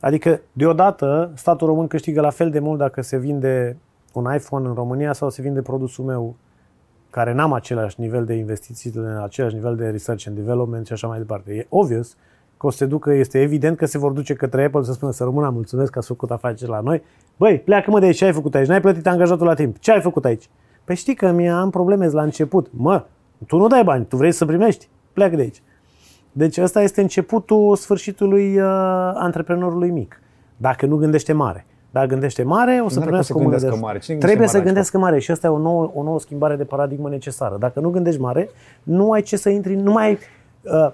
Adică, 0.01 0.41
deodată, 0.53 1.33
statul 1.35 1.67
român 1.67 1.87
câștigă 1.87 2.21
la 2.21 2.31
fel 2.31 2.51
de 2.51 2.59
mult 2.59 2.79
dacă 2.79 3.03
se 3.03 3.17
vinde 3.17 3.77
un 4.13 4.35
iPhone 4.35 4.69
în 4.69 4.75
România 4.75 5.13
sau 5.13 5.31
se 5.31 5.43
vinde 5.43 5.63
produsul 5.63 6.05
meu 6.05 6.37
care 7.11 7.33
n-am 7.33 7.53
același 7.53 8.01
nivel 8.01 8.25
de 8.25 8.35
investiții, 8.35 8.93
același 9.23 9.55
nivel 9.55 9.77
de 9.77 9.89
research 9.89 10.25
and 10.29 10.37
development 10.37 10.87
și 10.87 10.93
așa 10.93 11.07
mai 11.07 11.19
departe. 11.19 11.53
E 11.53 11.67
obvious 11.69 12.17
că 12.57 12.67
o 12.67 12.71
să 12.71 12.77
se 12.77 12.87
ducă, 12.87 13.13
este 13.13 13.41
evident 13.41 13.77
că 13.77 13.87
se 13.87 13.99
vor 13.99 14.13
duce 14.13 14.35
către 14.35 14.65
Apple 14.65 14.83
să 14.83 14.93
spună 14.93 15.13
să 15.13 15.25
rămână, 15.25 15.49
mulțumesc 15.49 15.91
că 15.91 15.99
ați 15.99 16.09
făcut 16.09 16.31
afaceri 16.31 16.71
la 16.71 16.81
noi. 16.81 17.03
Băi, 17.37 17.59
pleacă 17.59 17.91
mă 17.91 17.99
de 17.99 18.07
aici, 18.07 18.17
ce 18.17 18.25
ai 18.25 18.33
făcut 18.33 18.55
aici? 18.55 18.69
N-ai 18.69 18.81
plătit 18.81 19.07
angajatul 19.07 19.47
la 19.47 19.55
timp. 19.55 19.79
Ce 19.79 19.93
ai 19.93 20.01
făcut 20.01 20.25
aici? 20.25 20.49
Păi 20.85 20.97
știi 20.97 21.15
că 21.15 21.31
mi 21.31 21.51
am 21.51 21.71
probleme 21.71 22.07
la 22.07 22.23
început. 22.23 22.69
Mă, 22.71 23.05
tu 23.47 23.57
nu 23.57 23.67
dai 23.67 23.85
bani, 23.85 24.05
tu 24.05 24.17
vrei 24.17 24.33
să 24.33 24.47
primești. 24.47 24.89
Pleacă 25.13 25.37
de 25.37 25.43
aici. 25.43 25.63
Deci 26.39 26.59
ăsta 26.59 26.83
este 26.83 27.01
începutul 27.01 27.77
sfârșitului 27.77 28.59
uh, 28.59 28.65
antreprenorului 29.15 29.91
mic. 29.91 30.21
Dacă 30.57 30.87
nu 30.87 30.97
gândește 30.97 31.33
mare. 31.33 31.67
Dacă 31.91 32.07
gândește 32.07 32.43
mare, 32.43 32.81
o 32.85 32.89
să 32.89 32.99
N-are 32.99 32.99
cum 32.99 33.01
primească 33.01 33.33
să 33.33 33.39
o 33.39 33.43
mână 33.43 33.51
de 33.51 33.61
gândească 33.61 33.67
ajutor. 33.67 33.89
mare. 33.89 33.99
Cine 33.99 34.17
Trebuie 34.17 34.37
gândește 34.37 34.57
să 34.57 34.57
mare 34.57 34.65
gândească 34.65 34.99
mare 34.99 35.19
și 35.19 35.31
asta 35.31 35.47
e 35.47 35.51
o 35.51 35.59
nouă, 35.59 35.91
o 35.95 36.03
nouă 36.03 36.21
schimbare 36.21 36.57
de 36.57 36.65
paradigmă 36.65 37.09
necesară. 37.09 37.57
Dacă 37.59 37.81
nu 37.81 37.91
gândești 37.91 38.21
mare, 38.21 38.51
nu 38.83 39.11
ai 39.11 39.23
ce 39.23 39.37
să 39.37 39.49
intri, 39.49 39.75
nu 39.75 39.93
mai, 39.93 40.19
uh, 40.63 40.91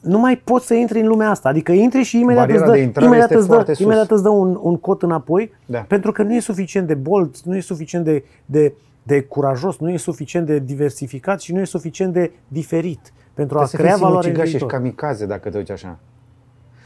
nu 0.00 0.18
mai 0.18 0.36
poți 0.44 0.66
să 0.66 0.74
intri 0.74 1.00
în 1.00 1.06
lumea 1.06 1.30
asta. 1.30 1.48
Adică 1.48 1.72
intri 1.72 2.02
și 2.02 2.18
imediat 2.18 2.46
Bariera 2.46 2.64
îți 2.64 2.72
dă, 2.72 2.76
de 2.78 2.82
intrare 2.84 3.06
imediat 3.06 3.30
este 3.30 3.40
îți 3.40 3.48
dă, 3.48 3.54
foarte 3.54 3.74
sus. 3.74 3.84
imediat 3.84 4.10
îți 4.10 4.22
dă 4.22 4.28
un, 4.28 4.58
un 4.62 4.76
cot 4.76 5.02
înapoi, 5.02 5.50
Da. 5.66 5.78
pentru 5.78 6.12
că 6.12 6.22
nu 6.22 6.34
e 6.34 6.40
suficient 6.40 6.86
de 6.86 6.94
bold, 6.94 7.36
nu 7.44 7.56
e 7.56 7.60
suficient 7.60 8.04
de, 8.04 8.24
de, 8.46 8.72
de 9.02 9.20
curajos, 9.20 9.78
nu 9.78 9.90
e 9.90 9.96
suficient 9.96 10.46
de 10.46 10.58
diversificat 10.58 11.40
și 11.40 11.52
nu 11.52 11.60
e 11.60 11.64
suficient 11.64 12.12
de 12.12 12.32
diferit 12.48 13.12
pentru 13.34 13.58
a 13.58 13.64
Trebuie 13.64 13.66
să 13.68 13.76
crea 13.76 13.92
fii 13.92 14.02
valoare 14.02 14.16
în 14.28 14.34
sinucigaș 14.34 14.46
și 14.52 14.56
viitor. 14.56 14.78
kamikaze 14.78 15.26
dacă 15.26 15.50
te 15.50 15.56
uiți 15.56 15.72
așa. 15.72 15.98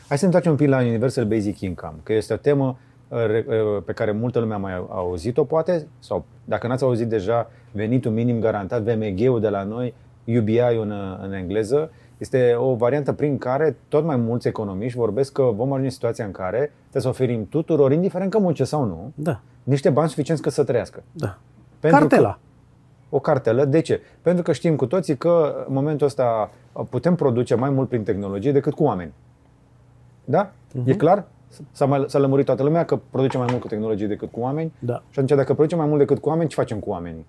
Hai 0.09 0.18
să 0.18 0.27
ne 0.27 0.35
întoarcem 0.35 0.51
un 0.51 0.56
pic 0.56 0.68
la 0.68 0.78
Universal 0.78 1.24
Basic 1.24 1.60
Income, 1.60 1.94
că 2.02 2.12
este 2.12 2.32
o 2.32 2.36
temă 2.36 2.77
uh, 3.09 3.18
re- 3.27 3.44
uh, 3.48 3.82
pe 3.85 3.93
care 3.93 4.10
multă 4.12 4.39
lume 4.39 4.55
a 4.55 4.56
mai 4.56 4.85
auzit-o, 4.89 5.44
poate, 5.44 5.86
sau 5.98 6.24
dacă 6.44 6.66
n-ați 6.66 6.85
auzit 6.85 7.09
deja, 7.09 7.51
venitul 7.73 8.10
minim 8.12 8.40
garantat, 8.40 8.82
VMG-ul 8.82 9.40
de 9.40 9.48
la 9.48 9.62
noi, 9.62 9.94
UBI 10.39 10.59
în, 10.81 10.90
uh, 10.90 11.18
în 11.23 11.32
engleză, 11.32 11.90
este 12.18 12.55
o 12.59 12.74
variantă 12.74 13.12
prin 13.12 13.39
care 13.39 13.77
tot 13.89 14.05
mai 14.05 14.16
mulți 14.16 14.48
economiști 14.48 14.98
vorbesc 14.98 15.32
că 15.32 15.43
vom 15.43 15.66
ajunge 15.68 15.85
în 15.85 15.90
situația 15.90 16.24
în 16.24 16.31
care 16.31 16.73
trebuie 16.81 17.02
să 17.02 17.09
oferim 17.09 17.48
tuturor, 17.48 17.93
indiferent 17.93 18.31
că 18.31 18.39
munce 18.39 18.64
sau 18.64 18.85
nu, 18.85 19.12
Da, 19.14 19.40
niște 19.62 19.90
bani 19.90 20.09
suficienți 20.09 20.43
ca 20.43 20.51
să 20.51 20.64
trăiască. 20.64 21.02
da. 21.12 21.39
Pentru 21.81 21.98
Cartela. 21.98 22.31
Că, 22.32 22.39
o 23.16 23.20
cartelă. 23.20 23.64
De 23.64 23.80
ce? 23.80 24.01
Pentru 24.22 24.43
că 24.43 24.52
știm 24.52 24.76
cu 24.76 24.86
toții 24.86 25.16
că 25.16 25.64
în 25.68 25.74
momentul 25.74 26.06
ăsta 26.06 26.51
putem 26.90 27.14
produce 27.14 27.55
mai 27.55 27.70
mult 27.70 27.88
prin 27.88 28.02
tehnologie 28.02 28.52
decât 28.52 28.74
cu 28.74 28.82
oameni. 28.82 29.12
Da? 30.24 30.52
Mhm. 30.72 30.88
E 30.88 30.94
clar? 30.94 31.24
S-a, 31.72 31.86
mai, 31.86 32.05
s-a 32.09 32.18
lămurit 32.18 32.44
toată 32.44 32.62
lumea 32.62 32.84
că 32.84 32.98
producem 33.10 33.40
mai 33.40 33.48
mult 33.51 33.62
cu 33.62 33.68
tehnologie 33.68 34.06
decât 34.06 34.30
cu 34.30 34.40
oameni. 34.40 34.72
Da. 34.78 34.94
Și 34.94 35.18
atunci, 35.18 35.38
dacă 35.38 35.52
producem 35.52 35.78
mai 35.78 35.86
mult 35.86 35.98
decât 35.98 36.18
cu 36.18 36.28
oameni, 36.28 36.48
ce 36.48 36.55
facem 36.55 36.78
cu 36.78 36.90
oamenii? 36.90 37.26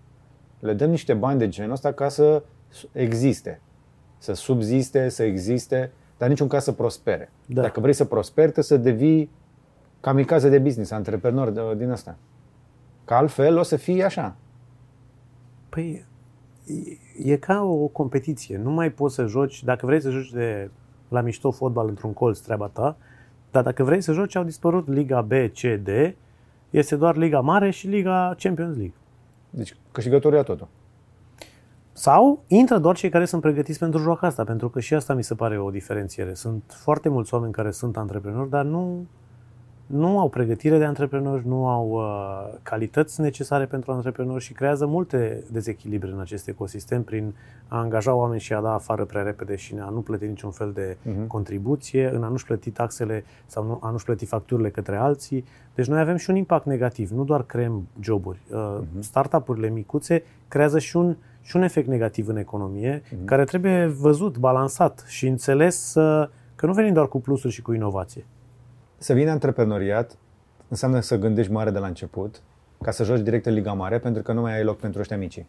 Le 0.60 0.74
dăm 0.74 0.90
niște 0.90 1.14
bani 1.14 1.40
de 1.40 1.48
genul 1.48 1.72
ăsta 1.72 1.92
ca 1.92 2.10
să 2.10 2.44
existe. 2.92 3.62
Să 4.18 4.34
subziste, 4.34 5.10
să 5.10 5.24
existe, 5.24 5.92
dar 6.18 6.28
în 6.28 6.30
niciun 6.30 6.48
caz 6.48 6.64
să 6.64 6.72
prospere. 6.72 7.32
Da. 7.46 7.62
Dacă 7.62 7.80
vrei 7.80 7.94
să 7.94 8.06
prosperi, 8.06 8.52
trebuie 8.52 8.64
să 8.64 8.78
devii 8.78 9.30
kamikaze 10.00 10.50
de 10.50 10.60
business, 10.60 10.92
antreprenor 10.92 11.50
de, 11.50 11.62
din 11.78 11.90
ăsta. 11.90 12.16
Că 13.06 13.14
altfel 13.14 13.58
o 13.58 13.64
să 13.64 13.76
fie 13.76 14.04
așa. 14.04 14.36
Păi, 15.70 16.06
e, 17.24 17.32
e 17.32 17.38
ca 17.38 17.64
o 17.64 17.88
competiție. 17.88 18.58
Nu 18.58 18.72
mai 18.72 18.92
poți 18.92 19.16
să 19.16 19.26
joci, 19.26 19.64
dacă 19.64 19.86
vrei 19.86 20.02
să 20.02 20.10
joci 20.10 20.32
de 20.32 20.70
la 21.08 21.22
mișto 21.22 21.52
fotbal 21.52 21.88
într-un 21.88 22.14
colț, 22.14 22.40
treaba 22.40 22.68
ta, 22.68 22.98
dar 23.52 23.64
dacă 23.64 23.84
vrei 23.84 24.02
să 24.02 24.12
joci, 24.12 24.36
au 24.36 24.44
dispărut 24.44 24.88
Liga 24.88 25.22
B, 25.22 25.32
C, 25.32 25.62
D, 25.84 25.88
este 26.70 26.96
doar 26.96 27.16
Liga 27.16 27.40
Mare 27.40 27.70
și 27.70 27.88
Liga 27.88 28.36
Champions 28.38 28.76
League. 28.76 28.96
Deci 29.50 29.76
câștigătorul 29.92 30.38
ia 30.38 30.44
totul. 30.44 30.68
Sau 31.92 32.44
intră 32.48 32.78
doar 32.78 32.96
cei 32.96 33.10
care 33.10 33.26
sunt 33.26 33.42
pregătiți 33.42 33.80
pentru 33.80 34.00
joaca 34.00 34.28
asta, 34.28 34.44
pentru 34.44 34.70
că 34.70 34.80
și 34.80 34.94
asta 34.94 35.14
mi 35.14 35.24
se 35.24 35.36
pare 35.36 35.60
o 35.60 35.70
diferențiere. 35.70 36.34
Sunt 36.34 36.64
foarte 36.68 37.10
mulți 37.10 37.34
oameni 37.34 37.54
care 37.54 37.72
sunt 37.72 37.98
antreprenori, 37.98 38.50
dar 38.50 38.66
nu, 38.66 39.06
nu 39.88 40.20
au 40.20 40.30
pregătire 40.30 40.78
de 40.78 40.84
antreprenori, 40.84 41.48
nu 41.48 41.68
au 41.68 41.88
uh, 41.90 42.58
calități 42.64 43.22
necesare 43.22 43.66
pentru 43.66 43.92
antreprenori 43.92 44.44
și 44.44 44.54
creează 44.54 44.86
multe 44.86 45.44
dezechilibre 45.52 46.12
în 46.12 46.20
acest 46.20 46.48
ecosistem 46.48 47.04
prin 47.04 47.34
a 47.68 47.78
angaja 47.78 48.14
oameni 48.14 48.40
și 48.40 48.54
a 48.54 48.62
da 48.62 48.74
afară 48.74 49.06
prea 49.06 49.22
repede 49.22 49.56
și 49.56 49.76
a 49.80 49.90
nu 49.90 50.00
plăti 50.00 50.26
niciun 50.26 50.52
fel 50.52 50.72
de 50.72 50.98
Mhm. 51.04 51.28
contribuție, 51.28 52.10
în 52.14 52.24
a 52.24 52.28
nu-și 52.28 52.46
plăti 52.46 52.70
taxele 52.72 53.24
sau 53.46 53.64
nu, 53.66 53.80
a 53.82 53.90
nu-și 53.90 54.06
plăti 54.06 54.26
facturile 54.26 54.70
către 54.70 54.96
alții. 54.96 55.46
Deci 55.76 55.88
noi 55.88 56.00
avem 56.00 56.16
și 56.16 56.30
un 56.30 56.36
impact 56.36 56.66
negativ, 56.66 57.10
nu 57.10 57.24
doar 57.24 57.44
creăm 57.44 57.88
joburi. 58.00 58.40
Uh, 58.52 58.78
Startup-urile 59.00 59.70
micuțe 59.70 60.24
creează 60.48 60.80
și 60.80 60.98
un, 60.98 61.16
și 61.42 61.56
un 61.56 61.62
efect 61.62 61.88
negativ 61.88 62.28
în 62.28 62.38
economie, 62.38 63.02
care 63.26 63.44
trebuie 63.44 63.86
văzut, 63.86 64.38
balansat 64.38 65.04
și 65.08 65.28
înțeles 65.28 65.94
uh, 65.96 66.28
că 66.56 66.66
nu 66.66 66.74
venim 66.74 66.94
doar 66.94 67.08
cu 67.08 67.20
plusuri 67.22 67.54
și 67.54 67.62
cu 67.62 67.74
inovație. 67.74 68.26
Să 69.00 69.14
vină 69.14 69.32
antreprenoriat 69.32 70.18
înseamnă 70.68 71.00
să 71.00 71.18
gândești 71.18 71.52
mare 71.52 71.72
de 71.72 71.80
la 71.80 71.88
început, 71.88 72.42
ca 72.82 72.92
să 72.92 73.04
joci 73.04 73.20
direct 73.20 73.46
în 73.46 73.54
Liga 73.54 73.74
Mare, 73.74 74.00
pentru 74.00 74.22
că 74.22 74.34
nu 74.34 74.42
mai 74.42 74.56
ai 74.56 74.64
loc 74.64 74.78
pentru 74.78 75.00
ăștia 75.00 75.18
mici. 75.18 75.46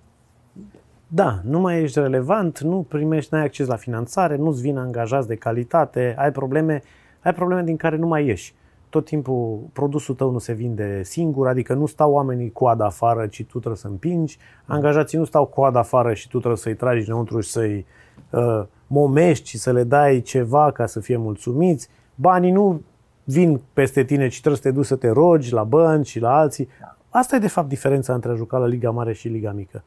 Da, 1.07 1.41
nu 1.45 1.61
mai 1.61 1.83
ești 1.83 2.01
relevant, 2.01 2.61
nu 2.61 2.87
primești, 2.89 3.35
n-ai 3.35 3.45
acces 3.45 3.67
la 3.67 3.77
finanțare, 3.77 4.37
nu-ți 4.37 4.61
vin 4.61 4.77
angajați 4.77 5.29
de 5.29 5.35
calitate, 5.35 6.15
ai 6.19 6.33
probleme, 6.33 6.83
ai 7.23 7.35
probleme 7.35 7.63
din 7.63 7.77
care 7.77 7.97
nu 7.97 8.07
mai 8.07 8.27
ieși. 8.27 8.55
Tot 8.89 9.05
timpul 9.05 9.59
produsul 9.73 10.15
tău 10.15 10.31
nu 10.31 10.39
se 10.39 10.53
vinde 10.53 11.03
singur, 11.03 11.49
adică 11.49 11.75
nu 11.75 11.87
stau 11.87 12.13
oamenii 12.13 12.53
coada 12.53 12.85
afară, 12.85 13.27
ci 13.27 13.45
tu 13.45 13.59
trebuie 13.59 13.77
să 13.77 13.87
împingi. 13.87 14.39
Angajații 14.65 15.19
nu 15.19 15.25
stau 15.25 15.47
coada 15.47 15.79
afară 15.79 16.15
și 16.15 16.29
tu 16.29 16.37
trebuie 16.37 16.59
să-i 16.59 16.75
tragi 16.75 17.09
înăuntru 17.09 17.41
și 17.41 17.51
să-i 17.51 17.87
uh, 18.31 18.63
momești 18.87 19.49
și 19.49 19.59
să 19.59 19.73
le 19.73 19.85
dai 19.85 20.21
ceva 20.21 20.71
ca 20.71 20.87
să 20.87 21.01
fie 21.01 21.17
mulțumiți. 21.17 21.89
Banii 22.15 22.51
nu 22.51 22.83
vin 23.31 23.61
peste 23.73 24.05
tine, 24.05 24.29
ci 24.29 24.41
trebuie 24.41 24.57
să 24.57 24.69
te 24.69 24.71
duci 24.71 24.87
să 24.87 24.97
te 24.97 25.09
rogi 25.09 25.53
la 25.53 25.65
bănci 25.65 26.07
și 26.07 26.21
la 26.21 26.37
alții. 26.37 26.69
Asta 27.09 27.37
e 27.37 27.39
de 27.39 27.49
fapt 27.49 27.69
diferența 27.69 28.15
între 28.15 28.31
a 28.31 28.35
juca 28.35 28.59
la 28.59 28.67
Liga 28.67 28.91
Mare 28.91 29.13
și 29.13 29.29
Liga 29.29 29.53
Mică. 29.53 29.83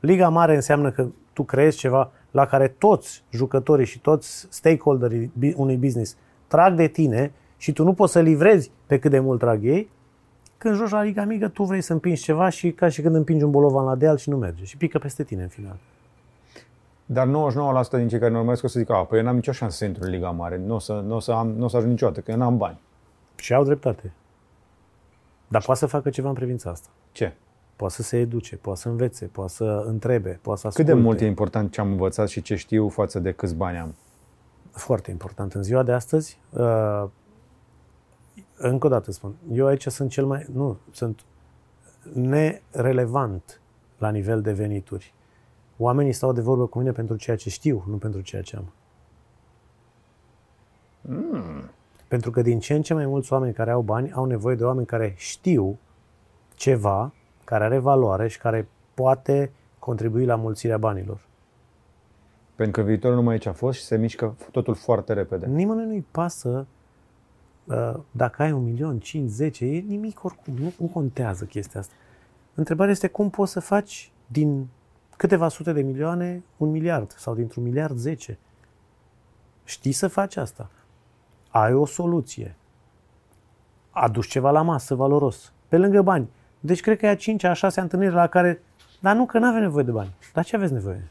Liga 0.00 0.28
Mare 0.28 0.54
înseamnă 0.54 0.90
că 0.90 1.06
tu 1.32 1.42
creezi 1.42 1.78
ceva 1.78 2.10
la 2.30 2.46
care 2.46 2.68
toți 2.68 3.24
jucătorii 3.30 3.86
și 3.86 3.98
toți 3.98 4.46
stakeholderii 4.50 5.32
bi- 5.38 5.54
unui 5.56 5.76
business 5.76 6.16
trag 6.46 6.76
de 6.76 6.86
tine 6.86 7.32
și 7.56 7.72
tu 7.72 7.84
nu 7.84 7.92
poți 7.92 8.12
să 8.12 8.20
livrezi 8.20 8.70
pe 8.86 8.98
cât 8.98 9.10
de 9.10 9.18
mult 9.18 9.40
trag 9.40 9.64
ei. 9.64 9.90
Când 10.58 10.76
joci 10.76 10.90
la 10.90 11.02
Liga 11.02 11.24
Mică, 11.24 11.48
tu 11.48 11.62
vrei 11.62 11.80
să 11.80 11.92
împingi 11.92 12.22
ceva 12.22 12.48
și 12.48 12.70
ca 12.70 12.88
și 12.88 13.02
când 13.02 13.14
împingi 13.14 13.44
un 13.44 13.50
bolovan 13.50 13.84
la 13.84 13.94
deal 13.94 14.16
și 14.16 14.28
nu 14.28 14.36
merge 14.36 14.64
și 14.64 14.76
pică 14.76 14.98
peste 14.98 15.22
tine 15.22 15.42
în 15.42 15.48
final. 15.48 15.76
Dar 17.06 17.26
99% 17.26 17.30
din 17.90 18.08
cei 18.08 18.18
care 18.18 18.30
ne 18.30 18.38
urmăresc 18.38 18.64
o 18.64 18.66
să 18.66 18.78
zică, 18.78 18.92
a, 18.92 19.04
păi 19.04 19.18
eu 19.18 19.24
n-am 19.24 19.34
nicio 19.34 19.52
șansă 19.52 19.76
să 19.76 19.84
intru 19.84 20.04
în 20.04 20.10
Liga 20.10 20.30
Mare, 20.30 20.56
nu 20.56 20.74
o 20.74 20.78
să, 20.78 20.92
nu 20.92 21.14
o 21.14 21.20
să, 21.20 21.32
am, 21.32 21.50
nu 21.50 21.64
o 21.64 21.68
să 21.68 21.76
ajung 21.76 21.92
niciodată, 21.92 22.20
că 22.20 22.30
eu 22.30 22.36
n-am 22.36 22.56
bani. 22.56 22.80
Și 23.36 23.54
au 23.54 23.64
dreptate. 23.64 24.12
Dar 25.48 25.62
poate 25.62 25.80
să 25.80 25.86
facă 25.86 26.10
ceva 26.10 26.28
în 26.28 26.34
privința 26.34 26.70
asta. 26.70 26.88
Ce? 27.12 27.34
Poate 27.76 27.94
să 27.94 28.02
se 28.02 28.18
educe, 28.18 28.56
poate 28.56 28.80
să 28.80 28.88
învețe, 28.88 29.26
poate 29.26 29.52
să 29.52 29.84
întrebe, 29.86 30.38
poate 30.42 30.60
să 30.60 30.66
Cât 30.66 30.76
asculte. 30.78 30.92
de 30.94 31.06
mult 31.06 31.20
e 31.20 31.26
important 31.26 31.72
ce 31.72 31.80
am 31.80 31.90
învățat 31.90 32.28
și 32.28 32.42
ce 32.42 32.54
știu 32.54 32.88
față 32.88 33.18
de 33.18 33.32
câți 33.32 33.54
bani 33.54 33.78
am? 33.78 33.94
foarte 34.74 35.10
important. 35.10 35.52
În 35.52 35.62
ziua 35.62 35.82
de 35.82 35.92
astăzi, 35.92 36.38
uh, 36.50 37.04
încă 38.56 38.86
o 38.86 38.90
dată 38.90 39.12
spun, 39.12 39.34
eu 39.52 39.66
aici 39.66 39.86
sunt 39.86 40.10
cel 40.10 40.26
mai, 40.26 40.46
nu, 40.52 40.78
sunt 40.90 41.20
nerelevant 42.12 43.60
la 43.98 44.10
nivel 44.10 44.40
de 44.40 44.52
venituri. 44.52 45.14
Oamenii 45.76 46.12
stau 46.12 46.32
de 46.32 46.40
vorbă 46.40 46.66
cu 46.66 46.78
mine 46.78 46.92
pentru 46.92 47.16
ceea 47.16 47.36
ce 47.36 47.50
știu, 47.50 47.84
nu 47.86 47.96
pentru 47.96 48.20
ceea 48.20 48.42
ce 48.42 48.56
am. 48.56 48.72
Mm. 51.00 51.70
Pentru 52.08 52.30
că 52.30 52.42
din 52.42 52.60
ce 52.60 52.74
în 52.74 52.82
ce 52.82 52.94
mai 52.94 53.06
mulți 53.06 53.32
oameni 53.32 53.54
care 53.54 53.70
au 53.70 53.80
bani 53.80 54.12
au 54.12 54.24
nevoie 54.24 54.56
de 54.56 54.64
oameni 54.64 54.86
care 54.86 55.14
știu 55.16 55.78
ceva, 56.54 57.12
care 57.44 57.64
are 57.64 57.78
valoare 57.78 58.28
și 58.28 58.38
care 58.38 58.68
poate 58.94 59.52
contribui 59.78 60.24
la 60.24 60.34
mulțirea 60.34 60.78
banilor. 60.78 61.20
Pentru 62.54 62.80
că 62.80 62.86
viitorul 62.86 63.16
nu 63.16 63.22
mai 63.22 63.34
e 63.34 63.38
ce 63.38 63.48
a 63.48 63.52
fost 63.52 63.78
și 63.78 63.84
se 63.84 63.96
mișcă 63.96 64.36
totul 64.50 64.74
foarte 64.74 65.12
repede. 65.12 65.46
Nimănui 65.46 65.84
nu-i 65.84 66.06
pasă 66.10 66.66
uh, 67.64 67.94
dacă 68.10 68.42
ai 68.42 68.52
un 68.52 68.62
milion, 68.62 68.98
5, 68.98 69.30
10, 69.30 69.64
e 69.64 69.78
nimic 69.78 70.24
oricum, 70.24 70.54
nu, 70.54 70.72
nu 70.78 70.86
contează 70.86 71.44
chestia 71.44 71.80
asta. 71.80 71.94
Întrebarea 72.54 72.92
este 72.92 73.08
cum 73.08 73.30
poți 73.30 73.52
să 73.52 73.60
faci 73.60 74.12
din 74.26 74.68
câteva 75.16 75.48
sute 75.48 75.72
de 75.72 75.82
milioane 75.82 76.42
un 76.56 76.70
miliard 76.70 77.14
sau 77.16 77.34
dintr-un 77.34 77.62
miliard 77.62 77.96
10. 77.96 78.38
Știi 79.64 79.92
să 79.92 80.08
faci 80.08 80.36
asta. 80.36 80.70
Ai 81.50 81.72
o 81.72 81.86
soluție. 81.86 82.56
Aduci 83.90 84.26
ceva 84.26 84.50
la 84.50 84.62
masă 84.62 84.94
valoros. 84.94 85.52
Pe 85.68 85.78
lângă 85.78 86.02
bani. 86.02 86.28
Deci 86.60 86.80
cred 86.80 86.98
că 86.98 87.06
e 87.06 87.08
a 87.08 87.16
cincea, 87.16 87.50
a 87.50 87.52
șasea 87.52 87.82
întâlnire 87.82 88.12
la 88.12 88.26
care... 88.26 88.62
Dar 89.00 89.16
nu, 89.16 89.26
că 89.26 89.38
nu 89.38 89.46
avem 89.46 89.60
nevoie 89.60 89.84
de 89.84 89.90
bani. 89.90 90.14
Dar 90.32 90.44
ce 90.44 90.56
aveți 90.56 90.72
nevoie? 90.72 91.08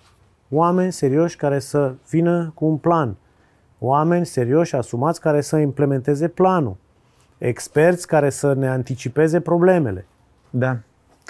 Oameni 0.50 0.92
serioși 0.92 1.36
care 1.36 1.60
să 1.60 1.94
vină 2.10 2.52
cu 2.56 2.66
un 2.66 2.78
plan. 2.78 3.16
Oameni 3.80 4.26
serioși, 4.26 4.76
asumați, 4.76 5.20
care 5.20 5.42
să 5.42 5.58
implementeze 5.58 6.28
planul. 6.28 6.76
Experți 7.38 8.08
care 8.08 8.30
să 8.30 8.54
ne 8.54 8.70
anticipeze 8.70 9.40
problemele 9.40 10.06
Da. 10.50 10.78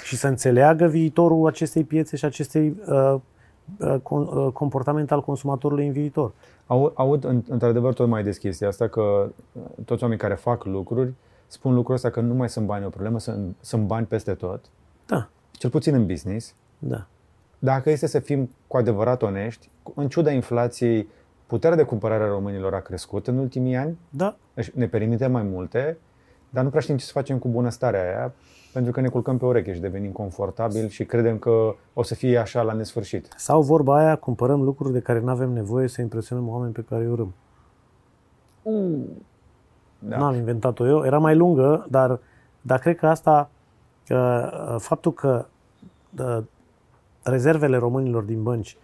Și 0.04 0.16
să 0.16 0.28
înțeleagă 0.28 0.88
viitorul 0.88 1.48
acestei 1.48 1.84
piețe 1.84 2.16
și 2.16 2.26
acestei 2.26 2.76
uh, 2.88 3.16
uh, 3.78 3.96
con- 3.98 4.34
uh, 4.34 4.48
comportament 4.54 5.12
al 5.12 5.22
consumatorului 5.22 5.86
în 5.88 5.92
viitor. 5.92 6.32
Aud, 6.66 6.92
aud 6.96 7.24
în- 7.24 7.44
într-adevăr 7.48 7.94
tot 7.94 8.08
mai 8.08 8.24
des 8.24 8.38
chestia 8.38 8.68
asta 8.68 8.88
că 8.88 9.02
uh, 9.02 9.62
toți 9.86 10.02
oamenii 10.04 10.24
care 10.24 10.36
fac 10.36 10.66
lucruri 10.66 11.14
spun 11.48 11.74
lucrul 11.74 11.96
ăsta 11.96 12.10
că 12.10 12.20
nu 12.22 12.34
mai 12.34 12.50
sunt 12.50 12.66
bani 12.66 12.86
o 12.86 12.90
problemă, 12.90 13.20
sunt, 13.20 13.56
sunt 13.62 13.84
bani 13.86 14.06
peste 14.06 14.34
tot, 14.34 14.66
Da, 15.06 15.28
cel 15.52 15.70
puțin 15.70 15.94
în 15.94 16.06
business. 16.06 16.54
da. 16.80 17.06
Dacă 17.60 17.90
este 17.90 18.08
să 18.08 18.20
fim 18.20 18.50
cu 18.68 18.78
adevărat 18.78 19.22
onești, 19.22 19.70
în 19.96 20.08
ciuda 20.10 20.32
inflației, 20.32 21.08
puterea 21.48 21.78
de 21.78 21.84
cumpărare 21.84 22.24
a 22.24 22.28
românilor 22.28 22.74
a 22.74 22.80
crescut 22.80 23.28
în 23.28 23.38
ultimii 23.38 23.76
ani, 23.76 23.98
Da, 24.10 24.36
Deci 24.54 24.70
ne 24.70 24.88
permite 24.88 25.28
mai 25.28 25.44
multe, 25.44 25.98
dar 26.50 26.64
nu 26.64 26.70
prea 26.70 26.82
știm 26.82 26.98
ce 26.98 27.06
să 27.06 27.12
facem 27.12 27.38
cu 27.38 27.48
bunăstarea 27.48 28.02
aia, 28.02 28.34
pentru 28.74 28.92
că 28.92 29.02
ne 29.02 29.08
culcăm 29.08 29.38
pe 29.38 29.46
ureche 29.46 29.74
și 29.74 29.80
devenim 29.80 30.12
confortabil 30.12 30.88
și 30.88 31.06
credem 31.06 31.38
că 31.38 31.76
o 31.94 32.04
să 32.04 32.16
fie 32.16 32.38
așa 32.38 32.62
la 32.62 32.74
nesfârșit. 32.74 33.34
Sau 33.38 33.62
vorba 33.62 33.98
aia, 33.98 34.16
cumpărăm 34.16 34.62
lucruri 34.62 34.94
de 34.94 35.00
care 35.00 35.20
nu 35.20 35.30
avem 35.30 35.50
nevoie 35.50 35.88
să 35.88 36.02
impresionăm 36.02 36.50
oameni 36.50 36.74
pe 36.74 36.86
care 36.90 37.04
îi 37.04 37.10
urâm. 37.10 37.34
Da. 40.00 40.18
N-am 40.18 40.36
inventat-o 40.36 40.88
eu, 40.88 41.04
era 41.06 41.18
mai 41.18 41.36
lungă, 41.36 41.86
dar, 41.90 42.20
dar 42.62 42.80
cred 42.80 42.96
că 42.96 43.08
asta, 43.08 43.50
uh, 44.10 44.76
faptul 44.78 45.14
că 45.14 45.46
uh, 46.20 46.38
rezervele 47.24 47.78
românilor 47.78 48.24
din 48.24 48.44
bănci 48.44 48.78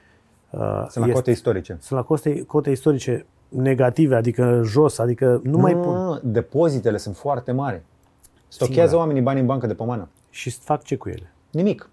uh, 0.49 0.85
Sunt 0.89 1.05
la 1.05 1.13
cote 1.13 1.31
istorice. 1.31 1.77
sunt 1.79 1.99
la 1.99 2.05
cote, 2.05 2.43
cote 2.45 2.69
istorice 2.69 3.25
negative, 3.49 4.15
adică 4.15 4.61
jos, 4.63 4.97
adică 4.97 5.41
nu, 5.43 5.57
mai 5.57 5.73
pun. 5.73 5.93
Nu, 5.93 6.19
depozitele 6.23 6.97
sunt 6.97 7.15
foarte 7.15 7.51
mari. 7.51 7.81
Stochează 8.49 8.79
Singura. 8.81 8.99
oamenii 8.99 9.21
bani 9.21 9.39
în 9.39 9.45
bancă 9.45 9.67
de 9.67 9.73
pomană. 9.73 10.09
Și 10.29 10.49
fac 10.51 10.83
ce 10.83 10.95
cu 10.95 11.09
ele? 11.09 11.33
Nimic. 11.51 11.89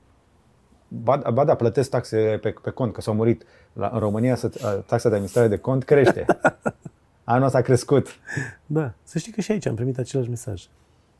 Ba, 0.89 1.23
ba 1.33 1.45
da, 1.45 1.55
plătesc 1.55 1.91
taxe 1.91 2.39
pe, 2.43 2.55
pe 2.63 2.71
cont, 2.71 2.93
că 2.93 3.01
s-au 3.01 3.15
murit. 3.15 3.45
La, 3.73 3.91
în 3.93 3.99
România 3.99 4.35
să- 4.35 4.83
taxa 4.87 5.09
de 5.09 5.15
administrare 5.15 5.49
de 5.49 5.57
cont 5.57 5.85
crește. 5.85 6.25
Anul 7.25 7.47
ăsta 7.47 7.59
a 7.59 7.61
crescut. 7.61 8.07
Da, 8.67 8.93
să 9.03 9.19
știi 9.19 9.33
că 9.33 9.41
și 9.41 9.53
aici 9.53 9.67
am 9.67 9.75
primit 9.75 9.99
același 9.99 10.29
mesaj. 10.29 10.65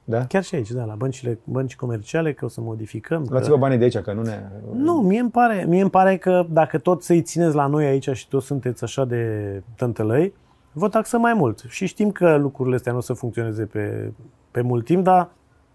Da? 0.05 0.27
Chiar 0.27 0.43
și 0.43 0.55
aici, 0.55 0.71
da, 0.71 0.85
la 0.85 0.95
băncile, 0.95 1.39
bănci 1.45 1.77
comerciale, 1.77 2.33
că 2.33 2.45
o 2.45 2.49
să 2.49 2.61
modificăm. 2.61 3.25
Că... 3.25 3.33
Luați-vă 3.33 3.57
banii 3.57 3.79
de 3.79 3.85
aici, 3.85 3.99
că 3.99 4.13
nu 4.13 4.23
ne... 4.23 4.43
Nu, 4.73 4.95
mie 4.95 5.21
îmi, 5.21 5.31
pare, 5.31 5.65
mie 5.69 5.81
îmi 5.81 5.91
pare 5.91 6.17
că 6.17 6.47
dacă 6.51 6.79
tot 6.79 7.03
să-i 7.03 7.23
țineți 7.23 7.55
la 7.55 7.67
noi 7.67 7.87
aici 7.87 8.09
și 8.11 8.29
toți 8.29 8.47
sunteți 8.47 8.85
așa 8.85 9.05
de 9.05 9.63
tântălăi, 9.77 10.35
vă 10.79 10.89
taxăm 10.89 11.21
mai 11.21 11.35
mult. 11.35 11.65
Și 11.69 11.87
știm 11.87 12.11
că 12.11 12.37
lucrurile 12.37 12.75
astea 12.77 12.93
nu 12.93 12.99
o 12.99 13.01
să 13.01 13.13
funcționeze 13.13 13.65
pe, 13.65 14.13
pe 14.51 14.61
mult 14.61 14.85
timp, 14.85 15.05
dar 15.05 15.29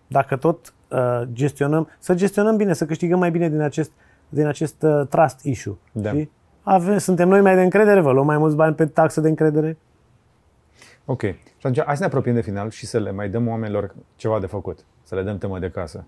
dacă 0.07 0.35
tot 0.35 0.73
uh, 0.87 1.21
gestionăm, 1.33 1.87
să 1.99 2.13
gestionăm 2.13 2.55
bine, 2.57 2.73
să 2.73 2.85
câștigăm 2.85 3.19
mai 3.19 3.31
bine 3.31 3.49
din 3.49 3.59
acest, 3.61 3.91
din 4.29 4.45
acest 4.45 4.83
uh, 4.83 5.01
trust 5.09 5.43
issue. 5.43 5.73
Da. 5.91 6.09
Știi? 6.09 6.31
Avem, 6.61 6.97
suntem 6.97 7.27
noi 7.29 7.41
mai 7.41 7.55
de 7.55 7.61
încredere, 7.61 7.99
vă 8.01 8.11
luăm 8.11 8.25
mai 8.25 8.37
mulți 8.37 8.55
bani 8.55 8.75
pe 8.75 8.85
taxă 8.85 9.21
de 9.21 9.29
încredere? 9.29 9.77
Ok. 11.05 11.21
Și 11.21 11.35
atunci, 11.57 11.81
hai 11.85 11.93
să 11.95 11.99
ne 12.01 12.05
apropiem 12.07 12.35
de 12.35 12.41
final 12.41 12.69
și 12.69 12.85
să 12.85 12.99
le 12.99 13.11
mai 13.11 13.29
dăm 13.29 13.47
oamenilor 13.47 13.95
ceva 14.15 14.39
de 14.39 14.45
făcut. 14.45 14.79
Să 15.03 15.15
le 15.15 15.23
dăm 15.23 15.37
temă 15.37 15.59
de 15.59 15.69
casă. 15.69 16.03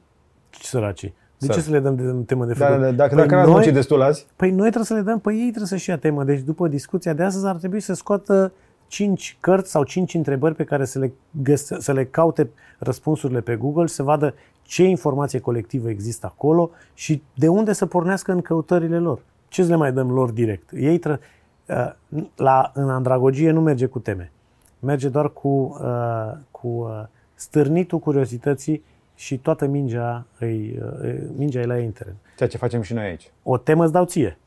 Ce 0.50 0.68
săracii. 0.68 1.14
De 1.38 1.46
Să- 1.46 1.52
ce 1.52 1.60
să 1.60 1.72
le 1.72 1.80
dăm 1.80 1.96
de 1.96 2.24
temă 2.26 2.46
de 2.46 2.54
Da, 2.58 2.66
făcut? 2.66 2.82
da, 2.82 2.92
dacă, 2.92 3.16
Păi 3.16 3.24
dacă 3.24 3.36
n-ați 3.36 3.46
noi- 3.46 3.54
muncit 3.54 3.74
destul 3.74 4.02
azi, 4.02 4.28
Păi 4.36 4.50
noi 4.50 4.60
trebuie 4.72 4.86
să 4.86 4.94
le 4.94 5.02
dăm, 5.02 5.20
păi 5.20 5.34
ei 5.36 5.48
trebuie 5.48 5.68
să-și 5.68 5.90
ia 5.90 5.98
temă. 5.98 6.24
Deci 6.24 6.40
după 6.40 6.68
discuția 6.68 7.14
de 7.14 7.24
astăzi 7.24 7.46
ar 7.46 7.56
trebui 7.56 7.80
să 7.80 7.94
scoată 7.94 8.52
cinci 8.94 9.38
cărți 9.40 9.72
sau 9.72 9.84
cinci 9.84 10.14
întrebări 10.14 10.56
pe 10.56 10.64
care 10.64 10.86
să 10.86 11.00
le, 11.00 11.14
găse, 11.44 11.80
să 11.80 11.92
le 11.92 12.06
caute 12.06 12.50
răspunsurile 12.78 13.42
pe 13.42 13.56
Google, 13.56 13.88
să 13.88 14.04
vadă 14.04 14.34
ce 14.62 14.84
informație 14.84 15.40
colectivă 15.40 15.90
există 15.90 16.26
acolo 16.26 16.72
și 16.94 17.22
de 17.34 17.48
unde 17.48 17.74
să 17.74 17.86
pornească 17.86 18.32
în 18.32 18.42
căutările 18.42 19.00
lor. 19.00 19.20
Ce 19.48 19.64
să 19.64 19.70
le 19.70 19.76
mai 19.76 19.92
dăm 19.92 20.12
lor 20.12 20.32
direct? 20.32 20.70
Ei 20.72 20.98
tre- 20.98 21.20
uh, 21.66 21.92
la, 22.36 22.72
în 22.74 22.90
andragogie 22.90 23.52
nu 23.52 23.62
merge 23.62 23.86
cu 23.86 24.00
teme. 24.00 24.32
Merge 24.80 25.10
doar 25.10 25.30
cu, 25.30 25.78
uh, 25.82 26.32
cu 26.52 26.68
uh, 26.68 27.04
stârnitul 27.36 28.00
curiozității 28.00 28.84
și 29.16 29.38
toată 29.38 29.66
mingea, 29.66 30.26
îi, 30.40 30.80
uh, 31.04 31.18
mingea 31.36 31.60
e 31.60 31.66
la 31.66 31.80
ei 31.80 31.86
în 31.86 31.92
teren. 31.92 32.16
ceea 32.38 32.50
ce 32.50 32.58
facem 32.58 32.82
și 32.82 32.94
noi 32.94 33.04
aici. 33.04 33.32
O 33.44 33.58
temă 33.58 33.84
îți 33.84 33.94
dau 33.94 34.06
ție. 34.06 34.38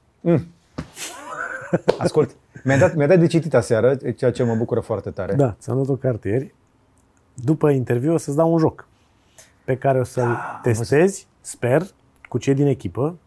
Ascult, 1.99 2.37
mi-a 2.67 2.79
dat, 2.79 2.95
mi-a 2.95 3.07
dat 3.07 3.19
de 3.19 3.27
citit 3.27 3.55
aseară, 3.55 3.97
ceea 4.17 4.31
ce 4.31 4.43
mă 4.43 4.55
bucură 4.55 4.81
foarte 4.81 5.11
tare. 5.11 5.35
Da, 5.35 5.57
ți-am 5.59 5.77
dat 5.77 5.89
o 5.89 5.97
carte 5.97 6.29
ieri. 6.29 6.55
După 7.35 7.71
interviu 7.71 8.13
o 8.13 8.17
să-ți 8.17 8.37
dau 8.37 8.53
un 8.53 8.59
joc 8.59 8.89
pe 9.65 9.77
care 9.77 10.01
o 10.01 10.05
să-l 10.05 10.25
Da, 10.25 10.61
testezi, 10.63 11.27
sper, 11.41 11.83
cu 12.29 12.39
cei 12.39 12.55
din 12.55 12.67
echipă 12.67 13.19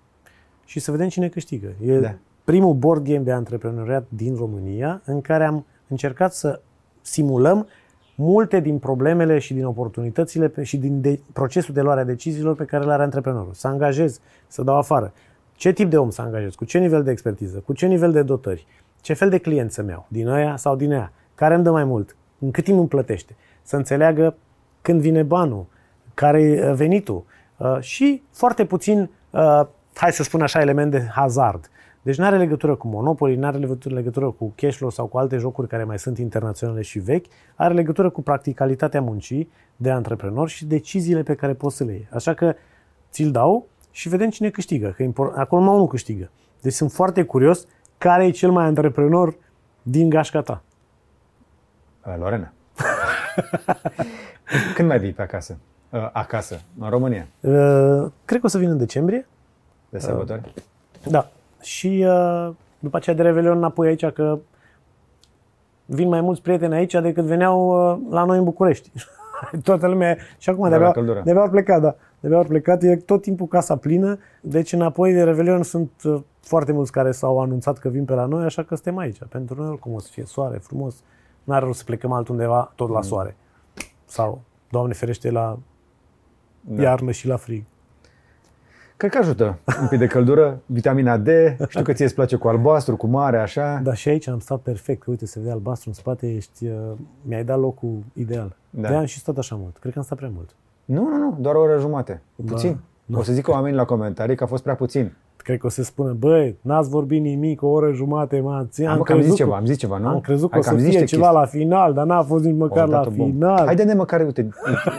și 0.66 0.80
să 0.80 0.92
vedem 0.92 1.08
cine 1.08 1.28
câștigă. 1.28 1.68
E 1.86 2.00
Da. 2.00 2.16
primul 2.44 2.74
board 2.74 3.04
game 3.04 3.20
de 3.20 3.32
antreprenoriat 3.32 4.06
din 4.10 4.36
România 4.36 5.02
în 5.06 5.22
care 5.22 5.44
am 5.44 5.66
încercat 5.88 6.34
să 6.34 6.62
simulăm 7.02 7.68
multe 8.16 8.60
din 8.60 8.78
problemele 8.80 9.40
și 9.40 9.54
din 9.54 9.66
oportunitățile 9.66 10.48
pe, 10.48 10.64
și 10.64 10.78
din 10.78 11.02
de, 11.02 11.20
procesul 11.34 11.74
de 11.74 11.82
luare 11.82 12.00
a 12.00 12.04
deciziilor 12.04 12.56
pe 12.56 12.66
care 12.66 12.86
le 12.86 12.92
are 12.92 13.04
antreprenorul. 13.04 13.54
Să 13.54 13.68
angajez, 13.68 14.20
să 14.48 14.64
dau 14.64 14.78
afară. 14.78 15.14
Ce 15.56 15.72
tip 15.72 15.90
de 15.90 15.98
om 15.98 16.10
să 16.10 16.22
angajez? 16.22 16.56
Cu 16.56 16.66
ce 16.66 16.78
nivel 16.78 17.04
de 17.04 17.12
expertiză? 17.12 17.62
Cu 17.66 17.74
ce 17.74 17.86
nivel 17.86 18.12
de 18.12 18.22
dotări? 18.22 18.66
Ce 19.02 19.14
fel 19.14 19.30
de 19.30 19.38
client 19.38 19.72
să-mi 19.72 19.90
iau? 19.90 20.06
Din 20.08 20.28
aia 20.28 20.56
sau 20.56 20.76
din 20.76 20.92
aia? 20.92 21.12
Care 21.36 21.54
îmi 21.54 21.64
dă 21.64 21.72
mai 21.72 21.84
mult? 21.84 22.16
În 22.40 22.52
cât 22.52 22.64
timp 22.64 22.80
îmi 22.80 22.88
plătește? 22.88 23.36
Să 23.62 23.76
înțeleagă 23.76 24.36
când 24.82 25.02
vine 25.02 25.24
banul, 25.24 25.66
care 26.14 26.42
e 26.42 26.74
venitul 26.74 27.24
uh, 27.58 27.78
și 27.80 28.24
foarte 28.32 28.66
puțin, 28.66 29.10
uh, 29.30 29.62
hai 29.94 30.12
să 30.12 30.24
spun 30.24 30.42
așa, 30.42 30.62
element 30.62 30.92
de 30.92 31.08
hazard. 31.12 31.70
Deci 32.02 32.18
nu 32.18 32.26
are 32.26 32.38
legătură 32.38 32.76
cu 32.76 32.88
Monopoly, 32.88 33.36
nu 33.36 33.46
are 33.46 33.58
legătură, 33.58 33.96
legătură 33.96 34.30
cu 34.30 34.54
Cashflow 34.56 34.90
sau 34.90 35.06
cu 35.06 35.18
alte 35.18 35.38
jocuri 35.38 35.68
care 35.68 35.84
mai 35.84 36.00
sunt 36.00 36.18
internaționale 36.18 36.82
și 36.82 37.00
vechi, 37.00 37.26
are 37.56 37.74
legătură 37.74 38.10
cu 38.10 38.22
practicalitatea 38.22 39.02
muncii 39.02 39.52
de 39.76 39.90
antreprenor 39.90 40.50
și 40.50 40.66
deciziile 40.66 41.24
pe 41.24 41.36
care 41.36 41.54
poți 41.54 41.76
să 41.76 41.84
le 41.84 41.92
iei. 41.92 42.08
Așa 42.12 42.34
că 42.34 42.56
ți-l 43.12 43.32
dau 43.32 43.68
și 43.92 44.10
vedem 44.10 44.30
cine 44.30 44.50
câștigă, 44.50 44.94
că 44.96 45.04
impor- 45.04 45.34
acolo 45.36 45.62
numai 45.62 45.76
unul 45.76 45.88
câștigă. 45.88 46.32
Deci 46.62 46.74
sunt 46.74 46.92
foarte 46.92 47.24
curios 47.24 47.66
care 48.00 48.26
e 48.26 48.30
cel 48.32 48.52
mai 48.52 48.66
antreprenor 48.66 49.36
din 49.82 50.10
gașca 50.10 50.42
ta. 50.42 50.62
Uh, 52.06 52.16
Lorena. 52.20 52.52
Când 54.76 54.88
mai 54.88 55.00
vii 55.00 55.12
pe 55.12 55.22
acasă? 55.22 55.58
Uh, 55.90 56.10
Acasă, 56.14 56.62
în 56.80 56.90
România, 56.90 57.28
Uh, 57.40 58.12
cred 58.26 58.40
că 58.40 58.46
o 58.46 58.48
să 58.48 58.58
vin 58.58 58.70
în 58.70 58.78
decembrie. 58.78 59.28
de 59.90 60.00
sărbători? 60.00 60.54
Da. 61.10 61.30
Și 61.62 62.06
uh, 62.08 62.50
după 62.80 62.98
aceea 62.98 63.16
de 63.16 63.22
Revelion 63.22 63.58
înapoi 63.58 63.88
aici, 63.88 64.06
că 64.06 64.40
vin 65.86 66.08
mai 66.08 66.22
mulți 66.22 66.42
prieteni 66.42 66.74
aici 66.74 66.94
decât 66.94 67.24
veneau 67.24 67.92
uh, 67.94 68.00
la 68.10 68.24
noi 68.24 68.38
în 68.38 68.44
București. 68.44 68.92
Toată 69.64 69.88
lumea, 69.88 70.18
și 70.38 70.50
acum 70.50 70.64
De 70.64 70.70
de-abia, 70.70 70.88
la 70.88 70.94
căldură. 70.94 71.22
de-abia 71.24 71.42
au 71.42 71.50
plecat, 71.50 71.82
da. 71.82 71.96
De-abia 72.20 72.38
au 72.38 72.44
plecat, 72.44 72.84
e 72.84 72.96
tot 72.96 73.22
timpul 73.22 73.48
casa 73.48 73.76
plină, 73.76 74.18
deci 74.42 74.74
înapoi 74.74 75.14
de 75.14 75.24
Revelion 75.24 75.64
sunt 75.64 75.92
uh, 76.04 76.22
foarte 76.42 76.72
mulți 76.72 76.92
care 76.92 77.12
s-au 77.12 77.40
anunțat 77.42 77.78
că 77.78 77.90
vin 77.90 78.06
pe 78.06 78.14
la 78.14 78.26
noi, 78.26 78.46
așa 78.46 78.64
că 78.64 78.76
suntem 78.76 78.98
aici. 78.98 79.18
Pentru 79.30 79.62
noi 79.62 79.70
oricum 79.70 79.94
o 79.94 80.00
să 80.00 80.08
fie 80.12 80.24
soare, 80.26 80.58
frumos. 80.58 81.04
N-are 81.44 81.66
rost 81.66 81.78
să 81.80 81.84
plecăm 81.86 82.12
altundeva 82.12 82.72
tot 82.76 82.88
Mm. 82.88 82.94
la 82.94 83.02
soare. 83.02 83.36
Sau, 84.06 84.42
Doamne 84.70 84.94
ferește, 84.94 85.32
la 85.32 85.58
Da. 86.62 86.82
iarnă 86.82 87.12
și 87.12 87.28
la 87.28 87.36
frig. 87.36 87.64
Cred 89.00 89.12
că 89.12 89.18
ajută 89.18 89.58
un 89.82 89.88
pic 89.88 90.00
de 90.00 90.08
căldură, 90.08 90.62
vitamina 90.66 91.18
D, 91.18 91.28
știu 91.68 91.84
că 91.84 91.94
ție 91.94 92.06
îți 92.06 92.14
place 92.14 92.36
cu 92.36 92.48
albastru, 92.48 92.98
cu 92.98 93.08
mare, 93.08 93.38
așa. 93.38 93.80
Dar 93.84 93.96
și 93.96 94.10
aici 94.10 94.28
am 94.28 94.40
stat 94.40 94.60
perfect. 94.60 95.06
Uite, 95.06 95.26
se 95.26 95.40
vede 95.40 95.52
albastru 95.52 95.90
în 95.90 95.96
spate, 95.96 96.34
ești, 96.34 96.66
uh, 96.66 96.74
mi-ai 97.22 97.44
dat 97.44 97.60
locul 97.60 98.04
ideal. 98.14 98.56
Da. 98.70 98.82
Da. 98.82 98.88
De 98.88 98.96
am 98.96 99.06
și 99.06 99.20
stat 99.20 99.38
așa 99.38 99.56
mult. 99.56 99.78
Cred 99.78 99.94
că 99.94 100.00
am 100.00 100.06
stat 100.06 100.18
prea 100.18 100.32
mult. 100.34 100.56
Nu, 100.86 101.08
nu, 101.10 101.18
nu, 101.18 101.38
doar 101.40 101.56
o 101.56 101.60
oră 101.60 101.80
jumate. 101.80 102.22
Puțin. 102.46 102.78
Da. 103.06 103.18
O 103.18 103.24
să 103.24 103.34
zică 103.34 103.52
oamenii 103.52 103.78
la 103.78 103.86
comentarii 103.86 104.36
că 104.36 104.44
a 104.44 104.48
fost 104.48 104.64
prea 104.64 104.76
puțin. 104.76 105.14
Cred 105.44 105.58
că 105.60 105.66
o 105.66 105.70
să 105.70 105.84
spună, 105.84 106.12
băi, 106.12 106.58
n-ați 106.62 106.90
vorbit 106.90 107.22
nimic, 107.22 107.62
o 107.62 107.68
oră 107.68 107.92
jumate, 107.92 108.40
mă, 108.40 108.66
ți- 108.70 108.84
Am, 108.86 108.92
am, 108.98 109.02
că 109.02 109.12
am 109.12 109.18
zis 109.18 109.26
crezut 109.26 109.38
ceva, 109.38 109.52
că, 109.52 109.58
am 109.58 109.66
zis 109.66 109.78
ceva, 109.78 109.98
nu? 109.98 110.08
am 110.08 110.20
crezut 110.20 110.50
că 110.50 110.52
Hai 110.52 110.60
o 110.60 110.64
să 110.64 110.70
am 110.70 110.78
zis 110.78 110.88
fie 110.90 111.00
niște 111.00 111.16
ceva 111.16 111.30
chestii. 111.32 111.60
la 111.60 111.66
final, 111.66 111.94
dar 111.94 112.06
n-a 112.06 112.22
fost 112.24 112.44
nici 112.44 112.54
O 112.54 112.58
măcar 112.58 112.88
la 112.88 112.96
dat 112.96 113.06
o 113.06 113.10
bombă. 113.10 113.34
final. 113.34 113.66
Haide-ne 113.66 113.94
măcar, 113.94 114.22
uite, 114.26 114.50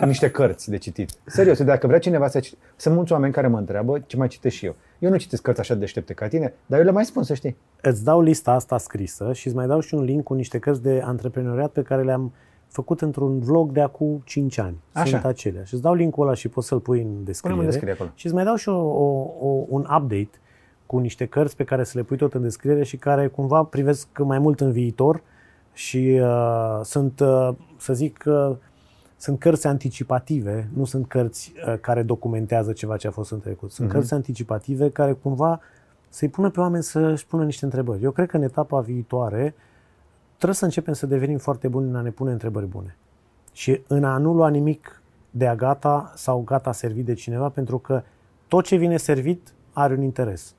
niște 0.06 0.30
cărți 0.30 0.70
de 0.70 0.76
citit. 0.76 1.10
Serios, 1.26 1.62
dacă 1.62 1.86
vrea 1.86 1.98
cineva 1.98 2.28
să 2.28 2.40
citi... 2.40 2.56
Sunt 2.76 2.94
mulți 2.94 3.12
oameni 3.12 3.32
care 3.32 3.46
mă 3.46 3.58
întreabă 3.58 4.02
ce 4.06 4.16
mai 4.16 4.28
citesc 4.28 4.54
și 4.56 4.66
eu. 4.66 4.74
Eu 4.98 5.10
nu 5.10 5.16
citesc 5.16 5.42
cărți 5.42 5.60
așa 5.60 5.74
deștepte 5.74 6.12
ca 6.12 6.28
tine, 6.28 6.54
dar 6.66 6.78
eu 6.78 6.84
le 6.84 6.90
mai 6.90 7.04
spun, 7.04 7.22
să 7.22 7.34
știi. 7.34 7.56
Îți 7.82 8.04
dau 8.04 8.20
lista 8.20 8.52
asta 8.52 8.78
scrisă 8.78 9.32
și 9.32 9.46
îți 9.46 9.56
mai 9.56 9.66
dau 9.66 9.80
și 9.80 9.94
un 9.94 10.02
link 10.02 10.22
cu 10.22 10.34
niște 10.34 10.58
cărți 10.58 10.82
de 10.82 11.02
antreprenoriat 11.04 11.70
pe 11.70 11.82
care 11.82 12.02
le-am 12.02 12.32
făcut 12.70 13.00
într-un 13.00 13.38
vlog 13.38 13.70
de 13.70 13.80
acum 13.80 14.22
5 14.24 14.58
ani. 14.58 14.76
Așa. 14.92 15.06
Sunt 15.08 15.24
acelea. 15.24 15.64
Și 15.64 15.74
îți 15.74 15.82
dau 15.82 15.94
linkul 15.94 16.26
ăla 16.26 16.34
și 16.34 16.48
poți 16.48 16.66
să-l 16.66 16.80
pui 16.80 17.00
în 17.00 17.24
descriere. 17.24 17.40
Pune-mă 17.40 17.60
în 17.60 17.66
descriere 17.66 17.92
acolo. 17.92 18.10
Și 18.14 18.26
îți 18.26 18.34
mai 18.34 18.44
dau 18.44 18.54
și 18.54 18.68
o, 18.68 18.78
o, 18.78 19.30
o, 19.40 19.64
un 19.68 19.80
update 19.80 20.30
cu 20.86 20.98
niște 20.98 21.26
cărți 21.26 21.56
pe 21.56 21.64
care 21.64 21.84
să 21.84 21.92
le 21.98 22.04
pui 22.04 22.16
tot 22.16 22.34
în 22.34 22.42
descriere 22.42 22.84
și 22.84 22.96
care 22.96 23.26
cumva 23.26 23.62
privesc 23.62 24.08
mai 24.18 24.38
mult 24.38 24.60
în 24.60 24.72
viitor 24.72 25.22
și 25.72 26.20
uh, 26.22 26.80
sunt, 26.82 27.20
uh, 27.20 27.48
să 27.76 27.92
zic, 27.92 28.24
uh, 28.26 28.56
sunt 29.16 29.38
cărți 29.38 29.66
anticipative, 29.66 30.68
nu 30.74 30.84
sunt 30.84 31.06
cărți 31.06 31.52
uh, 31.66 31.78
care 31.80 32.02
documentează 32.02 32.72
ceva 32.72 32.96
ce 32.96 33.06
a 33.06 33.10
fost 33.10 33.32
în 33.32 33.40
trecut. 33.40 33.70
Sunt 33.70 33.88
mm-hmm. 33.88 33.92
cărți 33.92 34.14
anticipative 34.14 34.90
care 34.90 35.12
cumva 35.12 35.60
să-i 36.08 36.28
pună 36.28 36.50
pe 36.50 36.60
oameni 36.60 36.82
să-și 36.82 37.26
pună 37.26 37.44
niște 37.44 37.64
întrebări. 37.64 38.02
Eu 38.02 38.10
cred 38.10 38.28
că 38.28 38.36
în 38.36 38.42
etapa 38.42 38.80
viitoare 38.80 39.54
trebuie 40.40 40.54
să 40.54 40.64
începem 40.64 40.94
să 40.94 41.06
devenim 41.06 41.38
foarte 41.38 41.68
buni 41.68 41.88
în 41.88 41.96
a 41.96 42.00
ne 42.00 42.10
pune 42.10 42.32
întrebări 42.32 42.66
bune. 42.66 42.96
Și 43.52 43.82
în 43.86 44.04
a 44.04 44.18
nu 44.18 44.32
lua 44.32 44.48
nimic 44.48 45.02
de 45.30 45.46
a 45.46 45.54
gata 45.54 46.12
sau 46.14 46.40
gata 46.40 46.72
servit 46.72 47.04
de 47.04 47.14
cineva, 47.14 47.48
pentru 47.48 47.78
că 47.78 48.02
tot 48.48 48.64
ce 48.64 48.76
vine 48.76 48.96
servit 48.96 49.54
are 49.72 49.94
un 49.94 50.02
interes. 50.02 50.54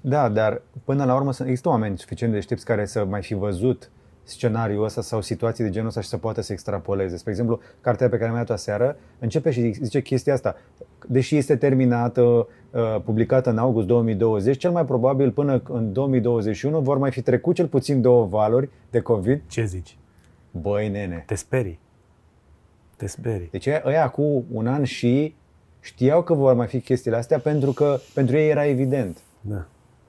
Da, 0.00 0.28
dar 0.28 0.62
până 0.84 1.04
la 1.04 1.14
urmă 1.14 1.32
sunt- 1.32 1.48
există 1.48 1.68
oameni 1.68 1.98
suficient 1.98 2.32
de 2.32 2.38
deștepți 2.38 2.64
care 2.64 2.86
să 2.86 3.04
mai 3.04 3.22
fi 3.22 3.34
văzut 3.34 3.90
scenariul 4.26 4.84
ăsta 4.84 5.02
sau 5.02 5.20
situații 5.20 5.64
de 5.64 5.70
genul 5.70 5.88
ăsta 5.88 6.00
și 6.00 6.08
să 6.08 6.16
poată 6.16 6.40
să 6.40 6.52
extrapoleze. 6.52 7.16
Spre 7.16 7.30
exemplu, 7.30 7.60
cartea 7.80 8.08
pe 8.08 8.16
care 8.16 8.30
am 8.30 8.36
dat-o 8.36 8.52
aseară 8.52 8.96
începe 9.18 9.50
și 9.50 9.70
zice 9.70 10.02
chestia 10.02 10.32
asta. 10.32 10.56
Deși 11.06 11.36
este 11.36 11.56
terminată, 11.56 12.22
uh, 12.22 13.00
publicată 13.04 13.50
în 13.50 13.58
august 13.58 13.86
2020, 13.86 14.58
cel 14.58 14.70
mai 14.70 14.84
probabil 14.84 15.30
până 15.30 15.62
în 15.68 15.92
2021 15.92 16.80
vor 16.80 16.98
mai 16.98 17.10
fi 17.10 17.22
trecut 17.22 17.54
cel 17.54 17.66
puțin 17.66 18.00
două 18.00 18.26
valuri 18.26 18.68
de 18.90 19.00
COVID. 19.00 19.42
Ce 19.46 19.64
zici? 19.64 19.98
Băi, 20.50 20.88
nene. 20.88 21.22
Te 21.26 21.34
sperii. 21.34 21.78
Te 22.96 23.06
sperii. 23.06 23.48
Deci 23.50 23.68
ăia 23.84 24.08
cu 24.08 24.44
un 24.52 24.66
an 24.66 24.84
și 24.84 25.34
știau 25.80 26.22
că 26.22 26.34
vor 26.34 26.54
mai 26.54 26.66
fi 26.66 26.80
chestiile 26.80 27.16
astea 27.16 27.38
pentru 27.38 27.72
că 27.72 27.98
pentru 28.14 28.36
ei 28.36 28.48
era 28.48 28.66
evident. 28.66 29.18
Da. 29.40 29.66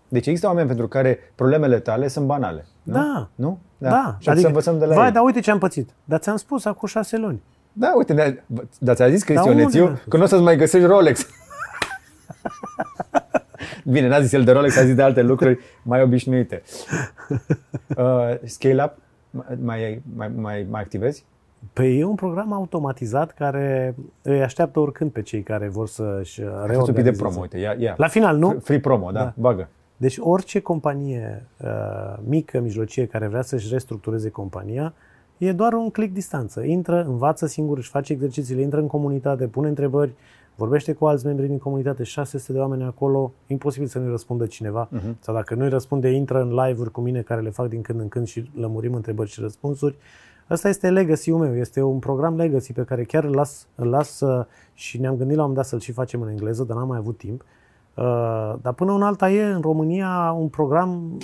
Deci 0.08 0.26
există 0.28 0.48
oameni 0.48 0.68
pentru 0.68 0.88
care 0.88 1.20
problemele 1.36 1.80
tale 1.80 2.08
sunt 2.08 2.26
banale. 2.26 2.66
Nu? 2.84 2.94
Da. 2.94 3.30
Nu? 3.36 3.60
Da. 3.78 4.16
Și 4.20 4.30
adică, 4.30 4.42
să 4.42 4.48
învățăm 4.48 4.80
de 4.80 4.86
la 4.86 4.96
vai, 4.96 5.06
ei. 5.06 5.12
dar 5.12 5.24
uite 5.24 5.40
ce 5.40 5.52
am 5.52 5.58
pățit. 5.58 5.90
Dar 6.04 6.20
ți-am 6.20 6.36
spus 6.36 6.66
acum 6.66 6.88
șase 6.88 7.18
luni. 7.18 7.42
Da, 7.74 7.94
uite, 7.96 8.14
ne- 8.14 8.44
dar 8.80 8.96
ți-a 8.96 9.10
zis 9.10 9.24
Cristian 9.24 9.50
unde 9.52 9.64
Nețiu 9.64 9.84
mi-a 9.84 9.96
spus? 9.96 10.08
că 10.12 10.18
nu 10.18 10.24
o 10.24 10.26
să-ți 10.26 10.42
mai 10.42 10.56
găsești 10.58 10.88
Rolex. 10.88 11.28
Bine, 13.84 14.08
n-a 14.08 14.20
zis 14.22 14.32
el 14.32 14.44
de 14.44 14.52
Rolex, 14.52 14.78
a 14.78 14.84
zis 14.84 14.96
de 14.96 15.02
alte 15.02 15.22
lucruri 15.22 15.60
mai 15.84 16.02
obișnuite. 16.02 16.62
Uh, 17.98 18.36
scale 18.44 18.84
Up, 18.84 18.94
mai, 19.64 20.02
mai, 20.16 20.32
mai, 20.36 20.66
mai 20.70 20.82
activezi? 20.82 21.26
Păi 21.74 22.00
e 22.00 22.04
un 22.04 22.16
program 22.16 22.54
automatizat 22.54 23.32
care 23.32 23.96
îi 24.22 24.42
așteaptă 24.42 24.80
oricând 24.80 25.12
pe 25.12 25.22
cei 25.22 25.42
care 25.44 25.68
vor 25.68 25.88
să-și 25.88 26.42
Ai 26.42 26.48
fost 26.48 26.88
un 26.88 26.94
pic 26.94 27.04
de 27.04 27.10
reorganizeze. 27.10 27.22
promo, 27.22 27.40
uite, 27.42 27.58
ia, 27.58 27.76
ia. 27.80 27.94
La 27.98 28.08
final, 28.08 28.38
nu? 28.38 28.60
Free 28.64 28.80
promo, 28.80 29.12
da, 29.12 29.20
Da. 29.24 29.34
bagă. 29.36 29.70
Deci 29.98 30.18
orice 30.19 30.60
companie 30.60 31.45
uh, 31.64 31.68
mică, 32.28 32.60
mijlocie, 32.60 33.06
care 33.06 33.28
vrea 33.28 33.41
să-și 33.41 33.68
restructureze 33.72 34.30
compania, 34.30 34.94
e 35.38 35.52
doar 35.52 35.74
un 35.74 35.90
click 35.90 36.14
distanță. 36.14 36.61
Intră, 36.61 37.03
învață 37.03 37.45
singur, 37.45 37.78
își 37.78 37.90
face 37.90 38.14
exercițiile, 38.14 38.61
intră 38.61 38.80
în 38.80 38.88
comunitate, 38.88 39.48
pune 39.48 39.68
întrebări, 39.68 40.14
vorbește 40.56 40.94
cu 40.94 41.06
alți 41.06 41.26
membri 41.26 41.48
din 41.48 41.57
comunitate, 41.57 42.03
600 42.03 42.53
de 42.53 42.60
oameni 42.60 42.84
acolo, 42.84 43.32
imposibil 43.48 43.88
să 43.88 43.99
nu-i 43.99 44.10
răspundă 44.10 44.45
cineva. 44.45 44.88
Mhm. 44.91 45.18
Sau 45.19 45.34
dacă 45.34 45.56
nu-i 45.56 45.69
răspunde, 45.69 46.10
intră 46.10 46.41
în 46.41 46.53
live-uri 46.53 46.91
cu 46.91 47.02
mine 47.02 47.22
care 47.22 47.41
le 47.41 47.49
fac 47.49 47.68
din 47.68 47.82
când 47.82 47.99
în 47.99 48.07
când 48.07 48.28
și 48.28 48.52
lămurim 48.56 48.94
întrebări 48.94 49.30
și 49.30 49.41
răspunsuri. 49.41 49.95
Asta 50.48 50.69
este 50.69 50.90
legacy-ul 50.90 51.40
meu, 51.40 51.56
este 51.56 51.82
un 51.82 51.99
program 51.99 52.36
legacy 52.36 52.74
pe 52.74 52.84
care 52.84 53.03
chiar 53.03 53.24
îl 53.24 53.36
las, 53.36 53.68
îl 53.76 53.88
las 53.88 54.19
uh, 54.19 54.45
și 54.74 54.99
ne-am 54.99 55.15
gândit 55.15 55.36
la 55.36 55.44
un 55.44 55.49
moment 55.49 55.56
dat 55.56 55.65
să-l 55.65 55.80
și 55.80 55.91
facem 55.91 56.22
în 56.22 56.30
engleză, 56.30 56.64
dar 56.64 56.78
n-am 56.78 56.88
mai 56.88 56.98
avut 56.98 57.18
timp. 57.18 57.41
Uh, 57.41 57.48
dar 58.61 58.74
până 58.76 58.91
un 58.91 59.02
alta 59.02 59.30
e 59.30 59.44
în 59.44 59.61
România 59.61 60.36
un 60.38 60.48
program 60.48 61.18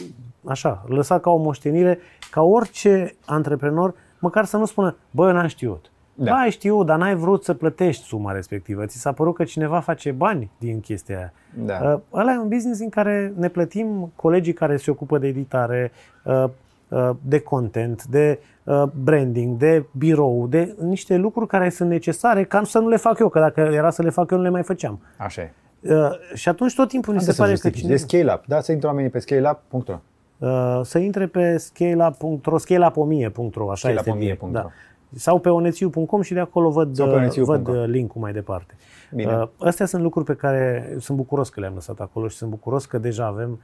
așa, 0.45 0.83
lăsat 0.87 1.21
ca 1.21 1.29
o 1.29 1.37
moștenire, 1.37 1.99
ca 2.31 2.41
orice 2.41 3.15
antreprenor, 3.25 3.93
măcar 4.19 4.45
să 4.45 4.57
nu 4.57 4.65
spună, 4.65 4.95
bă, 5.11 5.27
eu 5.27 5.33
n-am 5.33 5.47
știut. 5.47 5.91
Da. 6.15 6.23
Da. 6.23 6.31
Ba, 6.31 6.37
ai 6.37 6.51
știut, 6.51 6.85
dar 6.85 6.97
n-ai 6.97 7.15
vrut 7.15 7.43
să 7.43 7.53
plătești 7.53 8.03
suma 8.03 8.31
respectivă. 8.31 8.85
Ți 8.85 8.97
s-a 8.97 9.11
părut 9.11 9.35
că 9.35 9.43
cineva 9.43 9.79
face 9.79 10.11
bani 10.11 10.51
din 10.57 10.79
chestia 10.79 11.17
aia. 11.17 11.33
Da. 11.53 11.93
Uh, 11.93 11.99
ăla 12.13 12.33
e 12.33 12.37
un 12.37 12.47
business 12.47 12.79
în 12.79 12.89
care 12.89 13.33
ne 13.37 13.47
plătim 13.47 14.11
colegii 14.15 14.53
care 14.53 14.77
se 14.77 14.91
ocupă 14.91 15.17
de 15.17 15.27
editare, 15.27 15.91
uh, 16.23 16.43
uh, 16.87 17.09
de 17.21 17.39
content, 17.39 18.03
de 18.03 18.39
uh, 18.63 18.83
branding, 19.03 19.57
de 19.57 19.85
birou, 19.97 20.47
de 20.47 20.75
niște 20.79 21.17
lucruri 21.17 21.47
care 21.47 21.69
sunt 21.69 21.89
necesare 21.89 22.43
ca 22.43 22.63
să 22.63 22.79
nu 22.79 22.87
le 22.87 22.97
fac 22.97 23.19
eu, 23.19 23.29
că 23.29 23.39
dacă 23.39 23.61
era 23.61 23.89
să 23.89 24.01
le 24.01 24.09
fac 24.09 24.31
eu, 24.31 24.37
nu 24.37 24.43
le 24.43 24.49
mai 24.49 24.63
făceam. 24.63 24.99
Așa 25.17 25.41
e. 25.41 25.53
Uh, 25.89 26.09
și 26.33 26.49
atunci 26.49 26.75
tot 26.75 26.87
timpul 26.87 27.13
ni 27.13 27.19
Unde 27.19 27.31
se 27.31 27.35
să 27.35 27.41
pare 27.41 27.53
că 27.53 27.59
justifici? 27.61 27.81
cine, 27.81 27.91
De 27.91 27.97
scale 27.97 28.33
up. 28.33 28.43
Da, 28.47 28.61
să 28.61 28.71
intră 28.71 28.87
oamenii 28.87 29.09
pe 29.09 29.19
scaleup.ro. 29.19 29.99
uh, 30.37 30.79
să 30.83 30.97
intre 30.97 31.27
pe 31.27 31.57
scaleup.ro, 31.57 32.57
scaleup1000.ro, 32.59 33.71
așa 33.71 33.89
este 33.89 34.09
Scaleup1000.ro. 34.11 34.17
direct, 34.19 34.41
da. 34.51 34.69
Sau 35.15 35.39
pe 35.39 35.49
onețiu.com 35.49 36.21
și 36.21 36.33
de 36.33 36.39
acolo 36.39 36.69
văd, 36.69 36.95
Sau 36.95 37.05
pe 37.05 37.11
uh, 37.11 37.17
onețiu.com. 37.17 37.61
văd 37.63 37.75
uh, 37.75 37.83
link-ul 37.87 38.21
mai 38.21 38.33
departe. 38.33 38.75
Bine. 39.15 39.37
Uh, 39.37 39.47
Astea 39.59 39.85
sunt 39.85 40.01
lucruri 40.01 40.25
pe 40.25 40.35
care 40.35 40.95
sunt 40.99 41.17
bucuros 41.17 41.49
că 41.49 41.59
le-am 41.59 41.73
lăsat 41.73 41.99
acolo 41.99 42.27
și 42.27 42.35
sunt 42.37 42.49
bucuros 42.49 42.85
că 42.85 42.97
deja 42.97 43.25
avem 43.25 43.59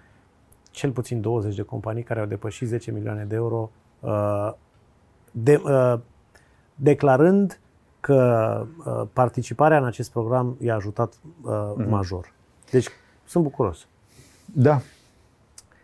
cel 0.71 0.91
puțin 0.91 1.21
20 1.21 1.55
de 1.55 1.61
companii 1.61 2.03
care 2.03 2.19
au 2.19 2.25
depășit 2.25 2.67
10 2.67 2.91
milioane 2.91 3.23
de 3.23 3.35
euro 3.35 3.69
uh, 3.99 4.51
de, 5.31 5.61
uh, 5.65 5.93
declarând 6.75 7.59
că 7.99 8.65
uh, 8.85 9.01
participarea 9.13 9.77
în 9.77 9.85
acest 9.85 10.11
program 10.11 10.55
i-a 10.59 10.75
ajutat 10.75 11.13
uh, 11.43 11.51
Mhm. 11.75 11.89
major. 11.89 12.33
Deci 12.71 12.87
sunt 13.25 13.43
bucuros. 13.43 13.87
Da. 14.45 14.81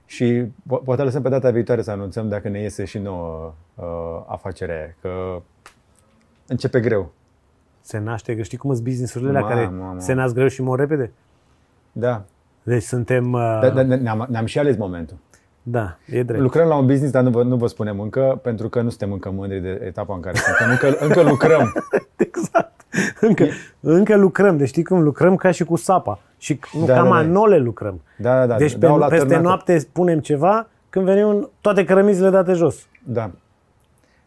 Și 0.06 0.44
po- 0.46 0.84
poate 0.84 1.02
lăsăm 1.04 1.22
pe 1.22 1.30
data 1.30 1.52
viitoare 1.52 1.82
să 1.82 1.92
anunțăm 1.92 2.30
dacă 2.30 2.50
ne 2.50 2.60
iese 2.60 2.86
și 2.86 2.98
nouă 2.98 3.54
uh, 3.76 3.84
afacerea 4.28 4.76
aia, 4.76 4.96
că 5.02 5.42
începe 6.48 6.80
greu. 6.80 7.12
Se 7.82 7.98
naște, 7.98 8.36
că 8.36 8.42
știi 8.42 8.58
cum 8.58 8.72
sunt 8.74 8.84
business-urile 8.84 9.30
alea 9.30 9.42
Mamă, 9.42 9.54
care 9.56 9.68
mamă. 9.68 10.00
se 10.00 10.14
nasc 10.14 10.34
greu 10.34 10.48
și 10.48 10.62
mor 10.62 10.80
repede? 10.80 11.12
Da. 11.92 12.24
Deci 12.64 12.84
suntem... 12.84 13.32
Uh, 13.34 13.40
Dar 13.62 13.72
da, 13.74 13.96
ne-am, 13.96 14.26
ne-am 14.30 14.46
și 14.46 14.60
ales 14.60 14.78
momentul. 14.78 15.18
Da, 15.68 15.98
e 16.06 16.24
drept. 16.24 16.42
Lucrăm 16.42 16.68
la 16.68 16.76
un 16.76 16.86
business, 16.86 17.12
dar 17.12 17.24
nu 17.24 17.30
vă, 17.30 17.44
nu 17.44 17.56
vă 17.56 17.68
spunem 17.68 18.00
încă, 18.00 18.40
pentru 18.44 18.70
că 18.70 18.82
nu 18.82 18.90
suntem 18.90 19.12
încă 19.12 19.30
mândri 19.32 19.60
de 19.62 19.82
etapa 19.86 20.14
în 20.16 20.20
care 20.22 20.38
suntem. 20.38 20.70
Încă, 20.70 21.04
încă 21.06 21.22
lucrăm. 21.30 21.74
Exact. 22.28 22.82
Încă, 23.20 23.46
încă 23.80 24.16
lucrăm, 24.18 24.58
deci 24.58 24.68
știi 24.68 24.84
cum 24.84 25.02
lucrăm 25.02 25.36
ca 25.36 25.52
și 25.52 25.64
cu 25.64 25.76
sapa. 25.76 26.20
Și 26.38 26.60
nu, 26.80 26.86
Da, 26.86 26.94
ca 26.94 27.02
da, 27.02 27.04
da. 27.04 27.10
manole 27.10 27.58
lucrăm. 27.58 28.02
Da, 28.18 28.40
da, 28.40 28.46
da. 28.46 28.56
Deci 28.56 28.72
pe, 28.72 28.78
dau 28.78 28.98
la 28.98 29.08
peste 29.08 29.26
târnată. 29.26 29.48
noapte 29.48 29.88
punem 29.92 30.20
ceva, 30.20 30.68
când 30.90 31.06
venim 31.06 31.50
toate 31.62 31.84
cărămizile 31.84 32.30
date 32.30 32.54
jos. 32.54 32.88
Da. 33.04 33.32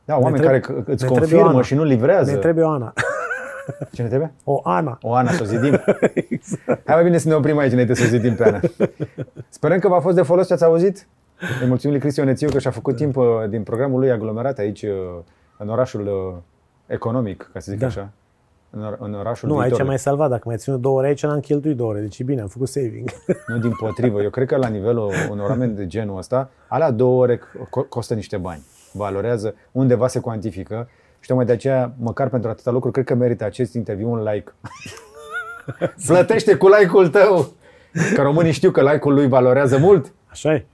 Da, 0.04 0.18
oameni 0.18 0.36
trebuie- 0.42 0.60
care 0.60 0.74
îți 0.78 0.86
ne 0.88 0.94
trebuie 0.94 1.10
o 1.10 1.18
confirmă 1.18 1.48
Ana. 1.48 1.62
și 1.62 1.74
nu 1.74 1.84
livrează. 1.84 2.30
Ne 2.30 2.36
trebuie 2.36 2.64
o 2.64 2.68
Ana. 2.70 2.92
Ce 3.92 4.02
ne 4.02 4.08
trebuie? 4.08 4.32
O 4.44 4.60
Ana. 4.64 4.98
O 5.02 5.14
Ana 5.14 5.30
să 5.30 5.42
o 5.42 5.44
zidim. 5.44 5.72
exact. 6.28 6.82
Hai 6.86 6.94
mai 6.94 7.04
bine 7.04 7.18
să 7.18 7.28
ne 7.28 7.34
oprim 7.34 7.58
aici 7.58 7.72
înainte 7.72 7.94
să 7.94 8.02
o 8.04 8.08
zidim 8.08 8.34
pe 8.34 8.44
Ana. 8.44 8.60
Sperăm 9.48 9.78
că 9.78 9.88
v-a 9.88 10.00
fost 10.00 10.16
de 10.16 10.22
folos 10.22 10.46
ce 10.46 10.52
ați 10.52 10.64
auzit. 10.64 11.06
Îi 11.60 11.66
mulțumim 11.66 11.92
lui 11.94 12.00
Cristian 12.00 12.26
Nețiu 12.26 12.48
că 12.50 12.58
și-a 12.58 12.70
făcut 12.70 12.96
timp 12.96 13.16
uh, 13.16 13.24
din 13.48 13.62
programul 13.62 13.98
lui 13.98 14.10
aglomerat 14.10 14.58
aici 14.58 14.82
uh, 14.82 14.90
în 15.56 15.68
orașul 15.68 16.06
uh, 16.06 16.34
economic, 16.86 17.50
ca 17.52 17.60
să 17.60 17.70
zic 17.70 17.80
Da. 17.80 17.86
așa. 17.86 18.10
În, 18.70 18.82
or- 18.84 18.96
în 19.00 19.14
orașul 19.14 19.48
Nu, 19.48 19.54
aici 19.54 19.62
viitorului. 19.62 19.88
mai 19.88 19.98
salvat. 19.98 20.28
Dacă 20.30 20.42
mai 20.46 20.56
ținut 20.56 20.80
două 20.80 20.98
ore 20.98 21.06
aici, 21.06 21.22
n-am 21.22 21.40
cheltuit 21.40 21.76
două 21.76 21.90
ore. 21.90 22.00
Deci 22.00 22.18
e 22.18 22.22
bine, 22.24 22.40
am 22.40 22.46
făcut 22.48 22.68
saving. 22.68 23.10
Nu 23.46 23.58
din 23.58 23.72
potrivă. 23.80 24.22
Eu 24.22 24.30
cred 24.30 24.46
că 24.46 24.56
la 24.56 24.68
nivelul 24.68 25.10
unor 25.30 25.48
oameni 25.48 25.74
de 25.74 25.86
genul 25.86 26.16
ăsta, 26.18 26.50
alea 26.68 26.90
două 26.90 27.22
ore 27.22 27.36
co- 27.38 27.88
costă 27.88 28.14
niște 28.14 28.36
bani. 28.36 28.62
Valorează, 28.92 29.54
undeva 29.72 30.06
se 30.06 30.18
cuantifică 30.20 30.88
și 31.20 31.26
tocmai 31.28 31.46
de 31.46 31.52
aceea, 31.52 31.92
măcar 31.98 32.28
pentru 32.28 32.50
atâta 32.50 32.70
lucru, 32.70 32.90
cred 32.90 33.04
că 33.04 33.14
merită 33.14 33.44
acest 33.44 33.74
interviu 33.74 34.10
un 34.10 34.22
like. 34.22 34.52
Plătește 36.06 36.54
cu 36.56 36.68
like-ul 36.68 37.08
tău! 37.08 37.52
Că 38.14 38.22
românii 38.22 38.52
știu 38.52 38.70
că 38.70 38.82
like-ul 38.82 39.14
lui 39.14 39.28
valorează 39.28 39.78
mult. 39.78 40.12
Așa 40.26 40.52
e. 40.54 40.66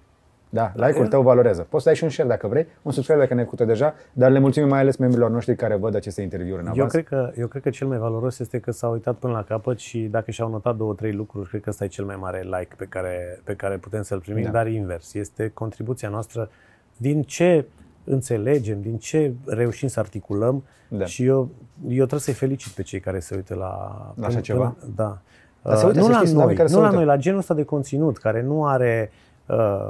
Da, 0.54 0.72
like-ul 0.74 1.06
tău 1.08 1.22
valorează. 1.22 1.66
Poți 1.68 1.82
să 1.82 1.88
ai 1.88 1.94
și 1.94 2.04
un 2.04 2.10
share 2.10 2.28
dacă 2.28 2.46
vrei, 2.46 2.66
un 2.82 2.92
subscribe 2.92 3.20
dacă 3.20 3.34
ne-ai 3.34 3.46
făcut 3.50 3.66
deja, 3.66 3.94
dar 4.12 4.30
le 4.30 4.38
mulțumim 4.38 4.68
mai 4.68 4.80
ales 4.80 4.96
membrilor 4.96 5.30
noștri 5.30 5.56
care 5.56 5.76
văd 5.76 5.94
aceste 5.94 6.22
interviuri 6.22 6.60
în 6.60 6.66
Eu 6.66 6.72
avans. 6.72 6.92
cred, 6.92 7.04
că, 7.04 7.32
eu 7.38 7.46
cred 7.46 7.62
că 7.62 7.70
cel 7.70 7.86
mai 7.86 7.98
valoros 7.98 8.38
este 8.38 8.58
că 8.58 8.70
s-au 8.70 8.92
uitat 8.92 9.14
până 9.16 9.32
la 9.32 9.42
capăt 9.42 9.78
și 9.78 9.98
dacă 9.98 10.30
și-au 10.30 10.50
notat 10.50 10.76
două, 10.76 10.94
trei 10.94 11.12
lucruri, 11.12 11.48
cred 11.48 11.60
că 11.62 11.70
ăsta 11.70 11.84
e 11.84 11.86
cel 11.88 12.04
mai 12.04 12.16
mare 12.20 12.40
like 12.42 12.74
pe 12.76 12.84
care, 12.84 13.40
pe 13.44 13.54
care 13.54 13.76
putem 13.76 14.02
să-l 14.02 14.18
primim, 14.20 14.44
Da. 14.44 14.50
dar 14.50 14.66
invers. 14.66 15.14
Este 15.14 15.50
contribuția 15.54 16.08
noastră 16.08 16.50
din 16.96 17.22
ce 17.22 17.64
înțelegem, 18.04 18.80
din 18.80 18.96
ce 18.96 19.32
reușim 19.46 19.88
să 19.88 20.00
articulăm 20.00 20.64
Da. 20.88 21.04
și 21.04 21.24
eu, 21.24 21.48
eu 21.88 21.96
trebuie 21.96 22.20
să-i 22.20 22.34
felicit 22.34 22.72
pe 22.72 22.82
cei 22.82 23.00
care 23.00 23.18
se 23.18 23.34
uită 23.34 23.54
la... 23.54 23.68
La 24.16 24.26
așa 24.26 24.40
ceva? 24.40 24.76
da. 24.94 25.18
Dar 25.62 25.76
se 25.76 25.86
uită, 25.86 25.98
nu 25.98 26.04
să 26.04 26.10
la 26.10 26.16
știți, 26.16 26.30
sunt 26.30 26.40
oameni 26.40 26.46
noi, 26.46 26.54
care 26.56 26.68
se 26.68 26.74
nu 26.74 26.80
la 26.80 26.86
uită. 26.86 26.98
noi, 27.00 27.06
la 27.14 27.16
genul 27.20 27.38
ăsta 27.38 27.54
de 27.54 27.62
conținut, 27.64 28.18
care 28.18 28.42
nu 28.42 28.66
are 28.66 29.10
uh, 29.12 29.22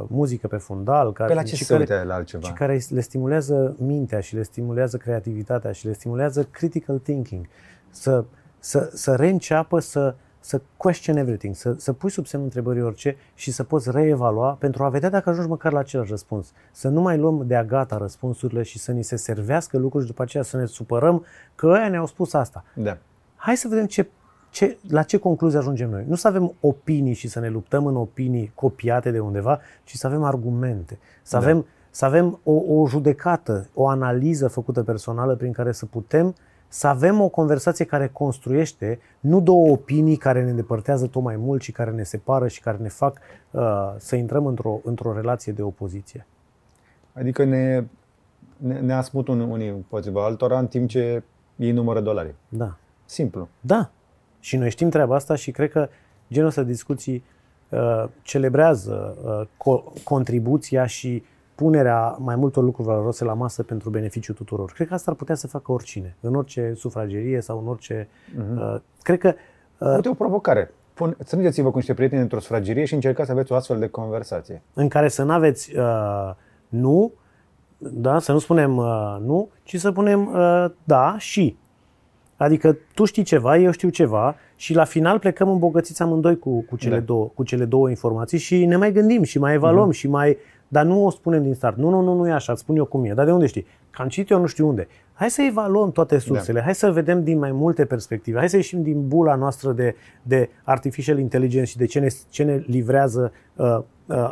muzică 0.07 0.47
pe 0.47 0.57
fundal, 0.57 1.13
care, 1.13 1.29
Pe 1.29 1.35
la 1.35 1.43
ce 1.43 1.57
și 1.57 1.65
se 1.65 1.73
care, 1.77 1.93
uită 1.93 2.07
la 2.07 2.15
altceva? 2.15 2.47
și 2.47 2.53
care 2.53 2.81
le 2.89 3.01
stimulează 3.01 3.77
mintea 3.79 4.21
și 4.21 4.35
le 4.35 4.43
stimulează 4.43 4.97
creativitatea 4.97 5.73
și 5.73 5.87
le 5.87 5.93
stimulează 5.93 6.45
critical 6.51 6.99
thinking. 6.99 7.47
Să, 7.91 8.25
să, 8.59 8.91
să 8.93 9.15
reînceapă 9.15 9.79
să, 9.81 10.15
să 10.41 10.61
question 10.77 11.17
everything, 11.17 11.55
să, 11.55 11.75
să 11.79 11.93
pui 11.93 12.11
sub 12.11 12.27
semnul 12.27 12.49
întrebării 12.49 12.83
orice 12.83 13.17
și 13.35 13.53
să 13.53 13.63
poți 13.63 13.91
reevalua 13.91 14.53
pentru 14.53 14.85
a 14.85 14.89
vedea 14.89 15.11
dacă 15.11 15.31
ajungi 15.31 15.49
măcar 15.49 15.73
la 15.73 15.79
același 15.79 16.11
răspuns. 16.11 16.53
Să 16.73 16.89
nu 16.89 17.01
mai 17.01 17.19
luăm 17.19 17.47
de-a 17.47 17.65
gata 17.65 17.97
răspunsurile 17.97 18.63
și 18.63 18.79
să 18.79 18.93
ni 18.93 19.03
se 19.03 19.17
servească 19.17 19.79
lucruri 19.79 20.05
și 20.05 20.11
după 20.11 20.23
aceea 20.23 20.43
să 20.43 20.57
ne 20.57 20.67
supărăm 20.67 21.25
că 21.55 21.67
ăia 21.67 21.89
ne-au 21.89 22.07
spus 22.07 22.33
asta. 22.33 22.65
Da. 22.75 22.97
Hai 23.37 23.57
să 23.57 23.69
vedem 23.69 23.87
ce, 23.87 24.09
ce, 24.55 24.79
la 24.89 25.03
ce 25.03 25.19
concluzie 25.19 25.59
ajungem 25.59 25.91
noi. 25.91 26.05
Nu 26.09 26.15
să 26.15 26.29
avem 26.29 26.55
opinii 26.61 27.15
și 27.15 27.29
să 27.29 27.41
ne 27.41 27.49
luptăm 27.49 27.87
în 27.87 27.97
opinii 27.97 28.53
copiate 28.55 29.11
de 29.11 29.19
undeva, 29.19 29.61
ci 29.85 29.95
să 29.95 30.07
avem 30.07 30.23
argumente, 30.23 30.99
să 31.23 31.37
Da. 31.37 31.43
avem, 31.43 31.67
să 31.91 32.05
avem 32.05 32.41
o, 32.45 32.53
o 32.53 32.87
judecată, 32.87 33.69
o 33.75 33.89
analiză 33.89 34.49
făcută 34.49 34.83
personală 34.83 35.35
prin 35.35 35.53
care 35.53 35.73
să 35.73 35.87
putem 35.87 36.35
să 36.69 36.87
avem 36.87 37.21
o 37.21 37.29
conversație 37.29 37.85
care 37.85 38.09
construiește, 38.09 38.99
nu 39.21 39.41
două 39.41 39.71
opinii 39.71 40.17
care 40.17 40.45
ne 40.45 40.51
îndepărtează 40.51 41.07
tot 41.07 41.23
mai 41.23 41.37
mult 41.37 41.63
și 41.63 41.73
care 41.73 41.91
ne 41.91 42.03
separă 42.03 42.49
și 42.49 42.61
care 42.61 42.77
ne 42.81 42.89
fac 42.89 43.19
uh, 43.51 43.63
să 43.97 44.17
intrăm 44.17 44.47
într-o, 44.47 44.81
într-o 44.85 45.13
relație 45.13 45.53
de 45.53 45.63
opoziție. 45.63 46.27
Adică 47.13 47.45
ne 47.45 47.85
ne, 48.57 48.81
ne 48.81 48.93
asmut 48.93 49.29
un, 49.29 49.41
unii 49.41 49.69
împotriva 49.69 50.25
altora 50.25 50.59
în 50.59 50.67
timp 50.67 50.89
ce 50.89 51.23
ei 51.57 51.73
numără 51.73 52.01
dolari. 52.01 52.35
Da. 52.49 52.77
Simplu. 53.05 53.49
Da. 53.61 53.91
Și 54.45 54.57
noi 54.57 54.71
știm 54.71 54.89
treaba 54.89 55.15
asta 55.15 55.35
și 55.35 55.51
cred 55.51 55.71
că 55.71 55.89
genul 56.33 56.49
ăsta 56.49 56.63
de 56.63 56.71
discuții 56.71 57.25
uh, 57.69 58.05
celebrează 58.23 59.17
uh, 59.25 59.47
co- 59.47 60.03
contribuția 60.03 60.87
și 60.87 61.23
punerea 61.55 62.17
mai 62.19 62.37
multor 62.37 62.65
lucruri 62.65 62.89
valoroase 62.89 63.25
la 63.25 63.33
masă 63.35 63.63
pentru 63.63 63.91
beneficiul 63.91 64.35
tuturor. 64.35 64.73
Cred 64.73 64.89
că 64.89 64.95
asta 64.95 65.11
ar 65.11 65.17
putea 65.17 65.35
să 65.35 65.47
facă 65.47 65.73
oricine, 65.73 66.17
în 66.21 66.35
orice 66.35 66.73
sufragerie 66.77 67.41
sau 67.41 67.59
în 67.59 67.69
orice... 67.69 68.09
Uh-huh. 68.09 68.75
Uh, 68.75 68.81
cred 69.03 69.19
că... 69.19 69.35
Uh, 69.79 69.95
Uite 69.95 70.09
o 70.09 70.15
provocare. 70.15 70.71
Pun, 70.95 71.17
strângeți-vă 71.25 71.71
cu 71.71 71.77
niște 71.77 71.95
prieteni 71.95 72.23
într-o 72.23 72.41
sufragerie 72.41 72.85
și 72.85 72.95
încercați 72.95 73.27
să 73.27 73.33
aveți 73.33 73.53
o 73.53 73.55
astfel 73.55 73.79
de 73.79 73.89
conversație. 73.89 74.63
în 74.75 74.89
care 74.89 75.09
să 75.09 75.23
nu 75.23 75.33
aveți 75.33 75.77
uh, 75.77 76.31
nu, 76.69 77.13
da, 77.79 78.19
să 78.19 78.33
nu 78.33 78.39
spunem 78.39 78.77
uh, 78.77 79.17
nu, 79.21 79.49
ci 79.63 79.77
să 79.77 79.93
punem 79.93 80.27
uh, 80.27 80.65
da 80.85 81.15
și. 81.19 81.57
Adică 82.37 82.77
tu 82.95 83.05
știi 83.05 83.23
ceva, 83.23 83.57
eu 83.57 83.71
știu 83.71 83.89
ceva 83.89 84.35
și 84.57 84.75
la 84.75 84.85
final 84.85 85.19
plecăm 85.19 85.49
îmbogățiți 85.49 86.03
amândoi 86.03 86.39
cu, 86.39 86.63
cu, 86.63 86.77
cele, 86.77 86.95
Da. 86.99 87.01
două, 87.01 87.31
cu 87.35 87.43
cele 87.43 87.65
două 87.65 87.89
informații 87.89 88.39
și 88.39 88.65
ne 88.65 88.77
mai 88.77 88.93
gândim 88.93 89.23
și 89.23 89.39
mai 89.39 89.55
evaluăm 89.55 89.91
și 89.91 90.09
mai... 90.09 90.37
Dar 90.69 90.85
nu 90.85 91.05
o 91.05 91.11
spunem 91.11 91.43
din 91.43 91.55
start. 91.55 91.77
Nu, 91.77 91.91
nu, 91.91 92.01
nu, 92.01 92.15
nu 92.15 92.29
e 92.29 92.33
așa, 92.33 92.53
îți 92.53 92.61
spun 92.61 92.77
eu 92.77 92.85
cum 92.85 93.05
e. 93.05 93.13
Dar 93.13 93.25
de 93.25 93.33
unde 93.33 93.47
știi? 93.47 93.67
Că 93.95 94.03
am 94.03 94.09
citit 94.09 94.31
eu 94.31 94.41
nu 94.41 94.47
știu 94.47 94.69
unde. 94.69 94.89
Hai 95.13 95.31
să 95.31 95.43
evaluăm 95.43 95.93
toate 95.93 96.19
sursele, 96.19 96.61
hai 96.61 96.75
să 96.75 96.91
vedem 96.91 97.25
din 97.25 97.39
mai 97.39 97.53
multe 97.53 97.85
perspective, 97.85 98.39
hai 98.39 98.49
să 98.49 98.57
ieșim 98.57 98.83
din 98.83 99.09
bula 99.09 99.35
noastră 99.35 99.73
de, 99.73 99.95
de 100.23 100.49
artificial 100.63 101.19
intelligence 101.19 101.71
și 101.71 101.77
de 101.77 101.85
ce 101.85 101.99
ne, 101.99 102.09
ce 102.29 102.43
ne 102.43 102.63
livrează 102.67 103.33
uh, 103.57 103.67
uh, 103.77 103.83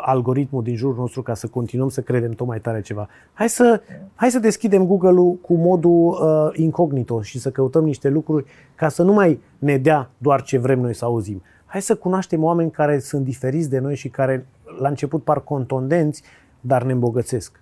algoritmul 0.00 0.62
din 0.62 0.76
jurul 0.76 0.96
nostru 0.96 1.22
ca 1.22 1.34
să 1.34 1.46
continuăm 1.46 1.88
să 1.88 2.00
credem 2.00 2.30
tot 2.30 2.46
mai 2.46 2.60
tare 2.60 2.80
ceva. 2.80 3.08
Hai 3.32 3.48
să, 3.48 3.82
hai 4.14 4.30
să 4.30 4.38
deschidem 4.38 4.86
Google-ul 4.86 5.34
cu 5.34 5.54
modul 5.54 6.08
uh, 6.08 6.58
incognito 6.58 7.22
și 7.22 7.38
să 7.38 7.50
căutăm 7.50 7.84
niște 7.84 8.08
lucruri 8.08 8.44
ca 8.74 8.88
să 8.88 9.02
nu 9.02 9.12
mai 9.12 9.40
ne 9.58 9.76
dea 9.76 10.10
doar 10.18 10.42
ce 10.42 10.58
vrem 10.58 10.80
noi 10.80 10.94
să 10.94 11.04
auzim. 11.04 11.42
Hai 11.66 11.82
să 11.82 11.94
cunoaștem 11.94 12.44
oameni 12.44 12.70
care 12.70 12.98
sunt 12.98 13.24
diferiți 13.24 13.70
de 13.70 13.78
noi 13.78 13.96
și 13.96 14.08
care 14.08 14.46
la 14.78 14.88
început 14.88 15.22
par 15.24 15.40
contondenți, 15.40 16.22
dar 16.60 16.82
ne 16.82 16.92
îmbogățesc. 16.92 17.61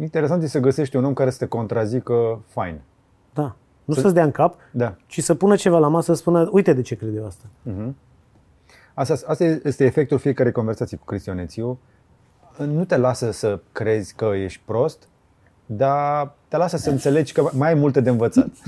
Interesant 0.00 0.42
e 0.42 0.46
să 0.46 0.58
găsești 0.58 0.96
un 0.96 1.04
om 1.04 1.12
care 1.12 1.30
să 1.30 1.38
te 1.38 1.46
contrazică 1.46 2.42
fain. 2.46 2.80
Da. 3.34 3.56
Nu 3.84 3.94
să-ți 3.94 4.14
dea 4.14 4.24
în 4.24 4.30
cap, 4.30 4.54
Da. 4.70 4.96
ci 5.06 5.22
să 5.22 5.34
pună 5.34 5.56
ceva 5.56 5.78
la 5.78 5.88
masă, 5.88 6.12
să 6.12 6.20
spună, 6.20 6.48
uite 6.52 6.72
de 6.72 6.82
ce 6.82 6.94
cred 6.94 7.16
eu 7.16 7.26
asta. 7.26 7.44
Asta, 8.94 9.14
asta 9.26 9.44
este 9.44 9.84
efectul 9.84 10.18
fiecarei 10.18 10.52
conversații 10.52 10.96
cu 10.96 11.04
Cristian 11.04 11.38
Ețiu. 11.38 11.78
Nu 12.56 12.84
te 12.84 12.96
lasă 12.96 13.30
să 13.30 13.60
crezi 13.72 14.14
că 14.14 14.24
ești 14.24 14.60
prost, 14.64 15.08
dar 15.66 16.32
te 16.48 16.56
lasă 16.56 16.76
să 16.76 16.90
înțelegi 16.90 17.32
că 17.32 17.48
mai 17.52 17.68
ai 17.68 17.74
multe 17.74 18.00
de 18.00 18.10
învățat. 18.10 18.48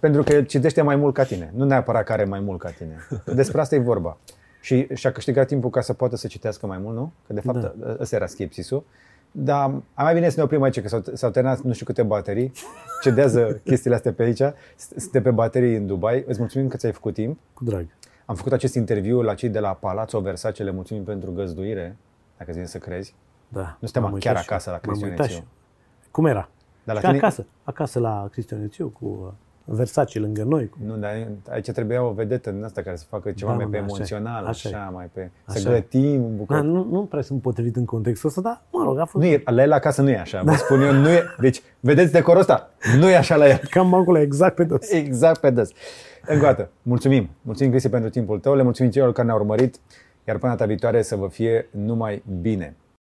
Pentru 0.00 0.22
că 0.22 0.32
el 0.32 0.44
citește 0.44 0.82
mai 0.82 0.96
mult 0.96 1.14
ca 1.14 1.24
tine, 1.24 1.52
nu 1.54 1.64
neapărat 1.64 2.04
că 2.04 2.12
are 2.12 2.24
mai 2.24 2.40
mult 2.40 2.58
ca 2.58 2.70
tine. 2.70 2.96
Despre 3.34 3.60
asta 3.60 3.74
e 3.74 3.78
vorba. 3.78 4.16
Și 4.64 4.86
și-a 4.94 5.12
câștigat 5.12 5.46
timpul 5.46 5.70
ca 5.70 5.80
să 5.80 5.92
poată 5.92 6.16
să 6.16 6.26
citească 6.26 6.66
mai 6.66 6.78
mult, 6.78 6.96
nu? 6.96 7.12
Că 7.26 7.32
de 7.32 7.40
fapt 7.40 7.60
da. 7.60 7.96
ăsta 7.98 8.16
era 8.16 8.26
skepsisul. 8.26 8.84
Dar 9.30 9.70
mai 9.96 10.14
bine 10.14 10.28
să 10.28 10.34
ne 10.36 10.42
oprim 10.42 10.62
aici, 10.62 10.80
că 10.80 10.88
s-au, 10.88 11.02
s-au 11.12 11.30
terminat 11.30 11.60
nu 11.60 11.72
știu 11.72 11.86
câte 11.86 12.02
baterii. 12.02 12.52
Cedează 13.02 13.52
chestiile 13.64 13.96
astea 13.96 14.12
pe 14.12 14.22
aici. 14.22 14.40
Suntem 14.96 15.22
pe 15.22 15.30
baterii 15.30 15.76
în 15.76 15.86
Dubai. 15.86 16.24
Îți 16.26 16.38
mulțumim 16.38 16.68
că 16.68 16.76
ți-ai 16.76 16.92
făcut 16.92 17.14
timp. 17.14 17.38
Cu 17.54 17.64
drag. 17.64 17.86
Am 18.26 18.34
făcut 18.34 18.52
acest 18.52 18.74
interviu 18.74 19.22
la 19.22 19.34
cei 19.34 19.48
de 19.48 19.58
la 19.58 19.72
Palazzo 19.74 20.20
Versace, 20.20 20.62
le 20.62 20.70
mulțumim 20.70 21.04
pentru 21.04 21.32
găzduire, 21.32 21.96
dacă 22.36 22.50
îți 22.50 22.58
vine 22.58 22.66
să 22.70 22.78
crezi. 22.78 23.14
Da. 23.48 23.60
Nu 23.80 23.86
suntem 23.88 24.02
M-am 24.02 24.10
chiar 24.10 24.14
uitat 24.30 24.42
și 24.42 24.48
acasă 24.50 24.70
la 24.70 24.76
m-am 24.76 24.82
Cristian 24.84 25.10
uitat 25.10 25.26
Ețiu. 25.26 25.36
și- 25.38 26.10
Cum 26.10 26.26
era? 26.26 26.48
Dar 26.84 26.94
la 26.94 27.00
și 27.00 27.06
tine- 27.06 27.18
acasă. 27.18 27.46
Acasă 27.64 27.98
la 27.98 28.28
Cristian 28.32 28.62
Ețiu 28.62 28.88
cu 28.88 29.06
uh, 29.06 29.32
Versace 29.64 30.18
lângă 30.18 30.42
noi. 30.42 30.68
Cu... 30.68 30.78
Nu, 30.86 30.96
dar 30.96 31.10
aici 31.50 31.70
trebuia 31.70 32.02
o 32.04 32.12
vedetă 32.12 32.50
din 32.50 32.64
asta 32.64 32.82
care 32.82 32.96
să 32.96 33.04
facă 33.08 33.30
ceva 33.30 33.50
Da, 33.50 33.56
mai 33.56 33.64
mă, 33.64 33.70
pe 33.70 33.76
da, 33.76 33.82
așa 33.84 33.92
e. 33.92 33.96
emoțional, 33.96 34.44
Așa 34.44 34.68
așa, 34.68 34.86
e. 34.90 34.94
mai 34.94 35.10
pe... 35.12 35.30
Așa 35.44 35.58
să 35.58 35.68
e. 35.68 35.72
gătim 35.72 36.22
un 36.24 36.30
Da, 36.30 36.36
bucăt. 36.36 36.62
nu, 36.62 36.86
nu 36.90 37.00
prea 37.04 37.22
sunt 37.22 37.42
potrivit 37.42 37.76
în 37.76 37.84
contextul 37.84 38.28
ăsta, 38.28 38.40
dar 38.40 38.62
mă 38.72 38.82
rog, 38.84 38.98
a 38.98 39.04
fost 39.04 39.24
Nu 39.24 39.30
e, 39.30 39.42
la 39.44 39.62
el 39.62 39.72
acasă 39.72 40.02
nu 40.02 40.10
e 40.10 40.18
așa, 40.18 40.42
vă 40.42 40.52
spun 40.54 40.80
eu, 40.82 40.92
nu 40.92 41.08
e. 41.08 41.22
Deci, 41.40 41.62
vedeți 41.80 42.12
decorul 42.12 42.40
ăsta? 42.40 42.70
Nu 42.98 43.08
e 43.08 43.16
așa 43.16 43.36
la 43.36 43.48
el. 43.48 43.60
cam 43.70 43.94
acolo 43.94 44.18
exact 44.18 44.54
pe 44.54 44.64
dos. 44.64 44.90
Exact 44.90 45.40
pe 45.40 45.50
des. 45.50 45.70
Încă 46.26 46.42
o 46.44 46.46
dată, 46.46 46.68
mulțumim. 46.82 47.28
Mulțumim, 47.42 47.70
Cristi, 47.70 47.88
pentru 47.88 48.10
timpul 48.10 48.38
tău, 48.38 48.54
le 48.54 48.62
mulțumim 48.62 48.90
celor 48.90 49.12
care 49.12 49.26
ne-au 49.26 49.38
urmărit, 49.38 49.76
iar 50.26 50.38
până 50.38 50.52
data 50.52 50.64
viitoare 50.66 51.02
să 51.02 51.16
vă 51.16 51.28
fie 51.28 51.68
numai 51.70 52.22
bine. 52.40 52.76